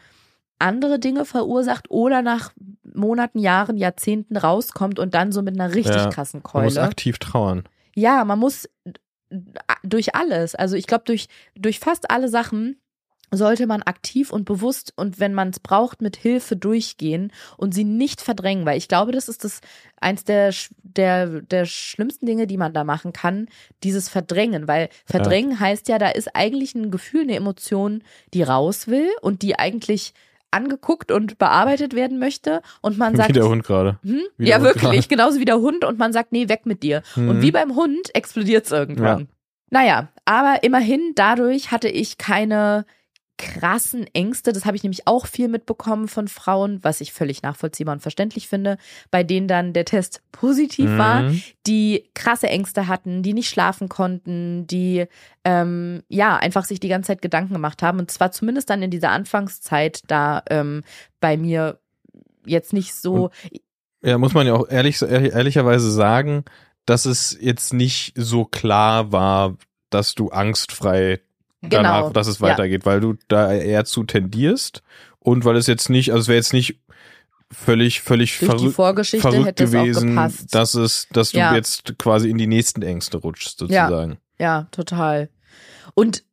andere 0.60 1.00
Dinge 1.00 1.26
verursacht 1.26 1.90
oder 1.90 2.22
nach 2.22 2.52
Monaten, 2.84 3.40
Jahren, 3.40 3.78
Jahrzehnten 3.78 4.38
rauskommt 4.38 5.00
und 5.00 5.14
dann 5.14 5.32
so 5.32 5.42
mit 5.42 5.60
einer 5.60 5.74
richtig 5.74 5.96
Ja, 5.96 6.10
krassen 6.10 6.42
Man 6.54 6.64
muss 6.66 6.76
Keule. 6.76 6.86
aktiv 6.86 7.18
trauern. 7.18 7.64
Ja, 7.96 8.24
man 8.26 8.40
muss 8.40 8.68
durch 9.84 10.16
alles, 10.16 10.56
also 10.56 10.76
ich 10.76 10.88
glaube 10.88 11.04
durch 11.06 11.28
durch 11.56 11.80
fast 11.80 12.10
alle 12.10 12.30
Sachen 12.30 12.82
sollte 13.32 13.68
man 13.68 13.84
aktiv 13.84 14.32
und 14.34 14.46
bewusst 14.46 14.92
und 14.96 15.20
wenn 15.20 15.36
man 15.36 15.50
es 15.50 15.60
braucht 15.60 16.02
mit 16.02 16.18
Hilfe 16.18 16.56
durchgehen 16.56 17.32
und 17.58 17.76
sie 17.76 17.84
nicht 17.84 18.22
verdrängen, 18.22 18.66
weil 18.66 18.80
ich 18.80 18.88
glaube, 18.88 19.12
das 19.12 19.30
ist 19.30 19.44
das 19.44 19.62
eins 20.02 20.24
der 20.24 20.52
der 20.82 21.42
der 21.42 21.66
schlimmsten 21.66 22.26
Dinge, 22.26 22.48
die 22.48 22.58
man 22.58 22.74
da 22.74 22.84
machen 22.84 23.14
kann, 23.14 23.48
dieses 23.84 24.10
Verdrängen, 24.10 24.68
weil 24.68 24.90
Verdrängen 25.06 25.60
heißt 25.60 25.88
ja, 25.90 26.00
da 26.00 26.10
ist 26.10 26.36
eigentlich 26.36 26.74
ein 26.74 26.90
Gefühl, 26.90 27.22
eine 27.22 27.36
Emotion, 27.36 28.04
die 28.34 28.42
raus 28.42 28.88
will 28.88 29.08
und 29.22 29.44
die 29.44 29.60
eigentlich 29.60 30.14
angeguckt 30.52 31.12
und 31.12 31.38
bearbeitet 31.38 31.94
werden 31.96 32.20
möchte 32.20 32.62
und 32.82 32.98
man 32.98 33.16
sagt 33.16 33.30
Wie 33.30 33.34
der 33.34 33.48
Hund 33.48 33.64
gerade. 33.64 34.00
hm? 34.04 34.22
Ja, 34.38 34.56
Hund 34.58 34.66
wirklich. 34.66 34.84
gerade. 34.84 35.08
Genauso 35.08 35.40
wie 35.40 35.46
der 35.46 35.60
Hund 35.60 35.86
und 35.86 36.00
man 36.00 36.12
sagt, 36.14 36.32
nee, 36.32 36.50
weg 36.50 36.66
mit 36.66 36.84
dir. 36.84 37.02
Und 37.16 37.38
Mhm. 37.38 37.42
wie 37.42 37.52
beim 37.52 37.76
Hund 37.76 38.14
explodiert 38.16 38.66
es 38.66 38.72
irgendwann. 38.72 39.20
Ja. 39.20 39.26
Naja, 39.72 40.08
aber 40.26 40.64
immerhin 40.64 41.12
dadurch 41.16 41.72
hatte 41.72 41.90
ich 41.90 42.18
keine 42.18 42.86
krassen 43.40 44.06
Ängste. 44.14 44.52
Das 44.52 44.66
habe 44.66 44.76
ich 44.76 44.84
nämlich 44.84 45.08
auch 45.08 45.26
viel 45.26 45.48
mitbekommen 45.48 46.10
von 46.10 46.28
Frauen, 46.28 46.84
was 46.84 47.00
ich 47.00 47.14
völlig 47.14 47.42
nachvollziehbar 47.42 47.94
und 47.94 48.02
verständlich 48.02 48.50
finde, 48.50 48.78
bei 49.12 49.24
denen 49.24 49.48
dann 49.48 49.72
der 49.74 49.86
Test 49.86 50.22
positiv 50.34 50.98
war, 50.98 51.24
Mhm. 51.24 51.42
die 51.66 52.10
krasse 52.14 52.48
Ängste 52.50 52.88
hatten, 52.88 53.24
die 53.24 53.34
nicht 53.34 53.50
schlafen 53.50 53.88
konnten, 53.88 54.68
die 54.68 55.06
ähm, 55.46 56.04
ja 56.10 56.36
einfach 56.36 56.66
sich 56.66 56.82
die 56.82 56.90
ganze 56.90 57.08
Zeit 57.08 57.22
Gedanken 57.22 57.54
gemacht 57.54 57.82
haben. 57.82 58.00
Und 58.00 58.12
zwar 58.12 58.32
zumindest 58.32 58.70
dann 58.70 58.84
in 58.84 58.92
dieser 58.92 59.12
Anfangszeit 59.12 60.02
da 60.08 60.44
ähm, 60.50 60.84
bei 61.22 61.38
mir 61.38 61.80
jetzt 62.46 62.74
nicht 62.74 62.94
so. 62.94 63.30
Ja, 64.04 64.18
muss 64.18 64.34
man 64.34 64.46
ja 64.48 64.54
auch 64.54 64.68
ehrlich, 64.70 65.02
ehrlich, 65.02 65.34
ehrlicherweise 65.34 65.90
sagen, 65.92 66.44
dass 66.86 67.06
es 67.06 67.38
jetzt 67.40 67.74
nicht 67.74 68.14
so 68.16 68.44
klar 68.44 69.12
war, 69.14 69.56
dass 69.90 70.14
du 70.14 70.30
angstfrei 70.30 71.22
danach, 71.62 72.00
Genau, 72.02 72.10
dass 72.12 72.28
es 72.28 72.40
ja. 72.40 72.48
weitergeht, 72.48 72.86
weil 72.86 73.00
du 73.02 73.16
da 73.28 73.52
eher 73.54 73.86
zu 73.86 74.04
tendierst 74.04 74.82
und 75.20 75.46
weil 75.46 75.56
es 75.58 75.68
jetzt 75.68 75.90
nicht, 75.90 76.12
also 76.12 76.22
es 76.22 76.28
wäre 76.28 76.38
jetzt 76.38 76.54
nicht 76.54 76.80
völlig, 77.52 78.02
völlig 78.02 78.38
die 78.40 78.46
verrückt, 78.46 78.76
Vorgeschichte 78.76 79.28
verrückt 79.30 79.48
hätte 79.48 79.64
es 79.64 79.70
auch 79.76 79.82
gewesen, 79.82 80.10
gepasst. 80.10 80.54
dass 80.54 80.74
es, 80.76 81.08
dass 81.12 81.32
du 81.32 81.40
Ja. 81.40 81.56
jetzt 81.56 81.98
quasi 81.98 82.30
in 82.30 82.38
die 82.38 82.48
nächsten 82.48 82.82
Ängste 82.82 83.18
rutschst, 83.18 83.58
sozusagen. 83.60 84.20
Ja, 84.38 84.68
total. 84.72 85.30
Und 85.96 86.24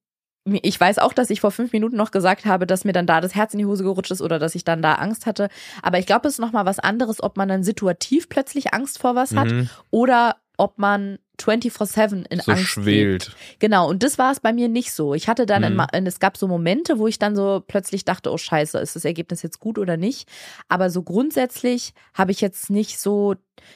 ich 0.44 0.78
weiß 0.78 0.98
auch, 1.00 1.12
dass 1.12 1.30
ich 1.30 1.40
vor 1.40 1.50
fünf 1.50 1.72
Minuten 1.72 1.96
noch 1.96 2.12
gesagt 2.12 2.44
habe, 2.44 2.66
dass 2.68 2.84
mir 2.84 2.92
dann 2.92 3.06
da 3.06 3.20
das 3.20 3.34
Herz 3.34 3.52
in 3.54 3.58
die 3.58 3.66
Hose 3.66 3.82
gerutscht 3.82 4.12
ist 4.12 4.22
oder 4.22 4.38
dass 4.38 4.54
ich 4.54 4.62
dann 4.62 4.80
da 4.80 4.94
Angst 4.94 5.26
hatte. 5.26 5.48
Aber 5.82 5.98
ich 5.98 6.06
glaube, 6.06 6.28
es 6.28 6.34
ist 6.34 6.38
nochmal 6.38 6.66
was 6.66 6.78
anderes, 6.78 7.20
ob 7.20 7.36
man 7.36 7.48
dann 7.48 7.64
situativ 7.64 8.28
plötzlich 8.28 8.72
Angst 8.72 8.98
vor 9.00 9.16
was 9.16 9.34
hat 9.34 9.50
Mhm. 9.50 9.68
oder 9.90 10.36
ob 10.56 10.78
man 10.78 11.18
24-7 11.40 12.24
in 12.30 12.40
So 12.40 12.52
Angst 12.52 12.64
schwelt. 12.64 13.36
Genau, 13.58 13.88
und 13.88 14.02
das 14.02 14.18
war 14.18 14.32
es 14.32 14.40
bei 14.40 14.52
mir 14.52 14.68
nicht 14.68 14.92
so. 14.92 15.14
Ich 15.14 15.28
hatte 15.28 15.46
dann, 15.46 15.62
in, 15.62 15.72
Mhm. 15.72 15.76
ma- 15.76 15.88
es 15.92 16.20
gab 16.20 16.36
so 16.36 16.48
Momente, 16.48 16.98
wo 16.98 17.06
ich 17.06 17.18
dann 17.18 17.36
so 17.36 17.62
plötzlich 17.66 18.04
dachte, 18.04 18.30
oh 18.32 18.38
scheiße, 18.38 18.78
ist 18.78 18.96
das 18.96 19.04
Ergebnis 19.04 19.42
jetzt 19.42 19.60
gut 19.60 19.78
oder 19.78 19.96
nicht? 19.96 20.28
Aber 20.68 20.90
so 20.90 21.02
grundsätzlich 21.02 21.92
habe 22.14 22.32
ich 22.32 22.40
jetzt 22.40 22.70
nicht 22.70 22.98
so, 22.98 23.34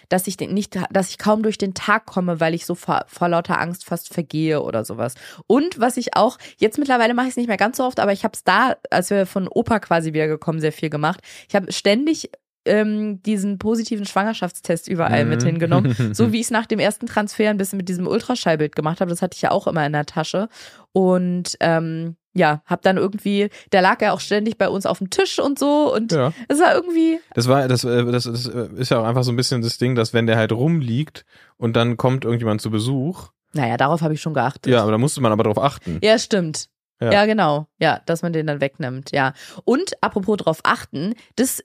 dass 0.09 0.27
ich 0.27 0.37
den 0.37 0.53
nicht, 0.53 0.79
dass 0.91 1.09
ich 1.11 1.19
kaum 1.19 1.43
durch 1.43 1.59
den 1.59 1.75
Tag 1.75 2.07
komme, 2.07 2.39
weil 2.41 2.55
ich 2.55 2.67
so 2.67 2.75
vor, 2.75 3.05
vor 3.09 3.29
lauter 3.29 3.59
Angst 3.61 3.85
fast 3.85 4.13
vergehe 4.13 4.63
oder 4.63 4.85
sowas. 4.85 5.15
Und 5.47 5.81
was 5.81 5.97
ich 5.97 6.17
auch, 6.17 6.39
jetzt 6.59 6.79
mittlerweile 6.79 7.15
mache 7.15 7.27
ich 7.27 7.31
es 7.33 7.37
nicht 7.37 7.49
mehr 7.49 7.57
ganz 7.57 7.79
so 7.79 7.85
oft, 7.85 7.99
aber 7.99 8.13
ich 8.13 8.23
habe 8.25 8.33
es 8.35 8.45
da, 8.45 8.77
als 8.91 9.11
wir 9.11 9.27
von 9.27 9.49
Opa 9.49 9.81
quasi 9.81 10.13
wieder 10.13 10.29
gekommen, 10.29 10.61
sehr 10.61 10.73
viel 10.73 10.91
gemacht. 10.91 11.21
Ich 11.49 11.55
habe 11.55 11.73
ständig 11.73 12.31
ähm, 12.65 13.23
diesen 13.23 13.59
positiven 13.59 14.05
Schwangerschaftstest 14.07 14.89
überall 14.89 15.25
mit 15.25 15.43
Mhm. 15.43 15.47
hingenommen. 15.47 15.97
So 16.15 16.33
wie 16.33 16.37
ich 16.41 16.47
es 16.47 16.51
nach 16.51 16.67
dem 16.67 16.79
ersten 16.79 17.07
Transfer 17.07 17.49
ein 17.51 17.57
bisschen 17.57 17.77
mit 17.79 17.89
diesem 17.89 18.07
Ultraschallbild 18.07 18.77
gemacht 18.77 19.01
habe. 19.01 19.11
Das 19.11 19.23
hatte 19.23 19.35
ich 19.37 19.43
ja 19.43 19.51
auch 19.51 19.67
immer 19.67 19.85
in 19.87 19.93
der 19.93 20.07
Tasche. 20.07 20.49
Und 20.93 21.57
ähm, 21.61 22.17
ja, 22.33 22.63
hab 22.67 22.83
dann 22.83 22.97
irgendwie, 22.97 23.49
der 23.73 23.83
lag 23.83 24.01
ja 24.03 24.13
auch 24.13 24.21
ständig 24.21 24.57
bei 24.59 24.69
uns 24.69 24.87
auf 24.87 24.99
dem 24.99 25.11
Tisch 25.11 25.39
und 25.39 25.59
so. 25.59 25.93
Und 25.95 26.13
Ja. 26.13 26.33
es 26.49 26.61
war 26.61 26.75
irgendwie, 26.75 27.19
Das 27.35 27.49
war, 27.49 27.67
das, 27.67 27.83
äh, 27.85 28.05
das, 28.11 28.25
das 28.25 28.47
äh, 28.47 28.69
ist 28.77 28.91
ja 28.91 29.01
auch 29.01 29.05
einfach 29.05 29.25
so 29.25 29.33
ein 29.33 29.37
bisschen 29.37 29.63
das 29.63 29.79
Ding, 29.79 29.95
dass 29.95 30.13
wenn 30.15 30.27
der 30.27 30.37
halt 30.37 30.53
rumliegt 30.53 31.25
und 31.57 31.75
dann 31.77 31.97
kommt 31.97 32.25
irgendjemand 32.25 32.61
zu 32.61 32.71
Besuch, 32.71 33.31
naja, 33.53 33.77
darauf 33.77 34.01
habe 34.03 34.15
ich 34.15 34.21
schon 34.21 34.33
geachtet. 34.35 34.73
ja, 34.73 34.81
aber 34.83 34.93
da 34.93 34.99
musste 34.99 35.21
man 35.21 35.33
aber 35.33 35.43
drauf 35.43 35.59
achten. 35.59 35.99
Ja, 36.03 36.19
stimmt. 36.21 36.67
Ja. 37.01 37.11
Ja. 37.13 37.27
genau. 37.27 37.67
Ja, 37.81 38.01
dass 38.07 38.23
man 38.23 38.33
den 38.33 38.47
dann 38.47 38.61
wegnimmt. 38.61 39.11
Ja. 39.11 39.33
Und 39.65 39.93
apropos 40.03 40.37
drauf 40.37 40.61
achten, 40.63 41.15
das 41.35 41.65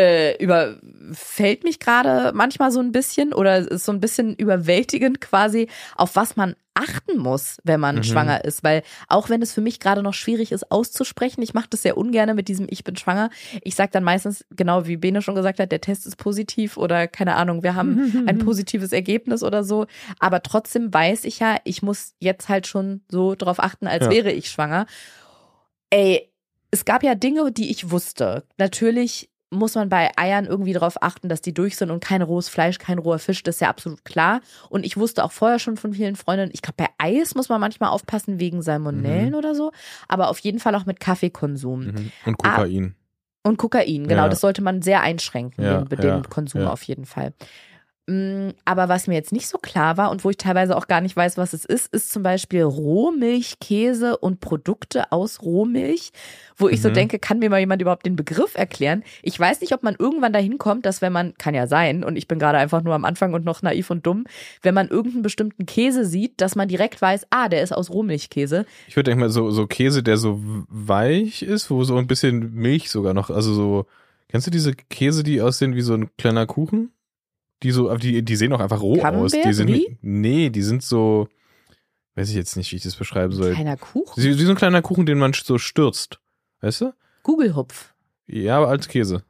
äh, 0.00 0.36
überfällt 0.42 1.64
mich 1.64 1.78
gerade 1.78 2.32
manchmal 2.34 2.70
so 2.72 2.80
ein 2.80 2.92
bisschen 2.92 3.32
oder 3.32 3.58
ist 3.58 3.84
so 3.84 3.92
ein 3.92 4.00
bisschen 4.00 4.34
überwältigend 4.34 5.20
quasi, 5.20 5.68
auf 5.96 6.16
was 6.16 6.36
man 6.36 6.54
achten 6.74 7.18
muss, 7.18 7.58
wenn 7.64 7.80
man 7.80 7.96
Mhm. 7.96 8.02
schwanger 8.04 8.44
ist. 8.44 8.62
Weil 8.64 8.82
auch 9.08 9.28
wenn 9.28 9.42
es 9.42 9.52
für 9.52 9.60
mich 9.60 9.80
gerade 9.80 10.02
noch 10.02 10.14
schwierig 10.14 10.52
ist 10.52 10.70
auszusprechen, 10.70 11.42
ich 11.42 11.52
mache 11.52 11.66
das 11.68 11.82
sehr 11.82 11.96
ungern 11.98 12.34
mit 12.34 12.48
diesem 12.48 12.66
Ich 12.70 12.84
bin 12.84 12.96
schwanger. 12.96 13.28
Ich 13.62 13.74
sage 13.74 13.90
dann 13.92 14.04
meistens, 14.04 14.44
genau 14.50 14.86
wie 14.86 14.96
Bene 14.96 15.20
schon 15.20 15.34
gesagt 15.34 15.58
hat, 15.60 15.72
der 15.72 15.80
Test 15.80 16.06
ist 16.06 16.16
positiv 16.16 16.76
oder 16.76 17.06
keine 17.08 17.34
Ahnung, 17.34 17.62
wir 17.62 17.74
haben 17.74 18.24
ein 18.26 18.38
positives 18.44 18.92
Ergebnis 18.92 19.42
oder 19.42 19.62
so. 19.64 19.86
Aber 20.20 20.42
trotzdem 20.42 20.94
weiß 20.94 21.24
ich 21.24 21.40
ja, 21.40 21.56
ich 21.64 21.82
muss 21.82 22.14
jetzt 22.20 22.48
halt 22.48 22.66
schon 22.66 23.02
so 23.10 23.34
drauf 23.34 23.58
achten, 23.60 23.86
als 23.86 24.04
Ja. 24.04 24.10
wäre 24.10 24.32
ich 24.32 24.48
schwanger. 24.48 24.86
Ey, 25.90 26.30
es 26.70 26.84
gab 26.84 27.02
ja 27.02 27.14
Dinge, 27.16 27.50
die 27.52 27.70
ich 27.70 27.90
wusste. 27.90 28.44
Natürlich 28.58 29.29
muss 29.50 29.74
man 29.74 29.88
bei 29.88 30.10
Eiern 30.16 30.46
irgendwie 30.46 30.72
darauf 30.72 31.02
achten, 31.02 31.28
dass 31.28 31.42
die 31.42 31.52
durch 31.52 31.76
sind 31.76 31.90
und 31.90 32.02
kein 32.02 32.22
rohes 32.22 32.48
Fleisch, 32.48 32.78
kein 32.78 32.98
roher 32.98 33.18
Fisch, 33.18 33.42
das 33.42 33.56
ist 33.56 33.60
ja 33.60 33.68
absolut 33.68 34.04
klar. 34.04 34.40
Und 34.68 34.86
ich 34.86 34.96
wusste 34.96 35.24
auch 35.24 35.32
vorher 35.32 35.58
schon 35.58 35.76
von 35.76 35.92
vielen 35.92 36.14
Freundinnen, 36.16 36.52
ich 36.54 36.62
glaube, 36.62 36.76
bei 36.76 36.88
Eis 36.98 37.34
muss 37.34 37.48
man 37.48 37.60
manchmal 37.60 37.90
aufpassen 37.90 38.38
wegen 38.38 38.62
Salmonellen 38.62 39.34
oder 39.34 39.54
so, 39.54 39.72
aber 40.08 40.28
auf 40.28 40.38
jeden 40.38 40.60
Fall 40.60 40.74
auch 40.76 40.86
mit 40.86 41.00
Kaffeekonsum. 41.00 41.86
Mhm. 41.86 42.12
Und 42.26 42.38
Kokain. 42.38 42.94
Und 43.42 43.56
Kokain, 43.56 44.06
genau, 44.06 44.24
Ja. 44.24 44.28
das 44.28 44.40
sollte 44.40 44.62
man 44.62 44.82
sehr 44.82 45.00
einschränken, 45.00 45.64
Ja, 45.64 45.78
den, 45.82 45.98
den 45.98 46.08
ja, 46.08 46.22
Konsum 46.28 46.66
auf 46.66 46.82
jeden 46.82 47.06
Fall. 47.06 47.32
Mm, 48.10 48.54
Aber 48.64 48.88
was 48.88 49.06
mir 49.06 49.14
jetzt 49.14 49.30
nicht 49.30 49.46
so 49.46 49.56
klar 49.58 49.96
war 49.96 50.10
und 50.10 50.24
wo 50.24 50.30
ich 50.30 50.36
teilweise 50.36 50.76
auch 50.76 50.88
gar 50.88 51.00
nicht 51.00 51.14
weiß, 51.14 51.38
was 51.38 51.52
es 51.52 51.64
ist, 51.64 51.94
ist 51.94 52.10
zum 52.10 52.24
Beispiel 52.24 52.62
Rohmilch, 52.64 53.60
Käse 53.60 54.16
und 54.16 54.40
Produkte 54.40 55.12
aus 55.12 55.42
Rohmilch, 55.42 56.10
wo 56.56 56.68
ich 56.68 56.82
so 56.82 56.88
Mhm. 56.88 56.94
denke, 56.94 57.18
kann 57.20 57.38
mir 57.38 57.48
mal 57.50 57.60
jemand 57.60 57.80
überhaupt 57.80 58.04
den 58.04 58.16
Begriff 58.16 58.56
erklären? 58.56 59.04
Ich 59.22 59.38
weiß 59.38 59.60
nicht, 59.60 59.72
ob 59.74 59.84
man 59.84 59.94
irgendwann 59.96 60.32
dahin 60.32 60.58
kommt, 60.58 60.86
dass 60.86 61.02
wenn 61.02 61.12
man, 61.12 61.34
kann 61.38 61.54
ja 61.54 61.68
sein, 61.68 62.02
und 62.02 62.16
ich 62.16 62.26
bin 62.26 62.40
gerade 62.40 62.58
einfach 62.58 62.82
nur 62.82 62.94
am 62.94 63.04
Anfang 63.04 63.32
und 63.32 63.44
noch 63.44 63.62
naiv 63.62 63.90
und 63.90 64.04
dumm, 64.04 64.24
wenn 64.62 64.74
man 64.74 64.88
irgendeinen 64.88 65.22
bestimmten 65.22 65.64
Käse 65.66 66.04
sieht, 66.04 66.40
dass 66.40 66.56
man 66.56 66.66
direkt 66.66 67.00
weiß, 67.00 67.28
ah, 67.30 67.48
der 67.48 67.62
ist 67.62 67.70
aus 67.72 67.90
Rohmilchkäse. 67.90 68.66
Ich 68.88 68.96
würde 68.96 69.10
denken 69.10 69.20
mal, 69.20 69.30
so, 69.30 69.52
so 69.52 69.68
Käse, 69.68 70.02
der 70.02 70.16
so 70.16 70.40
weich 70.68 71.42
ist, 71.42 71.70
wo 71.70 71.84
so 71.84 71.96
ein 71.96 72.08
bisschen 72.08 72.54
Milch 72.54 72.90
sogar 72.90 73.14
noch, 73.14 73.30
also 73.30 73.54
so, 73.54 73.86
kennst 74.28 74.48
du 74.48 74.50
diese 74.50 74.74
Käse, 74.74 75.22
die 75.22 75.40
aussehen 75.40 75.76
wie 75.76 75.82
so 75.82 75.94
ein 75.94 76.10
kleiner 76.16 76.46
Kuchen? 76.46 76.90
Die 77.62 77.70
so, 77.72 77.94
die, 77.96 78.22
die 78.22 78.36
sehen 78.36 78.52
auch 78.52 78.60
einfach 78.60 78.80
roh 78.80 78.92
aus. 79.02 79.32
Die 79.32 79.38
Camembert, 79.40 79.54
sind, 79.54 79.66
Brie? 79.66 79.98
nee, 80.00 80.50
die 80.50 80.62
sind 80.62 80.82
so, 80.82 81.28
weiß 82.14 82.30
ich 82.30 82.34
jetzt 82.34 82.56
nicht, 82.56 82.72
wie 82.72 82.76
ich 82.76 82.82
das 82.82 82.96
beschreiben 82.96 83.32
soll. 83.32 83.52
Kleiner 83.54 83.76
Kuchen. 83.76 84.22
Wie, 84.22 84.38
wie 84.38 84.44
so 84.44 84.50
ein 84.50 84.56
kleiner 84.56 84.82
Kuchen, 84.82 85.06
den 85.06 85.18
man 85.18 85.32
so 85.32 85.58
stürzt. 85.58 86.20
Weißt 86.60 86.80
du? 86.80 86.94
Google-Hupf. 87.22 87.94
Ja, 88.26 88.58
aber 88.58 88.68
als 88.68 88.88
Käse. 88.88 89.24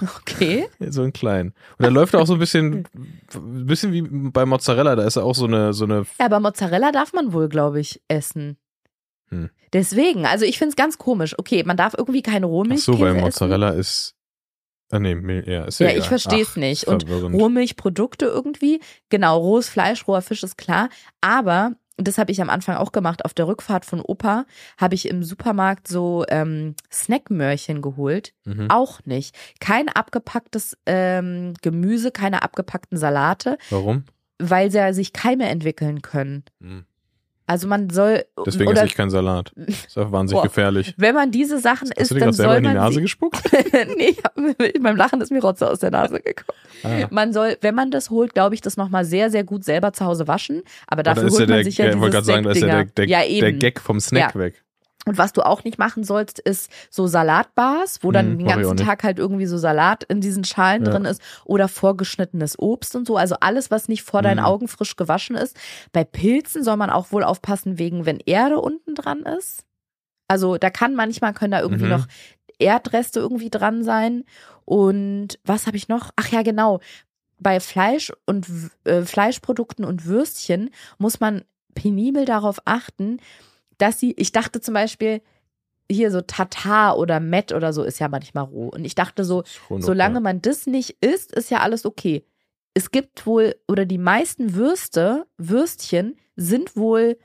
Okay. 0.00 0.68
So 0.88 1.02
ein 1.02 1.12
klein. 1.12 1.52
Und 1.78 1.84
da 1.84 1.88
läuft 1.88 2.14
er 2.14 2.20
auch 2.20 2.26
so 2.26 2.34
ein 2.34 2.38
bisschen, 2.38 2.88
ein 3.34 3.66
bisschen 3.66 3.92
wie 3.92 4.02
bei 4.02 4.46
Mozzarella, 4.46 4.96
da 4.96 5.04
ist 5.04 5.16
er 5.16 5.24
auch 5.24 5.34
so 5.34 5.46
eine, 5.46 5.72
so 5.72 5.84
eine, 5.84 6.06
Ja, 6.18 6.26
aber 6.26 6.40
Mozzarella 6.40 6.92
darf 6.92 7.12
man 7.12 7.32
wohl, 7.32 7.48
glaube 7.48 7.80
ich, 7.80 8.00
essen. 8.08 8.56
Hm. 9.28 9.50
Deswegen, 9.72 10.24
also 10.26 10.44
ich 10.44 10.58
finde 10.58 10.70
es 10.70 10.76
ganz 10.76 10.98
komisch. 10.98 11.38
Okay, 11.38 11.62
man 11.64 11.76
darf 11.76 11.94
irgendwie 11.96 12.22
keine 12.22 12.46
ach 12.46 12.50
Rohmilchkäse 12.50 12.96
so, 12.96 13.06
essen. 13.06 13.20
Mozzarella 13.20 13.70
ist, 13.70 14.15
ah 14.90 14.98
nee, 14.98 15.42
ja, 15.46 15.64
ist 15.64 15.80
ja 15.80 15.88
Ja, 15.88 15.96
ich 15.96 16.06
verstehe 16.06 16.42
es 16.42 16.56
nicht. 16.56 16.84
Und. 16.84 17.08
Rohmilchprodukte 17.08 18.26
irgendwie, 18.26 18.80
genau, 19.08 19.38
rohes 19.38 19.68
Fleisch, 19.68 20.06
roher 20.06 20.22
Fisch 20.22 20.42
ist 20.42 20.56
klar. 20.56 20.88
Aber, 21.20 21.72
das 21.96 22.18
habe 22.18 22.30
ich 22.30 22.40
am 22.42 22.50
Anfang 22.50 22.76
auch 22.76 22.92
gemacht, 22.92 23.24
auf 23.24 23.34
der 23.34 23.46
Rückfahrt 23.48 23.84
von 23.84 24.00
Opa 24.00 24.44
habe 24.76 24.94
ich 24.94 25.08
im 25.08 25.22
Supermarkt 25.22 25.88
so 25.88 26.24
ähm, 26.28 26.74
Snackmörchen 26.92 27.80
geholt. 27.82 28.34
Mhm. 28.44 28.70
Auch 28.70 29.00
nicht. 29.04 29.34
Kein 29.60 29.88
abgepacktes 29.88 30.76
ähm, 30.86 31.54
Gemüse, 31.62 32.10
keine 32.10 32.42
abgepackten 32.42 32.98
Salate, 32.98 33.58
Warum? 33.70 34.04
weil 34.38 34.70
sie 34.70 34.92
sich 34.92 35.12
Keime 35.12 35.48
entwickeln 35.48 36.02
können. 36.02 36.44
Hm. 36.60 36.84
Also 37.48 37.68
man 37.68 37.90
soll 37.90 38.24
Deswegen 38.44 38.68
oder 38.68 38.78
esse 38.78 38.86
ich 38.86 38.94
keinen 38.96 39.10
Salat. 39.10 39.52
Ist 39.52 39.96
auch 39.96 40.10
wahnsinnig 40.10 40.42
Boah. 40.42 40.48
gefährlich. 40.48 40.94
wenn 40.96 41.14
man 41.14 41.30
diese 41.30 41.58
Sachen 41.60 41.90
Hast 41.90 42.00
isst, 42.00 42.10
du 42.10 42.14
dir 42.14 42.20
dann 42.20 42.26
gerade 42.28 42.36
selber 42.36 42.52
soll 42.52 42.56
in 42.58 42.62
die 42.64 42.68
man 42.68 42.76
Nase 42.76 43.00
gespuckt? 43.02 43.40
nee, 43.96 44.08
ich 44.08 44.24
hab, 44.24 44.34
beim 44.34 44.96
Lachen 44.96 45.20
ist 45.20 45.30
mir 45.30 45.40
Rotze 45.40 45.70
aus 45.70 45.78
der 45.78 45.92
Nase 45.92 46.20
gekommen. 46.20 46.58
Ah. 46.82 47.06
Man 47.10 47.32
soll, 47.32 47.56
wenn 47.60 47.74
man 47.74 47.90
das 47.90 48.10
holt, 48.10 48.34
glaube 48.34 48.54
ich, 48.56 48.60
das 48.60 48.76
nochmal 48.76 49.04
sehr, 49.04 49.30
sehr 49.30 49.44
gut 49.44 49.64
selber 49.64 49.92
zu 49.92 50.04
Hause 50.04 50.26
waschen. 50.26 50.62
Aber 50.88 51.02
dafür 51.04 51.24
ist 51.24 51.34
ja 51.34 51.38
holt 51.40 51.48
man 51.48 51.56
der, 51.58 51.64
sich 51.64 51.78
ja 51.78 51.84
ja, 51.86 51.90
ich 51.92 52.00
wollte 52.00 52.16
diese 52.16 52.16
gerade 52.16 52.26
sagen, 52.26 52.44
da 52.44 52.50
ist 52.50 52.60
ja 52.60 52.66
der, 52.66 52.84
der, 52.84 53.06
ja, 53.06 53.18
der 53.20 53.30
eben. 53.30 53.58
Gag 53.60 53.80
vom 53.80 54.00
Snack 54.00 54.34
Ja. 54.34 54.40
weg. 54.40 54.64
Und 55.08 55.18
was 55.18 55.32
du 55.32 55.42
auch 55.46 55.62
nicht 55.62 55.78
machen 55.78 56.02
sollst, 56.02 56.40
ist 56.40 56.68
so 56.90 57.06
Salatbars, 57.06 58.00
wo 58.02 58.10
dann 58.10 58.32
Hm, 58.32 58.38
den 58.38 58.46
ganzen. 58.48 58.76
Tag 58.76 59.04
halt 59.04 59.18
irgendwie 59.20 59.46
so 59.46 59.56
Salat 59.56 60.02
in 60.04 60.20
diesen 60.20 60.42
Schalen 60.44 60.84
Ja. 60.84 60.90
drin 60.90 61.04
ist 61.04 61.22
oder 61.44 61.68
vorgeschnittenes 61.68 62.58
Obst 62.58 62.96
und 62.96 63.06
so. 63.06 63.16
Also 63.16 63.36
alles, 63.40 63.70
was 63.70 63.86
nicht 63.88 64.02
vor 64.02 64.20
deinen 64.22 64.38
Hm. 64.38 64.44
Augen 64.46 64.68
frisch 64.68 64.96
gewaschen 64.96 65.36
ist. 65.36 65.56
Bei 65.92 66.02
Pilzen 66.02 66.64
soll 66.64 66.76
man 66.76 66.90
auch 66.90 67.12
wohl 67.12 67.22
aufpassen, 67.22 67.78
wegen 67.78 68.04
wenn 68.04 68.18
Erde 68.18 68.60
unten 68.60 68.96
dran 68.96 69.20
ist. 69.22 69.64
Also 70.28 70.58
da 70.58 70.70
kann 70.70 70.96
manchmal, 70.96 71.32
können 71.34 71.52
da 71.52 71.60
irgendwie 71.60 71.84
Mhm. 71.84 71.90
noch 71.90 72.06
Erdreste 72.58 73.20
irgendwie 73.20 73.50
dran 73.50 73.84
sein. 73.84 74.24
Und 74.64 75.38
was 75.44 75.68
habe 75.68 75.76
ich 75.76 75.86
noch? 75.86 76.10
Ach 76.16 76.28
ja, 76.28 76.42
genau. 76.42 76.80
Bei 77.38 77.60
Fleisch 77.60 78.12
und 78.24 78.48
äh, 78.84 79.02
Fleischprodukten 79.02 79.84
und 79.84 80.06
Würstchen 80.06 80.70
muss 80.98 81.20
man 81.20 81.44
penibel 81.74 82.24
darauf 82.24 82.58
achten, 82.64 83.18
dass 83.78 84.00
sie, 84.00 84.12
ich 84.16 84.32
dachte 84.32 84.60
zum 84.60 84.74
Beispiel, 84.74 85.20
hier 85.90 86.10
so 86.10 86.20
Tatar 86.20 86.98
oder 86.98 87.20
Met 87.20 87.52
oder 87.52 87.72
so 87.72 87.82
ist 87.82 87.98
ja 87.98 88.08
manchmal 88.08 88.44
roh. 88.44 88.68
Und 88.68 88.84
ich 88.84 88.94
dachte 88.94 89.24
so, 89.24 89.44
solange 89.68 90.20
man 90.20 90.42
das 90.42 90.66
nicht 90.66 90.96
isst, 91.00 91.32
ist 91.32 91.50
ja 91.50 91.60
alles 91.60 91.86
okay. 91.86 92.24
Es 92.74 92.90
gibt 92.90 93.26
wohl, 93.26 93.54
oder 93.68 93.86
die 93.86 93.98
meisten 93.98 94.54
Würste, 94.54 95.26
Würstchen 95.38 96.18
sind 96.34 96.76
wohl, 96.76 97.18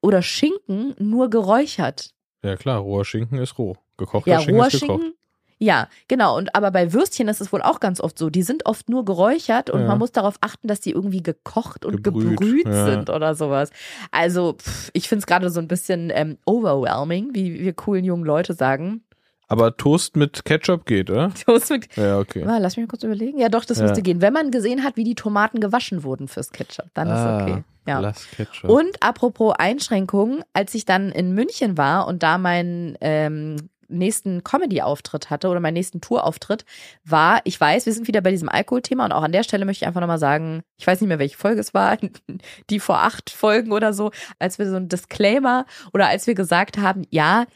oder 0.00 0.22
Schinken 0.22 0.94
nur 0.98 1.30
geräuchert. 1.30 2.14
Ja 2.42 2.56
klar, 2.56 2.80
roher 2.80 3.04
Schinken 3.04 3.38
ist 3.38 3.58
roh. 3.58 3.76
Gekochter 3.96 4.30
Ja, 4.30 4.40
Schinken 4.40 4.56
roher 4.56 4.66
ist 4.68 4.80
gekocht. 4.80 5.00
Schinken. 5.00 5.18
Ja, 5.64 5.88
genau. 6.08 6.36
Und 6.36 6.54
aber 6.54 6.70
bei 6.70 6.92
Würstchen 6.92 7.26
ist 7.28 7.40
es 7.40 7.52
wohl 7.52 7.62
auch 7.62 7.80
ganz 7.80 8.00
oft 8.00 8.18
so. 8.18 8.28
Die 8.28 8.42
sind 8.42 8.66
oft 8.66 8.88
nur 8.90 9.04
geräuchert 9.06 9.70
und 9.70 9.80
Ja. 9.80 9.86
man 9.86 9.98
muss 9.98 10.12
darauf 10.12 10.36
achten, 10.42 10.68
dass 10.68 10.80
die 10.80 10.90
irgendwie 10.90 11.22
gekocht 11.22 11.86
und 11.86 12.04
Gebrüht, 12.04 12.38
gebrüht, 12.38 12.66
ja. 12.66 12.84
sind 12.84 13.08
oder 13.08 13.34
sowas. 13.34 13.70
Also 14.10 14.54
pff, 14.58 14.90
ich 14.92 15.08
finde 15.08 15.20
es 15.20 15.26
gerade 15.26 15.48
so 15.48 15.60
ein 15.60 15.68
bisschen 15.68 16.10
ähm, 16.14 16.36
overwhelming, 16.44 17.30
wie 17.32 17.60
wir 17.60 17.72
coolen 17.72 18.04
jungen 18.04 18.24
Leute 18.24 18.52
sagen. 18.52 19.04
Aber 19.48 19.76
Toast 19.76 20.16
mit 20.16 20.44
Ketchup 20.44 20.84
geht, 20.86 21.10
oder? 21.10 21.32
Toast 21.46 21.70
mit 21.70 21.94
Ja, 21.96 22.18
okay. 22.18 22.44
Warte, 22.46 22.62
lass 22.62 22.76
mich 22.76 22.84
mal 22.86 22.90
kurz 22.90 23.02
überlegen. 23.04 23.38
Ja, 23.38 23.48
doch, 23.48 23.64
das 23.64 23.78
Ja. 23.78 23.84
müsste 23.84 24.02
gehen. 24.02 24.20
Wenn 24.20 24.32
man 24.32 24.50
gesehen 24.50 24.82
hat, 24.84 24.96
wie 24.96 25.04
die 25.04 25.14
Tomaten 25.14 25.60
gewaschen 25.60 26.02
wurden 26.02 26.28
fürs 26.28 26.50
Ketchup, 26.50 26.86
dann 26.94 27.08
Ah, 27.08 27.38
ist 27.38 27.42
okay. 27.42 27.64
Ja. 27.86 28.00
Lass 28.00 28.26
Ketchup. 28.30 28.70
Und 28.70 29.02
apropos 29.02 29.54
Einschränkungen, 29.58 30.42
als 30.54 30.74
ich 30.74 30.84
dann 30.86 31.10
in 31.12 31.34
München 31.34 31.76
war 31.76 32.06
und 32.06 32.22
da 32.22 32.38
mein 32.38 32.96
ähm, 33.02 33.56
nächsten 33.98 34.44
Comedy-Auftritt 34.44 35.30
hatte 35.30 35.48
oder 35.48 35.60
meinen 35.60 35.74
nächsten 35.74 36.00
Tour-Auftritt, 36.00 36.64
war, 37.04 37.40
ich 37.44 37.60
weiß, 37.60 37.86
wir 37.86 37.92
sind 37.92 38.08
wieder 38.08 38.20
bei 38.20 38.30
diesem 38.30 38.48
Alkoholthema 38.48 39.04
und 39.04 39.12
auch 39.12 39.22
an 39.22 39.32
der 39.32 39.42
Stelle 39.42 39.64
möchte 39.64 39.84
ich 39.84 39.86
einfach 39.86 40.00
nochmal 40.00 40.18
sagen, 40.18 40.62
ich 40.78 40.86
weiß 40.86 41.00
nicht 41.00 41.08
mehr, 41.08 41.18
welche 41.18 41.36
Folge 41.36 41.60
es 41.60 41.74
war, 41.74 41.98
die 42.70 42.80
vor 42.80 42.98
acht 42.98 43.30
Folgen 43.30 43.72
oder 43.72 43.92
so, 43.92 44.10
als 44.38 44.58
wir 44.58 44.68
so 44.68 44.76
ein 44.76 44.88
Disclaimer 44.88 45.66
oder 45.92 46.08
als 46.08 46.26
wir 46.26 46.34
gesagt 46.34 46.78
haben, 46.78 47.02
ja, 47.10 47.46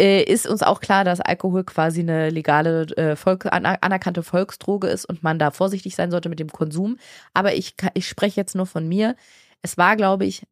äh, 0.00 0.22
ist 0.22 0.46
uns 0.46 0.62
auch 0.62 0.80
klar, 0.80 1.04
dass 1.04 1.20
Alkohol 1.20 1.64
quasi 1.64 2.00
eine 2.00 2.30
legale, 2.30 2.82
äh, 2.96 3.16
Volk, 3.16 3.46
anerkannte 3.50 4.22
Volksdroge 4.22 4.88
ist 4.88 5.06
und 5.06 5.22
man 5.22 5.38
da 5.38 5.50
vorsichtig 5.50 5.96
sein 5.96 6.10
sollte 6.10 6.28
mit 6.28 6.38
dem 6.38 6.50
Konsum. 6.50 6.98
Aber 7.32 7.54
ich, 7.54 7.74
ich 7.94 8.08
spreche 8.08 8.40
jetzt 8.40 8.54
nur 8.54 8.66
von 8.66 8.86
mir. 8.86 9.16
Es 9.62 9.78
war, 9.78 9.96
glaube 9.96 10.26
ich, 10.26 10.46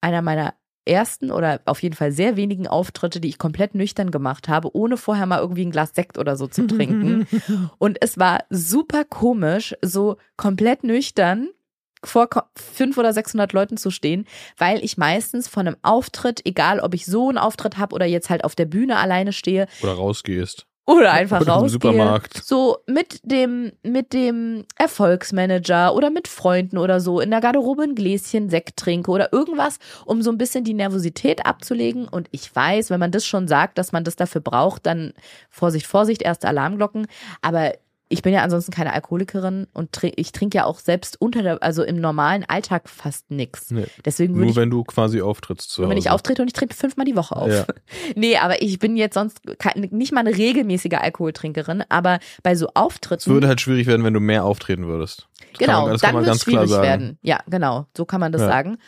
einer 0.00 0.22
meiner 0.22 0.54
ersten 0.84 1.30
oder 1.30 1.60
auf 1.66 1.82
jeden 1.82 1.94
Fall 1.94 2.12
sehr 2.12 2.36
wenigen 2.36 2.66
Auftritte, 2.66 3.20
die 3.20 3.28
ich 3.28 3.38
komplett 3.38 3.74
nüchtern 3.74 4.10
gemacht 4.10 4.48
habe, 4.48 4.74
ohne 4.74 4.96
vorher 4.96 5.26
mal 5.26 5.40
irgendwie 5.40 5.64
ein 5.64 5.70
Glas 5.70 5.92
Sekt 5.94 6.18
oder 6.18 6.36
so 6.36 6.46
zu 6.46 6.66
trinken. 6.66 7.26
Und 7.78 7.98
es 8.00 8.18
war 8.18 8.40
super 8.50 9.04
komisch, 9.04 9.74
so 9.82 10.16
komplett 10.36 10.84
nüchtern 10.84 11.48
vor 12.02 12.28
fünf 12.56 12.96
oder 12.96 13.12
600 13.12 13.52
Leuten 13.52 13.76
zu 13.76 13.90
stehen, 13.90 14.26
weil 14.56 14.82
ich 14.82 14.96
meistens 14.96 15.48
von 15.48 15.66
einem 15.66 15.76
Auftritt, 15.82 16.40
egal 16.46 16.80
ob 16.80 16.94
ich 16.94 17.04
so 17.04 17.28
einen 17.28 17.38
Auftritt 17.38 17.76
habe 17.76 17.94
oder 17.94 18.06
jetzt 18.06 18.30
halt 18.30 18.44
auf 18.44 18.54
der 18.54 18.64
Bühne 18.64 18.96
alleine 18.96 19.32
stehe. 19.32 19.66
Oder 19.82 19.92
rausgehst. 19.92 20.66
Oder 20.86 21.12
einfach 21.12 21.40
oder 21.40 21.52
rausgehe. 21.52 21.70
Supermarkt. 21.70 22.42
So 22.44 22.78
mit 22.86 23.20
dem, 23.22 23.72
mit 23.82 24.12
dem 24.12 24.64
Erfolgsmanager 24.76 25.94
oder 25.94 26.10
mit 26.10 26.26
Freunden 26.26 26.78
oder 26.78 27.00
so 27.00 27.20
in 27.20 27.30
der 27.30 27.40
Garderobe 27.40 27.84
ein 27.84 27.94
Gläschen 27.94 28.50
Sekt 28.50 28.76
trinke 28.76 29.10
oder 29.10 29.32
irgendwas, 29.32 29.78
um 30.04 30.22
so 30.22 30.30
ein 30.30 30.38
bisschen 30.38 30.64
die 30.64 30.74
Nervosität 30.74 31.46
abzulegen. 31.46 32.08
Und 32.08 32.28
ich 32.32 32.54
weiß, 32.54 32.90
wenn 32.90 33.00
man 33.00 33.12
das 33.12 33.24
schon 33.24 33.46
sagt, 33.46 33.78
dass 33.78 33.92
man 33.92 34.04
das 34.04 34.16
dafür 34.16 34.40
braucht, 34.40 34.86
dann 34.86 35.12
Vorsicht, 35.48 35.86
Vorsicht, 35.86 36.22
erste 36.22 36.48
Alarmglocken. 36.48 37.06
Aber 37.40 37.72
ich 38.12 38.22
bin 38.22 38.34
ja 38.34 38.42
ansonsten 38.42 38.72
keine 38.72 38.92
Alkoholikerin 38.92 39.68
und 39.72 39.92
trink, 39.92 40.14
ich 40.16 40.32
trinke 40.32 40.58
ja 40.58 40.64
auch 40.64 40.80
selbst 40.80 41.20
unter 41.20 41.42
der, 41.42 41.62
also 41.62 41.84
im 41.84 42.00
normalen 42.00 42.44
Alltag 42.44 42.88
fast 42.90 43.30
nichts. 43.30 43.70
Nee, 43.70 43.86
Deswegen 44.04 44.34
nur 44.34 44.46
ich, 44.46 44.56
wenn 44.56 44.68
du 44.68 44.82
quasi 44.82 45.22
auftrittst. 45.22 45.70
Zu 45.70 45.82
Hause. 45.82 45.90
Wenn 45.90 45.96
ich 45.96 46.10
auftrete 46.10 46.42
und 46.42 46.48
ich 46.48 46.52
trinke 46.52 46.74
fünfmal 46.74 47.06
die 47.06 47.14
Woche 47.14 47.36
auf. 47.36 47.48
Ja. 47.48 47.66
nee, 48.16 48.36
aber 48.36 48.62
ich 48.62 48.80
bin 48.80 48.96
jetzt 48.96 49.14
sonst 49.14 49.40
nicht 49.90 50.12
mal 50.12 50.20
eine 50.20 50.36
regelmäßige 50.36 50.94
Alkoholtrinkerin, 50.94 51.84
aber 51.88 52.18
bei 52.42 52.56
so 52.56 52.68
Auftritten. 52.74 53.20
Es 53.20 53.28
würde 53.28 53.46
halt 53.46 53.60
schwierig 53.60 53.86
werden, 53.86 54.04
wenn 54.04 54.14
du 54.14 54.20
mehr 54.20 54.44
auftreten 54.44 54.88
würdest. 54.88 55.28
Das 55.52 55.58
genau, 55.58 55.86
man, 55.86 55.96
dann 55.96 56.14
wird 56.16 56.34
es 56.34 56.42
schwierig 56.42 56.70
werden. 56.70 57.16
Ja, 57.22 57.38
genau, 57.48 57.86
so 57.96 58.04
kann 58.04 58.20
man 58.20 58.32
das 58.32 58.42
ja. 58.42 58.48
sagen. 58.48 58.78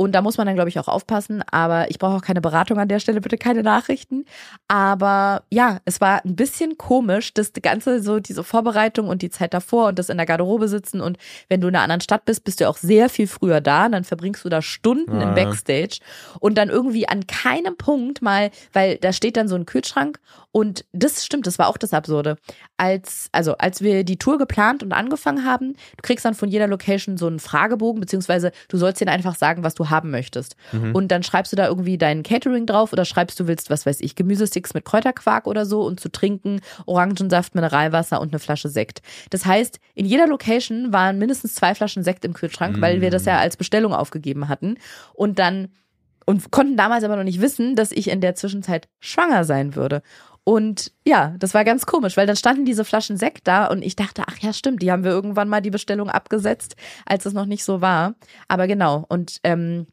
Und 0.00 0.12
da 0.12 0.22
muss 0.22 0.38
man 0.38 0.46
dann, 0.46 0.54
glaube 0.54 0.70
ich, 0.70 0.78
auch 0.78 0.88
aufpassen. 0.88 1.44
Aber 1.50 1.90
ich 1.90 1.98
brauche 1.98 2.16
auch 2.16 2.22
keine 2.22 2.40
Beratung 2.40 2.78
an 2.78 2.88
der 2.88 3.00
Stelle, 3.00 3.20
bitte 3.20 3.36
keine 3.36 3.62
Nachrichten. 3.62 4.24
Aber 4.66 5.42
ja, 5.50 5.80
es 5.84 6.00
war 6.00 6.24
ein 6.24 6.36
bisschen 6.36 6.78
komisch, 6.78 7.34
dass 7.34 7.52
die 7.52 7.60
ganze 7.60 8.00
so 8.00 8.18
diese 8.18 8.42
Vorbereitung 8.42 9.08
und 9.08 9.20
die 9.20 9.28
Zeit 9.28 9.52
davor 9.52 9.88
und 9.88 9.98
das 9.98 10.08
in 10.08 10.16
der 10.16 10.24
Garderobe 10.24 10.68
sitzen. 10.68 11.02
Und 11.02 11.18
wenn 11.50 11.60
du 11.60 11.68
in 11.68 11.74
einer 11.74 11.82
anderen 11.82 12.00
Stadt 12.00 12.24
bist, 12.24 12.44
bist 12.44 12.62
du 12.62 12.68
auch 12.70 12.78
sehr 12.78 13.10
viel 13.10 13.26
früher 13.26 13.60
da. 13.60 13.84
Und 13.84 13.92
dann 13.92 14.04
verbringst 14.04 14.42
du 14.42 14.48
da 14.48 14.62
Stunden 14.62 15.20
ja. 15.20 15.28
im 15.28 15.34
Backstage. 15.34 15.98
Und 16.38 16.56
dann 16.56 16.70
irgendwie 16.70 17.06
an 17.06 17.26
keinem 17.26 17.76
Punkt 17.76 18.22
mal, 18.22 18.50
weil 18.72 18.96
da 18.96 19.12
steht 19.12 19.36
dann 19.36 19.48
so 19.48 19.54
ein 19.54 19.66
Kühlschrank. 19.66 20.18
Und 20.52 20.84
das 20.92 21.24
stimmt, 21.24 21.46
das 21.46 21.58
war 21.58 21.68
auch 21.68 21.76
das 21.76 21.94
Absurde. 21.94 22.36
Als, 22.76 23.28
also 23.30 23.56
als 23.58 23.82
wir 23.82 24.02
die 24.02 24.18
Tour 24.18 24.36
geplant 24.36 24.82
und 24.82 24.92
angefangen 24.92 25.44
haben, 25.44 25.74
du 25.74 26.02
kriegst 26.02 26.24
dann 26.24 26.34
von 26.34 26.48
jeder 26.48 26.66
Location 26.66 27.16
so 27.16 27.28
einen 27.28 27.38
Fragebogen, 27.38 28.00
beziehungsweise 28.00 28.50
du 28.68 28.76
sollst 28.76 29.00
denen 29.00 29.10
einfach 29.10 29.36
sagen, 29.36 29.62
was 29.62 29.74
du 29.74 29.90
haben 29.90 30.10
möchtest. 30.10 30.56
Mhm. 30.72 30.94
Und 30.94 31.08
dann 31.08 31.22
schreibst 31.22 31.52
du 31.52 31.56
da 31.56 31.68
irgendwie 31.68 31.98
dein 31.98 32.24
Catering 32.24 32.66
drauf 32.66 32.92
oder 32.92 33.04
schreibst 33.04 33.38
du 33.38 33.46
willst, 33.46 33.70
was 33.70 33.86
weiß 33.86 34.00
ich, 34.00 34.16
Gemüsesticks 34.16 34.74
mit 34.74 34.84
Kräuterquark 34.84 35.46
oder 35.46 35.64
so 35.66 35.82
und 35.82 36.00
zu 36.00 36.10
trinken 36.10 36.60
Orangensaft, 36.86 37.54
Mineralwasser 37.54 38.20
und 38.20 38.32
eine 38.32 38.40
Flasche 38.40 38.68
Sekt. 38.68 39.02
Das 39.30 39.46
heißt, 39.46 39.78
in 39.94 40.06
jeder 40.06 40.26
Location 40.26 40.92
waren 40.92 41.18
mindestens 41.18 41.54
zwei 41.54 41.74
Flaschen 41.76 42.02
Sekt 42.02 42.24
im 42.24 42.32
Kühlschrank, 42.32 42.76
mhm. 42.76 42.80
weil 42.80 43.00
wir 43.00 43.10
das 43.10 43.24
ja 43.24 43.38
als 43.38 43.56
Bestellung 43.56 43.94
aufgegeben 43.94 44.48
hatten. 44.48 44.76
Und 45.14 45.38
dann 45.38 45.68
und 46.30 46.52
konnten 46.52 46.76
damals 46.76 47.02
aber 47.02 47.16
noch 47.16 47.24
nicht 47.24 47.40
wissen, 47.40 47.74
dass 47.74 47.90
ich 47.90 48.08
in 48.08 48.20
der 48.20 48.36
Zwischenzeit 48.36 48.88
schwanger 49.00 49.44
sein 49.44 49.74
würde. 49.74 50.02
Und 50.44 50.92
ja, 51.06 51.34
das 51.38 51.54
war 51.54 51.64
ganz 51.64 51.86
komisch, 51.86 52.16
weil 52.16 52.26
dann 52.26 52.36
standen 52.36 52.64
diese 52.64 52.84
Flaschen 52.84 53.16
Sekt 53.16 53.46
da 53.46 53.66
und 53.66 53.82
ich 53.82 53.94
dachte, 53.94 54.24
ach 54.26 54.38
ja, 54.38 54.52
stimmt, 54.52 54.82
die 54.82 54.90
haben 54.90 55.04
wir 55.04 55.10
irgendwann 55.10 55.48
mal 55.48 55.60
die 55.60 55.70
Bestellung 55.70 56.08
abgesetzt, 56.08 56.76
als 57.06 57.26
es 57.26 57.34
noch 57.34 57.46
nicht 57.46 57.64
so 57.64 57.80
war. 57.80 58.14
Aber 58.48 58.66
genau, 58.66 59.04
und 59.08 59.38
ähm, 59.44 59.86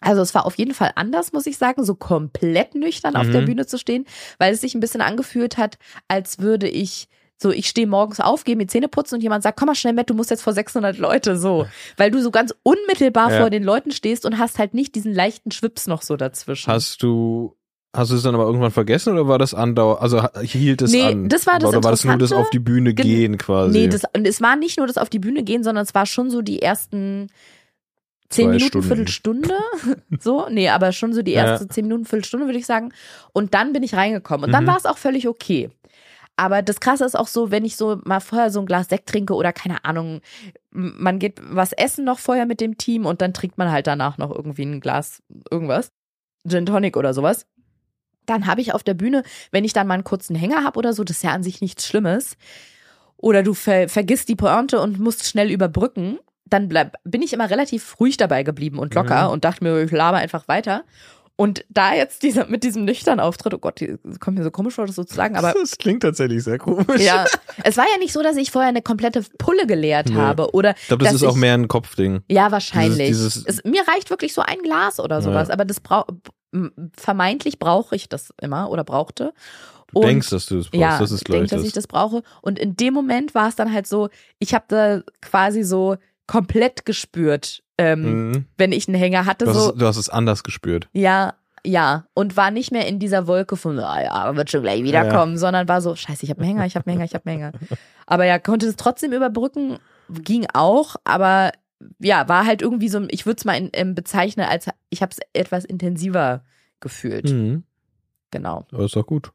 also 0.00 0.20
es 0.20 0.34
war 0.34 0.44
auf 0.44 0.58
jeden 0.58 0.74
Fall 0.74 0.92
anders, 0.94 1.32
muss 1.32 1.46
ich 1.46 1.56
sagen, 1.56 1.84
so 1.84 1.94
komplett 1.94 2.74
nüchtern 2.74 3.14
mhm. 3.14 3.20
auf 3.20 3.30
der 3.30 3.40
mhm. 3.40 3.46
Bühne 3.46 3.66
zu 3.66 3.78
stehen, 3.78 4.04
weil 4.38 4.52
es 4.52 4.60
sich 4.60 4.74
ein 4.74 4.80
bisschen 4.80 5.00
angefühlt 5.00 5.56
hat, 5.56 5.78
als 6.08 6.38
würde 6.38 6.68
ich 6.68 7.08
so, 7.38 7.50
ich 7.50 7.68
stehe 7.68 7.86
morgens 7.86 8.20
auf, 8.20 8.44
gehe 8.44 8.56
mir 8.56 8.66
Zähne 8.66 8.88
putzen 8.88 9.16
und 9.16 9.20
jemand 9.20 9.42
sagt, 9.42 9.58
komm 9.58 9.66
mal 9.66 9.74
schnell 9.74 9.92
mit, 9.92 10.08
du 10.08 10.14
musst 10.14 10.30
jetzt 10.30 10.42
vor 10.42 10.54
600 10.54 10.96
Leute, 10.96 11.36
so. 11.36 11.66
Weil 11.98 12.10
du 12.10 12.22
so 12.22 12.30
ganz 12.30 12.54
unmittelbar 12.62 13.30
ja. 13.30 13.40
vor 13.40 13.50
den 13.50 13.62
Leuten 13.62 13.90
stehst 13.90 14.24
und 14.24 14.38
hast 14.38 14.58
halt 14.58 14.72
nicht 14.72 14.94
diesen 14.94 15.14
leichten 15.14 15.50
Schwips 15.50 15.86
noch 15.86 16.00
so 16.00 16.16
dazwischen. 16.16 16.72
Hast 16.72 17.02
du 17.02 17.54
Hast 17.96 18.10
du 18.10 18.16
es 18.16 18.22
dann 18.22 18.34
aber 18.34 18.44
irgendwann 18.44 18.70
vergessen 18.70 19.14
oder 19.14 19.26
war 19.26 19.38
das 19.38 19.54
andauer, 19.54 20.02
also 20.02 20.22
hielt 20.42 20.82
es 20.82 20.92
nee, 20.92 21.02
an? 21.02 21.30
das 21.30 21.46
war 21.46 21.58
das 21.58 21.70
Oder 21.70 21.82
war 21.82 21.92
das 21.92 22.04
nur 22.04 22.18
das 22.18 22.30
auf 22.30 22.50
die 22.50 22.58
Bühne 22.58 22.92
gehen 22.92 23.38
quasi? 23.38 23.78
Nee, 23.78 23.88
das, 23.88 24.02
und 24.14 24.26
es 24.26 24.42
war 24.42 24.54
nicht 24.54 24.76
nur 24.76 24.86
das 24.86 24.98
auf 24.98 25.08
die 25.08 25.18
Bühne 25.18 25.42
gehen, 25.42 25.64
sondern 25.64 25.82
es 25.82 25.94
war 25.94 26.04
schon 26.04 26.30
so 26.30 26.42
die 26.42 26.60
ersten 26.60 27.28
zehn 28.28 28.50
Minuten, 28.50 28.66
Stunden. 28.66 28.86
Viertelstunde. 28.86 29.54
so, 30.20 30.46
nee, 30.50 30.68
aber 30.68 30.92
schon 30.92 31.14
so 31.14 31.22
die 31.22 31.32
erste 31.32 31.64
ja. 31.64 31.70
zehn 31.70 31.86
Minuten, 31.86 32.04
Viertelstunde, 32.04 32.46
würde 32.46 32.58
ich 32.58 32.66
sagen. 32.66 32.92
Und 33.32 33.54
dann 33.54 33.72
bin 33.72 33.82
ich 33.82 33.94
reingekommen. 33.94 34.44
Und 34.44 34.52
dann 34.52 34.64
mhm. 34.64 34.68
war 34.68 34.76
es 34.76 34.84
auch 34.84 34.98
völlig 34.98 35.26
okay. 35.26 35.70
Aber 36.36 36.60
das 36.60 36.80
Krasse 36.80 37.06
ist 37.06 37.18
auch 37.18 37.28
so, 37.28 37.50
wenn 37.50 37.64
ich 37.64 37.76
so 37.76 37.98
mal 38.04 38.20
vorher 38.20 38.50
so 38.50 38.60
ein 38.60 38.66
Glas 38.66 38.90
Sekt 38.90 39.08
trinke 39.08 39.34
oder 39.34 39.54
keine 39.54 39.86
Ahnung, 39.86 40.20
man 40.70 41.18
geht 41.18 41.40
was 41.42 41.72
essen 41.72 42.04
noch 42.04 42.18
vorher 42.18 42.44
mit 42.44 42.60
dem 42.60 42.76
Team 42.76 43.06
und 43.06 43.22
dann 43.22 43.32
trinkt 43.32 43.56
man 43.56 43.70
halt 43.70 43.86
danach 43.86 44.18
noch 44.18 44.30
irgendwie 44.30 44.64
ein 44.66 44.80
Glas 44.80 45.22
irgendwas. 45.50 45.92
Gin 46.46 46.66
Tonic 46.66 46.98
oder 46.98 47.14
sowas 47.14 47.46
dann 48.26 48.46
habe 48.46 48.60
ich 48.60 48.74
auf 48.74 48.82
der 48.82 48.94
Bühne, 48.94 49.22
wenn 49.50 49.64
ich 49.64 49.72
dann 49.72 49.86
mal 49.86 49.94
einen 49.94 50.04
kurzen 50.04 50.36
Hänger 50.36 50.64
habe 50.64 50.78
oder 50.78 50.92
so, 50.92 51.04
das 51.04 51.18
ist 51.18 51.22
ja 51.22 51.32
an 51.32 51.42
sich 51.42 51.60
nichts 51.60 51.86
Schlimmes. 51.86 52.36
Oder 53.16 53.42
du 53.42 53.54
ver 53.54 53.88
vergisst 53.88 54.28
die 54.28 54.36
Pointe 54.36 54.80
und 54.80 54.98
musst 54.98 55.26
schnell 55.26 55.50
überbrücken, 55.50 56.18
dann 56.44 56.68
bleib, 56.68 56.96
bin 57.04 57.22
ich 57.22 57.32
immer 57.32 57.50
relativ 57.50 57.98
ruhig 57.98 58.16
dabei 58.16 58.42
geblieben 58.42 58.78
und 58.78 58.94
locker 58.94 59.26
mhm. 59.26 59.32
und 59.32 59.44
dachte 59.44 59.64
mir, 59.64 59.82
ich 59.82 59.90
laber 59.90 60.18
einfach 60.18 60.48
weiter. 60.48 60.84
Und 61.38 61.66
da 61.68 61.94
jetzt 61.94 62.22
dieser, 62.22 62.46
mit 62.46 62.64
diesem 62.64 62.86
nüchternen 62.86 63.20
Auftritt, 63.20 63.52
oh 63.52 63.58
Gott, 63.58 63.78
die, 63.80 63.98
kommt 64.20 64.38
mir 64.38 64.44
so 64.44 64.50
komisch 64.50 64.74
vor, 64.74 64.86
das 64.86 64.96
so 64.96 65.04
zu 65.04 65.14
sagen, 65.14 65.36
aber. 65.36 65.52
Das 65.52 65.76
klingt 65.76 66.02
tatsächlich 66.02 66.42
sehr 66.42 66.56
komisch. 66.56 67.02
Ja. 67.02 67.26
Es 67.62 67.76
war 67.76 67.84
ja 67.90 67.98
nicht 67.98 68.12
so, 68.12 68.22
dass 68.22 68.36
ich 68.36 68.50
vorher 68.50 68.70
eine 68.70 68.80
komplette 68.80 69.22
Pulle 69.36 69.66
geleert 69.66 70.08
nee. 70.08 70.14
habe 70.14 70.52
oder. 70.52 70.74
Ich 70.80 70.88
glaube, 70.88 71.04
das 71.04 71.14
ist 71.14 71.22
ich, 71.22 71.28
auch 71.28 71.34
mehr 71.34 71.52
ein 71.52 71.68
Kopfding. 71.68 72.20
Ja, 72.28 72.52
wahrscheinlich. 72.52 73.08
Dieses, 73.08 73.44
dieses 73.44 73.58
es, 73.58 73.64
mir 73.64 73.82
reicht 73.86 74.08
wirklich 74.08 74.32
so 74.32 74.40
ein 74.40 74.58
Glas 74.62 74.98
oder 74.98 75.20
sowas, 75.20 75.48
ja. 75.48 75.54
aber 75.54 75.66
das 75.66 75.80
braucht, 75.80 76.08
vermeintlich 76.96 77.58
brauche 77.58 77.96
ich 77.96 78.08
das 78.08 78.32
immer 78.40 78.70
oder 78.70 78.84
brauchte. 78.84 79.32
Du 79.88 80.00
und, 80.00 80.06
denkst, 80.06 80.30
dass 80.30 80.46
du 80.46 80.56
das 80.56 80.66
brauchst. 80.66 80.80
Ja, 80.80 80.98
das 80.98 81.10
ist, 81.10 81.22
ich 81.22 81.24
denke, 81.24 81.48
dass 81.48 81.62
ich 81.62 81.72
das 81.72 81.86
brauche. 81.86 82.22
Und 82.42 82.58
in 82.58 82.76
dem 82.76 82.94
Moment 82.94 83.34
war 83.34 83.48
es 83.48 83.56
dann 83.56 83.72
halt 83.72 83.86
so, 83.86 84.08
ich 84.38 84.54
habe 84.54 84.64
da 84.68 85.02
quasi 85.20 85.62
so 85.62 85.96
komplett 86.26 86.84
gespürt, 86.84 87.62
ähm, 87.78 88.30
mhm. 88.30 88.46
wenn 88.56 88.72
ich 88.72 88.88
einen 88.88 88.96
Hänger 88.96 89.26
hatte. 89.26 89.44
Du 89.44 89.50
hast, 89.50 89.56
so, 89.56 89.72
es, 89.72 89.78
du 89.78 89.86
hast 89.86 89.96
es 89.96 90.08
anders 90.08 90.42
gespürt. 90.42 90.88
Ja, 90.92 91.34
ja. 91.64 92.06
Und 92.14 92.36
war 92.36 92.50
nicht 92.50 92.72
mehr 92.72 92.86
in 92.86 92.98
dieser 92.98 93.26
Wolke 93.26 93.56
von, 93.56 93.78
ah 93.78 94.02
ja, 94.02 94.36
wird 94.36 94.50
schon 94.50 94.62
gleich 94.62 94.82
wiederkommen, 94.82 95.32
ja. 95.32 95.38
sondern 95.38 95.68
war 95.68 95.80
so, 95.80 95.94
scheiße, 95.94 96.24
ich 96.24 96.30
habe 96.30 96.40
einen 96.40 96.50
Hänger, 96.50 96.66
ich 96.66 96.74
habe 96.74 96.86
einen 96.86 96.98
Hänger, 96.98 97.04
ich 97.04 97.14
habe 97.14 97.30
einen 97.30 97.38
Hänger. 97.38 97.52
Aber 98.06 98.24
ja, 98.24 98.38
konnte 98.38 98.66
es 98.66 98.76
trotzdem 98.76 99.12
überbrücken, 99.12 99.78
ging 100.08 100.46
auch, 100.52 100.96
aber 101.04 101.52
ja, 101.98 102.28
war 102.28 102.46
halt 102.46 102.62
irgendwie 102.62 102.88
so, 102.88 103.02
ich 103.08 103.26
würde 103.26 103.38
es 103.38 103.44
mal 103.44 103.56
in, 103.56 103.68
in 103.68 103.94
bezeichnen, 103.94 104.46
als 104.46 104.68
ich 104.90 105.02
habe 105.02 105.12
es 105.12 105.18
etwas 105.32 105.64
intensiver 105.64 106.44
gefühlt. 106.80 107.30
Mhm. 107.30 107.64
Genau. 108.30 108.66
Aber 108.72 108.84
ist 108.84 108.96
doch 108.96 109.06
gut. 109.06 109.32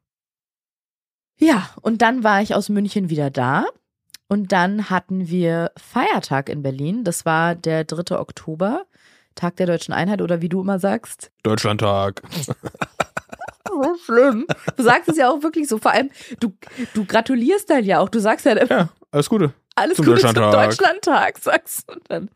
Ja, 1.37 1.69
und 1.81 2.01
dann 2.01 2.23
war 2.23 2.41
ich 2.41 2.53
aus 2.53 2.69
München 2.69 3.09
wieder 3.09 3.29
da. 3.29 3.65
Und 4.27 4.51
dann 4.51 4.89
hatten 4.89 5.27
wir 5.27 5.71
Feiertag 5.75 6.49
in 6.49 6.61
Berlin. 6.61 7.03
Das 7.03 7.25
war 7.25 7.55
der 7.55 7.83
3. 7.83 8.17
Oktober, 8.17 8.85
Tag 9.35 9.57
der 9.57 9.65
Deutschen 9.65 9.93
Einheit 9.93 10.21
oder 10.21 10.41
wie 10.41 10.49
du 10.49 10.61
immer 10.61 10.79
sagst. 10.79 11.31
Deutschlandtag. 11.43 12.21
so 13.67 13.95
schlimm. 14.05 14.45
Du 14.77 14.83
sagst 14.83 15.09
es 15.09 15.17
ja 15.17 15.29
auch 15.29 15.43
wirklich 15.43 15.67
so. 15.67 15.79
Vor 15.79 15.91
allem, 15.91 16.11
du, 16.39 16.53
du 16.93 17.05
gratulierst 17.05 17.69
dann 17.69 17.83
ja 17.83 17.99
auch. 17.99 18.09
Du 18.09 18.19
sagst 18.19 18.45
ja, 18.45 18.63
ja 18.63 18.89
alles 19.11 19.27
Gute 19.27 19.53
alles 19.75 19.95
zum 19.95 20.05
Gute 20.05 20.21
Deutschlandtag. 20.21 20.51
zum 20.51 20.61
Deutschlandtag, 20.61 21.39
sagst 21.39 21.89
du 21.89 21.95
dann. 22.07 22.29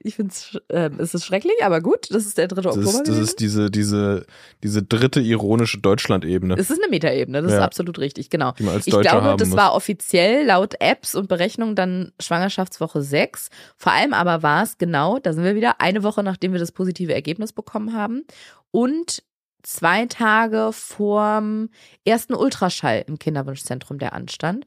Ich 0.00 0.16
finde 0.16 0.34
äh, 0.68 0.90
es 0.98 1.14
ist 1.14 1.24
schrecklich, 1.24 1.54
aber 1.62 1.80
gut, 1.80 2.08
das 2.10 2.26
ist 2.26 2.36
der 2.36 2.48
dritte 2.48 2.68
das 2.68 2.76
Oktober. 2.76 3.02
Ist, 3.02 3.08
das 3.08 3.18
ist 3.18 3.40
diese, 3.40 3.70
diese, 3.70 4.26
diese 4.62 4.82
dritte 4.82 5.20
ironische 5.20 5.78
Deutschland-Ebene. 5.78 6.56
Es 6.58 6.70
ist 6.70 6.82
eine 6.82 6.90
Metaebene, 6.90 7.42
das 7.42 7.52
ja. 7.52 7.58
ist 7.58 7.62
absolut 7.62 7.98
richtig, 7.98 8.30
genau. 8.30 8.52
Die 8.58 8.64
man 8.64 8.74
als 8.74 8.86
ich 8.86 8.98
glaube, 8.98 9.36
das 9.36 9.48
muss. 9.48 9.56
war 9.56 9.74
offiziell 9.74 10.44
laut 10.44 10.74
Apps 10.80 11.14
und 11.14 11.28
Berechnungen 11.28 11.76
dann 11.76 12.12
Schwangerschaftswoche 12.20 13.02
6. 13.02 13.48
Vor 13.76 13.92
allem 13.92 14.12
aber 14.12 14.42
war 14.42 14.64
es 14.64 14.78
genau, 14.78 15.18
da 15.18 15.32
sind 15.32 15.44
wir 15.44 15.54
wieder, 15.54 15.80
eine 15.80 16.02
Woche 16.02 16.22
nachdem 16.22 16.52
wir 16.52 16.60
das 16.60 16.72
positive 16.72 17.14
Ergebnis 17.14 17.52
bekommen 17.52 17.94
haben. 17.94 18.24
Und 18.72 19.22
zwei 19.62 20.06
Tage 20.06 20.70
vorm 20.72 21.70
ersten 22.04 22.34
Ultraschall 22.34 23.04
im 23.06 23.18
Kinderwunschzentrum, 23.18 23.98
der 23.98 24.12
anstand. 24.12 24.64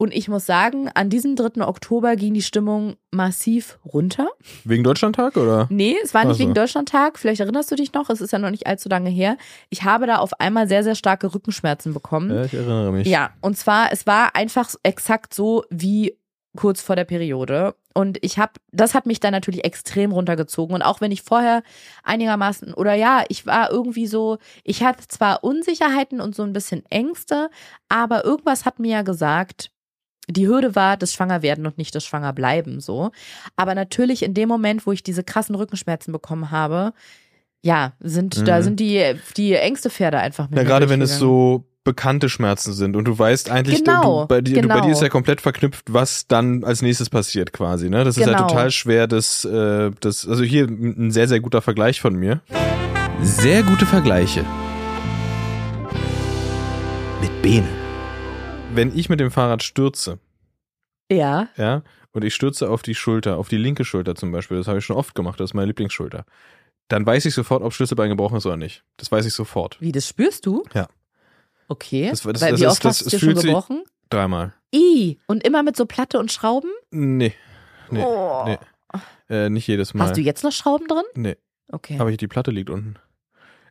Und 0.00 0.14
ich 0.14 0.28
muss 0.28 0.46
sagen, 0.46 0.88
an 0.94 1.10
diesem 1.10 1.36
3. 1.36 1.60
Oktober 1.60 2.16
ging 2.16 2.32
die 2.32 2.40
Stimmung 2.40 2.96
massiv 3.10 3.78
runter. 3.84 4.28
Wegen 4.64 4.82
Deutschlandtag 4.82 5.36
oder? 5.36 5.66
Nee, 5.68 5.94
es 6.02 6.14
war 6.14 6.22
nicht 6.22 6.30
Also. 6.30 6.38
wegen 6.40 6.54
Deutschlandtag. 6.54 7.18
Vielleicht 7.18 7.42
erinnerst 7.42 7.70
du 7.70 7.76
dich 7.76 7.92
noch, 7.92 8.08
es 8.08 8.22
ist 8.22 8.30
ja 8.30 8.38
noch 8.38 8.48
nicht 8.48 8.66
allzu 8.66 8.88
lange 8.88 9.10
her. 9.10 9.36
Ich 9.68 9.82
habe 9.82 10.06
da 10.06 10.16
auf 10.16 10.40
einmal 10.40 10.68
sehr, 10.68 10.84
sehr 10.84 10.94
starke 10.94 11.34
Rückenschmerzen 11.34 11.92
bekommen. 11.92 12.34
Ja, 12.34 12.44
ich 12.46 12.54
erinnere 12.54 12.92
mich. 12.92 13.08
Ja, 13.08 13.34
und 13.42 13.58
zwar, 13.58 13.92
es 13.92 14.06
war 14.06 14.34
einfach 14.34 14.70
exakt 14.84 15.34
so 15.34 15.64
wie 15.68 16.16
kurz 16.56 16.80
vor 16.80 16.96
der 16.96 17.04
Periode. 17.04 17.74
Und 17.92 18.16
ich 18.22 18.38
habe, 18.38 18.52
das 18.72 18.94
hat 18.94 19.04
mich 19.04 19.20
dann 19.20 19.32
natürlich 19.32 19.64
extrem 19.64 20.12
runtergezogen. 20.12 20.74
Und 20.74 20.80
auch 20.80 21.02
wenn 21.02 21.12
ich 21.12 21.20
vorher 21.20 21.62
einigermaßen, 22.04 22.72
oder 22.72 22.94
ja, 22.94 23.24
ich 23.28 23.44
war 23.44 23.70
irgendwie 23.70 24.06
so, 24.06 24.38
ich 24.64 24.82
hatte 24.82 25.06
zwar 25.08 25.44
Unsicherheiten 25.44 26.22
und 26.22 26.34
so 26.34 26.42
ein 26.42 26.54
bisschen 26.54 26.86
Ängste, 26.88 27.50
aber 27.90 28.24
irgendwas 28.24 28.64
hat 28.64 28.78
mir 28.78 28.92
ja 28.92 29.02
gesagt, 29.02 29.70
die 30.30 30.46
Hürde 30.48 30.74
war 30.74 30.96
das 30.96 31.12
Schwangerwerden 31.12 31.66
und 31.66 31.78
nicht 31.78 31.94
das 31.94 32.04
Schwangerbleiben 32.04 32.80
so. 32.80 33.10
Aber 33.56 33.74
natürlich 33.74 34.22
in 34.22 34.34
dem 34.34 34.48
Moment, 34.48 34.86
wo 34.86 34.92
ich 34.92 35.02
diese 35.02 35.24
krassen 35.24 35.54
Rückenschmerzen 35.54 36.12
bekommen 36.12 36.50
habe, 36.50 36.92
ja, 37.62 37.92
sind, 38.00 38.46
da 38.48 38.58
Mhm. 38.58 38.62
sind 38.62 38.80
die, 38.80 39.14
die 39.36 39.54
Ängste 39.54 39.90
Pferde 39.90 40.18
einfach 40.18 40.48
mit 40.48 40.56
Ja, 40.58 40.62
mir 40.64 40.68
gerade 40.68 40.88
wenn 40.88 41.02
es 41.02 41.18
so 41.18 41.64
bekannte 41.82 42.28
Schmerzen 42.28 42.72
sind 42.74 42.94
und 42.94 43.06
du 43.06 43.18
weißt 43.18 43.50
eigentlich, 43.50 43.82
Genau, 43.84 44.22
du, 44.22 44.28
bei, 44.28 44.40
dir, 44.42 44.60
du, 44.60 44.68
bei 44.68 44.74
genau. 44.74 44.86
dir 44.86 44.92
ist 44.92 45.00
ja 45.02 45.08
komplett 45.08 45.40
verknüpft, 45.40 45.84
was 45.92 46.26
dann 46.26 46.62
als 46.62 46.82
nächstes 46.82 47.08
passiert 47.10 47.52
quasi. 47.54 47.88
Ne? 47.88 48.04
Das 48.04 48.16
ist 48.18 48.26
ja 48.26 48.32
Genau. 48.34 48.46
total 48.46 48.70
schwer, 48.70 49.06
das, 49.06 49.44
äh, 49.46 49.90
das, 50.00 50.28
also 50.28 50.42
hier 50.42 50.66
ein 50.66 51.10
sehr, 51.10 51.26
sehr 51.26 51.40
guter 51.40 51.62
Vergleich 51.62 52.00
von 52.00 52.14
mir. 52.14 52.40
Sehr 53.22 53.62
gute 53.62 53.86
Vergleiche. 53.86 54.44
Mit 57.20 57.42
Bene. 57.42 57.68
Wenn 58.74 58.96
ich 58.96 59.08
mit 59.08 59.20
dem 59.20 59.30
Fahrrad 59.30 59.62
stürze, 59.62 60.18
Ja. 61.10 61.48
ja, 61.56 61.82
und 62.12 62.24
ich 62.24 62.34
stürze 62.34 62.70
auf 62.70 62.82
die 62.82 62.94
Schulter, 62.94 63.36
auf 63.36 63.48
die 63.48 63.56
linke 63.56 63.84
Schulter 63.84 64.14
zum 64.14 64.30
Beispiel, 64.32 64.56
das 64.58 64.68
habe 64.68 64.78
ich 64.78 64.84
schon 64.84 64.96
oft 64.96 65.14
gemacht, 65.14 65.40
das 65.40 65.50
ist 65.50 65.54
meine 65.54 65.66
Lieblingsschulter, 65.66 66.24
dann 66.88 67.04
weiß 67.04 67.24
ich 67.24 67.34
sofort, 67.34 67.62
ob 67.62 67.72
Schlüsselbein 67.74 68.08
gebrochen 68.10 68.36
ist 68.38 68.46
oder 68.46 68.56
nicht. 68.56 68.84
Das 68.96 69.10
weiß 69.12 69.26
ich 69.26 69.34
sofort. 69.34 69.80
Wie, 69.80 69.92
das 69.92 70.08
spürst 70.08 70.46
du? 70.46 70.64
Ja. 70.72 70.88
Okay. 71.68 72.08
Das- 72.10 72.22
das- 72.22 72.40
Weil, 72.40 72.50
das 72.52 72.60
wie 72.60 72.64
ist- 72.64 72.70
oft 72.70 72.84
hast 72.84 73.06
du 73.06 73.10
dir 73.10 73.18
schon 73.18 73.34
gebrochen? 73.34 73.84
Dreimal. 74.08 74.54
I. 74.74 75.18
Und 75.26 75.44
immer 75.44 75.62
mit 75.62 75.76
so 75.76 75.86
Platte 75.86 76.18
und 76.18 76.32
Schrauben? 76.32 76.70
Nee. 76.90 77.34
Nee. 77.90 78.02
Oh. 78.04 78.44
nee. 78.46 78.58
Äh, 79.28 79.48
nicht 79.50 79.66
jedes 79.68 79.94
Mal. 79.94 80.04
Hast 80.08 80.16
du 80.16 80.20
jetzt 80.20 80.42
noch 80.42 80.52
Schrauben 80.52 80.86
drin? 80.88 81.04
Nee, 81.14 81.36
Okay. 81.70 81.96
aber 82.00 82.10
die 82.10 82.26
Platte 82.28 82.50
liegt 82.50 82.70
unten. 82.70 82.94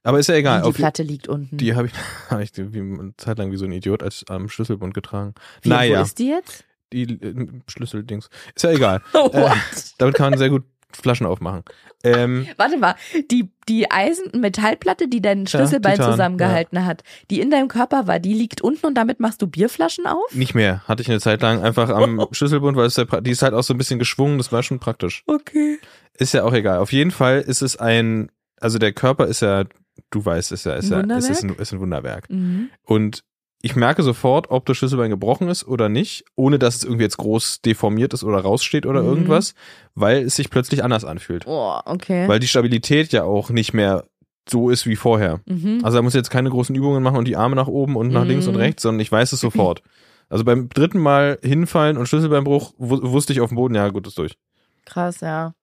Aber 0.04 0.20
ist 0.20 0.28
ja 0.28 0.36
egal. 0.36 0.62
die 0.64 0.72
Platte 0.72 1.04
liegt 1.04 1.28
unten. 1.28 1.58
die 1.58 1.76
habe 1.76 1.88
ich, 1.88 1.94
hab 2.30 2.40
ich 2.40 2.52
wie, 2.56 2.80
eine 2.80 3.14
Zeit 3.18 3.38
lang 3.38 3.52
wie 3.52 3.58
so 3.58 3.66
ein 3.66 3.72
Idiot 3.72 4.04
als 4.04 4.24
am 4.30 4.50
Schlüsselbund 4.50 4.94
getragen. 4.94 5.34
wie, 5.62 5.70
naja. 5.70 6.00
Wo 6.00 6.04
ist 6.04 6.20
die 6.20 6.28
jetzt? 6.30 6.64
Die 6.94 7.04
äh, 7.04 7.48
Schlüsseldings. 7.68 8.30
Ist 8.56 8.64
ja 8.64 8.72
egal. 8.72 9.02
Äh, 9.14 9.50
damit 9.98 10.16
kann 10.16 10.32
man 10.32 10.40
sehr 10.40 10.50
gut 10.50 10.64
Flaschen 10.92 11.28
aufmachen. 11.28 11.64
Ähm, 12.04 12.48
Warte 12.58 12.78
mal, 12.78 12.96
die, 13.30 13.52
die 13.68 13.92
Eisen- 13.92 14.40
Metallplatte, 14.42 15.08
die 15.08 15.22
dein 15.22 15.46
Schlüsselbein 15.46 15.98
Titan, 15.98 16.12
zusammengehalten 16.14 16.84
hat, 16.86 17.04
die 17.30 17.42
in 17.42 17.52
deinem 17.52 17.68
Körper 17.68 18.08
war, 18.08 18.20
die 18.20 18.34
liegt 18.34 18.62
unten 18.62 18.88
und 18.88 18.96
damit 18.96 19.20
machst 19.20 19.42
du 19.44 19.48
Bierflaschen 19.48 20.08
auf? 20.08 20.34
nicht 20.34 20.56
mehr. 20.56 20.82
Hatte 20.88 21.04
ich 21.04 21.10
eine 21.12 21.20
Zeit 21.20 21.44
lang 21.44 21.62
einfach 21.62 21.90
am 21.90 22.26
Schlüsselbund, 22.32 22.76
weil 22.76 22.88
es 22.88 22.96
ja, 22.96 23.04
pra- 23.04 23.22
die 23.22 23.30
ist 23.32 23.44
halt 23.44 23.54
auch 23.54 23.62
so 23.62 23.76
ein 23.76 23.78
bisschen 23.78 24.00
geschwungen, 24.00 24.40
das 24.40 24.52
war 24.52 24.64
schon 24.64 24.80
praktisch. 24.80 25.24
Okay. 25.28 25.78
Ist 26.18 26.34
ja 26.34 26.44
auch 26.44 26.54
egal. 26.54 26.80
Auf 26.80 26.92
jeden 26.92 27.12
Fall 27.12 27.42
ist 27.42 27.62
es 27.62 27.78
ein, 27.78 28.32
also 28.60 28.80
der 28.80 28.92
Körper 28.94 29.28
ist 29.28 29.42
ja, 29.42 29.66
du 30.12 30.24
weißt, 30.26 30.52
ist 30.52 30.66
ja, 30.66 30.74
ist 30.74 30.90
ja, 30.92 31.02
es 31.02 31.30
ist 31.30 31.44
ein, 31.44 31.56
ist 31.56 31.72
ein 31.74 31.80
Wunderwerk. 31.80 32.30
Mhm. 32.30 32.70
Und 32.84 33.24
ich 33.62 33.76
merke 33.76 34.04
sofort, 34.04 34.50
ob 34.52 34.66
das 34.66 34.78
Schlüsselbein 34.78 35.10
gebrochen 35.10 35.50
ist 35.50 35.68
oder 35.68 35.90
nicht, 35.90 36.24
ohne 36.36 36.60
dass 36.60 36.76
es 36.78 36.84
irgendwie 36.86 37.04
jetzt 37.04 37.18
groß 37.18 37.62
deformiert 37.62 38.14
ist 38.14 38.24
oder 38.24 38.40
raussteht 38.40 38.86
oder 38.86 39.02
Mhm. 39.02 39.08
irgendwas, 39.10 39.54
weil 39.96 40.24
es 40.24 40.36
sich 40.38 40.50
plötzlich 40.50 40.84
anders 40.84 41.04
anfühlt. 41.04 41.46
Oh, 41.46 41.78
okay. 41.86 42.28
Weil 42.28 42.40
die 42.40 42.48
Stabilität 42.48 43.12
ja 43.12 43.24
auch 43.24 43.50
nicht 43.50 43.74
mehr 43.74 44.06
so 44.50 44.70
ist 44.70 44.88
wie 44.88 44.96
vorher. 44.96 45.42
mhm. 45.46 45.82
Also 45.84 45.98
da 45.98 46.02
muss 46.02 46.14
ich 46.14 46.20
jetzt 46.20 46.32
keine 46.32 46.50
großen 46.50 46.74
Übungen 46.76 47.04
machen 47.04 47.18
und 47.18 47.28
die 47.28 47.36
Arme 47.36 47.56
nach 47.56 47.68
oben 47.68 47.96
und 47.98 48.08
nach 48.12 48.24
Mhm. 48.24 48.30
links 48.30 48.48
und 48.48 48.56
rechts, 48.56 48.82
sondern 48.82 49.02
ich 49.02 49.12
weiß 49.12 49.34
es 49.34 49.42
sofort. 49.42 49.84
Also 50.30 50.44
beim 50.46 50.70
dritten 50.70 51.00
Mal 51.00 51.38
hinfallen 51.44 51.98
und 51.98 52.08
Schlüsselbeinbruch 52.08 52.74
wu- 52.78 53.12
wusste 53.12 53.34
ich 53.34 53.42
auf 53.42 53.50
dem 53.50 53.56
Boden, 53.58 53.76
ja 53.76 53.90
gut, 53.90 54.08
ist 54.08 54.18
durch. 54.18 54.38
Krass, 54.86 55.20
ja. 55.22 55.54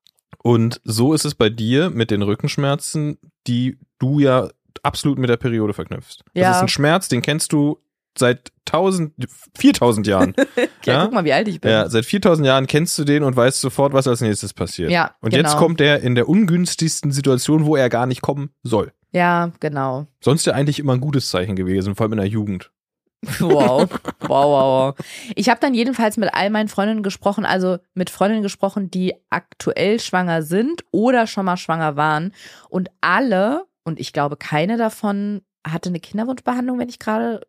Und 0.43 0.81
so 0.85 1.15
ist 1.15 1.25
es 1.25 1.35
bei 1.35 1.49
dir 1.49 1.91
mit 1.91 2.11
den 2.11 2.23
Rückenschmerzen, 2.23 3.19
die 3.47 3.79
du 3.99 4.19
ja 4.21 4.49
absolut 4.83 5.19
mit 5.19 5.29
der 5.31 5.37
Periode 5.37 5.73
verknüpfst. 5.73 6.19
Das 6.35 6.43
Ja. 6.43 6.51
ist 6.53 6.59
ein 6.63 6.69
Schmerz, 6.69 7.09
den 7.09 7.23
kennst 7.23 7.53
du 7.53 7.79
seit 8.19 8.51
tausend, 8.65 9.13
4000 9.59 10.07
Jahren. 10.07 10.35
Ja, 10.85 10.93
Ja? 10.95 11.05
guck 11.05 11.15
mal, 11.15 11.25
wie 11.25 11.33
alt 11.33 11.49
ich 11.49 11.61
bin. 11.61 11.71
ja, 11.71 11.89
seit 11.89 12.05
4000 12.07 12.47
Jahren 12.47 12.67
kennst 12.69 12.97
du 12.99 13.03
den 13.05 13.25
und 13.25 13.35
weißt 13.37 13.61
sofort, 13.61 13.93
was 13.93 14.07
als 14.07 14.21
nächstes 14.21 14.55
passiert. 14.55 14.91
Ja, 14.91 15.17
Und 15.21 15.31
genau. 15.31 15.43
jetzt 15.49 15.57
kommt 15.59 15.81
er 15.81 16.01
in 16.01 16.15
der 16.15 16.29
ungünstigsten 16.29 17.11
Situation, 17.11 17.67
wo 17.67 17.75
er 17.75 17.89
gar 17.89 18.07
nicht 18.07 18.23
kommen 18.23 18.51
soll. 18.63 18.93
Ja, 19.11 19.51
genau. 19.59 20.07
Sonst 20.23 20.47
ja 20.47 20.53
eigentlich 20.53 20.79
immer 20.79 20.93
ein 20.95 21.01
gutes 21.01 21.29
Zeichen 21.29 21.57
gewesen, 21.57 21.97
vor 21.97 22.05
allem 22.05 22.13
in 22.13 22.19
der 22.19 22.29
Jugend. 22.29 22.71
Wow. 23.41 23.89
wow, 24.21 24.29
wow, 24.29 24.97
wow. 24.99 25.07
Ich 25.35 25.49
habe 25.49 25.59
dann 25.61 25.75
jedenfalls 25.75 26.17
mit 26.17 26.33
all 26.35 26.51
meinen 26.51 26.69
Freundinnen 26.69 27.03
gesprochen, 27.03 27.45
also 27.45 27.79
mit 27.95 28.09
Freundinnen 28.11 28.43
gesprochen, 28.45 28.91
die 28.91 29.15
aktuell 29.31 29.99
schwanger 29.99 30.43
sind 30.43 30.85
oder 30.93 31.27
schon 31.27 31.47
mal 31.47 31.57
schwanger 31.57 31.97
waren. 31.97 32.33
Und 32.69 32.91
alle, 33.01 33.65
und 33.87 34.01
ich 34.01 34.13
glaube, 34.13 34.37
keine 34.37 34.77
davon 34.77 35.43
hatte 35.67 35.89
eine 35.89 36.01
Kinderwunschbehandlung, 36.01 36.79
wenn 36.79 36.89
ich 36.89 36.99
gerade 36.99 37.41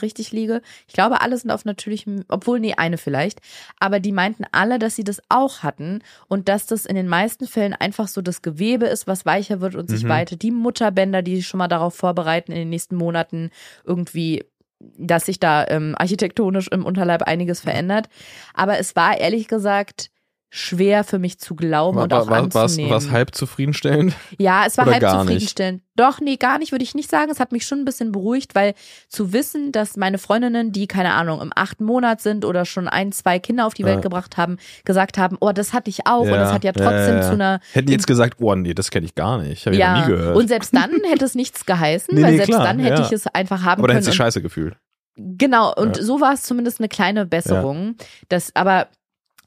richtig 0.00 0.30
liege. 0.32 0.62
Ich 0.86 0.94
glaube, 0.94 1.20
alle 1.22 1.36
sind 1.38 1.50
auf 1.50 1.64
natürlichem, 1.64 2.24
obwohl, 2.28 2.60
nee, 2.60 2.74
eine 2.74 2.98
vielleicht. 2.98 3.40
Aber 3.78 3.98
die 3.98 4.12
meinten 4.12 4.44
alle, 4.52 4.78
dass 4.78 4.94
sie 4.96 5.04
das 5.04 5.20
auch 5.28 5.62
hatten 5.62 6.02
und 6.28 6.48
dass 6.48 6.66
das 6.66 6.86
in 6.86 6.96
den 6.96 7.08
meisten 7.08 7.46
Fällen 7.46 7.72
einfach 7.72 8.08
so 8.08 8.20
das 8.20 8.42
Gewebe 8.42 8.86
ist, 8.86 9.06
was 9.06 9.26
weicher 9.26 9.60
wird 9.60 9.74
und 9.74 9.88
sich 9.88 10.04
Mhm. 10.04 10.08
weitet. 10.08 10.42
Die 10.42 10.50
Mutterbänder, 10.50 11.22
die 11.22 11.36
sich 11.36 11.46
schon 11.46 11.58
mal 11.58 11.68
darauf 11.68 11.94
vorbereiten, 11.94 12.52
in 12.52 12.58
den 12.58 12.70
nächsten 12.70 12.96
Monaten 12.96 13.50
irgendwie 13.84 14.44
dass 14.78 15.24
sich 15.24 15.40
da 15.40 15.66
ähm, 15.68 15.94
architektonisch 15.98 16.68
im 16.68 16.84
Unterleib 16.84 17.22
einiges 17.22 17.60
verändert. 17.60 18.10
Aber 18.52 18.78
es 18.78 18.94
war 18.94 19.18
ehrlich 19.18 19.48
gesagt 19.48 20.10
schwer 20.48 21.02
für 21.04 21.18
mich 21.18 21.38
zu 21.38 21.54
glauben 21.54 21.98
und 21.98 22.12
auch 22.14 22.28
war, 22.28 22.38
anzunehmen. 22.38 22.90
war's 22.90 23.10
halb 23.10 23.34
zufriedenstellend? 23.34 24.14
ja, 24.38 24.64
es 24.66 24.78
war 24.78 24.84
oder 24.84 24.92
halb 24.92 25.02
gar 25.02 25.16
nicht? 25.16 25.22
zufriedenstellend. 25.24 25.82
Doch, 25.96 26.20
nee, 26.20 26.36
gar 26.36 26.58
nicht, 26.58 26.72
würde 26.72 26.82
ich 26.84 26.94
nicht 26.94 27.10
sagen. 27.10 27.30
Es 27.30 27.40
hat 27.40 27.52
mich 27.52 27.66
schon 27.66 27.78
ein 27.80 27.84
bisschen 27.84 28.12
beruhigt, 28.12 28.54
weil 28.54 28.74
zu 29.08 29.32
wissen, 29.32 29.72
dass 29.72 29.96
meine 29.96 30.18
Freundinnen, 30.18 30.70
die, 30.72 30.86
keine 30.86 31.12
Ahnung, 31.14 31.40
im 31.40 31.52
achten 31.54 31.84
Monat 31.84 32.20
sind 32.20 32.44
oder 32.44 32.64
schon 32.64 32.86
ein, 32.86 33.12
zwei 33.12 33.38
Kinder 33.38 33.66
auf 33.66 33.74
die 33.74 33.84
Welt 33.84 33.96
Ja. 33.96 34.00
gebracht 34.02 34.36
haben, 34.36 34.56
gesagt 34.84 35.18
haben, 35.18 35.36
oh, 35.40 35.52
das 35.52 35.72
hatte 35.72 35.90
ich 35.90 36.06
auch 36.06 36.20
und 36.22 36.30
das 36.30 36.52
hat 36.52 36.64
ja 36.64 36.72
trotzdem 36.72 37.22
zu 37.22 37.32
einer 37.32 37.60
Hätten 37.72 37.86
die 37.88 37.92
jetzt 37.94 38.06
gesagt, 38.06 38.38
oh 38.40 38.54
nee, 38.54 38.72
das 38.74 38.90
kenne 38.90 39.06
ich 39.06 39.14
gar 39.14 39.38
nicht. 39.42 39.66
Habe 39.66 39.74
ich 39.74 39.80
ja, 39.80 39.98
noch 39.98 40.06
nie 40.06 40.12
gehört. 40.12 40.36
und 40.36 40.48
selbst 40.48 40.74
dann 40.74 40.90
hätte 41.10 41.24
es 41.24 41.34
nichts 41.34 41.66
geheißen, 41.66 42.14
Nee, 42.14 42.22
weil 42.22 42.30
nee, 42.32 42.36
selbst 42.36 42.52
klar, 42.54 42.64
dann 42.64 42.78
hätte 42.78 43.00
ja. 43.02 43.06
ich 43.06 43.12
es 43.12 43.26
einfach 43.26 43.62
haben 43.62 43.80
dann 43.82 43.86
können. 43.88 43.96
hätte 43.96 44.06
sich 44.06 44.14
scheiße 44.14 44.42
gefühlt. 44.42 44.76
Genau, 45.16 45.72
und 45.74 45.96
Ja. 45.96 46.02
so 46.02 46.20
war 46.20 46.34
es 46.34 46.42
zumindest 46.42 46.78
eine 46.78 46.88
kleine 46.88 47.24
Besserung. 47.26 47.96
Das, 48.28 48.54
aber 48.54 48.88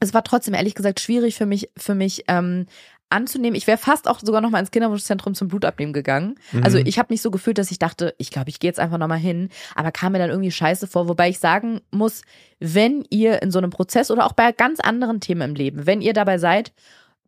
es 0.00 0.14
war 0.14 0.24
trotzdem 0.24 0.54
ehrlich 0.54 0.74
gesagt 0.74 1.00
schwierig 1.00 1.36
für 1.36 1.46
mich, 1.46 1.70
für 1.76 1.94
mich 1.94 2.24
ähm, 2.28 2.66
anzunehmen. 3.10 3.56
Ich 3.56 3.66
wäre 3.66 3.76
fast 3.76 4.08
auch 4.08 4.20
sogar 4.20 4.40
noch 4.40 4.50
mal 4.50 4.60
ins 4.60 4.70
Kinderwunschzentrum 4.70 5.34
zum 5.34 5.48
Blutabnehmen 5.48 5.92
gegangen. 5.92 6.36
Mhm. 6.52 6.64
Also 6.64 6.78
ich 6.78 6.98
habe 6.98 7.12
mich 7.12 7.20
so 7.20 7.30
gefühlt, 7.30 7.58
dass 7.58 7.70
ich 7.70 7.78
dachte, 7.78 8.14
ich 8.18 8.30
glaube, 8.30 8.50
ich 8.50 8.60
gehe 8.60 8.68
jetzt 8.68 8.80
einfach 8.80 8.98
noch 8.98 9.08
mal 9.08 9.18
hin, 9.18 9.50
aber 9.74 9.92
kam 9.92 10.12
mir 10.12 10.18
dann 10.18 10.30
irgendwie 10.30 10.50
scheiße 10.50 10.86
vor. 10.86 11.08
Wobei 11.08 11.28
ich 11.28 11.38
sagen 11.38 11.80
muss, 11.90 12.22
wenn 12.60 13.04
ihr 13.10 13.42
in 13.42 13.50
so 13.50 13.58
einem 13.58 13.70
Prozess 13.70 14.10
oder 14.10 14.26
auch 14.26 14.32
bei 14.32 14.52
ganz 14.52 14.80
anderen 14.80 15.20
Themen 15.20 15.42
im 15.42 15.54
Leben, 15.54 15.86
wenn 15.86 16.00
ihr 16.00 16.12
dabei 16.12 16.38
seid, 16.38 16.72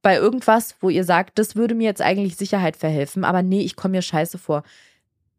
bei 0.03 0.16
irgendwas, 0.16 0.77
wo 0.81 0.89
ihr 0.89 1.05
sagt, 1.05 1.39
das 1.39 1.57
würde 1.57 1.75
mir 1.75 1.85
jetzt 1.85 2.03
eigentlich 2.03 2.37
Sicherheit 2.37 2.77
verhelfen, 2.77 3.25
aber 3.25 3.43
nee, 3.43 3.61
ich 3.61 3.77
komme 3.77 3.93
mir 3.93 4.03
scheiße 4.03 4.39
vor. 4.39 4.64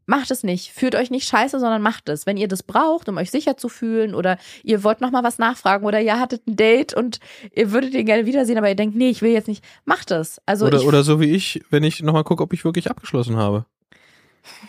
Macht 0.05 0.31
es 0.31 0.43
nicht. 0.43 0.71
Fühlt 0.71 0.95
euch 0.95 1.11
nicht 1.11 1.27
scheiße, 1.27 1.59
sondern 1.59 1.81
macht 1.81 2.09
es. 2.09 2.25
Wenn 2.25 2.37
ihr 2.37 2.47
das 2.47 2.63
braucht, 2.63 3.07
um 3.07 3.17
euch 3.17 3.31
sicher 3.31 3.57
zu 3.57 3.69
fühlen 3.69 4.15
oder 4.15 4.37
ihr 4.63 4.83
wollt 4.83 5.01
noch 5.01 5.11
mal 5.11 5.23
was 5.23 5.37
nachfragen 5.37 5.85
oder 5.85 6.01
ihr 6.01 6.19
hattet 6.19 6.45
ein 6.47 6.55
Date 6.55 6.93
und 6.93 7.19
ihr 7.53 7.71
würdet 7.71 7.93
ihn 7.93 8.05
gerne 8.05 8.25
wiedersehen, 8.25 8.57
aber 8.57 8.69
ihr 8.69 8.75
denkt, 8.75 8.95
nee, 8.95 9.09
ich 9.09 9.21
will 9.21 9.31
jetzt 9.31 9.47
nicht, 9.47 9.63
macht 9.85 10.11
es. 10.11 10.41
Also 10.45 10.65
oder, 10.65 10.83
oder 10.83 11.03
so 11.03 11.19
wie 11.19 11.31
ich, 11.31 11.63
wenn 11.69 11.83
ich 11.83 12.01
nochmal 12.01 12.23
gucke, 12.23 12.43
ob 12.43 12.53
ich 12.53 12.65
wirklich 12.65 12.89
abgeschlossen 12.89 13.37
habe. 13.37 13.65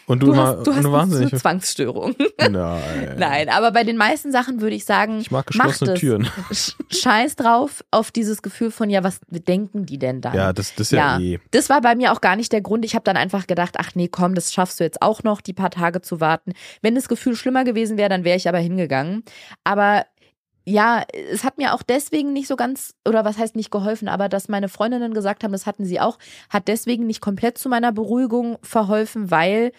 Und 0.06 0.22
du, 0.22 0.26
du 0.26 0.36
hast, 0.36 0.66
du 0.66 0.70
hast 0.72 0.78
eine 0.78 0.92
wahnsinnig. 0.92 1.32
eine 1.32 1.40
Zwangsstörung. 1.40 2.14
Nein. 2.38 3.14
Nein, 3.18 3.48
aber 3.48 3.72
bei 3.72 3.84
den 3.84 3.96
meisten 3.96 4.32
Sachen 4.32 4.60
würde 4.60 4.76
ich 4.76 4.84
sagen, 4.84 5.20
Ich 5.20 5.30
mag 5.30 5.46
geschlossene 5.46 5.92
es. 5.92 6.00
Türen. 6.00 6.26
Sch- 6.50 6.74
Scheiß 6.90 7.36
drauf 7.36 7.84
auf 7.90 8.10
dieses 8.10 8.42
Gefühl 8.42 8.70
von, 8.70 8.90
ja, 8.90 9.02
was 9.04 9.20
denken 9.28 9.86
die 9.86 9.98
denn 9.98 10.20
dann? 10.20 10.34
Ja, 10.34 10.52
das, 10.52 10.74
das 10.74 10.88
ist 10.88 10.92
ja, 10.92 11.18
Ja. 11.18 11.20
eh. 11.24 11.38
Das 11.50 11.68
war 11.70 11.80
bei 11.80 11.94
mir 11.94 12.12
auch 12.12 12.20
gar 12.20 12.36
nicht 12.36 12.52
der 12.52 12.60
Grund. 12.60 12.84
Ich 12.84 12.94
habe 12.94 13.04
dann 13.04 13.16
einfach 13.16 13.46
gedacht, 13.46 13.74
ach 13.78 13.90
nee, 13.94 14.08
komm, 14.08 14.34
das 14.34 14.52
schaffst 14.52 14.80
du 14.80 14.84
jetzt 14.84 15.02
auch 15.02 15.22
noch, 15.22 15.40
die 15.40 15.52
paar 15.52 15.70
Tage 15.70 16.02
zu 16.02 16.20
warten. 16.20 16.52
Wenn 16.82 16.94
das 16.94 17.08
Gefühl 17.08 17.34
schlimmer 17.36 17.64
gewesen 17.64 17.96
wäre, 17.96 18.08
dann 18.08 18.24
wäre 18.24 18.36
ich 18.36 18.48
aber 18.48 18.58
hingegangen. 18.58 19.24
Aber 19.64 20.04
ja, 20.64 21.02
es 21.12 21.44
hat 21.44 21.58
mir 21.58 21.74
auch 21.74 21.82
deswegen 21.82 22.32
nicht 22.32 22.48
so 22.48 22.56
ganz, 22.56 22.94
oder 23.06 23.24
was 23.24 23.38
heißt 23.38 23.54
nicht 23.54 23.70
geholfen, 23.70 24.08
aber 24.08 24.28
dass 24.28 24.48
meine 24.48 24.68
Freundinnen 24.68 25.12
gesagt 25.12 25.44
haben, 25.44 25.52
das 25.52 25.66
hatten 25.66 25.84
sie 25.84 26.00
auch, 26.00 26.18
hat 26.48 26.68
deswegen 26.68 27.06
nicht 27.06 27.20
komplett 27.20 27.58
zu 27.58 27.68
meiner 27.68 27.92
Beruhigung 27.92 28.58
verholfen, 28.62 29.30
weil 29.30 29.72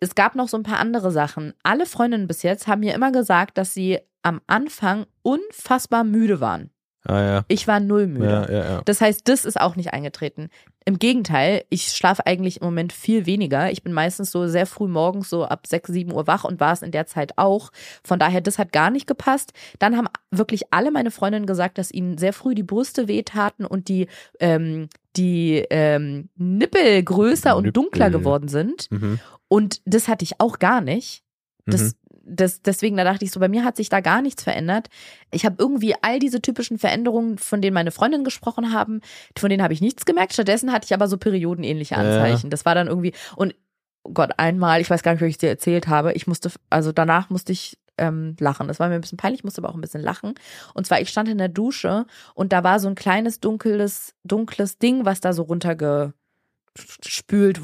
es 0.00 0.14
gab 0.14 0.36
noch 0.36 0.48
so 0.48 0.56
ein 0.56 0.62
paar 0.62 0.78
andere 0.78 1.10
Sachen. 1.10 1.54
Alle 1.64 1.86
Freundinnen 1.86 2.28
bis 2.28 2.42
jetzt 2.42 2.68
haben 2.68 2.80
mir 2.80 2.94
immer 2.94 3.10
gesagt, 3.10 3.58
dass 3.58 3.74
sie 3.74 3.98
am 4.22 4.40
Anfang 4.46 5.06
unfassbar 5.22 6.04
müde 6.04 6.40
waren. 6.40 6.70
Ah 7.04 7.22
ja. 7.22 7.44
Ich 7.48 7.66
war 7.68 7.80
null 7.80 8.06
müde. 8.06 8.46
Ja, 8.50 8.50
ja. 8.50 8.82
Das 8.84 9.00
heißt, 9.00 9.28
das 9.28 9.44
ist 9.44 9.60
auch 9.60 9.76
nicht 9.76 9.92
eingetreten. 9.92 10.48
Im 10.84 10.98
Gegenteil, 10.98 11.64
ich 11.70 11.88
schlafe 11.92 12.26
eigentlich 12.26 12.60
im 12.60 12.66
Moment 12.66 12.92
viel 12.92 13.24
weniger. 13.26 13.70
Ich 13.70 13.82
bin 13.82 13.92
meistens 13.92 14.30
so 14.30 14.46
sehr 14.48 14.66
früh 14.66 14.88
morgens, 14.88 15.28
so 15.30 15.44
ab 15.44 15.66
6, 15.66 15.90
7 15.92 16.12
Uhr 16.12 16.26
wach 16.26 16.44
und 16.44 16.60
war 16.60 16.72
es 16.72 16.82
in 16.82 16.90
der 16.90 17.06
Zeit 17.06 17.32
auch. 17.36 17.70
Von 18.02 18.18
daher, 18.18 18.40
das 18.40 18.58
hat 18.58 18.72
gar 18.72 18.90
nicht 18.90 19.06
gepasst. 19.06 19.52
Dann 19.78 19.96
haben 19.96 20.08
wirklich 20.30 20.72
alle 20.72 20.90
meine 20.90 21.10
Freundinnen 21.10 21.46
gesagt, 21.46 21.78
dass 21.78 21.90
ihnen 21.92 22.18
sehr 22.18 22.32
früh 22.32 22.54
die 22.54 22.62
Brüste 22.62 23.06
wehtaten 23.06 23.64
und 23.64 23.88
die, 23.88 24.08
ähm, 24.40 24.88
die 25.16 25.64
ähm, 25.70 26.30
Nippel 26.36 27.02
größer 27.02 27.54
und 27.56 27.64
Nippel. 27.64 27.82
dunkler 27.82 28.10
geworden 28.10 28.48
sind. 28.48 28.90
Mhm. 28.90 29.20
Und 29.48 29.80
das 29.84 30.08
hatte 30.08 30.24
ich 30.24 30.40
auch 30.40 30.58
gar 30.58 30.80
nicht. 30.80 31.22
Das, 31.66 31.82
Mhm. 31.82 31.92
Das, 32.28 32.62
deswegen, 32.62 32.96
da 32.96 33.04
dachte 33.04 33.24
ich 33.24 33.30
so, 33.30 33.40
bei 33.40 33.48
mir 33.48 33.64
hat 33.64 33.76
sich 33.76 33.88
da 33.88 34.00
gar 34.00 34.22
nichts 34.22 34.42
verändert. 34.42 34.88
Ich 35.30 35.44
habe 35.44 35.56
irgendwie 35.58 35.94
all 36.02 36.18
diese 36.18 36.40
typischen 36.42 36.78
Veränderungen, 36.78 37.38
von 37.38 37.60
denen 37.62 37.74
meine 37.74 37.90
Freundinnen 37.90 38.24
gesprochen 38.24 38.72
haben, 38.72 39.00
von 39.36 39.50
denen 39.50 39.62
habe 39.62 39.72
ich 39.72 39.80
nichts 39.80 40.04
gemerkt. 40.04 40.32
Stattdessen 40.34 40.72
hatte 40.72 40.84
ich 40.86 40.94
aber 40.94 41.08
so 41.08 41.16
periodenähnliche 41.18 41.94
Ja. 41.94 42.00
Anzeichen. 42.00 42.50
Das 42.50 42.64
war 42.64 42.74
dann 42.74 42.86
irgendwie, 42.86 43.12
und 43.36 43.54
oh 44.02 44.12
Gott, 44.12 44.32
einmal, 44.36 44.80
ich 44.80 44.90
weiß 44.90 45.02
gar 45.02 45.12
nicht, 45.12 45.22
ob 45.22 45.28
ich 45.28 45.34
es 45.34 45.38
dir 45.38 45.48
erzählt 45.48 45.88
habe, 45.88 46.12
ich 46.12 46.26
musste, 46.26 46.50
also 46.70 46.92
danach 46.92 47.30
musste 47.30 47.52
ich 47.52 47.78
ähm, 47.98 48.36
lachen. 48.38 48.68
Das 48.68 48.78
war 48.78 48.88
mir 48.88 48.94
ein 48.94 49.00
bisschen 49.00 49.18
peinlich, 49.18 49.40
ich 49.40 49.44
musste 49.44 49.60
aber 49.60 49.70
auch 49.70 49.74
ein 49.74 49.80
bisschen 49.80 50.02
lachen. 50.02 50.34
Und 50.74 50.86
zwar, 50.86 51.00
ich 51.00 51.08
stand 51.08 51.28
in 51.28 51.38
der 51.38 51.48
Dusche 51.48 52.06
und 52.34 52.52
da 52.52 52.62
war 52.62 52.78
so 52.80 52.88
ein 52.88 52.94
kleines, 52.94 53.40
dunkles, 53.40 54.14
dunkles 54.24 54.78
Ding, 54.78 55.04
was 55.04 55.20
da 55.20 55.32
so 55.32 55.42
runtergespült 55.42 56.14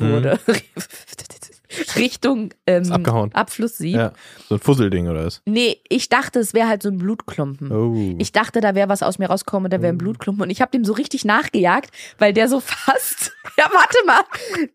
Mhm. 0.01 0.39
Richtung 1.97 2.53
ähm, 2.67 2.91
abgehauen. 2.93 3.33
Abflusssieb. 3.35 3.97
Ja. 3.97 4.13
So 4.49 4.57
ein 4.57 4.61
Fusselding 4.61 5.09
oder 5.09 5.25
was? 5.27 5.43
Nee, 5.45 5.81
ich 5.89 6.09
dachte, 6.09 6.39
es 6.39 6.55
wäre 6.55 6.69
halt 6.69 6.83
so 6.83 6.89
ein 6.89 6.99
Blutklumpen. 6.99 7.73
Oh. 7.73 8.15
Ich 8.19 8.33
dachte, 8.33 8.61
da 8.61 8.75
wäre 8.75 8.89
was 8.89 9.03
aus 9.03 9.19
mir 9.19 9.27
rausgekommen 9.29 9.67
und 9.67 9.73
da 9.73 9.81
wäre 9.83 9.93
ein 9.93 9.99
Blutklumpen. 9.99 10.43
Und 10.43 10.51
ich 10.51 10.61
habe 10.61 10.71
dem 10.71 10.85
so 10.85 10.93
richtig 10.93 11.25
nachgejagt, 11.25 11.91
weil 12.19 12.33
der 12.33 12.49
so 12.49 12.61
fast. 12.65 13.33
Ja, 13.59 13.69
warte 13.73 13.99
mal. 14.07 14.21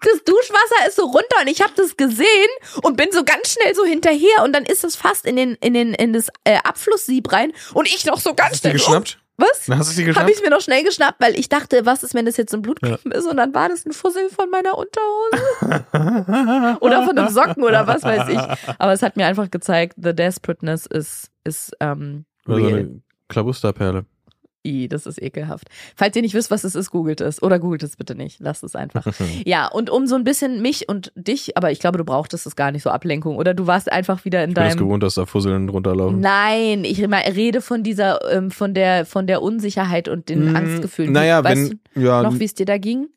Das 0.01 0.23
Duschwasser 0.23 0.87
ist 0.87 0.95
so 0.95 1.03
runter 1.05 1.41
und 1.41 1.47
ich 1.47 1.61
habe 1.61 1.73
das 1.75 1.97
gesehen 1.97 2.27
und 2.83 2.97
bin 2.97 3.09
so 3.11 3.23
ganz 3.23 3.53
schnell 3.53 3.73
so 3.75 3.85
hinterher 3.85 4.43
und 4.43 4.53
dann 4.53 4.63
ist 4.63 4.83
es 4.83 4.95
fast 4.95 5.25
in 5.25 5.35
den 5.35 5.55
in 5.55 5.73
den 5.73 5.93
in 5.93 6.13
das 6.13 6.29
äh, 6.43 6.57
Abflusssieb 6.63 7.31
rein 7.31 7.51
und 7.73 7.87
ich 7.87 8.05
noch 8.05 8.19
so 8.19 8.33
ganz 8.33 8.53
Hast 8.53 8.65
du 8.65 8.69
schnell. 8.69 8.73
geschnappt? 8.73 9.19
Was? 9.39 9.67
Na, 9.67 9.77
Hast 9.77 9.89
du 9.91 9.93
sie 9.93 10.01
Habe 10.01 10.09
geschnappt? 10.13 10.29
ich 10.31 10.41
mir 10.41 10.49
noch 10.49 10.61
schnell 10.61 10.83
geschnappt, 10.83 11.21
weil 11.21 11.39
ich 11.39 11.47
dachte, 11.49 11.85
was 11.85 12.03
ist, 12.03 12.13
wenn 12.13 12.25
das 12.25 12.35
jetzt 12.37 12.53
ein 12.53 12.61
Blutklumpen 12.61 13.11
ist 13.11 13.25
und 13.25 13.37
dann 13.37 13.53
war 13.53 13.69
das 13.69 13.85
ein 13.85 13.93
Fussel 13.93 14.29
von 14.29 14.49
meiner 14.49 14.77
Unterhose 14.77 15.85
oder 16.81 17.03
von 17.05 17.17
einem 17.17 17.29
Socken 17.29 17.63
oder 17.63 17.87
was 17.87 18.03
weiß 18.03 18.29
ich. 18.29 18.39
Aber 18.79 18.91
es 18.93 19.01
hat 19.01 19.15
mir 19.15 19.25
einfach 19.25 19.49
gezeigt, 19.49 19.95
the 19.97 20.13
desperateness 20.13 20.85
ist 20.85 21.31
ist 21.45 21.71
ähm, 21.79 22.25
real. 22.47 22.79
eine 22.79 23.01
Klabusterperle. 23.29 24.05
I, 24.65 24.87
das 24.89 25.05
ist 25.05 25.21
ekelhaft. 25.21 25.67
Falls 25.95 26.15
ihr 26.15 26.21
nicht 26.21 26.33
wisst, 26.33 26.51
was 26.51 26.63
es 26.63 26.75
ist, 26.75 26.91
googelt 26.91 27.21
es. 27.21 27.41
Oder 27.41 27.59
googelt 27.59 27.81
es 27.83 27.95
bitte 27.95 28.15
nicht. 28.15 28.39
Lasst 28.41 28.63
es 28.63 28.75
einfach. 28.75 29.05
ja, 29.45 29.67
und 29.67 29.89
um 29.89 30.05
so 30.05 30.15
ein 30.15 30.23
bisschen 30.25 30.61
mich 30.61 30.89
und 30.89 31.11
dich, 31.15 31.55
aber 31.57 31.71
ich 31.71 31.79
glaube, 31.79 31.97
du 31.97 32.03
brauchtest 32.03 32.45
es 32.45 32.55
gar 32.55 32.71
nicht 32.71 32.83
so 32.83 32.89
Ablenkung. 32.89 33.37
Oder 33.37 33.53
du 33.53 33.67
warst 33.67 33.91
einfach 33.91 34.25
wieder 34.25 34.43
in 34.43 34.49
Ich 34.51 34.55
bin 34.55 34.63
es 34.63 34.69
deinem. 34.75 34.85
gewohnt, 34.85 35.03
dass 35.03 35.15
da 35.15 35.25
Fusseln 35.25 35.69
runterlaufen. 35.69 36.19
Nein, 36.19 36.83
ich 36.83 37.01
rede 37.01 37.61
von 37.61 37.83
dieser, 37.83 38.19
ähm, 38.33 38.51
von 38.51 38.73
der, 38.73 39.05
von 39.05 39.27
der 39.27 39.41
Unsicherheit 39.41 40.07
und 40.09 40.27
den 40.29 40.51
Mm, 40.51 40.55
Angstgefühlen. 40.55 41.13
Naja, 41.13 41.43
weißt 41.43 41.71
wenn, 41.95 42.03
ja, 42.03 42.21
du 42.21 42.29
noch, 42.31 42.39
wie 42.39 42.45
es 42.45 42.53
dir 42.53 42.65
da 42.65 42.77
ging? 42.77 43.07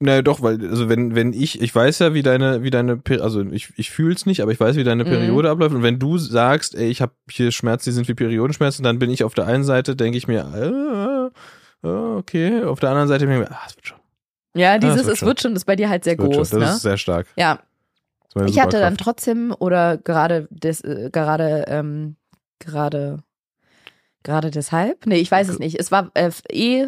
Naja, 0.00 0.22
doch, 0.22 0.42
weil, 0.42 0.60
also 0.68 0.88
wenn, 0.88 1.14
wenn 1.14 1.32
ich, 1.32 1.62
ich 1.62 1.74
weiß 1.74 2.00
ja, 2.00 2.14
wie 2.14 2.22
deine, 2.22 2.62
wie 2.62 2.70
deine, 2.70 3.00
also 3.20 3.42
ich, 3.42 3.72
ich 3.76 3.90
fühl's 3.90 4.26
nicht, 4.26 4.42
aber 4.42 4.52
ich 4.52 4.60
weiß, 4.60 4.76
wie 4.76 4.84
deine 4.84 5.04
Mhm. 5.04 5.08
Periode 5.08 5.50
abläuft. 5.50 5.74
Und 5.74 5.82
wenn 5.82 5.98
du 5.98 6.18
sagst, 6.18 6.74
ey, 6.74 6.88
ich 6.88 7.00
habe 7.00 7.12
hier 7.30 7.52
Schmerzen, 7.52 7.90
die 7.90 7.94
sind 7.94 8.08
wie 8.08 8.14
Periodenschmerzen, 8.14 8.82
dann 8.82 8.98
bin 8.98 9.10
ich 9.10 9.24
auf 9.24 9.34
der 9.34 9.46
einen 9.46 9.64
Seite, 9.64 9.96
denke 9.96 10.18
ich 10.18 10.26
mir, 10.28 11.30
äh, 11.82 11.88
okay, 11.88 12.62
auf 12.64 12.80
der 12.80 12.90
anderen 12.90 13.08
Seite 13.08 13.26
denke 13.26 13.42
ich 13.42 13.48
mir, 13.48 13.54
ah, 13.56 13.62
es 13.66 13.76
wird 13.76 13.86
schon. 13.86 13.98
Ja, 14.56 14.78
dieses, 14.78 14.96
das 14.98 15.06
wird 15.06 15.12
es 15.14 15.18
schon. 15.18 15.28
wird 15.28 15.40
schon, 15.40 15.56
ist 15.56 15.64
bei 15.64 15.76
dir 15.76 15.88
halt 15.88 16.04
sehr 16.04 16.16
groß, 16.16 16.48
schon. 16.50 16.60
Das 16.60 16.70
ne? 16.70 16.76
ist 16.76 16.82
sehr 16.82 16.98
stark. 16.98 17.26
Ja, 17.36 17.60
Ich 18.46 18.60
hatte 18.60 18.80
dann 18.80 18.96
trotzdem 18.96 19.54
oder 19.58 19.96
gerade 19.98 20.48
des, 20.50 20.80
äh, 20.82 21.10
gerade 21.12 21.64
ähm, 21.68 22.16
gerade 22.58 23.22
gerade 24.22 24.50
deshalb, 24.50 25.06
nee, 25.06 25.16
ich 25.16 25.30
weiß 25.30 25.48
es 25.48 25.58
nicht. 25.58 25.78
Es 25.78 25.90
war 25.92 26.10
äh, 26.14 26.30
eh 26.50 26.86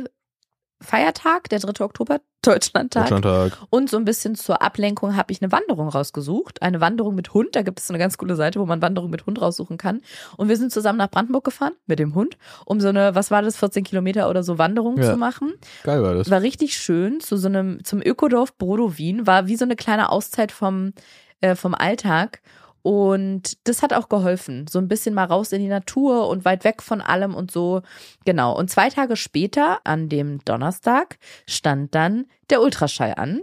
Feiertag, 0.80 1.48
der 1.48 1.58
3. 1.58 1.84
Oktober, 1.84 2.20
Deutschlandtag. 2.46 3.04
Deutschlandtag. 3.10 3.58
Und 3.70 3.90
so 3.90 3.96
ein 3.96 4.04
bisschen 4.04 4.34
zur 4.34 4.62
Ablenkung 4.62 5.16
habe 5.16 5.32
ich 5.32 5.42
eine 5.42 5.52
Wanderung 5.52 5.88
rausgesucht. 5.88 6.62
Eine 6.62 6.80
Wanderung 6.80 7.14
mit 7.14 7.34
Hund. 7.34 7.54
Da 7.56 7.62
gibt 7.62 7.80
es 7.80 7.86
so 7.86 7.92
eine 7.92 7.98
ganz 7.98 8.16
coole 8.18 8.36
Seite, 8.36 8.60
wo 8.60 8.66
man 8.66 8.80
Wanderung 8.82 9.10
mit 9.10 9.26
Hund 9.26 9.40
raussuchen 9.40 9.76
kann. 9.76 10.00
Und 10.36 10.48
wir 10.48 10.56
sind 10.56 10.72
zusammen 10.72 10.98
nach 10.98 11.10
Brandenburg 11.10 11.44
gefahren 11.44 11.72
mit 11.86 11.98
dem 11.98 12.14
Hund, 12.14 12.36
um 12.64 12.80
so 12.80 12.88
eine, 12.88 13.14
was 13.14 13.30
war 13.30 13.42
das, 13.42 13.56
14 13.56 13.84
Kilometer 13.84 14.30
oder 14.30 14.42
so 14.42 14.58
Wanderung 14.58 14.96
Ja. 14.98 15.12
zu 15.12 15.16
machen. 15.16 15.54
Geil 15.82 16.02
war 16.02 16.14
das. 16.14 16.30
War 16.30 16.42
richtig 16.42 16.76
schön 16.76 17.20
zu 17.20 17.36
so 17.36 17.48
einem 17.48 17.84
zum 17.84 18.00
Ökodorf 18.02 18.56
Brodowin, 18.56 19.26
war 19.26 19.46
wie 19.46 19.56
so 19.56 19.64
eine 19.64 19.76
kleine 19.76 20.10
Auszeit 20.10 20.52
vom 20.52 20.92
äh, 21.40 21.54
vom 21.54 21.74
Alltag 21.74 22.40
und 22.86 23.58
das 23.66 23.82
hat 23.82 23.92
auch 23.92 24.08
geholfen, 24.08 24.68
so 24.68 24.78
ein 24.78 24.86
bisschen 24.86 25.12
mal 25.12 25.24
raus 25.24 25.50
in 25.50 25.60
die 25.60 25.66
Natur 25.66 26.28
und 26.28 26.44
weit 26.44 26.62
weg 26.62 26.80
von 26.82 27.00
allem 27.00 27.34
und 27.34 27.50
so. 27.50 27.82
Genau. 28.24 28.56
Und 28.56 28.70
zwei 28.70 28.90
Tage 28.90 29.16
später, 29.16 29.80
an 29.82 30.08
dem 30.08 30.38
Donnerstag, 30.44 31.18
stand 31.48 31.96
dann 31.96 32.26
der 32.48 32.62
Ultraschall 32.62 33.14
an 33.16 33.40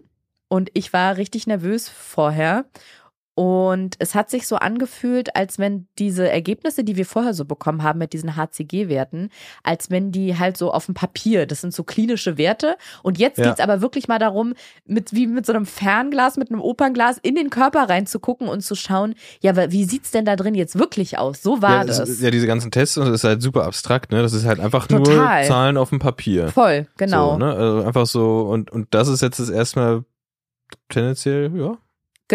und 0.48 0.70
ich 0.74 0.94
war 0.94 1.18
richtig 1.18 1.46
nervös 1.46 1.90
vorher. 1.90 2.64
Und 3.36 3.96
es 3.98 4.14
hat 4.14 4.30
sich 4.30 4.46
so 4.48 4.58
angefühlt, 4.58 5.36
als 5.36 5.58
wenn 5.58 5.88
diese 5.98 6.30
Ergebnisse, 6.30 6.84
die 6.84 6.96
wir 6.98 7.06
vorher 7.08 7.34
so 7.34 7.46
bekommen 7.46 7.82
haben 7.82 7.98
mit 7.98 8.14
diesen 8.14 8.36
HCG-Werten, 8.36 9.30
als 9.64 9.90
wenn 9.90 10.12
die 10.12 10.38
halt 10.38 10.56
so 10.56 10.72
auf 10.72 10.86
dem 10.86 10.94
Papier, 10.94 11.48
das 11.48 11.62
sind 11.62 11.74
so 11.74 11.84
klinische 11.84 12.38
Werte. 12.38 12.76
Und 13.02 13.18
jetzt 13.18 13.40
Ja. 13.40 13.46
geht's 13.48 13.60
aber 13.60 13.82
wirklich 13.82 14.08
mal 14.08 14.20
darum, 14.20 14.54
mit, 14.86 15.14
wie 15.14 15.26
mit 15.26 15.48
so 15.48 15.54
einem 15.54 15.66
Fernglas, 15.66 16.38
mit 16.38 16.52
einem 16.52 16.62
Opernglas 16.62 17.18
in 17.24 17.34
den 17.34 17.50
Körper 17.50 17.90
reinzugucken 17.90 18.48
und 18.48 18.62
zu 18.62 18.76
schauen, 18.76 19.16
ja, 19.42 19.50
aber 19.52 19.72
wie 19.72 19.86
sieht's 19.86 20.12
denn 20.12 20.26
da 20.26 20.36
drin 20.36 20.54
jetzt 20.54 20.78
wirklich 20.78 21.18
aus? 21.18 21.42
So 21.42 21.62
war 21.64 21.78
ja, 21.78 21.84
das. 21.86 21.98
es- 22.00 22.22
ja, 22.22 22.30
diese 22.30 22.46
ganzen 22.46 22.70
Tests, 22.70 22.96
das 22.96 23.10
ist 23.10 23.24
halt 23.24 23.42
super 23.42 23.64
abstrakt, 23.66 24.12
ne? 24.12 24.22
Das 24.22 24.34
ist 24.34 24.46
halt 24.46 24.60
einfach 24.60 24.86
Total. 24.86 25.40
nur 25.40 25.48
Zahlen 25.48 25.78
auf 25.78 25.90
dem 25.90 25.98
Papier. 26.00 26.50
Voll, 26.50 26.86
genau. 26.98 27.32
So, 27.32 27.38
ne? 27.40 27.54
also 27.54 27.82
einfach 27.84 28.06
so, 28.06 28.42
und, 28.42 28.70
und 28.70 28.94
das 28.94 29.08
ist 29.08 29.22
jetzt 29.22 29.40
das 29.40 29.50
erstmal 29.50 30.04
tendenziell, 30.90 31.52
ja, 31.58 31.78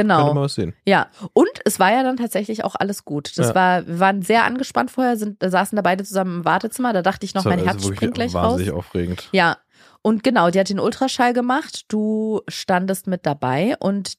könnte 0.01 0.15
Genau. 0.15 0.35
man 0.35 0.43
was 0.45 0.55
sehen. 0.55 0.75
Ja, 0.87 1.09
und 1.33 1.49
es 1.65 1.79
war 1.81 1.93
ja 1.93 2.03
dann 2.03 2.16
tatsächlich 2.16 2.65
auch 2.65 2.75
alles 2.75 3.05
gut. 3.05 3.37
Das 3.37 3.49
Ja. 3.49 3.55
war, 3.55 3.87
wir 3.87 3.99
waren 4.01 4.23
sehr 4.23 4.45
angespannt 4.45 4.91
vorher, 4.91 5.16
sind, 5.16 5.43
saßen 5.45 5.77
da 5.77 5.83
beide 5.83 6.05
zusammen 6.05 6.39
im 6.39 6.45
Wartezimmer. 6.45 6.93
Da 6.93 7.03
dachte 7.03 7.25
ich 7.27 7.35
noch, 7.35 7.45
Das 7.45 7.51
mein 7.51 7.59
Herz 7.65 7.77
also 7.77 7.89
wirklich 7.89 7.97
springt 7.99 8.15
gleich 8.15 8.35
raus. 8.35 8.53
wahnsinnig 8.53 8.73
aufregend. 8.73 9.29
Ja, 9.33 9.57
und 10.03 10.23
genau, 10.23 10.51
die 10.51 10.61
hat 10.61 10.69
den 10.69 10.81
Ultraschall 10.81 11.33
gemacht. 11.33 11.85
Du 11.89 12.41
standest 12.49 13.07
mit 13.07 13.27
dabei 13.27 13.77
und 13.81 14.15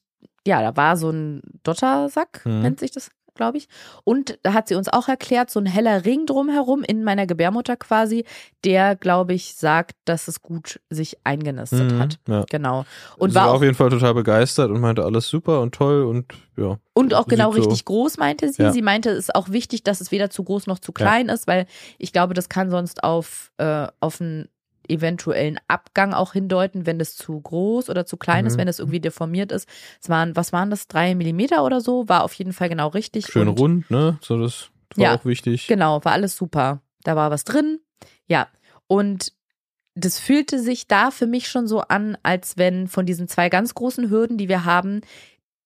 ja, 0.46 0.62
da 0.62 0.74
war 0.76 0.96
so 0.96 1.10
ein 1.10 1.42
Dottersack, 1.64 2.42
Mhm. 2.44 2.60
nennt 2.62 2.80
sich 2.80 2.90
das, 2.92 3.10
glaube 3.40 3.56
ich. 3.58 3.68
Und 4.04 4.38
da 4.42 4.52
hat 4.52 4.68
sie 4.68 4.74
uns 4.74 4.88
auch 4.88 5.08
erklärt, 5.08 5.48
so 5.50 5.58
ein 5.60 5.64
heller 5.66 6.04
Ring 6.04 6.26
drumherum 6.26 6.82
in 6.82 7.02
meiner 7.04 7.26
Gebärmutter 7.26 7.76
quasi, 7.76 8.24
der, 8.64 8.96
glaube 8.96 9.32
ich, 9.32 9.54
sagt, 9.54 9.96
dass 10.04 10.28
es 10.28 10.42
gut 10.42 10.78
sich 10.90 11.16
eingenistet 11.24 11.90
Mhm, 11.92 11.98
hat. 11.98 12.18
Ja. 12.28 12.44
Genau. 12.50 12.84
Und 13.16 13.30
sie 13.30 13.36
war 13.36 13.46
war 13.46 13.54
auf 13.54 13.62
jeden 13.62 13.74
Fall 13.74 13.88
total 13.88 14.12
begeistert 14.14 14.70
und 14.70 14.80
meinte 14.80 15.02
alles 15.04 15.28
super 15.28 15.62
und 15.62 15.74
toll 15.74 16.02
und 16.04 16.26
ja. 16.56 16.78
Und 16.92 17.14
auch 17.14 17.26
genau 17.26 17.52
Sieht 17.52 17.62
so- 17.64 17.68
richtig 17.70 17.86
groß, 17.86 18.18
meinte 18.18 18.52
sie. 18.52 18.62
Ja. 18.62 18.72
Sie 18.72 18.82
meinte, 18.82 19.08
es 19.10 19.18
ist 19.30 19.34
auch 19.34 19.48
wichtig, 19.48 19.82
dass 19.82 20.02
es 20.02 20.10
weder 20.12 20.28
zu 20.28 20.44
groß 20.44 20.66
noch 20.66 20.78
zu 20.78 20.92
klein 20.92 21.30
ist, 21.30 21.46
weil 21.46 21.64
ich 21.96 22.12
glaube, 22.12 22.34
das 22.34 22.50
kann 22.50 22.68
sonst 22.68 23.02
auf, 23.02 23.50
äh, 23.56 23.86
auf 24.00 24.20
einen 24.20 24.48
eventuellen 24.90 25.58
Abgang 25.68 26.12
auch 26.12 26.32
hindeuten, 26.32 26.84
wenn 26.86 27.00
es 27.00 27.16
zu 27.16 27.40
groß 27.40 27.88
oder 27.88 28.04
zu 28.06 28.16
klein 28.16 28.46
ist, 28.46 28.54
Mhm. 28.54 28.60
wenn 28.60 28.68
es 28.68 28.78
irgendwie 28.78 29.00
deformiert 29.00 29.52
ist. 29.52 29.68
Es 30.02 30.08
waren, 30.08 30.36
was 30.36 30.52
waren 30.52 30.70
das, 30.70 30.88
drei 30.88 31.14
Millimeter 31.14 31.64
oder 31.64 31.80
so? 31.80 32.08
War 32.08 32.24
auf 32.24 32.34
jeden 32.34 32.52
Fall 32.52 32.68
genau 32.68 32.88
richtig. 32.88 33.26
Schön 33.26 33.48
Und 33.48 33.58
rund, 33.58 33.90
ne? 33.90 34.18
So, 34.20 34.38
das 34.38 34.70
war 34.96 35.04
Ja, 35.04 35.14
auch 35.16 35.24
wichtig. 35.24 35.66
Genau, 35.66 36.04
war 36.04 36.12
alles 36.12 36.36
super. 36.36 36.82
Da 37.04 37.16
war 37.16 37.30
was 37.30 37.44
drin. 37.44 37.80
Ja. 38.26 38.48
Und 38.86 39.32
das 39.94 40.18
fühlte 40.18 40.58
sich 40.60 40.86
da 40.86 41.10
für 41.10 41.26
mich 41.26 41.48
schon 41.48 41.66
so 41.66 41.80
an, 41.80 42.16
als 42.22 42.56
wenn 42.58 42.88
von 42.88 43.06
diesen 43.06 43.28
zwei 43.28 43.48
ganz 43.48 43.74
großen 43.74 44.08
Hürden, 44.10 44.38
die 44.38 44.48
wir 44.48 44.64
haben, 44.64 45.00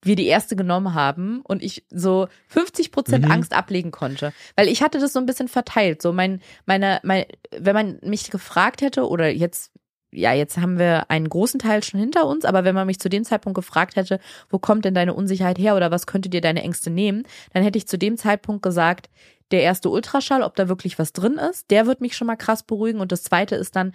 wir 0.05 0.16
die 0.16 0.26
erste 0.26 0.56
genommen 0.56 0.94
haben 0.94 1.40
und 1.43 1.62
ich 1.62 1.85
so 1.90 2.28
50 2.48 2.93
Prozent 2.93 3.24
Mhm. 3.24 3.31
Angst 3.31 3.55
ablegen 3.55 3.90
konnte. 3.90 4.32
Weil 4.56 4.68
ich 4.68 4.82
hatte 4.82 4.98
das 4.98 5.12
so 5.12 5.18
ein 5.18 5.26
bisschen 5.26 5.48
verteilt. 5.48 6.02
So 6.02 6.12
mein, 6.12 6.40
meine, 6.66 7.01
mein, 7.02 7.24
wenn 7.56 7.74
man 7.74 7.98
mich 8.02 8.31
gefragt 8.31 8.82
hätte 8.82 9.09
oder 9.09 9.28
jetzt, 9.31 9.72
ja, 10.12 10.32
jetzt 10.32 10.59
haben 10.59 10.78
wir 10.78 11.10
einen 11.10 11.28
großen 11.28 11.59
Teil 11.59 11.82
schon 11.82 12.01
hinter 12.01 12.26
uns, 12.26 12.44
aber 12.44 12.64
wenn 12.64 12.74
man 12.74 12.86
mich 12.86 13.01
zu 13.01 13.09
dem 13.09 13.24
Zeitpunkt 13.24 13.56
gefragt 13.56 13.97
hätte, 13.97 14.20
wo 14.48 14.59
kommt 14.59 14.85
denn 14.85 14.94
deine 14.94 15.14
Unsicherheit 15.14 15.59
her 15.59 15.76
oder 15.76 15.90
was 15.90 16.06
könnte 16.06 16.28
dir 16.28 16.40
deine 16.40 16.62
Ängste 16.62 16.90
nehmen, 16.90 17.24
dann 17.52 17.62
hätte 17.62 17.78
ich 17.78 17.89
zu 17.89 17.98
dem 17.98 18.16
Zeitpunkt 18.16 18.62
gesagt, 18.62 19.09
der 19.51 19.62
erste 19.62 19.90
Ultraschall, 19.90 20.43
ob 20.43 20.56
da 20.56 20.68
wirklich 20.68 20.98
was 20.98 21.12
drin 21.12 21.35
ist. 21.35 21.70
Der 21.70 21.86
wird 21.86 22.01
mich 22.01 22.16
schon 22.16 22.26
mal 22.26 22.36
krass 22.36 22.62
beruhigen. 22.62 23.01
Und 23.01 23.12
das 23.12 23.22
zweite 23.22 23.55
ist 23.56 23.76
dann, 23.76 23.93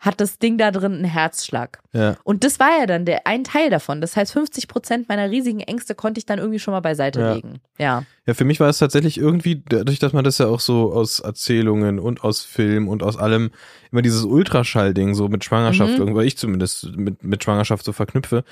hat 0.00 0.18
das 0.20 0.38
Ding 0.38 0.56
da 0.56 0.70
drin 0.70 0.94
einen 0.94 1.04
Herzschlag. 1.04 1.80
Ja. 1.92 2.16
Und 2.24 2.42
das 2.42 2.58
war 2.58 2.70
ja 2.80 2.86
dann 2.86 3.04
der 3.04 3.26
ein 3.26 3.44
Teil 3.44 3.68
davon. 3.68 4.00
Das 4.00 4.16
heißt, 4.16 4.32
50 4.32 4.66
Prozent 4.66 5.08
meiner 5.10 5.30
riesigen 5.30 5.60
Ängste 5.60 5.94
konnte 5.94 6.18
ich 6.18 6.24
dann 6.26 6.38
irgendwie 6.38 6.58
schon 6.58 6.72
mal 6.72 6.80
beiseite 6.80 7.20
Ja. 7.20 7.34
legen. 7.34 7.60
Ja. 7.78 8.04
Ja, 8.26 8.32
für 8.34 8.44
mich 8.46 8.60
war 8.60 8.68
es 8.70 8.78
tatsächlich 8.78 9.18
irgendwie, 9.18 9.62
dadurch, 9.68 9.98
dass 9.98 10.14
man 10.14 10.24
das 10.24 10.38
ja 10.38 10.46
auch 10.46 10.60
so 10.60 10.92
aus 10.94 11.20
Erzählungen 11.20 11.98
und 11.98 12.24
aus 12.24 12.42
Film 12.44 12.88
und 12.88 13.02
aus 13.02 13.18
allem 13.18 13.50
immer 13.92 14.00
dieses 14.02 14.24
Ultraschall-Ding 14.24 15.14
so 15.14 15.28
mit 15.28 15.44
Schwangerschaft, 15.44 15.92
Mhm. 15.92 15.98
irgendwo 15.98 16.20
ich 16.20 16.38
zumindest 16.38 16.96
mit, 16.96 17.22
mit 17.22 17.44
Schwangerschaft 17.44 17.84
so 17.84 17.92
verknüpfe, 17.92 18.44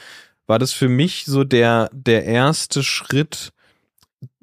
war 0.46 0.58
das 0.58 0.72
für 0.72 0.88
mich 0.90 1.24
so 1.24 1.44
der, 1.44 1.88
der 1.94 2.24
erste 2.24 2.82
Schritt, 2.82 3.52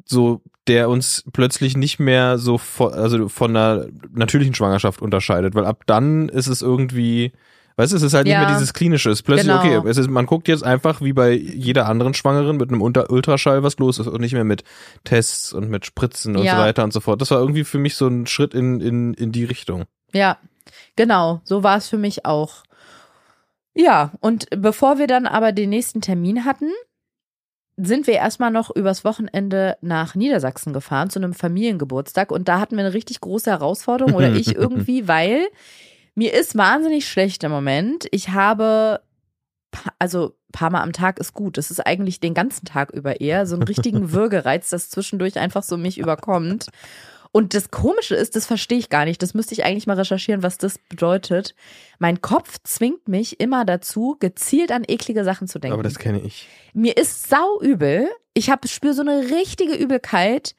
so, 0.05 0.41
der 0.67 0.89
uns 0.89 1.23
plötzlich 1.33 1.77
nicht 1.77 1.99
mehr 1.99 2.37
so 2.37 2.57
von, 2.57 2.93
also 2.93 3.29
von 3.29 3.55
einer 3.55 3.85
natürlichen 4.13 4.55
Schwangerschaft 4.55 5.01
unterscheidet, 5.01 5.55
weil 5.55 5.65
ab 5.65 5.83
dann 5.85 6.27
ist 6.29 6.47
es 6.47 6.61
irgendwie, 6.61 7.31
weißt 7.77 7.91
du, 7.93 7.97
es 7.97 8.01
ist 8.03 8.13
halt 8.13 8.27
Ja. 8.27 8.39
nicht 8.39 8.47
mehr 8.47 8.55
dieses 8.57 8.73
klinische, 8.73 9.09
es 9.11 9.19
ist 9.19 9.23
plötzlich, 9.23 9.47
Genau. 9.47 9.59
okay, 9.79 9.89
es 9.89 9.97
ist, 9.97 10.09
man 10.09 10.25
guckt 10.25 10.47
jetzt 10.47 10.63
einfach 10.63 11.01
wie 11.01 11.13
bei 11.13 11.31
jeder 11.31 11.87
anderen 11.87 12.13
Schwangeren 12.13 12.57
mit 12.57 12.69
einem 12.69 12.81
Unter 12.81 13.09
Ultraschall, 13.11 13.61
was 13.63 13.77
los 13.77 13.99
ist 13.99 14.07
und 14.07 14.21
nicht 14.21 14.33
mehr 14.33 14.43
mit 14.43 14.63
Tests 15.03 15.53
und 15.53 15.69
mit 15.69 15.85
Spritzen 15.85 16.35
und 16.35 16.43
Ja. 16.45 16.55
so 16.55 16.61
weiter 16.61 16.83
und 16.83 16.93
so 16.93 16.99
fort. 16.99 17.21
Das 17.21 17.31
war 17.31 17.39
irgendwie 17.39 17.63
für 17.63 17.77
mich 17.77 17.95
so 17.95 18.07
ein 18.07 18.25
Schritt 18.27 18.53
in, 18.53 18.81
in, 18.81 19.13
in 19.13 19.31
die 19.31 19.43
Richtung. 19.45 19.85
Ja, 20.13 20.37
genau, 20.95 21.41
so 21.43 21.61
war 21.63 21.77
es 21.77 21.89
für 21.89 21.97
mich 21.97 22.25
auch. 22.25 22.63
Ja, 23.75 24.11
und 24.21 24.47
bevor 24.55 24.97
wir 24.97 25.07
dann 25.07 25.27
aber 25.27 25.51
den 25.51 25.69
nächsten 25.69 25.99
Termin 26.01 26.45
hatten, 26.45 26.69
sind 27.77 28.07
wir 28.07 28.15
erstmal 28.15 28.51
noch 28.51 28.73
übers 28.73 29.03
Wochenende 29.03 29.77
nach 29.81 30.15
Niedersachsen 30.15 30.71
gefahren 30.71 31.09
zu 31.09 31.19
einem 31.19 31.33
Familiengeburtstag 31.33 32.31
und 32.31 32.47
da 32.47 32.59
hatten 32.59 32.77
wir 32.77 32.85
eine 32.85 32.93
richtig 32.93 33.21
große 33.21 33.51
Herausforderung 33.51 34.13
oder 34.13 34.33
ich 34.33 34.55
irgendwie, 34.55 35.07
weil 35.07 35.47
mir 36.13 36.33
ist 36.33 36.57
wahnsinnig 36.57 37.07
schlecht 37.07 37.43
im 37.43 37.51
Moment. 37.51 38.07
Ich 38.11 38.29
habe 38.29 39.01
also 39.99 40.35
paar 40.55 40.69
Mal 40.69 40.81
am 40.81 40.93
Tag 40.93 41.19
ist 41.19 41.33
gut. 41.33 41.57
Das 41.57 41.69
ist 41.69 41.85
eigentlich 41.85 42.19
den 42.21 42.33
ganzen 42.33 42.65
Tag 42.65 42.91
über 42.91 43.19
eher 43.19 43.45
so 43.45 43.55
einen 43.55 43.63
richtigen 43.63 44.11
Würgereiz, 44.13 44.69
das 44.69 44.89
zwischendurch 44.89 45.37
einfach 45.37 45.63
so 45.63 45.77
mich 45.77 45.97
überkommt. 45.97 46.67
Und 47.35 47.53
das 47.53 47.69
Komische 47.69 48.15
ist, 48.15 48.37
das 48.37 48.45
verstehe 48.45 48.77
ich 48.77 48.87
gar 48.87 49.03
nicht. 49.03 49.21
Das 49.21 49.33
müsste 49.33 49.53
ich 49.53 49.65
eigentlich 49.65 49.87
mal 49.87 49.97
recherchieren, 49.97 50.41
was 50.41 50.57
das 50.57 50.77
bedeutet. 50.77 51.53
Mein 51.99 52.21
Kopf 52.21 52.59
zwingt 52.63 53.09
mich 53.09 53.41
immer 53.41 53.65
dazu, 53.65 54.15
gezielt 54.21 54.71
an 54.71 54.85
eklige 54.87 55.25
Sachen 55.25 55.49
zu 55.49 55.59
denken. 55.59 55.73
Aber 55.73 55.83
das 55.83 55.99
kenne 55.99 56.21
ich. 56.21 56.47
Mir 56.73 56.95
ist 56.95 57.27
sau 57.27 57.59
übel. 57.59 58.07
Ich 58.33 58.49
habe 58.49 58.65
spüre 58.69 58.93
so 58.93 59.01
eine 59.01 59.31
richtige 59.31 59.75
Übelkeit 59.75 60.55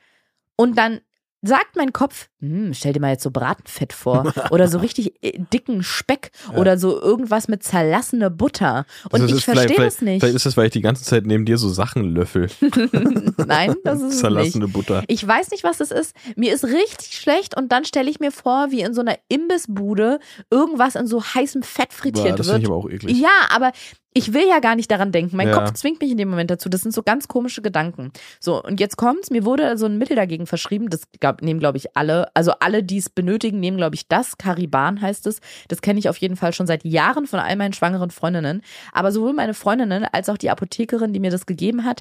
und 0.57 0.77
dann 0.77 1.01
sagt 1.47 1.77
mein 1.77 1.93
Kopf, 1.93 2.29
hm, 2.41 2.75
stell 2.75 2.93
dir 2.93 3.01
mal 3.01 3.11
jetzt 3.13 3.23
so 3.23 3.31
Bratenfett 3.31 3.93
vor 3.93 4.33
oder 4.51 4.69
so 4.69 4.79
richtig 4.79 5.15
äh, 5.23 5.39
dicken 5.53 5.83
Speck 5.83 6.31
Ja. 6.53 6.59
oder 6.59 6.79
so 6.79 7.01
irgendwas 7.01 7.49
mit 7.49 7.63
zerlassene 7.63 8.31
Butter 8.31 8.85
und 9.11 9.21
Also 9.23 9.35
ich 9.35 9.45
verstehe 9.45 9.77
das 9.77 10.01
nicht. 10.03 10.21
Vielleicht 10.21 10.37
ist 10.37 10.47
das, 10.47 10.57
weil 10.57 10.67
ich 10.67 10.73
die 10.73 10.81
ganze 10.83 11.05
Zeit 11.05 11.27
neben 11.27 11.45
dir 11.45 11.59
so 11.59 11.69
Sachen 11.69 12.15
löffel. 12.15 12.49
Nein, 13.47 13.75
das 13.85 13.99
ist 13.99 14.03
es 14.05 14.11
nicht. 14.13 14.21
Zerlassene 14.21 14.69
Butter. 14.69 15.03
Ich 15.09 15.27
weiß 15.27 15.51
nicht, 15.51 15.65
was 15.65 15.79
das 15.79 15.91
ist. 15.91 16.15
Mir 16.37 16.53
ist 16.55 16.65
richtig 16.65 17.17
schlecht 17.17 17.57
und 17.57 17.73
dann 17.73 17.85
stelle 17.85 18.11
ich 18.11 18.21
mir 18.21 18.33
vor, 18.33 18.71
wie 18.71 18.81
in 18.81 18.95
so 18.95 19.01
einer 19.01 19.17
Imbissbude 19.29 20.19
irgendwas 20.51 20.95
in 20.95 21.07
so 21.07 21.23
heißem 21.23 21.63
Fett 21.63 21.89
Boah, 21.91 21.95
frittiert 21.97 22.39
das 22.39 22.47
finde 22.49 22.63
ich 22.63 22.69
wird. 22.69 22.73
aber 22.73 22.77
auch 22.77 22.91
eklig. 22.91 23.19
Ja, 23.19 23.31
aber 23.51 23.73
ich 24.17 24.33
will 24.33 24.49
ja 24.49 24.61
gar 24.61 24.77
nicht 24.77 24.91
daran 24.91 25.13
denken. 25.13 25.37
Mein 25.37 25.49
Ja. 25.49 25.55
Kopf 25.55 25.75
zwingt 25.75 26.01
mich 26.01 26.11
in 26.11 26.17
dem 26.17 26.31
Moment 26.31 26.51
dazu. 26.51 26.71
Das 26.71 26.81
sind 26.81 26.93
so 26.93 27.03
ganz 27.03 27.29
komische 27.29 27.61
Gedanken. 27.61 28.13
So, 28.41 28.63
und 28.63 28.81
jetzt 28.81 28.97
kommt's. 28.97 29.31
Mir 29.31 29.45
wurde 29.45 29.77
so 29.77 29.85
ein 29.85 29.99
Mittel 29.99 30.17
dagegen 30.17 30.47
verschrieben. 30.47 30.89
Das 30.89 31.03
glaub, 31.21 31.43
nehmen, 31.43 31.61
glaube 31.61 31.77
ich, 31.77 31.95
alle. 31.97 32.35
Also 32.35 32.53
alle, 32.61 32.83
die 32.83 32.97
es 32.97 33.11
benötigen, 33.11 33.61
nehmen, 33.61 33.77
glaube 33.77 33.95
ich, 33.95 34.09
das. 34.09 34.39
Cariban 34.39 35.03
heißt 35.03 35.27
es. 35.27 35.41
Das 35.69 35.83
kenne 35.83 35.99
ich 35.99 36.09
auf 36.09 36.17
jeden 36.17 36.37
Fall 36.37 36.55
schon 36.55 36.67
seit 36.67 36.83
Jahren 36.85 37.27
von 37.27 37.41
all 37.41 37.57
meinen 37.57 37.75
schwangeren 37.75 38.11
Freundinnen. 38.11 38.63
Aber 38.93 39.13
sowohl 39.13 39.35
meine 39.35 39.53
Freundinnen 39.53 40.07
als 40.11 40.31
auch 40.31 40.39
die 40.39 40.49
Apothekerin, 40.49 41.13
die 41.13 41.21
mir 41.21 41.31
das 41.31 41.45
gegeben 41.45 41.85
hat, 41.85 42.01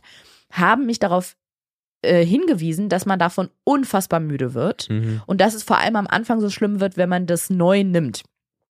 haben 0.52 0.86
mich 0.86 1.00
darauf 1.00 1.36
äh, 2.02 2.26
hingewiesen, 2.26 2.88
dass 2.88 3.06
man 3.06 3.20
davon 3.20 3.50
unfassbar 3.66 4.22
müde 4.22 4.54
wird. 4.54 4.90
Mhm. 4.90 5.22
Und 5.26 5.42
dass 5.42 5.54
es 5.54 5.64
vor 5.64 5.80
allem 5.80 5.98
am 5.98 6.08
Anfang 6.08 6.40
so 6.40 6.50
schlimm 6.50 6.80
wird, 6.80 6.96
wenn 6.96 7.10
man 7.10 7.26
das 7.26 7.50
neu 7.50 7.84
nimmt. 7.84 8.24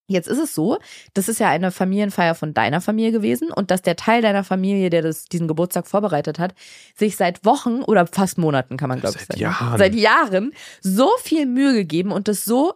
Jetzt 0.08 0.28
ist 0.28 0.38
es 0.38 0.54
so, 0.54 0.78
das 1.14 1.28
ist 1.28 1.40
ja 1.40 1.48
eine 1.50 1.72
Familienfeier 1.72 2.34
von 2.36 2.54
deiner 2.54 2.80
Familie 2.80 3.10
gewesen 3.12 3.50
und 3.50 3.70
dass 3.72 3.82
der 3.82 3.96
Teil 3.96 4.22
deiner 4.22 4.44
Familie, 4.44 4.88
der 4.88 5.02
das, 5.02 5.24
diesen 5.24 5.48
Geburtstag 5.48 5.86
vorbereitet 5.88 6.38
hat, 6.38 6.54
sich 6.94 7.16
seit 7.16 7.44
Wochen 7.44 7.82
oder 7.82 8.06
fast 8.06 8.38
Monaten, 8.38 8.76
kann 8.76 8.88
man 8.88 9.00
glaube 9.00 9.16
ich 9.16 9.22
Seit 9.26 9.32
sagen, 9.38 9.40
Jahren. 9.40 9.78
seit 9.78 9.94
Jahren 9.94 10.52
so 10.80 11.10
viel 11.22 11.46
Mühe 11.46 11.72
gegeben 11.74 12.12
und 12.12 12.28
das 12.28 12.44
so 12.44 12.74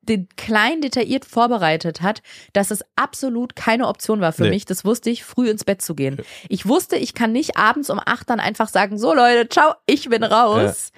den 0.00 0.28
klein 0.36 0.80
detailliert 0.80 1.26
vorbereitet 1.26 2.00
hat, 2.00 2.22
dass 2.54 2.70
es 2.70 2.82
absolut 2.96 3.54
keine 3.54 3.86
Option 3.86 4.20
war 4.22 4.32
für 4.32 4.44
Nee. 4.44 4.48
mich. 4.50 4.64
Das 4.64 4.84
wusste 4.84 5.10
ich, 5.10 5.24
früh 5.24 5.50
ins 5.50 5.64
Bett 5.64 5.82
zu 5.82 5.94
gehen. 5.94 6.16
Ich 6.48 6.66
wusste, 6.66 6.96
ich 6.96 7.12
kann 7.12 7.32
nicht 7.32 7.56
abends 7.58 7.90
um 7.90 8.00
acht 8.04 8.30
dann 8.30 8.40
einfach 8.40 8.68
sagen, 8.70 8.98
so 8.98 9.14
Leute, 9.14 9.46
ciao, 9.48 9.74
ich 9.86 10.08
bin 10.08 10.24
raus. 10.24 10.90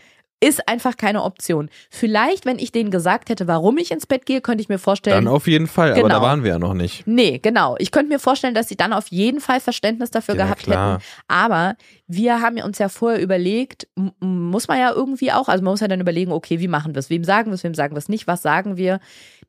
Ist 0.47 0.68
einfach 0.68 0.97
keine 0.97 1.23
Option. 1.24 1.68
Vielleicht, 1.90 2.47
wenn 2.47 2.59
ich 2.59 2.70
denen 2.70 2.90
gesagt 2.90 3.31
hätte, 3.31 3.47
warum 3.48 3.78
ich 3.78 3.90
ins 3.90 4.06
Bett 4.06 4.27
gehe, 4.27 4.40
könnte 4.40 4.62
ich 4.62 4.68
mir 4.68 4.78
vorstellen. 4.78 5.24
Dann 5.24 5.35
auf 5.35 5.47
jeden 5.48 5.66
Fall, 5.66 5.93
aber 5.93 6.02
Genau. 6.02 6.14
da 6.14 6.23
waren 6.23 6.44
wir 6.44 6.51
ja 6.52 6.59
noch 6.59 6.74
nicht. 6.74 7.06
Nee, 7.06 7.39
genau. 7.39 7.74
Ich 7.78 7.90
könnte 7.90 8.12
mir 8.12 8.18
vorstellen, 8.20 8.55
dass 8.55 8.68
sie 8.68 8.77
dann 8.77 8.93
auf 8.93 9.09
jeden 9.09 9.40
Fall 9.40 9.60
Verständnis 9.60 10.10
dafür 10.10 10.36
Ja, 10.36 10.44
gehabt 10.44 10.62
klar. 10.62 10.94
hätten. 10.94 11.05
Aber 11.28 11.74
wir 12.06 12.40
haben 12.40 12.59
uns 12.62 12.78
ja 12.78 12.89
vorher 12.89 13.20
überlegt, 13.20 13.89
muss 14.20 14.68
man 14.68 14.78
ja 14.78 14.93
irgendwie 14.93 15.32
auch, 15.32 15.48
also 15.48 15.64
man 15.64 15.73
muss 15.73 15.81
ja 15.81 15.89
dann 15.89 16.01
überlegen, 16.01 16.31
okay, 16.31 16.60
wie 16.60 16.68
machen 16.68 16.94
wir 16.94 17.01
es? 17.01 17.10
Wem 17.10 17.24
sagen 17.24 17.51
wir 17.51 17.55
es, 17.55 17.64
wem 17.64 17.74
sagen 17.74 17.94
wir 17.94 17.98
es 17.98 18.09
nicht? 18.09 18.27
Was 18.28 18.43
sagen 18.43 18.77
wir, 18.77 19.01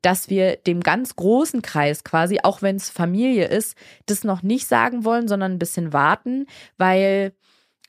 dass 0.02 0.30
wir 0.30 0.56
dem 0.56 0.80
ganz 0.80 1.16
großen 1.16 1.62
Kreis 1.62 2.02
quasi, 2.04 2.40
auch 2.42 2.62
wenn 2.62 2.76
es 2.76 2.90
Familie 2.90 3.46
ist, 3.46 3.76
das 4.06 4.24
noch 4.24 4.42
nicht 4.42 4.66
sagen 4.66 5.04
wollen, 5.04 5.28
sondern 5.28 5.52
ein 5.52 5.58
bisschen 5.58 5.92
warten, 5.92 6.46
weil 6.76 7.32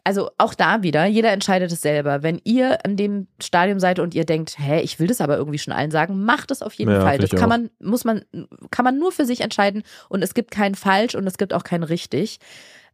also 0.10 0.32
auch 0.40 0.56
da 0.56 0.82
wieder, 0.82 1.06
jeder 1.06 1.32
entscheidet 1.32 1.72
es 1.72 1.82
selber. 1.82 2.24
Wenn 2.24 2.42
ihr 2.44 2.84
an 2.84 2.98
dem 2.98 3.28
Stadium 3.40 3.80
seid 3.80 4.00
und 4.00 4.16
ihr 4.16 4.26
denkt, 4.26 4.58
hä, 4.58 4.82
ich 4.82 5.00
will 5.00 5.06
das 5.06 5.22
aber 5.22 5.38
irgendwie 5.38 5.60
schon 5.60 5.72
allen 5.72 5.92
sagen, 5.92 6.24
macht 6.26 6.50
es 6.50 6.64
auf 6.64 6.74
jeden 6.74 6.90
Ja, 6.90 7.02
Fall. 7.02 7.20
Das 7.20 7.30
kann 7.30 7.44
auch. 7.44 7.48
man, 7.50 7.70
muss 7.80 8.06
man, 8.06 8.26
kann 8.72 8.86
man 8.86 8.98
nur 8.98 9.12
für 9.12 9.26
sich 9.26 9.42
entscheiden 9.42 9.84
und 10.10 10.24
es 10.24 10.34
gibt 10.34 10.50
kein 10.50 10.74
falsch 10.74 11.14
und 11.14 11.28
es 11.28 11.38
gibt 11.38 11.54
auch 11.54 11.64
kein 11.64 11.84
richtig. 11.84 12.40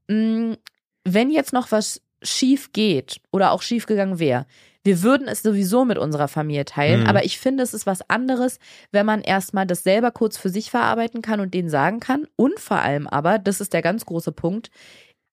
Mm, 0.10 0.56
Wenn 1.06 1.32
jetzt 1.32 1.54
noch 1.54 1.72
was 1.72 2.02
schief 2.22 2.74
geht 2.74 3.22
oder 3.32 3.52
auch 3.54 3.62
schief 3.62 3.86
gegangen 3.86 4.20
wäre, 4.20 4.46
wir 4.84 5.02
würden 5.02 5.28
es 5.30 5.42
sowieso 5.42 5.86
mit 5.86 5.98
unserer 5.98 6.28
Familie 6.28 6.66
teilen, 6.66 7.02
Mhm. 7.04 7.08
aber 7.08 7.24
ich 7.24 7.40
finde, 7.40 7.64
es 7.64 7.74
ist 7.74 7.86
was 7.88 8.08
anderes, 8.10 8.60
wenn 8.92 9.06
man 9.06 9.22
erstmal 9.22 9.66
das 9.66 9.84
selber 9.84 10.12
kurz 10.12 10.38
für 10.38 10.50
sich 10.50 10.70
verarbeiten 10.70 11.22
kann 11.22 11.40
und 11.40 11.54
denen 11.54 11.70
sagen 11.70 12.00
kann. 12.02 12.28
Und 12.36 12.60
vor 12.60 12.78
allem 12.80 13.08
aber, 13.08 13.40
das 13.40 13.62
ist 13.62 13.72
der 13.74 13.82
ganz 13.82 14.06
große 14.06 14.32
Punkt, 14.34 14.70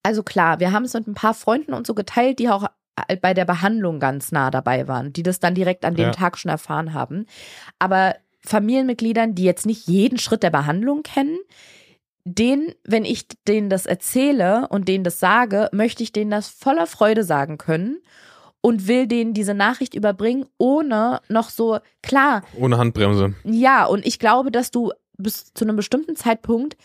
also 0.02 0.22
klar, 0.22 0.60
wir 0.60 0.72
haben 0.72 0.84
es 0.84 0.94
mit 0.94 1.06
ein 1.06 1.14
paar 1.14 1.34
Freunden 1.34 1.72
und 1.74 1.86
so 1.86 1.94
geteilt, 1.94 2.38
die 2.38 2.48
auch 2.48 2.66
bei 3.22 3.32
der 3.34 3.44
Behandlung 3.46 4.00
ganz 4.00 4.32
nah 4.32 4.50
dabei 4.50 4.86
waren, 4.86 5.12
die 5.12 5.22
das 5.22 5.40
dann 5.40 5.54
direkt 5.54 5.84
an 5.84 5.94
dem 5.94 6.06
Ja. 6.06 6.10
Tag 6.12 6.36
schon 6.38 6.50
erfahren 6.50 6.92
haben. 6.92 7.26
Aber 7.78 8.16
Familienmitgliedern, 8.44 9.34
die 9.34 9.44
jetzt 9.44 9.66
nicht 9.66 9.86
jeden 9.88 10.18
Schritt 10.18 10.42
der 10.42 10.50
Behandlung 10.50 11.02
kennen, 11.02 11.38
denen, 12.24 12.74
wenn 12.84 13.04
ich 13.04 13.26
denen 13.48 13.70
das 13.70 13.86
erzähle 13.86 14.68
und 14.68 14.88
denen 14.88 15.04
das 15.04 15.18
sage, 15.20 15.68
möchte 15.72 16.02
ich 16.02 16.12
denen 16.12 16.30
das 16.30 16.48
voller 16.48 16.86
Freude 16.86 17.24
sagen 17.24 17.58
können 17.58 17.98
und 18.60 18.86
will 18.86 19.06
denen 19.08 19.34
diese 19.34 19.54
Nachricht 19.54 19.94
überbringen, 19.94 20.46
ohne 20.58 21.20
noch 21.28 21.50
so, 21.50 21.78
klar, 22.02 22.42
Ohne 22.56 22.78
Handbremse. 22.78 23.34
ja, 23.44 23.86
und 23.86 24.06
ich 24.06 24.18
glaube, 24.18 24.52
dass 24.52 24.70
du 24.70 24.92
bis 25.18 25.52
zu 25.54 25.64
einem 25.64 25.76
bestimmten 25.76 26.14
Zeitpunkt 26.14 26.76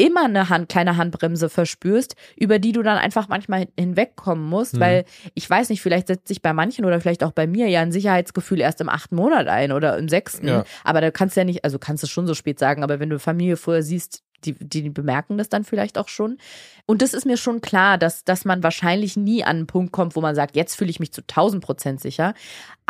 immer 0.00 0.24
eine 0.24 0.48
Hand, 0.48 0.68
kleine 0.68 0.96
Handbremse 0.96 1.48
verspürst, 1.48 2.16
über 2.36 2.58
die 2.58 2.72
du 2.72 2.82
dann 2.82 2.98
einfach 2.98 3.28
manchmal 3.28 3.60
hin- 3.60 3.72
hinwegkommen 3.78 4.48
musst, 4.48 4.74
Mhm. 4.76 4.80
weil 4.80 5.04
ich 5.34 5.48
weiß 5.48 5.68
nicht, 5.68 5.82
vielleicht 5.82 6.06
setzt 6.08 6.28
sich 6.28 6.42
bei 6.42 6.52
manchen 6.52 6.84
oder 6.84 7.00
vielleicht 7.00 7.22
auch 7.24 7.32
bei 7.32 7.46
mir 7.46 7.68
ja 7.68 7.80
ein 7.82 7.92
Sicherheitsgefühl 7.92 8.60
erst 8.60 8.80
im 8.80 8.88
achten 8.88 9.16
Monat 9.16 9.46
ein 9.48 9.72
oder 9.72 9.98
im 9.98 10.08
sechsten. 10.08 10.48
Ja. 10.48 10.64
Aber 10.84 11.00
da 11.00 11.10
kannst 11.10 11.36
du 11.36 11.40
ja 11.40 11.44
nicht, 11.44 11.64
also 11.64 11.78
kannst 11.78 12.02
du 12.02 12.06
schon 12.06 12.26
so 12.26 12.34
spät 12.34 12.58
sagen, 12.58 12.82
aber 12.82 12.98
wenn 13.00 13.10
du 13.10 13.18
Familie 13.18 13.56
vorher 13.56 13.82
siehst, 13.82 14.22
die, 14.46 14.54
die 14.54 14.88
bemerken 14.88 15.36
das 15.36 15.50
dann 15.50 15.64
vielleicht 15.64 15.98
auch 15.98 16.08
schon. 16.08 16.38
Und 16.86 17.02
das 17.02 17.12
ist 17.12 17.26
mir 17.26 17.36
schon 17.36 17.60
klar, 17.60 17.98
dass, 17.98 18.24
dass 18.24 18.46
man 18.46 18.62
wahrscheinlich 18.62 19.14
nie 19.18 19.44
an 19.44 19.56
einen 19.56 19.66
Punkt 19.66 19.92
kommt, 19.92 20.16
wo 20.16 20.22
man 20.22 20.34
sagt, 20.34 20.56
jetzt 20.56 20.76
fühle 20.76 20.88
ich 20.88 20.98
mich 20.98 21.12
zu 21.12 21.20
1000 21.20 21.62
Prozent 21.62 22.00
sicher. 22.00 22.32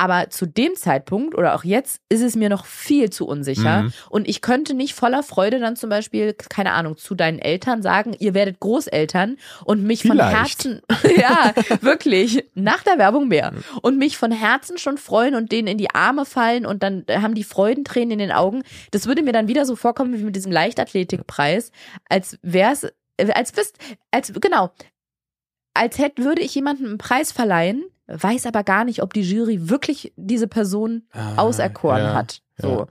Aber 0.01 0.31
zu 0.31 0.47
dem 0.47 0.77
Zeitpunkt 0.77 1.35
oder 1.35 1.55
auch 1.55 1.63
jetzt 1.63 2.01
ist 2.09 2.23
es 2.23 2.35
mir 2.35 2.49
noch 2.49 2.65
viel 2.65 3.11
zu 3.11 3.27
unsicher. 3.27 3.83
Mhm. 3.83 3.93
Und 4.09 4.29
ich 4.31 4.41
könnte 4.41 4.73
nicht 4.73 4.95
voller 4.95 5.23
Freude 5.23 5.59
dann 5.59 5.77
zum 5.77 5.91
Beispiel, 5.91 6.33
keine 6.33 6.73
Ahnung, 6.73 6.97
zu 6.97 7.15
deinen 7.15 7.39
Eltern 7.39 7.83
sagen, 7.83 8.17
ihr 8.19 8.33
werdet 8.33 8.61
Großeltern 8.61 9.37
und 9.63 9.83
mich 9.83 10.01
von 10.01 10.13
Vielleicht. 10.13 10.65
Herzen, 10.65 10.81
ja, 11.19 11.53
wirklich, 11.83 12.47
nach 12.55 12.83
der 12.83 12.97
Werbung 12.97 13.29
mehr. 13.29 13.53
Und 13.83 13.99
mich 13.99 14.17
von 14.17 14.33
Herzen 14.33 14.79
schon 14.79 14.97
freuen 14.97 15.35
und 15.35 15.53
denen 15.53 15.69
in 15.69 15.77
die 15.77 15.91
Arme 15.91 16.25
fallen 16.25 16.65
und 16.65 16.83
dann 16.83 17.05
haben 17.11 17.35
die 17.35 17.45
Freudentränen 17.45 18.13
in 18.13 18.21
den 18.21 18.33
Augen. 18.33 18.63
Das 18.93 19.07
würde 19.07 19.23
mir 19.23 19.33
dann 19.33 19.49
wieder 19.49 19.67
so 19.67 19.77
vorkommen 19.77 20.19
wie 20.19 20.25
mit 20.25 20.35
diesem 20.35 20.51
Leichtathletikpreis, 20.51 21.73
als 22.09 22.39
wär's, 22.41 22.85
äh, 23.19 23.31
als 23.35 23.55
wisst, 23.55 23.77
als, 24.11 24.33
genau, 24.41 24.71
als 25.75 25.99
hätte, 25.99 26.25
würde 26.25 26.41
ich 26.41 26.55
jemandem 26.55 26.87
einen 26.87 26.99
Preis 26.99 27.33
verleihen, 27.33 27.85
weiß 28.11 28.47
aber 28.47 28.65
gar 28.65 28.85
nicht, 28.85 29.03
ob 29.03 29.13
die 29.15 29.23
Jury 29.23 29.69
wirklich 29.69 30.13
diese 30.17 30.47
Person 30.47 31.03
Ah, 31.13 31.37
auserkoren 31.37 32.03
ja, 32.03 32.15
hat. 32.15 32.43
So. 32.59 32.69
ja. 32.69 32.87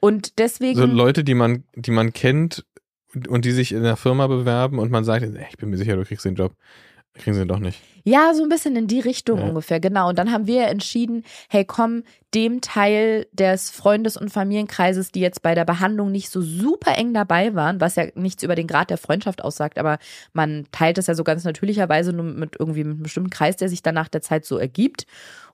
Und 0.00 0.38
deswegen. 0.38 0.78
So 0.78 0.86
Leute, 0.86 1.24
die 1.24 1.34
man, 1.34 1.64
die 1.74 1.90
man 1.90 2.12
kennt 2.12 2.64
und, 3.28 3.44
die 3.44 3.52
sich 3.52 3.72
in 3.72 3.82
der 3.82 3.96
Firma 3.96 4.26
bewerben 4.26 4.78
und 4.78 4.90
man 4.90 5.04
sagt, 5.04 5.24
ich 5.24 5.56
bin 5.56 5.70
mir 5.70 5.78
sicher, 5.78 5.96
du 5.96 6.04
kriegst 6.04 6.24
den 6.24 6.34
Job. 6.34 6.54
Kriegen 7.18 7.34
sie 7.34 7.42
ihn 7.42 7.48
doch 7.48 7.58
nicht. 7.58 7.80
Ja, 8.04 8.32
so 8.32 8.42
ein 8.42 8.48
bisschen 8.48 8.74
in 8.74 8.86
die 8.86 9.00
Richtung 9.00 9.38
Ja. 9.38 9.44
ungefähr, 9.46 9.80
genau. 9.80 10.08
Und 10.08 10.18
dann 10.18 10.32
haben 10.32 10.46
wir 10.46 10.68
entschieden, 10.68 11.24
hey 11.50 11.64
komm, 11.66 12.04
dem 12.34 12.60
Teil 12.62 13.26
des 13.32 13.68
Freundes- 13.70 14.16
und 14.16 14.30
Familienkreises, 14.30 15.12
die 15.12 15.20
jetzt 15.20 15.42
bei 15.42 15.54
der 15.54 15.66
Behandlung 15.66 16.10
nicht 16.10 16.30
so 16.30 16.40
super 16.40 16.96
eng 16.96 17.12
dabei 17.12 17.54
waren, 17.54 17.80
was 17.82 17.96
ja 17.96 18.04
nichts 18.14 18.42
über 18.42 18.54
den 18.54 18.66
Grad 18.66 18.88
der 18.88 18.96
Freundschaft 18.98 19.42
aussagt, 19.44 19.78
aber 19.78 19.98
man 20.32 20.66
teilt 20.72 20.96
das 20.96 21.06
ja 21.06 21.14
so 21.14 21.24
ganz 21.24 21.44
natürlicherweise 21.44 22.12
nur 22.14 22.24
mit 22.24 22.56
irgendwie 22.58 22.84
mit 22.84 22.94
einem 22.94 23.02
bestimmten 23.02 23.30
Kreis, 23.30 23.56
der 23.56 23.68
sich 23.68 23.82
dann 23.82 23.94
nach 23.94 24.08
der 24.08 24.22
Zeit 24.22 24.46
so 24.46 24.56
ergibt. 24.56 25.06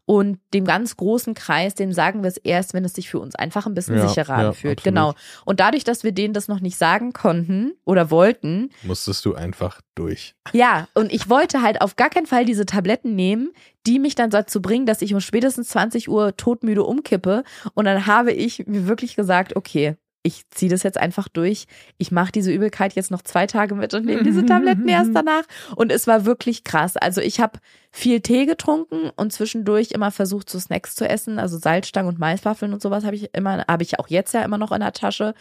Und 0.06 0.38
dem 0.52 0.66
ganz 0.66 0.96
großen 0.96 1.32
Kreis, 1.34 1.74
dem 1.74 1.92
sagen 1.92 2.22
wir 2.22 2.28
es 2.28 2.36
erst, 2.36 2.74
wenn 2.74 2.84
es 2.84 2.92
sich 2.92 3.08
für 3.08 3.18
uns 3.18 3.34
einfach 3.34 3.64
ein 3.66 3.72
bisschen 3.74 3.96
Ja, 3.96 4.06
sicherer 4.06 4.42
ja, 4.42 4.48
anfühlt. 4.48 4.78
absolut. 4.80 4.84
Genau. 4.84 5.14
Und 5.46 5.60
dadurch, 5.60 5.82
dass 5.84 6.04
wir 6.04 6.12
denen 6.12 6.34
das 6.34 6.46
noch 6.46 6.60
nicht 6.60 6.76
sagen 6.76 7.12
konnten 7.14 7.72
oder 7.86 8.10
wollten, 8.10 8.68
Musstest 8.82 9.24
du 9.24 9.34
einfach 9.34 9.80
durch. 9.94 10.34
ja, 10.52 10.88
und 10.94 11.10
ich 11.10 11.30
wollte 11.30 11.62
halt 11.62 11.80
auf 11.80 11.96
gar 11.96 12.10
keinen 12.10 12.26
Fall 12.26 12.44
diese 12.44 12.66
Tabletten 12.66 13.14
nehmen, 13.16 13.52
die 13.86 13.98
mich 13.98 14.14
dann 14.14 14.28
dazu 14.30 14.60
bringen, 14.60 14.84
dass 14.86 15.00
ich 15.02 15.14
um 15.14 15.20
spätestens 15.20 15.68
20 15.68 16.08
Uhr 16.10 16.36
todmüde 16.36 16.82
umkippe. 16.84 17.42
Und 17.74 17.86
dann 17.86 18.06
habe 18.06 18.32
ich 18.32 18.66
mir 18.66 18.86
wirklich 18.86 19.16
gesagt, 19.16 19.56
okay, 19.56 19.96
ich 20.26 20.48
ziehe 20.50 20.70
das 20.70 20.82
jetzt 20.82 20.98
einfach 20.98 21.28
durch. 21.28 21.66
Ich 21.98 22.10
mache 22.10 22.32
diese 22.32 22.50
Übelkeit 22.50 22.94
jetzt 22.94 23.10
noch 23.10 23.20
zwei 23.20 23.46
Tage 23.46 23.74
mit 23.74 23.92
und 23.92 24.06
nehme 24.06 24.22
diese 24.22 24.44
Tabletten 24.46 24.88
erst 24.88 25.10
danach. 25.14 25.44
Und 25.76 25.92
es 25.92 26.06
war 26.06 26.24
wirklich 26.24 26.64
krass. 26.64 26.96
Also 26.96 27.20
ich 27.20 27.40
habe 27.40 27.60
viel 27.92 28.22
Tee 28.22 28.46
getrunken 28.46 29.10
und 29.16 29.34
zwischendurch 29.34 29.90
immer 29.90 30.10
versucht, 30.10 30.48
so 30.48 30.58
Snacks 30.58 30.94
zu 30.94 31.06
essen. 31.06 31.38
Also 31.38 31.58
Salzstangen 31.58 32.08
und 32.08 32.18
Maiswaffeln 32.18 32.72
und 32.72 32.80
sowas 32.80 33.04
habe 33.04 33.16
ich 33.16 33.34
immer, 33.34 33.64
habe 33.68 33.82
ich 33.82 34.00
auch 34.00 34.08
jetzt 34.08 34.32
ja 34.32 34.42
immer 34.42 34.56
noch 34.56 34.72
in 34.72 34.80
der 34.80 34.92
Tasche. 34.92 35.34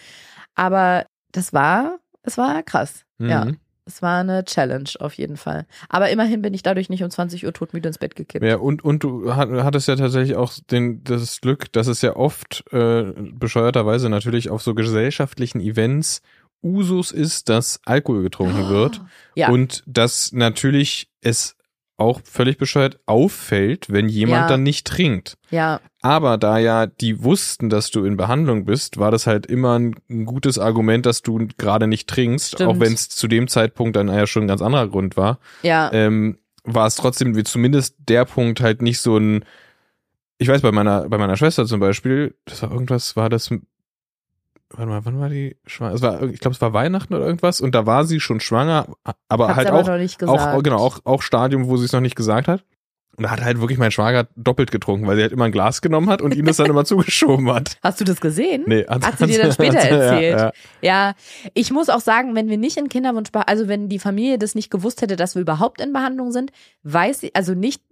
Aber 0.54 1.06
das 1.32 1.54
war, 1.54 2.00
es 2.22 2.38
war 2.38 2.62
krass. 2.62 3.06
Ja. 3.20 3.48
Es 3.86 4.02
war 4.02 4.22
eine 4.22 4.46
Challenge 4.46 4.90
auf 5.00 5.14
jeden 5.16 5.36
Fall. 5.36 5.66
Aber 5.90 6.10
immerhin 6.10 6.42
bin 6.42 6.54
ich 6.54 6.64
dadurch 6.64 6.90
nicht 6.90 7.04
um 7.04 7.10
20 7.10 7.46
Uhr 7.46 7.52
totmüde 7.54 7.88
ins 7.90 7.98
Bett 7.98 8.16
gekippt. 8.16 8.46
Ja, 8.46 8.56
und, 8.58 8.84
und 8.84 9.04
du 9.04 9.36
hat- 9.36 9.50
hattest 9.50 9.88
ja 9.90 9.96
tatsächlich 9.96 10.36
auch 10.38 10.54
den, 10.72 11.04
das 11.04 11.42
Glück, 11.42 11.72
dass 11.74 11.88
es 11.88 12.02
ja 12.02 12.16
oft 12.16 12.64
äh, 12.72 13.12
bescheuerterweise 13.34 14.10
natürlich 14.10 14.50
auf 14.50 14.62
so 14.62 14.74
gesellschaftlichen 14.74 15.60
Events 15.60 16.22
Usus 16.64 17.12
ist, 17.12 17.50
dass 17.50 17.82
Alkohol 17.86 18.24
getrunken 18.24 18.70
wird. 18.70 19.02
Ja. 19.36 19.50
Und 19.50 19.84
dass 19.86 20.32
natürlich 20.32 21.10
es 21.22 21.58
auch 21.98 22.22
völlig 22.24 22.58
bescheuert 22.58 23.00
auffällt, 23.06 23.92
wenn 23.92 24.10
jemand 24.10 24.42
Ja. 24.44 24.48
dann 24.48 24.64
nicht 24.64 24.88
trinkt. 24.88 25.36
Ja, 25.52 25.80
Aber 26.02 26.38
da 26.38 26.58
ja 26.58 26.86
die 26.88 27.24
wussten, 27.24 27.70
dass 27.70 27.92
du 27.92 28.04
in 28.04 28.18
Behandlung 28.18 28.66
bist, 28.66 28.98
war 28.98 29.12
das 29.12 29.28
halt 29.28 29.46
immer 29.46 29.78
ein, 29.80 29.96
ein 30.10 30.26
gutes 30.26 30.58
Argument, 30.60 31.06
dass 31.06 31.22
du 31.22 31.48
gerade 31.58 31.88
nicht 31.88 32.10
trinkst, 32.10 32.54
Stimmt. 32.56 32.70
auch 32.70 32.80
wenn 32.80 32.94
es 32.94 33.10
zu 33.10 33.28
dem 33.28 33.48
Zeitpunkt 33.48 33.96
dann 33.96 34.08
ja 34.10 34.26
schon 34.28 34.44
ein 34.46 34.48
ganz 34.48 34.62
anderer 34.62 34.88
Grund 34.88 35.16
war. 35.18 35.40
ja, 35.62 35.92
Ähm, 35.94 36.40
war 36.66 36.88
es 36.88 36.96
trotzdem 36.96 37.36
wie 37.36 37.44
zumindest 37.44 37.96
der 38.00 38.26
Punkt 38.26 38.62
halt 38.62 38.82
nicht 38.82 39.00
so 39.00 39.18
ein. 39.18 39.44
Ich 40.38 40.48
weiß 40.48 40.62
bei 40.62 40.72
meiner 40.72 41.08
bei 41.10 41.18
meiner 41.18 41.36
Schwester 41.38 41.66
zum 41.66 41.80
Beispiel, 41.80 42.36
das 42.46 42.62
war 42.64 42.72
irgendwas, 42.72 43.16
war 43.16 43.30
das. 43.30 43.50
Warte 44.76 44.90
mal, 44.90 45.06
wann 45.06 45.20
war 45.20 45.30
die 45.30 45.56
schwanger? 45.66 45.94
Es 45.94 46.02
war, 46.02 46.24
ich 46.24 46.40
glaube, 46.40 46.56
es 46.56 46.62
war 46.62 46.74
Weihnachten 46.74 47.14
oder 47.14 47.26
irgendwas 47.26 47.62
und 47.62 47.76
da 47.76 47.86
war 47.86 48.06
sie 48.06 48.20
schon 48.20 48.40
schwanger, 48.40 48.88
aber 49.30 49.48
hab's 49.50 49.58
halt 49.58 49.68
aber 49.68 49.80
auch 49.82 49.88
noch 49.88 49.98
nicht 49.98 50.18
gesagt. 50.20 50.40
auch 50.56 50.64
genau 50.64 50.78
auch 50.78 51.00
auch 51.04 51.22
Stadium, 51.22 51.68
wo 51.68 51.78
sie 51.78 51.86
es 51.86 51.92
noch 51.94 52.02
nicht 52.02 52.16
gesagt 52.16 52.48
hat. 52.48 52.64
Und 53.16 53.26
da 53.26 53.30
hat 53.30 53.44
halt 53.44 53.60
wirklich 53.60 53.78
mein 53.78 53.92
Schwager 53.92 54.28
doppelt 54.36 54.72
getrunken, 54.72 55.06
weil 55.06 55.16
sie 55.18 55.22
halt 55.22 55.32
immer 55.34 55.46
ein 55.46 55.52
Glas 55.52 55.84
genommen 55.84 56.10
hat 56.10 56.24
und 56.24 56.34
ihm 56.34 56.48
das 56.48 56.58
dann 56.58 56.66
immer 56.66 56.84
zugeschoben 56.86 57.48
hat. 57.54 57.78
Hast 57.84 58.02
du 58.02 58.06
das 58.06 58.20
gesehen? 58.20 58.64
Nee, 58.66 58.88
Hat 58.88 59.20
sie 59.20 59.28
dir 59.28 59.38
dann 59.44 59.52
später 59.54 59.76
hat 59.78 59.84
sie- 59.84 59.90
erzählt? 59.90 60.40
Ja, 60.40 60.46
ja. 60.46 60.52
Ja, 61.10 61.14
ich 61.54 61.70
muss 61.72 61.90
auch 61.90 62.00
sagen, 62.00 62.34
wenn 62.34 62.50
wir 62.50 62.58
nicht 62.58 62.76
in 62.78 62.90
Kinderwunsch, 62.90 63.30
also 63.34 63.68
wenn 63.68 63.88
die 63.88 64.00
Familie 64.00 64.40
das 64.40 64.56
nicht 64.56 64.72
gewusst 64.72 65.04
hätte, 65.04 65.16
dass 65.16 65.36
wir 65.36 65.44
überhaupt 65.44 65.80
in 65.80 65.94
Behandlung 65.94 66.32
sind, 66.32 66.52
weiß 66.82 67.22
ich, 67.22 67.36
also 67.36 67.54
nicht, 67.54 67.84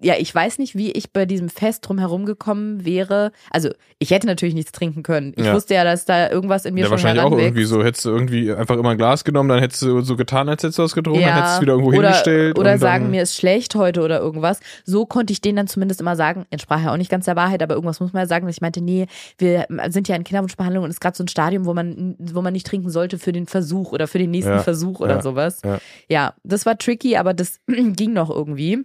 ja, 0.00 0.14
ich 0.18 0.34
weiß 0.34 0.58
nicht, 0.58 0.74
wie 0.76 0.92
ich 0.92 1.12
bei 1.12 1.24
diesem 1.26 1.48
Fest 1.48 1.88
drum 1.88 1.98
herum 1.98 2.26
gekommen 2.26 2.84
wäre. 2.84 3.32
Also 3.50 3.70
ich 3.98 4.10
hätte 4.10 4.26
natürlich 4.26 4.54
nichts 4.54 4.72
trinken 4.72 5.02
können. 5.02 5.32
Ich 5.36 5.44
Ja. 5.46 5.54
wusste 5.54 5.74
ja, 5.74 5.84
dass 5.84 6.04
da 6.04 6.30
irgendwas 6.30 6.64
in 6.66 6.74
mir 6.74 6.80
Ja, 6.80 6.86
schon 6.86 6.92
wahrscheinlich 6.92 7.22
auch 7.24 7.32
irgendwie 7.32 7.64
so. 7.64 7.82
Hättest 7.82 8.04
du 8.04 8.10
irgendwie 8.10 8.52
einfach 8.52 8.76
immer 8.76 8.90
ein 8.90 8.98
Glas 8.98 9.24
genommen, 9.24 9.48
dann 9.48 9.60
hättest 9.60 9.80
du 9.82 10.00
so 10.02 10.16
getan, 10.16 10.48
als 10.48 10.62
hättest 10.62 10.78
du 10.78 10.82
was 10.82 10.94
getrunken, 10.94 11.22
dann 11.22 11.34
hättest 11.34 11.54
du 11.54 11.56
es 11.56 11.62
wieder 11.62 11.72
irgendwo 11.72 11.90
oder, 11.96 12.08
hingestellt. 12.08 12.58
Oder 12.58 12.76
sagen, 12.78 13.10
mir 13.10 13.22
ist 13.22 13.36
schlecht 13.36 13.74
heute 13.74 14.02
oder 14.02 14.18
irgendwas. 14.20 14.60
So 14.84 15.06
konnte 15.06 15.32
ich 15.32 15.40
denen 15.40 15.56
dann 15.56 15.66
zumindest 15.66 16.00
immer 16.00 16.14
sagen, 16.16 16.44
entsprach 16.50 16.82
ja 16.82 16.92
auch 16.92 16.96
nicht 16.98 17.10
ganz 17.10 17.24
der 17.24 17.36
Wahrheit, 17.36 17.62
aber 17.62 17.74
irgendwas 17.74 18.00
muss 18.00 18.12
man 18.12 18.22
ja 18.22 18.26
sagen, 18.26 18.46
ich 18.48 18.60
meinte, 18.60 18.82
nee, 18.82 19.06
wir 19.38 19.66
sind 19.88 20.08
ja 20.08 20.16
in 20.16 20.24
Kinderwunschbehandlung 20.24 20.84
und 20.84 20.90
es 20.90 20.96
ist 20.96 21.00
gerade 21.00 21.16
so 21.16 21.24
ein 21.24 21.28
Stadium, 21.28 21.64
wo 21.64 21.72
man, 21.74 22.16
wo 22.18 22.42
man 22.42 22.52
nicht 22.52 22.66
trinken 22.66 22.90
sollte 22.90 23.18
für 23.18 23.32
den 23.32 23.46
Versuch 23.46 23.92
oder 23.92 24.06
für 24.08 24.18
den 24.18 24.30
nächsten 24.30 24.52
Ja, 24.52 24.58
Versuch 24.62 25.00
oder 25.00 25.16
ja, 25.16 25.22
sowas. 25.22 25.60
ja. 25.64 25.78
ja, 26.08 26.34
das 26.44 26.66
war 26.66 26.76
tricky, 26.76 27.16
aber 27.16 27.32
das 27.34 27.60
ging 27.66 28.12
noch 28.12 28.28
irgendwie. 28.30 28.84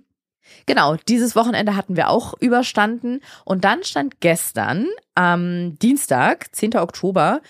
Genau, 0.66 0.96
dieses 1.08 1.36
Wochenende 1.36 1.76
hatten 1.76 1.96
wir 1.96 2.10
auch 2.10 2.34
überstanden. 2.40 3.22
Und 3.46 3.64
dann 3.64 3.84
stand 3.84 4.20
gestern, 4.22 4.88
am 5.16 5.78
Dienstag, 5.80 6.54
10. 6.54 6.78
Oktober, 6.78 7.42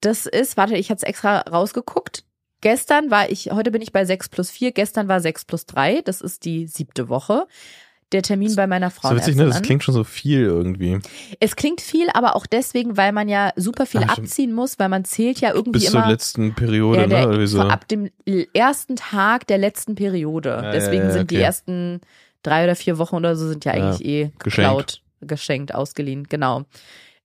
das 0.00 0.26
ist, 0.26 0.56
warte, 0.56 0.76
ich 0.76 0.90
hatte 0.90 0.98
es 0.98 1.08
extra 1.08 1.40
rausgeguckt. 1.40 2.24
Gestern 2.60 3.10
war 3.10 3.30
ich, 3.30 3.50
heute 3.52 3.70
bin 3.70 3.80
ich 3.80 3.92
bei 3.92 4.04
6 4.04 4.28
plus 4.28 4.50
4, 4.50 4.72
gestern 4.72 5.08
war 5.08 5.20
6 5.20 5.46
plus 5.46 5.66
3, 5.66 6.02
das 6.02 6.20
ist 6.20 6.44
die 6.44 6.66
siebte 6.66 7.08
Woche. 7.08 7.46
Der 8.12 8.22
Termin 8.22 8.56
bei 8.56 8.66
meiner 8.66 8.90
Frau. 8.90 9.10
So 9.10 9.16
witzig, 9.16 9.36
ne? 9.36 9.46
Das 9.46 9.62
klingt 9.62 9.84
schon 9.84 9.94
so 9.94 10.02
viel 10.02 10.40
irgendwie. 10.40 10.98
Es 11.38 11.54
klingt 11.54 11.80
viel, 11.80 12.08
aber 12.12 12.34
auch 12.34 12.44
deswegen, 12.44 12.96
weil 12.96 13.12
man 13.12 13.28
ja 13.28 13.52
super 13.54 13.86
viel 13.86 14.02
stimmt. 14.02 14.18
abziehen 14.18 14.52
muss, 14.52 14.80
weil 14.80 14.88
man 14.88 15.04
zählt 15.04 15.40
ja 15.40 15.54
irgendwie 15.54 15.78
Bis 15.78 15.90
zur 15.92 16.00
immer 16.00 16.10
letzten 16.10 16.54
Periode, 16.54 17.02
ja, 17.02 17.06
der, 17.06 17.20
ne? 17.20 17.28
Oder 17.28 17.40
wie 17.40 17.46
so. 17.46 17.60
ab 17.60 17.86
dem 17.86 18.10
ersten 18.52 18.96
Tag 18.96 19.46
der 19.46 19.58
letzten 19.58 19.94
Periode. 19.94 20.48
Ja, 20.60 20.72
Deswegen 20.72 21.04
ja, 21.04 21.10
sind 21.12 21.30
die 21.30 21.36
okay. 21.36 21.44
ersten 21.44 22.00
drei 22.42 22.64
oder 22.64 22.76
vier 22.76 22.98
Wochen 22.98 23.16
oder 23.16 23.36
so 23.36 23.48
sind 23.48 23.64
ja 23.64 23.72
eigentlich 23.72 24.04
eh 24.04 24.32
geschenkt. 24.38 24.44
geklaut, 24.44 25.02
geschenkt, 25.20 25.74
ausgeliehen, 25.74 26.24
genau. 26.24 26.64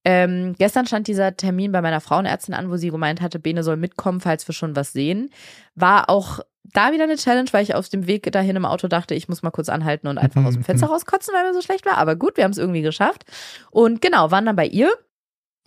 Ähm, 0.08 0.54
gestern 0.60 0.86
stand 0.86 1.08
dieser 1.08 1.36
Termin 1.36 1.72
bei 1.72 1.82
meiner 1.82 2.00
Frauenärztin 2.00 2.54
an, 2.54 2.70
wo 2.70 2.78
sie 2.78 2.92
gemeint 2.92 3.22
hatte, 3.22 3.40
Bene 3.40 3.64
soll 3.64 3.76
mitkommen, 3.76 4.22
falls 4.22 4.48
wir 4.48 4.54
schon 4.54 4.76
was 4.76 4.94
sehen. 4.94 5.32
War 5.74 6.12
auch 6.12 6.42
da 6.64 6.92
wieder 6.92 7.06
eine 7.06 7.16
Challenge, 7.16 7.50
weil 7.52 7.64
ich 7.64 7.74
auf 7.74 7.90
dem 7.90 8.06
Weg 8.06 8.32
dahin 8.32 8.56
im 8.56 8.66
Auto 8.66 8.88
dachte, 8.88 9.16
ich 9.16 9.28
muss 9.28 9.42
mal 9.42 9.52
kurz 9.52 9.68
anhalten 9.68 10.08
und 10.08 10.20
einfach 10.20 10.46
aus 10.46 10.54
dem 10.54 10.64
Fenster 10.66 10.88
rauskotzen, 10.88 11.34
weil 11.34 11.44
mir 11.44 11.54
so 11.56 11.62
schlecht 11.62 11.88
war. 11.88 11.98
Aber 11.98 12.16
gut, 12.16 12.38
wir 12.38 12.44
haben 12.44 12.52
es 12.52 12.60
irgendwie 12.60 12.84
geschafft. 12.84 13.26
Und 13.72 14.02
genau, 14.02 14.30
waren 14.30 14.46
dann 14.46 14.56
bei 14.56 14.68
ihr. 14.68 14.92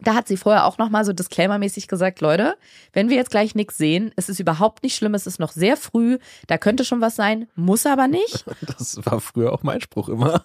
Da 0.01 0.15
hat 0.15 0.29
sie 0.29 0.37
vorher 0.37 0.65
auch 0.65 0.79
nochmal 0.79 1.05
so 1.05 1.13
disclaimermäßig 1.13 1.89
gesagt, 1.89 2.21
Leute, 2.21 2.57
wenn 2.93 3.09
wir 3.09 3.17
jetzt 3.17 3.31
gleich 3.31 3.55
nichts 3.57 3.77
sehen, 3.77 4.13
es 4.15 4.29
ist 4.29 4.39
überhaupt 4.39 4.85
nicht 4.85 4.95
schlimm, 4.95 5.15
es 5.15 5.27
ist 5.27 5.41
noch 5.41 5.51
sehr 5.51 5.77
früh, 5.77 6.19
da 6.47 6.57
könnte 6.57 6.85
schon 6.85 7.01
was 7.01 7.17
sein, 7.17 7.49
muss 7.57 7.87
aber 7.87 8.07
nicht. 8.09 8.45
Das 8.79 9.05
war 9.05 9.21
früher 9.21 9.53
auch 9.53 9.63
mein 9.63 9.81
Spruch 9.81 10.09
immer. 10.09 10.45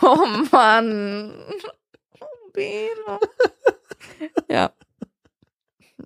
Oh 0.00 0.26
Mann. 0.50 1.34
Oh, 2.20 2.50
Bene. 2.52 3.18
Ja. 4.48 4.72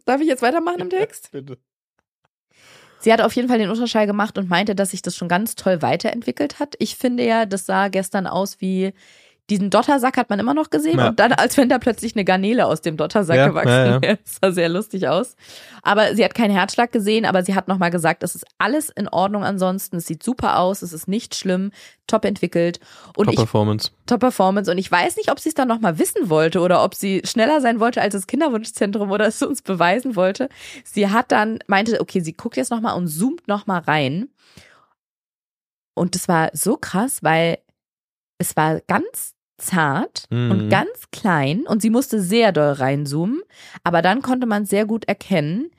Darf 0.04 0.20
ich 0.20 0.26
jetzt 0.26 0.42
weitermachen 0.42 0.80
im 0.80 0.90
Text? 0.90 1.30
Bitte. 1.30 1.58
Sie 2.98 3.12
hat 3.12 3.20
auf 3.20 3.34
jeden 3.34 3.48
Fall 3.48 3.58
den 3.58 3.70
Ultraschall 3.70 4.06
gemacht 4.06 4.38
und 4.38 4.48
meinte, 4.48 4.74
dass 4.74 4.90
sich 4.90 5.02
das 5.02 5.16
schon 5.16 5.28
ganz 5.28 5.54
toll 5.54 5.82
weiterentwickelt 5.82 6.60
hat. 6.60 6.76
Ich 6.78 6.96
finde 6.96 7.24
ja, 7.24 7.46
das 7.46 7.66
sah 7.66 7.88
gestern 7.88 8.26
aus 8.26 8.60
wie 8.60 8.94
diesen 9.52 9.68
Dottersack 9.70 10.16
hat 10.16 10.30
man 10.30 10.38
immer 10.38 10.54
noch 10.54 10.70
gesehen 10.70 10.98
Ja. 10.98 11.08
und 11.08 11.20
dann, 11.20 11.32
als 11.32 11.56
wenn 11.58 11.68
da 11.68 11.78
plötzlich 11.78 12.14
eine 12.16 12.24
Garnele 12.24 12.66
aus 12.66 12.80
dem 12.80 12.96
Dottersack 12.96 13.36
Ja, 13.36 13.48
gewachsen 13.48 13.68
ja, 13.68 13.86
ja. 13.86 14.02
wäre. 14.02 14.18
Das 14.24 14.38
sah 14.40 14.50
sehr 14.52 14.68
lustig 14.70 15.08
aus. 15.08 15.36
Aber 15.82 16.14
sie 16.14 16.24
hat 16.24 16.34
keinen 16.34 16.52
Herzschlag 16.52 16.90
gesehen, 16.90 17.26
aber 17.26 17.44
sie 17.44 17.54
hat 17.54 17.68
nochmal 17.68 17.90
gesagt, 17.90 18.22
es 18.22 18.34
ist 18.34 18.46
alles 18.58 18.88
in 18.88 19.08
Ordnung 19.08 19.44
ansonsten. 19.44 19.96
Es 19.96 20.06
sieht 20.06 20.22
super 20.22 20.58
aus, 20.58 20.80
es 20.80 20.92
ist 20.94 21.06
nicht 21.06 21.34
schlimm, 21.34 21.70
top 22.06 22.24
entwickelt. 22.24 22.80
Und 23.16 23.26
Top 23.26 23.34
ich 23.34 23.36
Performance. 23.38 23.90
Top 24.06 24.20
Performance. 24.20 24.70
Und 24.70 24.78
ich 24.78 24.90
weiß 24.90 25.16
nicht, 25.16 25.30
ob 25.30 25.38
sie 25.38 25.50
es 25.50 25.54
dann 25.54 25.68
nochmal 25.68 25.98
wissen 25.98 26.30
wollte 26.30 26.60
oder 26.60 26.82
ob 26.82 26.94
sie 26.94 27.20
schneller 27.24 27.60
sein 27.60 27.78
wollte 27.78 28.00
als 28.00 28.14
das 28.14 28.26
Kinderwunschzentrum 28.26 29.10
oder 29.10 29.26
es 29.26 29.42
uns 29.42 29.60
beweisen 29.62 30.16
wollte. 30.16 30.48
Sie 30.84 31.10
hat 31.10 31.30
dann, 31.32 31.58
meinte, 31.66 32.00
okay, 32.00 32.20
sie 32.20 32.32
guckt 32.32 32.56
jetzt 32.56 32.70
nochmal 32.70 32.96
und 32.96 33.08
zoomt 33.08 33.46
nochmal 33.48 33.82
rein. 33.82 34.28
Und 35.94 36.14
das 36.14 36.26
war 36.28 36.48
so 36.54 36.76
krass, 36.78 37.18
weil 37.22 37.58
es 38.38 38.56
war 38.56 38.80
ganz 38.88 39.34
zart 39.62 40.24
Mhm. 40.30 40.50
und 40.50 40.68
ganz 40.68 40.90
klein 41.12 41.62
und 41.66 41.80
sie 41.82 41.90
musste 41.90 42.20
sehr 42.20 42.52
doll 42.52 42.72
reinzoomen. 42.72 43.40
Aber 43.84 44.02
dann 44.02 44.20
konnte 44.22 44.46
man 44.46 44.66
sehr 44.66 44.84
gut 44.86 45.04
erkennen, 45.06 45.70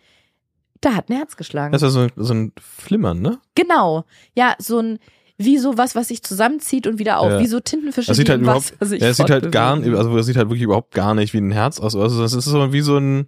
da 0.81 0.95
hat 0.95 1.09
ein 1.09 1.15
Herz 1.15 1.37
geschlagen. 1.37 1.71
Das 1.71 1.81
war 1.81 1.89
so, 1.91 2.07
so 2.15 2.33
ein 2.33 2.51
Flimmern, 2.59 3.21
ne? 3.21 3.39
genau. 3.55 4.05
Ja, 4.35 4.55
so 4.59 4.79
ein, 4.79 4.99
wie 5.37 5.57
so 5.57 5.77
was, 5.77 5.95
was 5.95 6.09
sich 6.09 6.23
zusammenzieht 6.23 6.87
und 6.87 6.99
wieder 6.99 7.19
auf, 7.19 7.31
Ja. 7.31 7.39
wie 7.39 7.47
so 7.47 7.59
Tintenfische, 7.59 8.07
Das 8.07 8.17
sieht 8.17 8.29
halt 8.29 8.41
überhaupt, 8.41 8.73
ja, 8.81 9.07
es 9.07 9.17
sieht 9.17 9.29
halt 9.29 9.51
gar, 9.51 9.75
also 9.75 10.15
das 10.15 10.25
sieht 10.25 10.35
halt 10.37 10.47
wirklich 10.49 10.63
überhaupt 10.63 10.93
gar 10.93 11.15
nicht 11.15 11.33
wie 11.33 11.39
ein 11.39 11.51
Herz 11.51 11.79
aus. 11.79 11.95
Also 11.95 12.21
das 12.21 12.33
ist 12.33 12.45
so 12.45 12.71
wie 12.73 12.81
so 12.81 12.97
ein, 12.97 13.27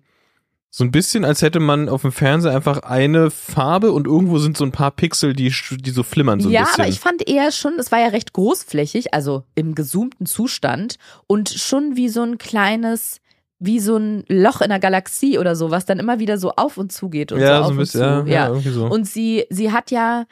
So 0.77 0.84
ein 0.84 0.91
bisschen, 0.91 1.23
als 1.23 1.41
hätte 1.41 1.61
man 1.61 1.88
auf 1.88 2.02
dem 2.02 2.11
Fernseher 2.11 2.53
einfach 2.53 2.80
eine 2.80 3.31
Farbe 3.31 3.93
und 3.93 4.07
irgendwo 4.07 4.39
sind 4.39 4.57
so 4.57 4.65
ein 4.65 4.73
paar 4.73 4.91
Pixel, 4.91 5.31
die, 5.31 5.49
die 5.72 5.89
so 5.89 6.03
flimmern 6.03 6.41
so 6.41 6.49
ein 6.49 6.52
ja, 6.52 6.64
bisschen. 6.64 6.81
aber 6.81 6.89
ich 6.89 6.99
fand 6.99 7.26
eher 7.26 7.53
schon, 7.53 7.80
es 7.80 7.93
war 7.93 7.99
ja 7.99 8.07
recht 8.07 8.34
großflächig, 8.34 9.14
also 9.14 9.45
im 9.56 9.73
gezoomten 9.73 10.26
Zustand 10.26 10.97
und 11.27 11.47
schon 11.47 11.95
wie 11.95 12.10
so 12.10 12.23
ein 12.23 12.38
kleines, 12.38 13.22
wie 13.57 13.80
so 13.80 13.95
ein 13.95 14.26
Loch 14.27 14.60
in 14.60 14.68
der 14.68 14.80
Galaxie 14.80 15.39
oder 15.39 15.56
so, 15.56 15.72
was 15.72 15.85
dann 15.85 15.97
immer 15.97 16.19
wieder 16.19 16.38
so 16.38 16.52
auf 16.57 16.76
und 16.76 16.91
zu 16.91 17.07
geht 17.07 17.31
und 17.31 17.39
ja, 17.39 17.60
so 17.60 17.61
auf 17.61 17.68
so 17.68 17.72
ein 17.72 17.77
bisschen, 17.77 18.02
und 18.02 18.10
ja, 18.10 18.23
zu. 18.26 18.30
ja, 18.31 18.47
irgendwie 18.49 18.69
so. 18.72 18.85
Und 18.88 19.07
sie, 19.07 19.45
sie 19.49 19.72
hat 19.72 19.91
ja 19.91 20.26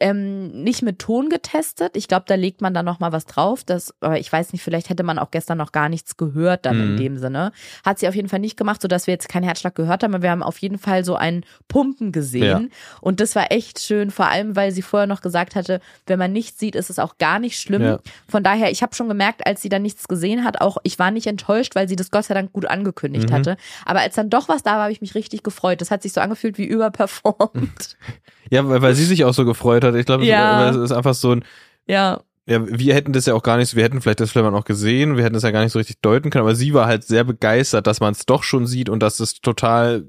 ähm, 0.00 0.48
nicht 0.62 0.82
mit 0.82 0.98
Ton 0.98 1.28
getestet. 1.30 1.96
Ich 1.96 2.06
glaube, 2.08 2.24
da 2.28 2.34
legt 2.34 2.60
man 2.60 2.74
dann 2.74 2.84
noch 2.84 3.00
mal 3.00 3.12
was 3.12 3.24
drauf. 3.26 3.64
Das, 3.64 3.94
aber 4.00 4.18
ich 4.18 4.30
weiß 4.30 4.52
nicht, 4.52 4.62
vielleicht 4.62 4.90
hätte 4.90 5.02
man 5.02 5.18
auch 5.18 5.30
gestern 5.30 5.58
noch 5.58 5.72
gar 5.72 5.88
nichts 5.88 6.16
gehört 6.16 6.66
dann 6.66 6.80
in 6.80 6.92
Mhm. 6.92 6.96
dem 6.98 7.18
Sinne. 7.18 7.52
Hat 7.84 7.98
sie 7.98 8.06
auf 8.08 8.14
jeden 8.14 8.28
Fall 8.28 8.40
nicht 8.40 8.56
gemacht, 8.56 8.82
sodass 8.82 9.06
wir 9.06 9.14
jetzt 9.14 9.28
keinen 9.28 9.44
Herzschlag 9.44 9.74
gehört 9.74 10.02
haben. 10.02 10.14
Aber 10.14 10.22
wir 10.22 10.30
haben 10.30 10.42
auf 10.42 10.58
jeden 10.58 10.78
Fall 10.78 11.04
so 11.04 11.14
ein 11.16 11.44
Pumpen 11.68 12.12
gesehen. 12.12 12.70
Und 13.00 13.20
das 13.20 13.34
war 13.34 13.50
echt 13.52 13.80
schön, 13.80 14.10
vor 14.10 14.26
allem, 14.28 14.54
weil 14.56 14.72
sie 14.72 14.82
vorher 14.82 15.06
noch 15.06 15.22
gesagt 15.22 15.54
hatte, 15.54 15.80
wenn 16.06 16.18
man 16.18 16.32
nichts 16.32 16.58
sieht, 16.58 16.74
ist 16.76 16.90
es 16.90 16.98
auch 16.98 17.16
gar 17.18 17.38
nicht 17.38 17.58
schlimm. 17.60 17.82
Ja. 17.82 17.98
Von 18.28 18.42
daher, 18.44 18.70
ich 18.70 18.82
habe 18.82 18.94
schon 18.94 19.08
gemerkt, 19.08 19.46
als 19.46 19.62
sie 19.62 19.68
dann 19.70 19.82
nichts 19.82 20.08
gesehen 20.08 20.44
hat, 20.44 20.60
auch 20.60 20.76
ich 20.82 20.98
war 20.98 21.10
nicht 21.10 21.26
enttäuscht, 21.26 21.74
weil 21.74 21.88
sie 21.88 21.96
das 21.96 22.10
Gott 22.10 22.24
sei 22.26 22.34
Dank 22.34 22.52
gut 22.52 22.66
angekündigt 22.66 23.30
Mhm. 23.30 23.34
hatte. 23.34 23.56
Aber 23.86 24.00
als 24.00 24.14
dann 24.16 24.28
doch 24.30 24.48
was 24.48 24.62
da 24.62 24.72
war, 24.74 24.82
habe 24.82 24.92
ich 24.92 25.00
mich 25.00 25.14
richtig 25.14 25.42
gefreut. 25.42 25.80
Das 25.80 25.90
hat 25.90 26.02
sich 26.02 26.12
so 26.12 26.20
angefühlt 26.20 26.58
wie 26.58 26.66
überperformt. 26.66 27.96
Ja, 28.52 28.68
weil, 28.68 28.82
weil 28.82 28.94
sie 28.96 29.04
sich 29.04 29.24
auch 29.24 29.32
so 29.32 29.44
gefreut 29.44 29.69
hat. 29.84 29.94
Ich 29.94 30.06
glaube, 30.06 30.24
Ja. 30.24 30.68
es 30.70 30.76
ist 30.76 30.92
einfach 30.92 31.14
so 31.14 31.32
ein, 31.32 31.44
ja. 31.86 32.20
ja, 32.46 32.60
wir 32.66 32.94
hätten 32.94 33.12
das 33.12 33.26
ja 33.26 33.34
auch 33.34 33.42
gar 33.42 33.56
nicht, 33.56 33.74
wir 33.76 33.82
hätten 33.84 34.00
vielleicht 34.00 34.20
das 34.20 34.30
Flimmern 34.32 34.54
auch 34.54 34.64
gesehen, 34.64 35.16
wir 35.16 35.24
hätten 35.24 35.34
das 35.34 35.42
ja 35.44 35.50
gar 35.50 35.62
nicht 35.62 35.72
so 35.72 35.78
richtig 35.78 36.00
deuten 36.02 36.30
können, 36.30 36.42
aber 36.42 36.54
sie 36.54 36.74
war 36.74 36.86
halt 36.86 37.04
sehr 37.04 37.24
begeistert, 37.24 37.86
dass 37.86 38.00
man 38.00 38.12
es 38.12 38.26
doch 38.26 38.42
schon 38.42 38.66
sieht 38.66 38.88
und 38.88 39.02
dass 39.02 39.20
es 39.20 39.40
total, 39.40 40.04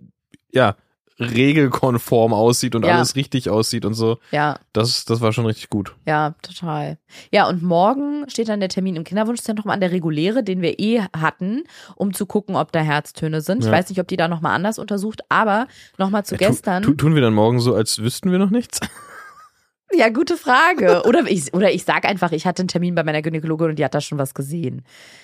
ja, 0.52 0.76
regelkonform 1.20 2.34
aussieht 2.34 2.74
und 2.74 2.84
Ja. 2.86 2.96
alles 2.96 3.16
richtig 3.16 3.50
aussieht 3.50 3.86
und 3.86 3.94
so. 3.94 4.18
Ja, 4.32 4.58
Das, 4.74 5.06
das 5.06 5.22
war 5.22 5.34
schon 5.34 5.46
richtig 5.46 5.70
gut. 5.70 5.94
ja, 6.08 6.34
total. 6.42 6.98
Ja, 7.32 7.48
und 7.48 7.62
morgen 7.62 8.26
steht 8.30 8.50
dann 8.50 8.60
der 8.60 8.70
Termin 8.70 8.96
im 8.96 9.04
Kinderwunschzentrum 9.04 9.70
an, 9.70 9.80
der 9.82 9.92
reguläre, 9.92 10.44
den 10.44 10.62
wir 10.62 10.80
eh 10.80 11.02
hatten, 11.16 11.64
um 11.96 12.14
zu 12.14 12.26
gucken, 12.26 12.56
ob 12.56 12.72
da 12.72 12.80
Herztöne 12.80 13.42
sind. 13.42 13.60
Ich 13.60 13.66
Ja. 13.66 13.72
weiß 13.72 13.90
nicht, 13.90 14.00
ob 14.00 14.08
die 14.08 14.18
da 14.18 14.28
nochmal 14.28 14.56
anders 14.56 14.80
untersucht, 14.80 15.22
aber 15.30 15.68
nochmal 15.98 16.26
zu 16.26 16.36
Ja, 16.36 16.40
tu- 16.40 16.46
gestern. 16.54 16.84
Tu, 16.84 16.94
tun 16.94 17.14
wir 17.16 17.22
dann 17.22 17.34
morgen 17.34 17.60
so, 17.60 17.76
als 17.76 18.00
wüssten 18.02 18.32
wir 18.32 18.40
noch 18.40 18.50
nichts? 18.50 18.80
Ja, 19.94 20.10
gute 20.10 20.38
Frage. 20.38 21.04
Oder 21.06 21.24
ich, 21.28 21.54
oder 21.54 21.72
ich 21.72 21.84
sag 21.84 22.06
einfach, 22.06 22.32
ich 22.32 22.46
hatte 22.46 22.62
einen 22.62 22.68
Termin 22.68 22.96
bei 22.96 23.04
meiner 23.04 23.22
Gynäkologin 23.22 23.70
und 23.72 23.80
die 23.80 23.86
hat 23.86 23.94
da 23.94 24.02
schon 24.02 24.18
was 24.18 24.34
gesehen. 24.34 24.84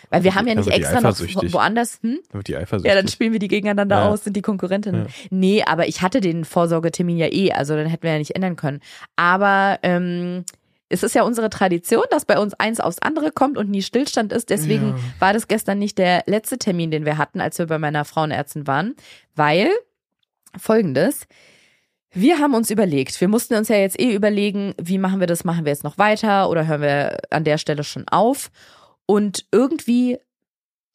Weil 0.09 0.23
wir 0.23 0.35
haben 0.35 0.47
ja 0.47 0.55
nicht 0.55 0.69
extra 0.69 1.01
noch 1.01 1.17
woanders, 1.53 1.99
hm? 2.01 2.19
Dann 2.31 2.41
die 2.41 2.55
eifersüchtig. 2.55 2.89
Ja, 2.89 2.95
dann 2.95 3.07
spielen 3.07 3.31
wir 3.33 3.39
die 3.39 3.47
gegeneinander 3.47 3.97
Ja. 3.97 4.09
aus, 4.09 4.23
sind 4.23 4.35
die 4.35 4.41
Konkurrentinnen. 4.41 5.05
Ja. 5.05 5.11
Nee, 5.29 5.63
aber 5.63 5.87
ich 5.87 6.01
hatte 6.01 6.21
den 6.21 6.45
Vorsorgetermin 6.45 7.17
ja 7.17 7.27
eh, 7.31 7.51
also 7.51 7.75
dann 7.75 7.87
hätten 7.87 8.03
wir 8.03 8.11
ja 8.13 8.17
nicht 8.17 8.35
ändern 8.35 8.55
können. 8.55 8.81
Aber 9.15 9.79
ähm, 9.83 10.43
es 10.89 11.03
ist 11.03 11.15
ja 11.15 11.23
unsere 11.23 11.49
Tradition, 11.49 12.03
dass 12.11 12.23
bei 12.25 12.39
uns 12.39 12.53
eins 12.53 12.79
aufs 12.79 12.99
andere 12.99 13.31
kommt 13.31 13.57
und 13.57 13.69
nie 13.69 13.81
Stillstand 13.81 14.31
ist. 14.31 14.49
Deswegen 14.49 14.89
Ja. 14.91 14.95
war 15.19 15.33
das 15.33 15.47
gestern 15.47 15.79
nicht 15.79 15.97
der 15.97 16.23
letzte 16.27 16.57
Termin, 16.57 16.91
den 16.91 17.05
wir 17.05 17.17
hatten, 17.17 17.41
als 17.41 17.59
wir 17.59 17.65
bei 17.67 17.77
meiner 17.77 18.05
Frauenärztin 18.05 18.67
waren, 18.67 18.95
weil 19.35 19.69
folgendes. 20.57 21.27
Wir 22.11 22.39
haben 22.39 22.53
uns 22.53 22.69
überlegt, 22.71 23.19
wir 23.19 23.27
mussten 23.27 23.55
uns 23.55 23.67
ja 23.67 23.75
jetzt 23.77 23.99
eh 23.99 24.13
überlegen, 24.13 24.73
wie 24.81 24.97
machen 24.97 25.19
wir 25.19 25.27
das, 25.27 25.43
machen 25.43 25.65
wir 25.65 25.71
jetzt 25.71 25.83
noch 25.83 25.97
weiter 25.97 26.49
oder 26.49 26.65
hören 26.65 26.81
wir 26.81 27.17
an 27.29 27.43
der 27.43 27.57
Stelle 27.57 27.83
schon 27.83 28.07
auf? 28.07 28.49
Und 29.05 29.45
irgendwie 29.51 30.17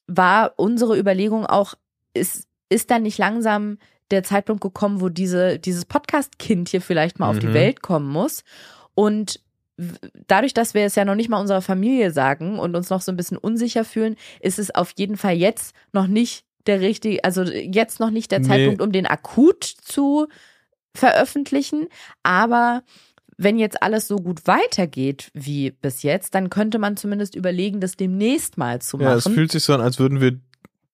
war 0.07 0.55
unsere 0.57 0.99
Überlegung 0.99 1.47
auch, 1.47 1.75
ist, 2.15 2.47
ist 2.69 2.91
dann 2.91 3.03
nicht 3.03 3.19
langsam 3.19 3.79
der 4.11 4.23
Zeitpunkt 4.23 4.63
gekommen, 4.63 5.01
wo 5.01 5.09
diese, 5.09 5.59
dieses 5.59 5.85
Podcast-Kind 5.85 6.69
hier 6.71 6.81
vielleicht 6.83 7.19
mal 7.19 7.31
auf 7.31 7.39
die 7.39 7.47
Mhm. 7.47 7.55
Welt 7.55 7.83
kommen 7.83 8.09
muss? 8.11 8.43
Und 8.95 9.41
dadurch, 10.27 10.55
dass 10.55 10.75
wir 10.75 10.85
es 10.85 10.95
ja 10.95 11.05
noch 11.05 11.15
nicht 11.15 11.29
mal 11.29 11.41
unserer 11.41 11.63
Familie 11.63 12.11
sagen 12.11 12.59
und 12.59 12.75
uns 12.75 12.91
noch 12.91 13.01
so 13.01 13.11
ein 13.13 13.17
bisschen 13.17 13.39
unsicher 13.39 13.85
fühlen, 13.85 14.17
ist 14.41 14.59
es 14.59 14.75
auf 14.75 14.93
jeden 14.97 15.17
Fall 15.17 15.35
jetzt 15.35 15.75
noch 15.93 16.07
nicht 16.07 16.45
der 16.67 16.81
richtige, 16.81 17.25
also 17.25 17.43
jetzt 17.43 18.01
noch 18.01 18.11
nicht 18.11 18.31
der 18.31 18.41
Nee. 18.41 18.49
Zeitpunkt, 18.49 18.83
um 18.83 18.93
den 18.93 19.07
akut 19.07 19.65
zu 19.65 20.29
veröffentlichen. 20.95 21.89
Aber 22.23 22.83
wenn 23.37 23.59
jetzt 23.59 23.83
alles 23.83 24.09
so 24.09 24.17
gut 24.17 24.47
weitergeht 24.47 25.31
wie 25.35 25.71
bis 25.71 26.03
jetzt, 26.03 26.35
dann 26.35 26.51
könnte 26.51 26.79
man 26.79 26.97
zumindest 26.97 27.35
überlegen, 27.35 27.81
das 27.81 27.97
demnächst 27.97 28.59
mal 28.59 28.81
zu 28.81 28.99
ja, 29.01 29.15
es 29.15 29.25
machen. 29.25 29.35
fühlt 29.35 29.53
sich 29.53 29.65
so 29.65 29.75
an, 29.75 29.81
als 29.81 29.99
würden 29.99 30.21
wir 30.21 30.39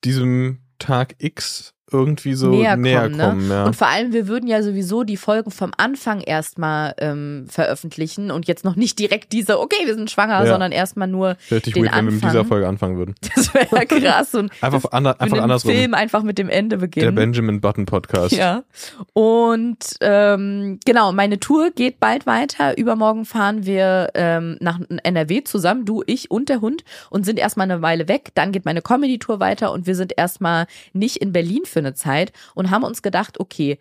diesem 0.04 0.60
Tag 0.78 1.16
X 1.18 1.74
irgendwie 1.90 2.34
so 2.34 2.50
Näher 2.50 2.76
näher, 2.76 3.02
kommen, 3.02 3.18
kommen. 3.18 3.48
ne? 3.48 3.54
ja. 3.54 3.64
Und 3.64 3.76
vor 3.76 3.88
allem, 3.88 4.12
wir 4.12 4.28
würden 4.28 4.46
ja 4.46 4.62
sowieso 4.62 5.04
die 5.04 5.16
Folgen 5.16 5.50
vom 5.50 5.70
Anfang 5.76 6.20
erstmal 6.20 6.94
ähm, 6.98 7.46
veröffentlichen 7.48 8.30
und 8.30 8.46
jetzt 8.46 8.64
noch 8.64 8.76
nicht 8.76 8.98
direkt 8.98 9.32
diese, 9.32 9.58
okay, 9.60 9.86
wir 9.86 9.94
sind 9.94 10.10
schwanger, 10.10 10.44
Ja. 10.44 10.46
sondern 10.46 10.72
erstmal 10.72 11.08
nur, 11.08 11.36
Richtig 11.50 11.74
den 11.74 11.84
weird, 11.84 11.96
wenn 11.96 12.04
wir 12.06 12.12
mit 12.12 12.22
dieser 12.22 12.30
Anfang. 12.40 12.46
Folge 12.46 12.68
anfangen 12.68 12.96
würden. 12.98 13.14
das 13.34 13.54
wäre 13.54 13.66
ja 13.72 13.84
krass 13.86 14.34
und 14.34 14.50
Einfach, 14.60 14.90
ander, 14.92 15.14
für 15.14 15.20
einfach 15.20 15.38
andersrum. 15.42 15.70
Film 15.72 15.94
einfach 15.94 16.22
mit 16.22 16.38
dem 16.38 16.48
Ende 16.48 16.76
Der 16.76 16.80
beginnen. 16.86 17.14
Benjamin 17.14 17.60
Button 17.60 17.86
Podcast. 17.86 18.34
Ja. 18.34 18.62
Und 19.12 19.78
ähm, 20.00 20.78
genau, 20.84 21.12
meine 21.12 21.40
Tour 21.40 21.70
geht 21.70 22.00
bald 22.00 22.26
weiter. 22.26 22.76
Übermorgen 22.78 23.24
fahren 23.24 23.64
wir 23.66 24.10
ähm, 24.14 24.56
nach 24.60 24.78
NRW 25.02 25.42
zusammen, 25.44 25.84
du, 25.84 26.02
ich 26.06 26.30
und 26.30 26.48
der 26.48 26.60
Hund, 26.60 26.84
und 27.10 27.24
sind 27.24 27.38
erstmal 27.38 27.70
eine 27.70 27.82
Weile 27.82 28.08
weg. 28.08 28.30
Dann 28.34 28.52
geht 28.52 28.64
meine 28.64 28.82
Comedy-Tour 28.82 29.40
weiter 29.40 29.72
und 29.72 29.86
wir 29.86 29.94
sind 29.94 30.12
erstmal 30.16 30.66
nicht 30.92 31.16
in 31.16 31.32
Berlin 31.32 31.62
für 31.64 31.77
eine 31.78 31.94
Zeit 31.94 32.32
und 32.54 32.70
haben 32.70 32.84
uns 32.84 33.02
gedacht, 33.02 33.40
okay, 33.40 33.78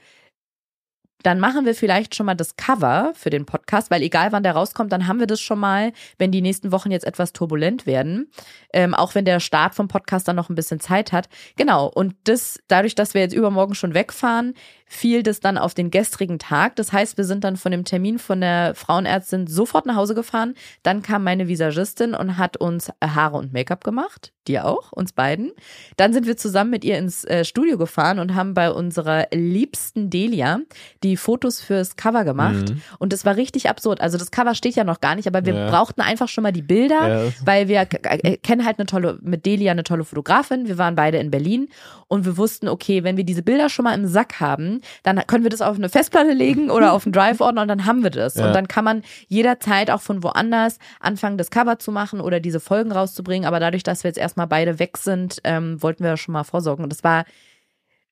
dann 1.24 1.40
machen 1.40 1.66
wir 1.66 1.74
vielleicht 1.74 2.16
schon 2.16 2.26
mal 2.26 2.36
das 2.36 2.56
Cover 2.56 3.12
für 3.16 3.30
den 3.30 3.46
Podcast, 3.46 3.90
weil 3.90 4.02
egal 4.02 4.32
wann 4.32 4.44
der 4.44 4.54
rauskommt, 4.54 4.92
dann 4.92 5.08
haben 5.08 5.20
wir 5.20 5.28
das 5.28 5.42
schon 5.42 5.60
mal, 5.60 5.92
wenn 6.18 6.32
die 6.32 6.42
nächsten 6.42 6.72
Wochen 6.72 6.92
jetzt 6.92 7.06
etwas 7.06 7.34
turbulent 7.34 7.86
werden. 7.86 8.32
Ähm, 8.72 8.94
auch 8.94 9.16
wenn 9.16 9.26
der 9.26 9.40
Start 9.40 9.74
vom 9.74 9.88
Podcast 9.88 10.28
dann 10.28 10.36
noch 10.36 10.50
ein 10.50 10.56
bisschen 10.56 10.80
Zeit 10.80 11.12
hat. 11.12 11.28
Genau. 11.56 11.88
Und 11.88 12.16
das, 12.26 12.60
dadurch, 12.68 12.96
dass 12.96 13.14
wir 13.14 13.22
jetzt 13.22 13.34
übermorgen 13.34 13.76
schon 13.76 13.94
wegfahren, 13.94 14.54
fiel 14.86 15.24
das 15.24 15.40
dann 15.40 15.58
auf 15.58 15.74
den 15.74 15.92
gestrigen 15.92 16.40
Tag. 16.40 16.76
Das 16.76 16.94
heißt, 16.94 17.18
wir 17.18 17.26
sind 17.26 17.44
dann 17.44 17.58
von 17.58 17.72
dem 17.72 17.84
Termin 17.84 18.20
von 18.20 18.40
der 18.40 18.76
Frauenärztin 18.76 19.48
sofort 19.48 19.86
nach 19.86 19.96
Hause 19.96 20.16
gefahren. 20.16 20.54
Dann 20.84 21.02
kam 21.02 21.24
meine 21.24 21.48
Visagistin 21.48 22.14
und 22.14 22.38
hat 22.38 22.58
uns 22.58 22.92
Haare 23.04 23.38
und 23.38 23.54
Make-up 23.54 23.84
gemacht. 23.84 24.34
Dir 24.48 24.66
auch, 24.66 24.92
uns 24.92 25.12
beiden. 25.14 25.52
Dann 25.98 26.14
sind 26.14 26.26
wir 26.28 26.38
zusammen 26.38 26.70
mit 26.72 26.86
ihr 26.86 26.98
ins 26.98 27.24
äh, 27.26 27.44
Studio 27.44 27.78
gefahren 27.78 28.20
und 28.20 28.34
haben 28.36 28.54
bei 28.54 28.72
unserer 28.72 29.28
liebsten 29.34 30.10
Delia 30.10 30.60
die 31.04 31.18
Fotos 31.18 31.60
fürs 31.62 31.96
Cover 31.96 32.24
gemacht. 32.24 32.70
Mhm. 32.70 32.82
Und 33.00 33.14
das 33.14 33.26
war 33.26 33.36
richtig 33.36 33.70
absurd. 33.70 34.00
Also 34.02 34.18
das 34.18 34.32
Cover 34.32 34.56
steht 34.56 34.76
ja 34.76 34.84
noch 34.84 35.02
gar 35.02 35.16
nicht, 35.16 35.28
aber 35.28 35.46
wir 35.46 35.54
Ja. 35.54 35.70
brauchten 35.70 36.02
einfach 36.02 36.28
schon 36.30 36.44
mal 36.44 36.52
die 36.54 36.62
Bilder, 36.62 37.26
Ja. 37.26 37.32
weil 37.44 37.68
wir 37.68 37.82
äh, 37.82 38.38
kennen 38.38 38.66
halt 38.66 38.80
eine 38.80 38.86
tolle, 38.86 39.18
mit 39.22 39.46
Delia 39.46 39.72
eine 39.72 39.84
tolle 39.84 40.04
Fotografin. 40.04 40.68
Wir 40.68 40.78
waren 40.78 40.96
beide 40.96 41.18
in 41.18 41.32
Berlin 41.32 41.68
und 42.08 42.26
wir 42.26 42.38
wussten, 42.38 42.68
okay, 42.70 43.04
wenn 43.04 43.18
wir 43.18 43.24
diese 43.26 43.44
Bilder 43.44 43.70
schon 43.70 43.84
mal 43.84 43.94
im 43.94 44.08
Sack 44.08 44.40
haben, 44.40 44.82
dann 45.04 45.22
können 45.28 45.44
wir 45.44 45.50
das 45.50 45.62
auf 45.62 45.76
eine 45.78 45.90
Festplatte 45.90 46.32
legen 46.32 46.70
oder 46.72 46.94
auf 46.94 47.06
einen 47.06 47.14
Drive-Ordner 47.14 47.64
und 47.64 47.68
dann 47.68 47.86
haben 47.86 48.04
wir 48.04 48.12
das. 48.12 48.36
Ja. 48.36 48.48
Und 48.48 48.54
dann 48.54 48.68
kann 48.68 48.86
man 48.86 49.02
jederzeit 49.28 49.90
auch 49.92 50.02
von 50.02 50.24
woanders 50.24 50.78
anfangen, 51.00 51.38
das 51.38 51.50
Cover 51.52 51.80
zu 51.80 51.92
machen 51.92 52.22
oder 52.22 52.40
diese 52.40 52.60
Folgen 52.60 52.92
rauszubringen. 52.92 53.46
Aber 53.48 53.60
dadurch, 53.60 53.84
dass 53.84 54.04
wir 54.04 54.10
jetzt 54.10 54.18
erstmal 54.18 54.37
beide 54.46 54.78
weg 54.80 54.98
sind, 54.98 55.40
ähm, 55.44 55.82
wollten 55.82 56.04
wir 56.04 56.16
schon 56.18 56.34
mal 56.34 56.44
vorsorgen. 56.44 56.84
Und 56.84 56.92
das 56.92 57.04
war 57.04 57.26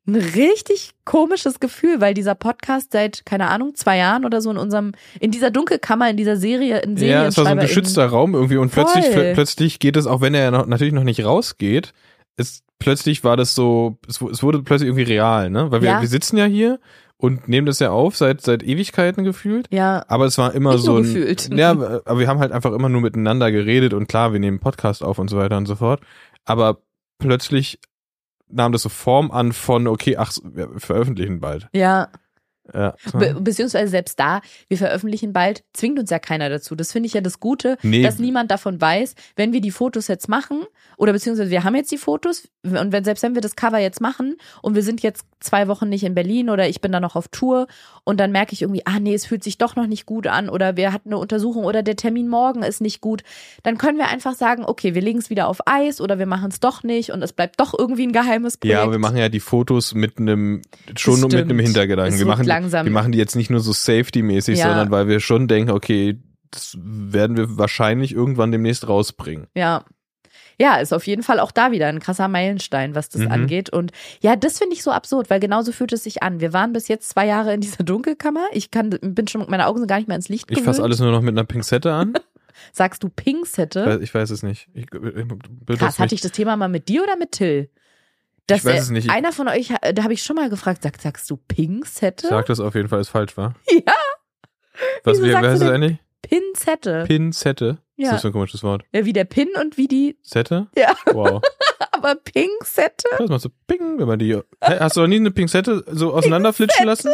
ein 0.08 0.16
richtig 0.16 0.92
komisches 1.04 1.60
Gefühl, 1.60 2.00
weil 2.00 2.14
dieser 2.14 2.36
Podcast 2.36 2.92
seit, 2.92 3.26
keine 3.26 3.48
Ahnung, 3.50 3.74
zwei 3.76 3.98
Jahren 3.98 4.24
oder 4.26 4.40
so 4.40 4.52
in 4.52 4.58
unserem, 4.58 4.92
in 5.20 5.32
dieser 5.32 5.50
Dunkelkammer, 5.50 6.10
in 6.10 6.18
dieser 6.18 6.38
Serie, 6.38 6.80
in 6.80 6.96
Serien. 6.96 7.22
Ja, 7.22 7.28
es 7.28 7.38
war 7.38 7.46
so 7.46 7.52
ein 7.52 7.60
geschützter 7.60 8.06
Raum 8.08 8.36
irgendwie 8.36 8.58
und 8.58 8.72
plötzlich, 8.72 9.06
Voll. 9.06 9.34
plötzlich 9.34 9.80
geht 9.80 9.98
es, 9.98 10.06
auch 10.06 10.22
wenn 10.22 10.36
er 10.36 10.52
noch, 10.52 10.68
natürlich 10.68 10.94
noch 10.94 11.04
nicht 11.04 11.26
rausgeht, 11.26 11.94
ist, 12.38 12.64
plötzlich 12.78 13.24
war 13.24 13.36
das 13.36 13.56
so, 13.56 13.98
es, 14.08 14.22
es 14.22 14.44
wurde 14.44 14.62
plötzlich 14.62 14.90
irgendwie 14.90 15.12
real, 15.12 15.50
ne? 15.50 15.72
Weil 15.72 15.82
wir, 15.82 15.90
Ja. 15.90 16.02
wir 16.02 16.08
sitzen 16.08 16.38
ja 16.38 16.46
hier 16.46 16.80
und 17.18 17.48
nehmen 17.48 17.66
das 17.66 17.80
ja 17.80 17.92
auf 17.92 18.18
seit, 18.18 18.42
seit 18.42 18.64
Ewigkeiten 18.64 19.24
gefühlt. 19.24 19.68
Ja, 19.72 20.04
Aber 20.08 20.26
es 20.26 20.38
war 20.38 20.54
immer 20.54 20.78
so 20.78 20.98
ein, 20.98 21.04
gefühlt. 21.04 21.50
Ja, 21.58 21.72
aber 21.72 22.20
wir 22.20 22.28
haben 22.28 22.40
halt 22.40 22.52
einfach 22.52 22.74
immer 22.74 22.90
nur 22.90 23.02
miteinander 23.02 23.52
geredet 23.52 23.94
und 23.94 24.08
klar, 24.08 24.34
wir 24.34 24.40
nehmen 24.40 24.60
Podcast 24.60 25.04
auf 25.04 25.18
und 25.20 25.30
so 25.30 25.38
weiter 25.38 25.58
und 25.58 25.66
so 25.66 25.76
fort. 25.76 26.02
Aber 26.44 26.80
plötzlich 27.18 27.80
nahm 28.48 28.72
das 28.72 28.84
so 28.84 28.90
Form 28.90 29.32
an 29.32 29.54
von, 29.54 29.88
okay, 29.88 30.18
ach, 30.18 30.32
wir 30.44 30.70
veröffentlichen 30.78 31.40
bald. 31.40 31.68
ja. 31.74 32.10
Ja. 32.74 32.96
Be 33.14 33.36
beziehungsweise 33.40 33.90
selbst 33.90 34.20
da, 34.20 34.42
wir 34.68 34.78
veröffentlichen 34.78 35.34
bald, 35.34 35.64
zwingt 35.74 36.00
uns 36.00 36.10
ja 36.10 36.20
keiner 36.20 36.50
dazu. 36.50 36.76
Das 36.76 36.92
finde 36.92 37.08
ich 37.08 37.14
ja 37.14 37.22
das 37.22 37.40
Gute, 37.40 37.78
Nee. 37.84 38.02
dass 38.02 38.18
niemand 38.20 38.50
davon 38.52 38.80
weiß, 38.82 39.16
wenn 39.36 39.54
wir 39.54 39.62
die 39.62 39.72
Fotos 39.72 40.08
jetzt 40.08 40.28
machen, 40.30 40.64
oder 40.98 41.14
beziehungsweise 41.14 41.52
wir 41.52 41.64
haben 41.64 41.76
jetzt 41.76 41.92
die 41.92 41.98
Fotos, 41.98 42.48
und 42.64 42.92
wenn, 42.92 43.04
selbst 43.04 43.22
wenn 43.24 43.36
wir 43.36 43.42
das 43.42 43.56
Cover 43.56 43.80
jetzt 43.80 44.02
machen 44.02 44.38
und 44.62 44.76
wir 44.76 44.84
sind 44.84 45.02
jetzt 45.04 45.26
zwei 45.40 45.68
Wochen 45.68 45.90
nicht 45.90 46.04
in 46.04 46.16
Berlin 46.16 46.50
oder 46.50 46.68
ich 46.68 46.82
bin 46.82 46.92
da 46.92 47.00
noch 47.00 47.16
auf 47.16 47.28
Tour 47.28 47.68
und 48.06 48.20
dann 48.20 48.32
merke 48.32 48.54
ich 48.54 48.62
irgendwie, 48.62 48.86
ah 48.86 49.00
nee, 49.00 49.14
es 49.14 49.26
fühlt 49.26 49.44
sich 49.44 49.58
doch 49.58 49.76
noch 49.76 49.88
nicht 49.88 50.06
gut 50.06 50.28
an 50.28 50.48
oder 50.48 50.78
wir 50.78 50.94
hatten 50.94 51.10
eine 51.10 51.18
Untersuchung 51.18 51.66
oder 51.66 51.84
der 51.84 51.98
Termin 51.98 52.30
morgen 52.30 52.64
ist 52.64 52.80
nicht 52.80 53.02
gut, 53.02 53.24
dann 53.64 53.78
können 53.78 53.98
wir 53.98 54.08
einfach 54.08 54.36
sagen, 54.36 54.64
okay, 54.66 54.96
wir 54.96 55.02
legen 55.02 55.20
es 55.20 55.30
wieder 55.30 55.48
auf 55.48 55.60
Eis 55.68 56.00
oder 56.00 56.18
wir 56.20 56.28
machen 56.28 56.50
es 56.52 56.60
doch 56.60 56.84
nicht 56.84 57.12
und 57.12 57.22
es 57.22 57.34
bleibt 57.34 57.60
doch 57.60 57.78
irgendwie 57.78 58.08
ein 58.08 58.14
geheimes 58.14 58.58
Projekt. 58.58 58.80
Ja, 58.80 58.90
wir 58.92 59.00
machen 59.00 59.18
ja 59.18 59.28
die 59.28 59.40
Fotos 59.42 59.94
mit 59.94 60.20
einem 60.20 60.62
schon 60.96 61.20
mit 61.20 61.34
einem 61.34 61.46
stimmt. 61.50 61.62
Hintergedanken. 61.62 62.20
Wir 62.20 62.26
machen, 62.26 62.46
langsam. 62.46 62.86
wir 62.86 62.94
machen 62.94 63.12
die 63.12 63.18
jetzt 63.18 63.36
nicht 63.36 63.50
nur 63.50 63.60
so 63.60 63.74
safety-mäßig, 63.74 64.60
Ja. 64.60 64.68
sondern 64.68 64.92
weil 64.92 65.08
wir 65.08 65.20
schon 65.20 65.48
denken, 65.48 65.72
okay, 65.72 66.20
das 66.52 66.78
werden 66.80 67.36
wir 67.36 67.58
wahrscheinlich 67.58 68.14
irgendwann 68.14 68.52
demnächst 68.52 68.88
rausbringen. 68.88 69.48
Ja. 69.56 69.84
Ja, 70.60 70.78
ist 70.78 70.94
auf 70.94 71.06
jeden 71.08 71.22
Fall 71.24 71.40
auch 71.40 71.52
da 71.52 71.72
wieder 71.72 71.88
ein 71.88 72.00
krasser 72.00 72.28
Meilenstein, 72.28 72.96
was 72.96 73.10
das 73.10 73.22
Mhm. 73.24 73.32
angeht. 73.32 73.70
Und 73.70 73.92
ja, 74.22 74.36
das 74.36 74.58
finde 74.60 74.74
ich 74.76 74.84
so 74.84 74.92
absurd, 74.92 75.30
weil 75.30 75.40
genauso 75.40 75.72
fühlt 75.72 75.92
es 75.94 76.04
sich 76.04 76.24
an. 76.24 76.40
Wir 76.40 76.54
waren 76.54 76.72
bis 76.74 76.88
jetzt 76.88 77.10
zwei 77.10 77.26
Jahre 77.28 77.54
in 77.54 77.62
dieser 77.62 77.84
Dunkelkammer. 77.84 78.46
Ich 78.54 78.72
kann, 78.72 78.90
bin 79.02 79.28
schon, 79.28 79.46
meine 79.50 79.68
Augen 79.68 79.80
sind 79.80 79.88
gar 79.88 79.98
nicht 79.98 80.08
mehr 80.08 80.16
ins 80.18 80.30
Licht 80.30 80.50
Ich 80.50 80.62
fasse 80.62 80.82
alles 80.84 81.00
nur 81.00 81.12
noch 81.12 81.22
mit 81.22 81.34
einer 81.34 81.44
Pinzette 81.46 81.92
an. 81.94 82.14
Sagst 82.72 83.04
du 83.04 83.10
Pinzette? 83.10 84.00
ich 84.02 84.14
weiß 84.14 84.30
es 84.30 84.42
nicht. 84.44 84.70
Ich, 84.74 84.86
ich, 84.94 85.78
Krass, 85.78 86.00
hatte 86.00 86.16
ich 86.16 86.22
das 86.22 86.32
Thema 86.32 86.56
mal 86.56 86.70
mit 86.70 86.88
dir 86.88 87.04
oder 87.04 87.18
mit 87.18 87.34
Till? 87.34 87.70
Dass 88.48 88.60
Ich 88.60 88.66
weiß 88.66 88.84
es 88.84 88.90
nicht. 88.92 89.06
Ich- 89.06 89.12
Einer 89.12 89.34
von 89.34 89.48
euch, 89.50 89.74
da 89.94 90.04
habe 90.04 90.14
ich 90.14 90.24
schon 90.24 90.36
mal 90.38 90.50
gefragt, 90.50 90.84
sag, 90.84 91.02
sagst 91.02 91.30
du 91.30 91.36
Pinzette? 91.36 92.28
sag 92.28 92.46
das 92.46 92.60
auf 92.62 92.76
jeden 92.76 92.88
Fall, 92.88 93.02
ist 93.02 93.10
falsch, 93.10 93.36
war. 93.36 93.56
Ja, 93.70 93.92
Was, 95.04 95.18
Wieso 95.18 95.28
wie, 95.28 95.36
heißt 95.36 95.62
das 95.62 95.70
eigentlich? 95.70 95.98
Pinzette. 96.22 97.04
Pinzette. 97.08 97.78
Ja. 97.98 98.08
Ist 98.08 98.14
das 98.16 98.22
für 98.22 98.28
ein 98.28 98.34
komisches 98.34 98.64
Wort? 98.64 98.84
ja, 98.94 99.06
wie 99.06 99.14
der 99.14 99.24
Pin 99.26 99.50
und 99.60 99.78
wie 99.78 99.88
die, 99.88 100.18
Zette? 100.24 100.68
Ja. 100.78 100.96
Wow. 101.14 101.42
aber 101.92 102.16
Pinzette? 102.16 103.08
Das 103.18 103.30
macht 103.30 103.42
so 103.42 103.50
ping, 103.68 104.00
wenn 104.00 104.08
man 104.08 104.20
die. 104.20 104.38
Hast 104.62 104.98
du 104.98 105.02
noch 105.02 105.08
nie 105.08 105.16
eine 105.16 105.32
Pinzette 105.32 105.84
so 105.88 106.14
auseinanderflitschen 106.14 106.86
lassen? 106.86 107.12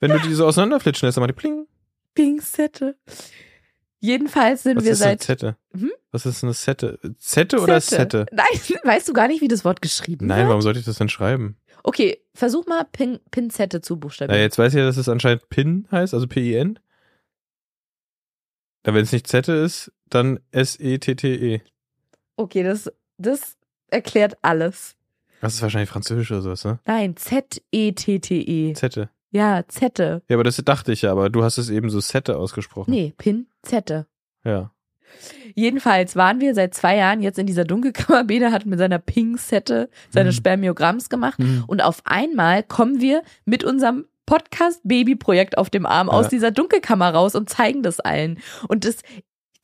Wenn 0.00 0.10
du 0.10 0.18
die 0.18 0.34
so 0.34 0.46
auseinanderflitschen 0.46 1.06
lässt, 1.06 1.16
dann 1.16 1.22
macht 1.22 1.30
die 1.30 1.40
pling. 1.40 1.66
Pinzette. 2.14 2.96
Jedenfalls 4.00 4.62
sind 4.62 4.76
Was 4.76 4.84
wir 4.84 4.92
ist 4.92 5.02
eine 5.02 5.12
seit 5.12 5.22
Zette? 5.22 5.56
Hm? 5.72 5.90
Was 6.12 6.26
ist 6.26 6.44
eine 6.44 6.54
Zette? 6.54 6.98
Zette 7.18 7.60
oder 7.60 7.80
Sette? 7.80 8.26
Nein, 8.30 8.46
weißt 8.84 9.08
du 9.08 9.12
gar 9.12 9.28
nicht, 9.28 9.40
wie 9.40 9.48
das 9.48 9.64
Wort 9.64 9.80
geschrieben 9.82 10.26
Nein, 10.26 10.40
wird? 10.40 10.48
warum 10.48 10.62
sollte 10.62 10.78
ich 10.78 10.84
das 10.84 10.98
denn 10.98 11.08
schreiben? 11.08 11.56
Okay, 11.82 12.20
versuch 12.34 12.66
mal 12.66 12.84
Pin, 12.84 13.20
Pinzette 13.30 13.80
zu 13.80 13.94
Na, 13.94 14.00
buchstabieren. 14.00 14.40
jetzt 14.40 14.58
weiß 14.58 14.74
ich 14.74 14.78
ja, 14.78 14.84
dass 14.84 14.96
es 14.96 15.08
anscheinend 15.08 15.48
Pin 15.48 15.86
heißt, 15.90 16.14
also 16.14 16.26
P-I-N. 16.26 16.78
Da 18.82 18.94
wenn 18.94 19.02
es 19.02 19.12
nicht 19.12 19.26
Zette 19.26 19.52
ist, 19.52 19.92
dann 20.10 20.40
S-E-T-T-E. 20.52 21.60
Okay, 22.36 22.62
das, 22.62 22.90
das 23.18 23.56
erklärt 23.88 24.36
alles. 24.42 24.96
Das 25.40 25.54
ist 25.54 25.62
wahrscheinlich 25.62 25.90
Französisch 25.90 26.30
oder 26.32 26.42
sowas, 26.42 26.64
ne? 26.64 26.78
Nein, 26.86 27.16
Z-E-T-T-E. 27.16 28.72
Zette. 28.74 29.10
Ja, 29.30 29.64
Zette. 29.68 30.22
Ja, 30.28 30.36
aber 30.36 30.44
das 30.44 30.56
dachte 30.64 30.92
ich 30.92 31.02
ja, 31.02 31.12
aber 31.12 31.28
du 31.30 31.42
hast 31.44 31.58
es 31.58 31.68
eben 31.68 31.90
so 31.90 32.00
Sette 32.00 32.38
ausgesprochen. 32.38 32.90
Nee, 32.90 33.12
Pinzette. 33.18 34.06
Ja. 34.44 34.70
Jedenfalls 35.54 36.16
waren 36.16 36.40
wir 36.40 36.54
seit 36.54 36.74
zwei 36.74 36.96
Jahren 36.96 37.22
jetzt 37.22 37.38
in 37.38 37.46
dieser 37.46 37.64
Dunkelkammer. 37.64 38.24
Bede 38.24 38.50
hat 38.50 38.66
mit 38.66 38.78
seiner 38.78 38.98
Pinzette 38.98 39.88
seine 40.10 40.30
Mhm. 40.30 40.34
Spermiogramms 40.34 41.08
gemacht. 41.08 41.38
Hm. 41.38 41.64
Und 41.66 41.80
auf 41.82 42.00
einmal 42.04 42.62
kommen 42.62 43.00
wir 43.00 43.22
mit 43.44 43.62
unserem 43.64 44.06
Podcast-Baby-Projekt 44.26 45.56
auf 45.58 45.70
dem 45.70 45.86
Arm 45.86 46.08
aus 46.08 46.24
Ja. 46.26 46.30
dieser 46.30 46.50
Dunkelkammer 46.50 47.10
raus 47.10 47.34
und 47.34 47.48
zeigen 47.48 47.82
das 47.82 48.00
allen. 48.00 48.38
Und 48.68 48.84
das, 48.84 48.96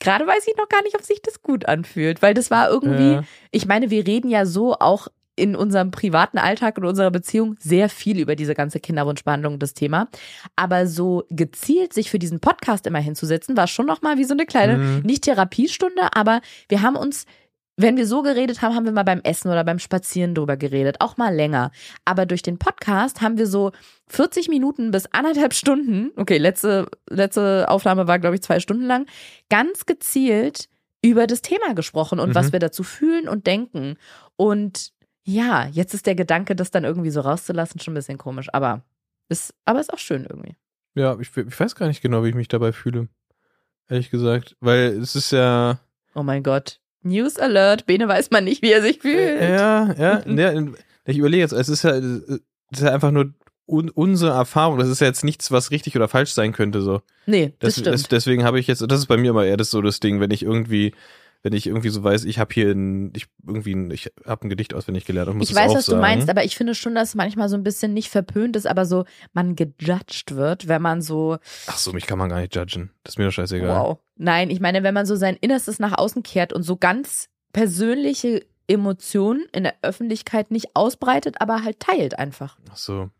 gerade 0.03 0.27
weiß 0.27 0.47
ich 0.47 0.57
noch 0.57 0.69
gar 0.69 0.83
nicht, 0.83 0.95
ob 0.97 1.03
sich 1.03 1.23
das 1.23 1.41
gut 1.43 1.67
anfühlt, 1.67 2.21
weil 2.23 2.35
das 2.35 2.51
war 2.51 2.69
irgendwie, 2.69 3.13
Ja. 3.13 3.25
ich 3.51 3.67
meine, 3.67 3.91
wir 3.91 4.07
reden 4.07 4.29
ja 4.29 4.45
so 4.45 4.75
auch 4.75 5.09
in 5.35 5.57
unserem 5.57 5.91
privaten 5.91 6.37
Alltag 6.37 6.77
und 6.77 6.85
unserer 6.85 7.11
Beziehung 7.11 7.57
sehr 7.59 7.89
viel 7.89 8.19
über 8.21 8.37
diese 8.37 8.55
ganze 8.55 8.81
Kinderwunschbehandlung, 8.81 9.59
das 9.59 9.73
Thema. 9.73 10.09
Aber 10.57 10.87
so 10.87 11.25
gezielt 11.31 11.95
sich 11.95 12.11
für 12.11 12.19
diesen 12.19 12.39
Podcast 12.39 12.87
immer 12.87 12.99
hinzusetzen, 12.99 13.57
war 13.57 13.67
schon 13.67 13.87
nochmal 13.87 14.19
wie 14.19 14.25
so 14.25 14.35
eine 14.35 14.45
kleine, 14.45 14.77
Mhm. 14.77 15.01
nicht 15.05 15.25
Therapiestunde, 15.25 16.15
aber 16.15 16.43
wir 16.69 16.83
haben 16.83 16.97
uns, 16.97 17.25
wenn 17.83 17.97
wir 17.97 18.07
so 18.07 18.23
geredet 18.23 18.63
haben, 18.63 18.75
haben 18.75 18.85
wir 18.85 18.93
mal 18.93 19.03
beim 19.03 19.21
Essen 19.23 19.51
oder 19.51 19.65
beim 19.65 19.79
Spazieren 19.79 20.35
drüber 20.35 20.57
geredet, 20.57 20.97
auch 21.01 21.17
mal 21.17 21.35
länger. 21.35 21.71
Aber 22.05 22.25
durch 22.27 22.43
den 22.43 22.59
Podcast 22.59 23.21
haben 23.21 23.37
wir 23.39 23.47
so 23.47 23.73
40 24.09 24.49
Minuten 24.49 24.91
bis 24.91 25.07
anderthalb 25.13 25.53
Stunden, 25.55 26.11
okay, 26.17 26.39
letzte, 26.39 26.87
letzte 27.11 27.69
Aufnahme 27.69 28.07
war, 28.07 28.19
glaube 28.19 28.37
ich, 28.37 28.43
zwei 28.43 28.61
Stunden 28.61 28.85
lang, 28.87 29.07
ganz 29.51 29.85
gezielt 29.87 30.69
über 31.03 31.27
das 31.27 31.43
Thema 31.43 31.75
gesprochen 31.75 32.21
und 32.21 32.31
Mhm. 32.31 32.35
was 32.35 32.53
wir 32.53 32.61
dazu 32.61 32.83
fühlen 32.85 33.29
und 33.29 33.47
denken. 33.47 33.97
Und 34.37 34.93
ja, 35.25 35.67
jetzt 35.67 35.95
ist 35.95 36.07
der 36.07 36.15
Gedanke, 36.15 36.55
das 36.57 36.71
dann 36.71 36.85
irgendwie 36.85 37.11
so 37.11 37.21
rauszulassen, 37.21 37.81
schon 37.81 37.93
ein 37.93 37.97
bisschen 37.97 38.19
komisch, 38.19 38.49
aber 38.53 38.83
ist, 39.29 39.55
aber 39.65 39.81
ist 39.81 39.93
auch 39.93 39.99
schön 39.99 40.25
irgendwie. 40.29 40.57
Ja, 40.95 41.17
ich, 41.19 41.35
ich 41.37 41.59
weiß 41.61 41.75
gar 41.75 41.87
nicht 41.89 42.03
genau, 42.03 42.23
wie 42.23 42.29
ich 42.29 42.35
mich 42.35 42.49
dabei 42.49 42.73
fühle. 42.73 43.09
Ehrlich 43.89 44.11
gesagt. 44.11 44.57
Weil 44.61 44.99
es 45.01 45.17
ist 45.17 45.33
ja. 45.33 45.79
Oh 46.15 46.23
mein 46.23 46.43
Gott. 46.43 46.81
News 47.03 47.39
Alert. 47.39 47.87
Bene 47.87 48.09
weiß 48.09 48.31
man 48.31 48.45
nicht, 48.45 48.63
wie 48.63 48.73
er 48.73 48.83
sich 48.83 48.99
fühlt. 49.01 49.41
Ja, 49.41 49.93
ja. 49.95 50.23
ja 50.27 50.67
ich 51.05 51.19
überlege 51.19 51.43
jetzt, 51.43 51.53
es 51.53 51.69
ist 51.69 51.83
ja, 51.83 51.91
es 51.93 52.41
ist 52.71 52.83
ja 52.83 52.93
einfach 52.93 53.11
nur 53.11 53.33
un, 53.67 53.91
unsere 53.91 54.33
Erfahrung. 54.33 54.79
Das 54.79 54.89
ist 54.89 55.01
ja 55.01 55.07
jetzt 55.07 55.25
nichts, 55.25 55.51
was 55.51 55.71
richtig 55.71 55.97
oder 55.97 56.09
falsch 56.09 56.33
sein 56.33 56.53
könnte. 56.53 56.83
So. 56.83 57.03
Nee, 57.27 57.55
das, 57.59 57.75
Das, 57.75 57.81
stimmt. 57.81 57.95
das, 57.95 58.03
deswegen 58.09 58.45
habe 58.45 58.61
ich 58.61 58.67
jetzt, 58.67 58.85
das 58.87 58.99
ist 59.01 59.07
bei 59.07 59.17
mir 59.17 59.31
immer 59.31 59.45
eher 59.45 59.57
das 59.57 59.71
so 59.71 59.83
das 59.83 60.01
Ding, 60.01 60.21
wenn 60.21 60.31
ich 60.31 60.43
irgendwie, 60.43 60.95
wenn 61.43 61.53
ich 61.53 61.67
irgendwie 61.67 61.89
so 61.89 62.05
weiß, 62.05 62.25
ich 62.25 62.39
habe 62.39 62.55
hier 62.55 62.71
ein, 62.71 63.13
ich 63.17 63.27
irgendwie, 63.45 63.75
ein, 63.75 63.91
ich 63.91 64.13
habe 64.25 64.47
ein 64.47 64.49
Gedicht 64.49 64.75
auswendig 64.75 65.05
gelernt 65.05 65.29
und 65.29 65.39
muss 65.39 65.51
ich 65.51 65.57
weiß, 65.57 65.75
was 65.75 65.87
du 65.87 65.93
sagen. 65.93 66.01
meinst, 66.01 66.31
aber 66.31 66.45
ich 66.45 66.57
finde 66.57 66.75
schon, 66.75 66.95
dass 66.95 67.11
es 67.11 67.15
manchmal 67.17 67.49
so 67.49 67.57
ein 67.57 67.65
bisschen 67.65 67.93
nicht 67.93 68.11
verpönt 68.11 68.55
ist, 68.55 68.67
aber 68.67 68.87
so 68.87 69.05
man 69.33 69.57
gejudged 69.57 70.37
wird, 70.37 70.69
wenn 70.69 70.83
man 70.83 71.03
so, 71.03 71.39
Ach 71.67 71.79
so, 71.79 71.93
mich 71.93 72.07
kann 72.07 72.19
man 72.19 72.29
gar 72.29 72.41
nicht 72.41 72.55
judgen. 72.55 72.91
Das 73.03 73.15
ist 73.15 73.19
mir 73.19 73.25
doch 73.25 73.33
scheißegal. 73.33 73.69
wow. 73.69 73.99
Nein, 74.17 74.51
ich 74.51 74.61
meine, 74.61 74.85
wenn 74.85 74.95
man 74.95 75.07
so 75.07 75.17
sein 75.17 75.37
Innerstes 75.41 75.81
nach 75.81 75.99
außen 75.99 76.23
kehrt 76.23 76.53
und 76.53 76.63
so 76.63 76.77
ganz 76.77 77.29
persönliche 77.53 78.45
Emotionen 78.69 79.45
in 79.53 79.65
der 79.65 79.75
Öffentlichkeit 79.83 80.53
nicht 80.53 80.75
ausbreitet, 80.75 81.41
aber 81.41 81.65
halt 81.65 81.81
teilt 81.81 82.19
einfach. 82.19 82.57
Ach 82.71 82.77
so. 82.77 83.11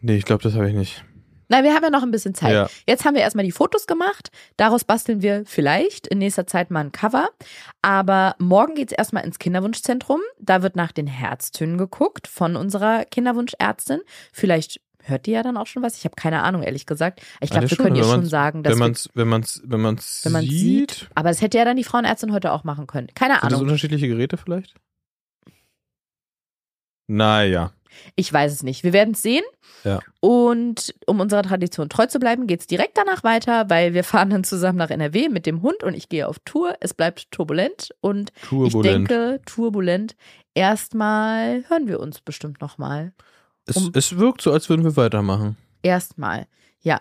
Nee, 0.00 0.16
ich 0.16 0.24
glaube, 0.24 0.44
das 0.44 0.54
habe 0.54 0.68
ich 0.68 0.74
nicht. 0.74 1.04
Nein, 1.48 1.64
wir 1.64 1.74
haben 1.74 1.84
ja 1.84 1.90
noch 1.90 2.02
ein 2.02 2.10
bisschen 2.10 2.34
Zeit. 2.34 2.52
Ja. 2.52 2.68
Jetzt 2.86 3.04
haben 3.04 3.14
wir 3.14 3.22
erstmal 3.22 3.44
die 3.44 3.52
Fotos 3.52 3.86
gemacht. 3.86 4.30
Daraus 4.56 4.84
basteln 4.84 5.22
wir 5.22 5.44
vielleicht 5.46 6.06
in 6.06 6.18
nächster 6.18 6.46
Zeit 6.46 6.70
mal 6.70 6.80
ein 6.80 6.92
Cover. 6.92 7.28
Aber 7.82 8.34
morgen 8.38 8.74
geht's 8.74 8.92
erstmal 8.92 9.24
ins 9.24 9.38
Kinderwunschzentrum. 9.38 10.20
Da 10.38 10.62
wird 10.62 10.76
nach 10.76 10.92
den 10.92 11.06
Herztönen 11.06 11.78
geguckt 11.78 12.28
von 12.28 12.56
unserer 12.56 13.04
Kinderwunschärztin. 13.04 14.00
Vielleicht 14.32 14.80
hört 15.02 15.26
die 15.26 15.32
ja 15.32 15.42
dann 15.42 15.56
auch 15.56 15.66
schon 15.66 15.82
was. 15.82 15.96
Ich 15.96 16.04
habe 16.04 16.16
keine 16.16 16.42
Ahnung, 16.42 16.62
ehrlich 16.62 16.86
gesagt. 16.86 17.20
Ich 17.40 17.50
glaube, 17.50 17.70
wir 17.70 17.76
schon, 17.76 17.84
können 17.84 17.96
ihr 17.96 18.04
schon 18.04 18.26
sagen, 18.26 18.62
dass 18.62 18.72
Wenn 18.72 18.78
wir, 18.78 18.84
man's, 18.86 19.10
wenn 19.14 19.28
man's, 19.28 19.62
wenn 19.64 19.80
man's 19.80 20.20
wenn 20.24 20.32
man 20.32 20.42
sieht, 20.42 20.90
sieht. 20.90 21.08
Aber 21.14 21.30
es 21.30 21.40
hätte 21.40 21.58
ja 21.58 21.64
dann 21.64 21.76
die 21.76 21.84
Frauenärztin 21.84 22.32
heute 22.32 22.52
auch 22.52 22.64
machen 22.64 22.86
können. 22.86 23.08
Keine 23.14 23.34
sind 23.34 23.44
das 23.44 23.52
Ahnung. 23.52 23.62
unterschiedliche 23.62 24.08
Geräte 24.08 24.36
vielleicht? 24.36 24.74
Naja. 27.06 27.72
Ich 28.14 28.30
weiß 28.32 28.52
es 28.52 28.62
nicht. 28.62 28.84
Wir 28.84 28.92
werden 28.92 29.14
es 29.14 29.22
sehen. 29.22 29.44
Ja. 29.84 30.00
Und 30.20 30.94
um 31.06 31.20
unserer 31.20 31.42
Tradition 31.42 31.88
treu 31.88 32.06
zu 32.06 32.18
bleiben, 32.18 32.46
geht's 32.46 32.66
direkt 32.66 32.98
danach 32.98 33.24
weiter, 33.24 33.70
weil 33.70 33.94
wir 33.94 34.04
fahren 34.04 34.30
dann 34.30 34.44
zusammen 34.44 34.78
nach 34.78 34.90
NRW 34.90 35.28
mit 35.28 35.46
dem 35.46 35.62
Hund 35.62 35.82
und 35.82 35.94
ich 35.94 36.08
gehe 36.08 36.28
auf 36.28 36.38
Tour. 36.44 36.74
Es 36.80 36.92
bleibt 36.92 37.30
turbulent 37.30 37.90
und 38.00 38.32
Turbulent. 38.42 38.74
ich 38.74 38.82
denke, 39.08 39.40
turbulent. 39.46 40.16
Erstmal 40.54 41.64
hören 41.68 41.86
wir 41.86 42.00
uns 42.00 42.20
bestimmt 42.20 42.60
nochmal. 42.60 43.12
es, 43.66 43.76
um- 43.76 43.90
es 43.94 44.16
wirkt 44.18 44.42
so, 44.42 44.52
als 44.52 44.68
würden 44.68 44.84
wir 44.84 44.96
weitermachen. 44.96 45.56
Erstmal. 45.82 46.46
Ja. 46.80 47.00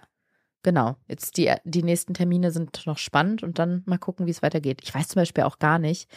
Genau. 0.64 0.96
Jetzt 1.08 1.38
die, 1.38 1.52
die 1.64 1.84
nächsten 1.84 2.14
Termine 2.14 2.52
sind 2.52 2.86
noch 2.86 2.98
spannend 2.98 3.44
und 3.44 3.60
dann 3.60 3.84
mal 3.86 3.98
gucken, 3.98 4.26
wie 4.26 4.32
es 4.32 4.42
weitergeht. 4.42 4.80
Ich 4.84 4.94
weiß 4.96 5.10
zum 5.10 5.22
Beispiel 5.22 5.44
auch 5.44 5.60
gar 5.60 5.78
nicht, 5.80 6.10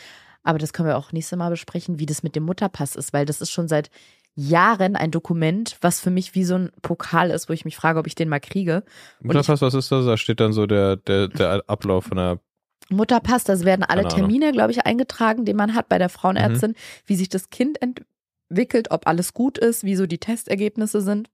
aber 0.48 0.58
das 0.58 0.72
können 0.72 0.88
wir 0.88 0.96
auch 0.96 1.12
nächstes 1.12 1.36
Mal 1.38 1.50
besprechen, 1.50 1.98
wie 1.98 2.06
das 2.06 2.22
mit 2.22 2.34
dem 2.34 2.44
Mutterpass 2.44 2.96
ist, 2.96 3.12
weil 3.12 3.26
das 3.26 3.42
ist 3.42 3.50
schon 3.50 3.68
seit 3.68 3.90
Jahren 4.34 4.96
ein 4.96 5.10
Dokument, 5.10 5.76
was 5.82 6.00
für 6.00 6.10
mich 6.10 6.34
wie 6.34 6.44
so 6.44 6.54
ein 6.54 6.70
Pokal 6.80 7.30
ist, 7.30 7.48
wo 7.48 7.52
ich 7.52 7.66
mich 7.66 7.76
frage, 7.76 7.98
ob 7.98 8.06
ich 8.06 8.14
den 8.14 8.30
mal 8.30 8.40
kriege. 8.40 8.82
Und 9.20 9.26
Mutterpass, 9.26 9.60
was 9.60 9.74
ist 9.74 9.92
das? 9.92 10.06
Da 10.06 10.16
steht 10.16 10.40
dann 10.40 10.54
so 10.54 10.66
der, 10.66 10.96
der, 10.96 11.28
der 11.28 11.64
Ablauf 11.66 12.06
von 12.06 12.16
der. 12.16 12.40
Mutterpass, 12.88 13.44
das 13.44 13.64
werden 13.66 13.84
alle. 13.84 14.04
Mhm. 14.04 14.08
Termine, 14.08 14.52
glaube 14.52 14.70
ich, 14.72 14.86
eingetragen, 14.86 15.44
die 15.44 15.52
man 15.52 15.74
hat 15.74 15.90
bei 15.90 15.98
der 15.98 16.08
Frauenärztin, 16.08 16.74
wie 17.04 17.16
sich 17.16 17.28
das 17.28 17.50
Kind 17.50 17.78
entwickelt, 17.82 18.90
ob 18.90 19.06
alles 19.06 19.34
gut 19.34 19.58
ist, 19.58 19.84
wie 19.84 19.96
so 19.96 20.06
die 20.06 20.18
Testergebnisse 20.18 21.02
sind. 21.02 21.28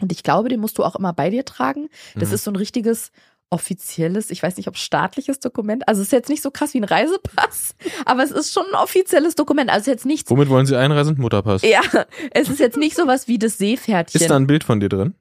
Und 0.00 0.10
ich 0.10 0.22
glaube, 0.22 0.48
den 0.48 0.60
musst 0.60 0.78
du 0.78 0.84
auch 0.84 0.96
immer 0.96 1.12
bei 1.12 1.28
dir 1.28 1.44
tragen. 1.44 1.88
Das 2.14 2.30
Mhm. 2.30 2.34
ist 2.34 2.44
so 2.44 2.50
ein 2.50 2.56
richtiges 2.56 3.10
offizielles, 3.54 4.30
ich 4.30 4.42
weiß 4.42 4.56
nicht, 4.56 4.66
ob 4.68 4.76
staatliches 4.76 5.38
Dokument. 5.38 5.86
Also 5.88 6.02
es 6.02 6.08
ist 6.08 6.12
jetzt 6.12 6.28
nicht 6.28 6.42
so 6.42 6.50
krass 6.50 6.74
wie 6.74 6.78
ein 6.78 6.84
Reisepass, 6.84 7.76
aber 8.04 8.24
es 8.24 8.32
ist 8.32 8.52
schon 8.52 8.64
ein 8.66 8.74
offizielles 8.74 9.36
Dokument. 9.36 9.70
Also 9.70 9.90
jetzt 9.90 10.04
nichts. 10.04 10.30
Womit 10.30 10.48
wollen 10.48 10.66
Sie 10.66 10.76
einreisen? 10.76 11.16
Mutterpass. 11.18 11.62
Ja, 11.62 11.80
es 12.32 12.50
ist 12.50 12.58
jetzt 12.58 12.76
nicht 12.76 12.96
sowas 12.96 13.28
wie 13.28 13.38
das 13.38 13.58
Seepferdchen. 13.58 14.20
Ist 14.20 14.28
da 14.28 14.36
ein 14.36 14.48
Bild 14.48 14.64
von 14.64 14.80
dir 14.80 14.88
drin? 14.88 15.14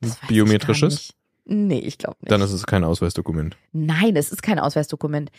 Das 0.00 0.12
ich 0.22 0.28
Biometrisches? 0.28 1.12
Nee, 1.44 1.80
ich 1.80 1.98
glaube 1.98 2.16
nicht. 2.20 2.30
Dann 2.30 2.40
ist 2.40 2.52
es 2.52 2.66
kein 2.66 2.84
Ausweisdokument. 2.84 3.56
Nein, 3.72 4.14
es 4.16 4.30
ist 4.30 4.42
kein 4.42 4.58
Ausweisdokument. 4.58 5.30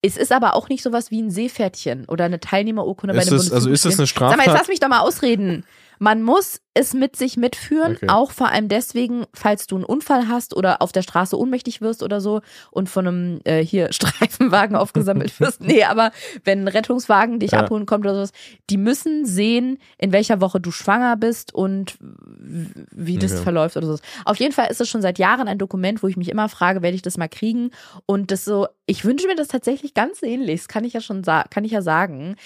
Es 0.00 0.16
ist 0.16 0.30
aber 0.30 0.54
auch 0.54 0.68
nicht 0.68 0.82
sowas 0.84 1.10
wie 1.10 1.20
ein 1.20 1.30
Seepferdchen 1.30 2.04
oder 2.04 2.24
eine 2.26 2.38
Teilnehmerurkunde 2.38 3.14
bei 3.14 3.22
einem 3.22 3.34
es, 3.34 3.50
also 3.50 3.68
ist 3.68 3.84
es 3.84 3.98
eine 3.98 4.06
Sag 4.06 4.16
mal, 4.16 4.30
jetzt 4.34 4.42
Straftat? 4.42 4.54
lass 4.54 4.68
mich 4.68 4.78
doch 4.78 4.88
mal 4.88 5.00
ausreden. 5.00 5.64
Man 5.98 6.22
muss 6.22 6.60
es 6.74 6.94
mit 6.94 7.16
sich 7.16 7.36
mitführen, 7.36 7.92
Okay. 7.96 8.06
auch 8.08 8.30
vor 8.30 8.48
allem 8.50 8.68
deswegen, 8.68 9.24
falls 9.34 9.66
du 9.66 9.74
einen 9.76 9.84
Unfall 9.84 10.28
hast 10.28 10.54
oder 10.56 10.80
auf 10.80 10.92
der 10.92 11.02
Straße 11.02 11.36
ohnmächtig 11.36 11.80
wirst 11.80 12.04
oder 12.04 12.20
so 12.20 12.40
und 12.70 12.88
von 12.88 13.06
einem 13.08 13.40
äh, 13.44 13.64
hier 13.64 13.92
Streifenwagen 13.92 14.76
aufgesammelt 14.76 15.38
wirst. 15.40 15.60
Nee, 15.60 15.82
aber 15.84 16.12
wenn 16.44 16.60
ein 16.64 16.68
Rettungswagen 16.68 17.40
dich 17.40 17.50
Ja. 17.52 17.60
abholen 17.60 17.84
kommt 17.86 18.04
oder 18.04 18.14
sowas, 18.14 18.32
die 18.70 18.76
müssen 18.76 19.26
sehen, 19.26 19.78
in 19.98 20.12
welcher 20.12 20.40
Woche 20.40 20.60
du 20.60 20.70
schwanger 20.70 21.16
bist 21.16 21.52
und 21.52 21.96
wie 22.00 23.18
das 23.18 23.32
Okay. 23.32 23.42
verläuft 23.42 23.76
oder 23.76 23.86
so. 23.88 23.98
Auf 24.24 24.36
jeden 24.38 24.52
Fall 24.52 24.70
ist 24.70 24.80
es 24.80 24.88
schon 24.88 25.02
seit 25.02 25.18
Jahren 25.18 25.48
ein 25.48 25.58
Dokument, 25.58 26.02
wo 26.02 26.06
ich 26.08 26.16
mich 26.16 26.28
immer 26.28 26.48
frage, 26.48 26.82
werde 26.82 26.94
ich 26.94 27.02
das 27.02 27.16
mal 27.16 27.28
kriegen? 27.28 27.70
Und 28.06 28.30
das 28.30 28.44
so, 28.44 28.68
ich 28.86 29.04
wünsche 29.04 29.26
mir 29.26 29.34
das 29.36 29.48
tatsächlich 29.48 29.94
ganz 29.94 30.22
ähnlich. 30.22 30.60
Das 30.60 30.68
kann 30.68 30.84
ich 30.84 30.92
ja 30.92 31.00
schon 31.00 31.24
sa 31.24 31.42
kann 31.50 31.64
ich 31.64 31.72
ja 31.72 31.82
sagen. 31.82 32.36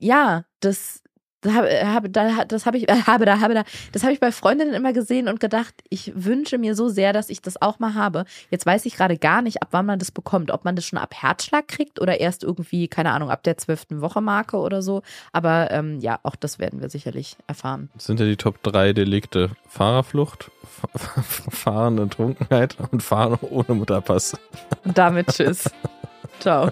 Ja, 0.00 0.44
das 0.60 1.02
da 1.04 1.07
habe, 1.46 1.68
habe, 1.86 2.10
da, 2.10 2.44
das 2.44 2.66
habe 2.66 2.78
ich, 2.78 2.88
äh, 2.88 3.02
habe 3.06 3.24
da, 3.24 3.40
habe 3.40 3.54
da, 3.54 3.62
das 3.92 4.02
habe 4.02 4.12
ich 4.12 4.20
bei 4.20 4.32
Freundinnen 4.32 4.74
immer 4.74 4.92
gesehen 4.92 5.28
und 5.28 5.38
gedacht, 5.40 5.74
ich 5.88 6.12
wünsche 6.14 6.58
mir 6.58 6.74
so 6.74 6.88
sehr, 6.88 7.12
dass 7.12 7.30
ich 7.30 7.40
das 7.42 7.60
auch 7.62 7.78
mal 7.78 7.94
habe. 7.94 8.24
Jetzt 8.50 8.66
weiß 8.66 8.86
ich 8.86 8.96
gerade 8.96 9.16
gar 9.18 9.42
nicht, 9.42 9.62
ab 9.62 9.68
wann 9.70 9.86
man 9.86 9.98
das 9.98 10.10
bekommt. 10.10 10.50
Ob 10.50 10.64
man 10.64 10.74
das 10.76 10.84
schon 10.84 10.98
ab 10.98 11.14
Herzschlag 11.14 11.68
kriegt 11.68 12.00
oder 12.00 12.18
erst 12.20 12.42
irgendwie, 12.42 12.88
keine 12.88 13.12
Ahnung, 13.12 13.30
ab 13.30 13.42
der 13.44 13.56
zwölften 13.58 14.00
Woche 14.00 14.20
Marke 14.20 14.56
oder 14.56 14.82
so. 14.82 15.02
Aber 15.32 15.70
ähm, 15.70 16.00
ja, 16.00 16.18
auch 16.24 16.34
das 16.36 16.58
werden 16.58 16.80
wir 16.80 16.88
sicherlich 16.90 17.36
erfahren. 17.46 17.88
Das 17.94 18.06
sind 18.06 18.18
ja 18.20 18.26
die 18.26 18.36
Top 18.36 18.62
3 18.62 18.92
Delikte. 18.92 19.50
Fahrerflucht, 19.68 20.50
Fa- 20.64 20.88
Fahren 21.50 21.98
in 21.98 22.10
Trunkenheit 22.10 22.76
und 22.90 23.02
Fahren 23.02 23.38
ohne 23.42 23.74
Mutterpass. 23.74 24.36
Und 24.84 24.98
damit 24.98 25.28
tschüss. 25.28 25.70
Ciao. 26.40 26.70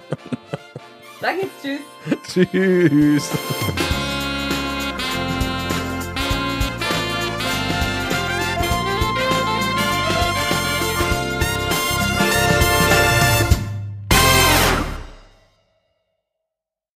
Sag 1.20 1.34
jetzt 1.40 1.62
tschüss. 1.62 2.50
Tschüss. 2.50 3.30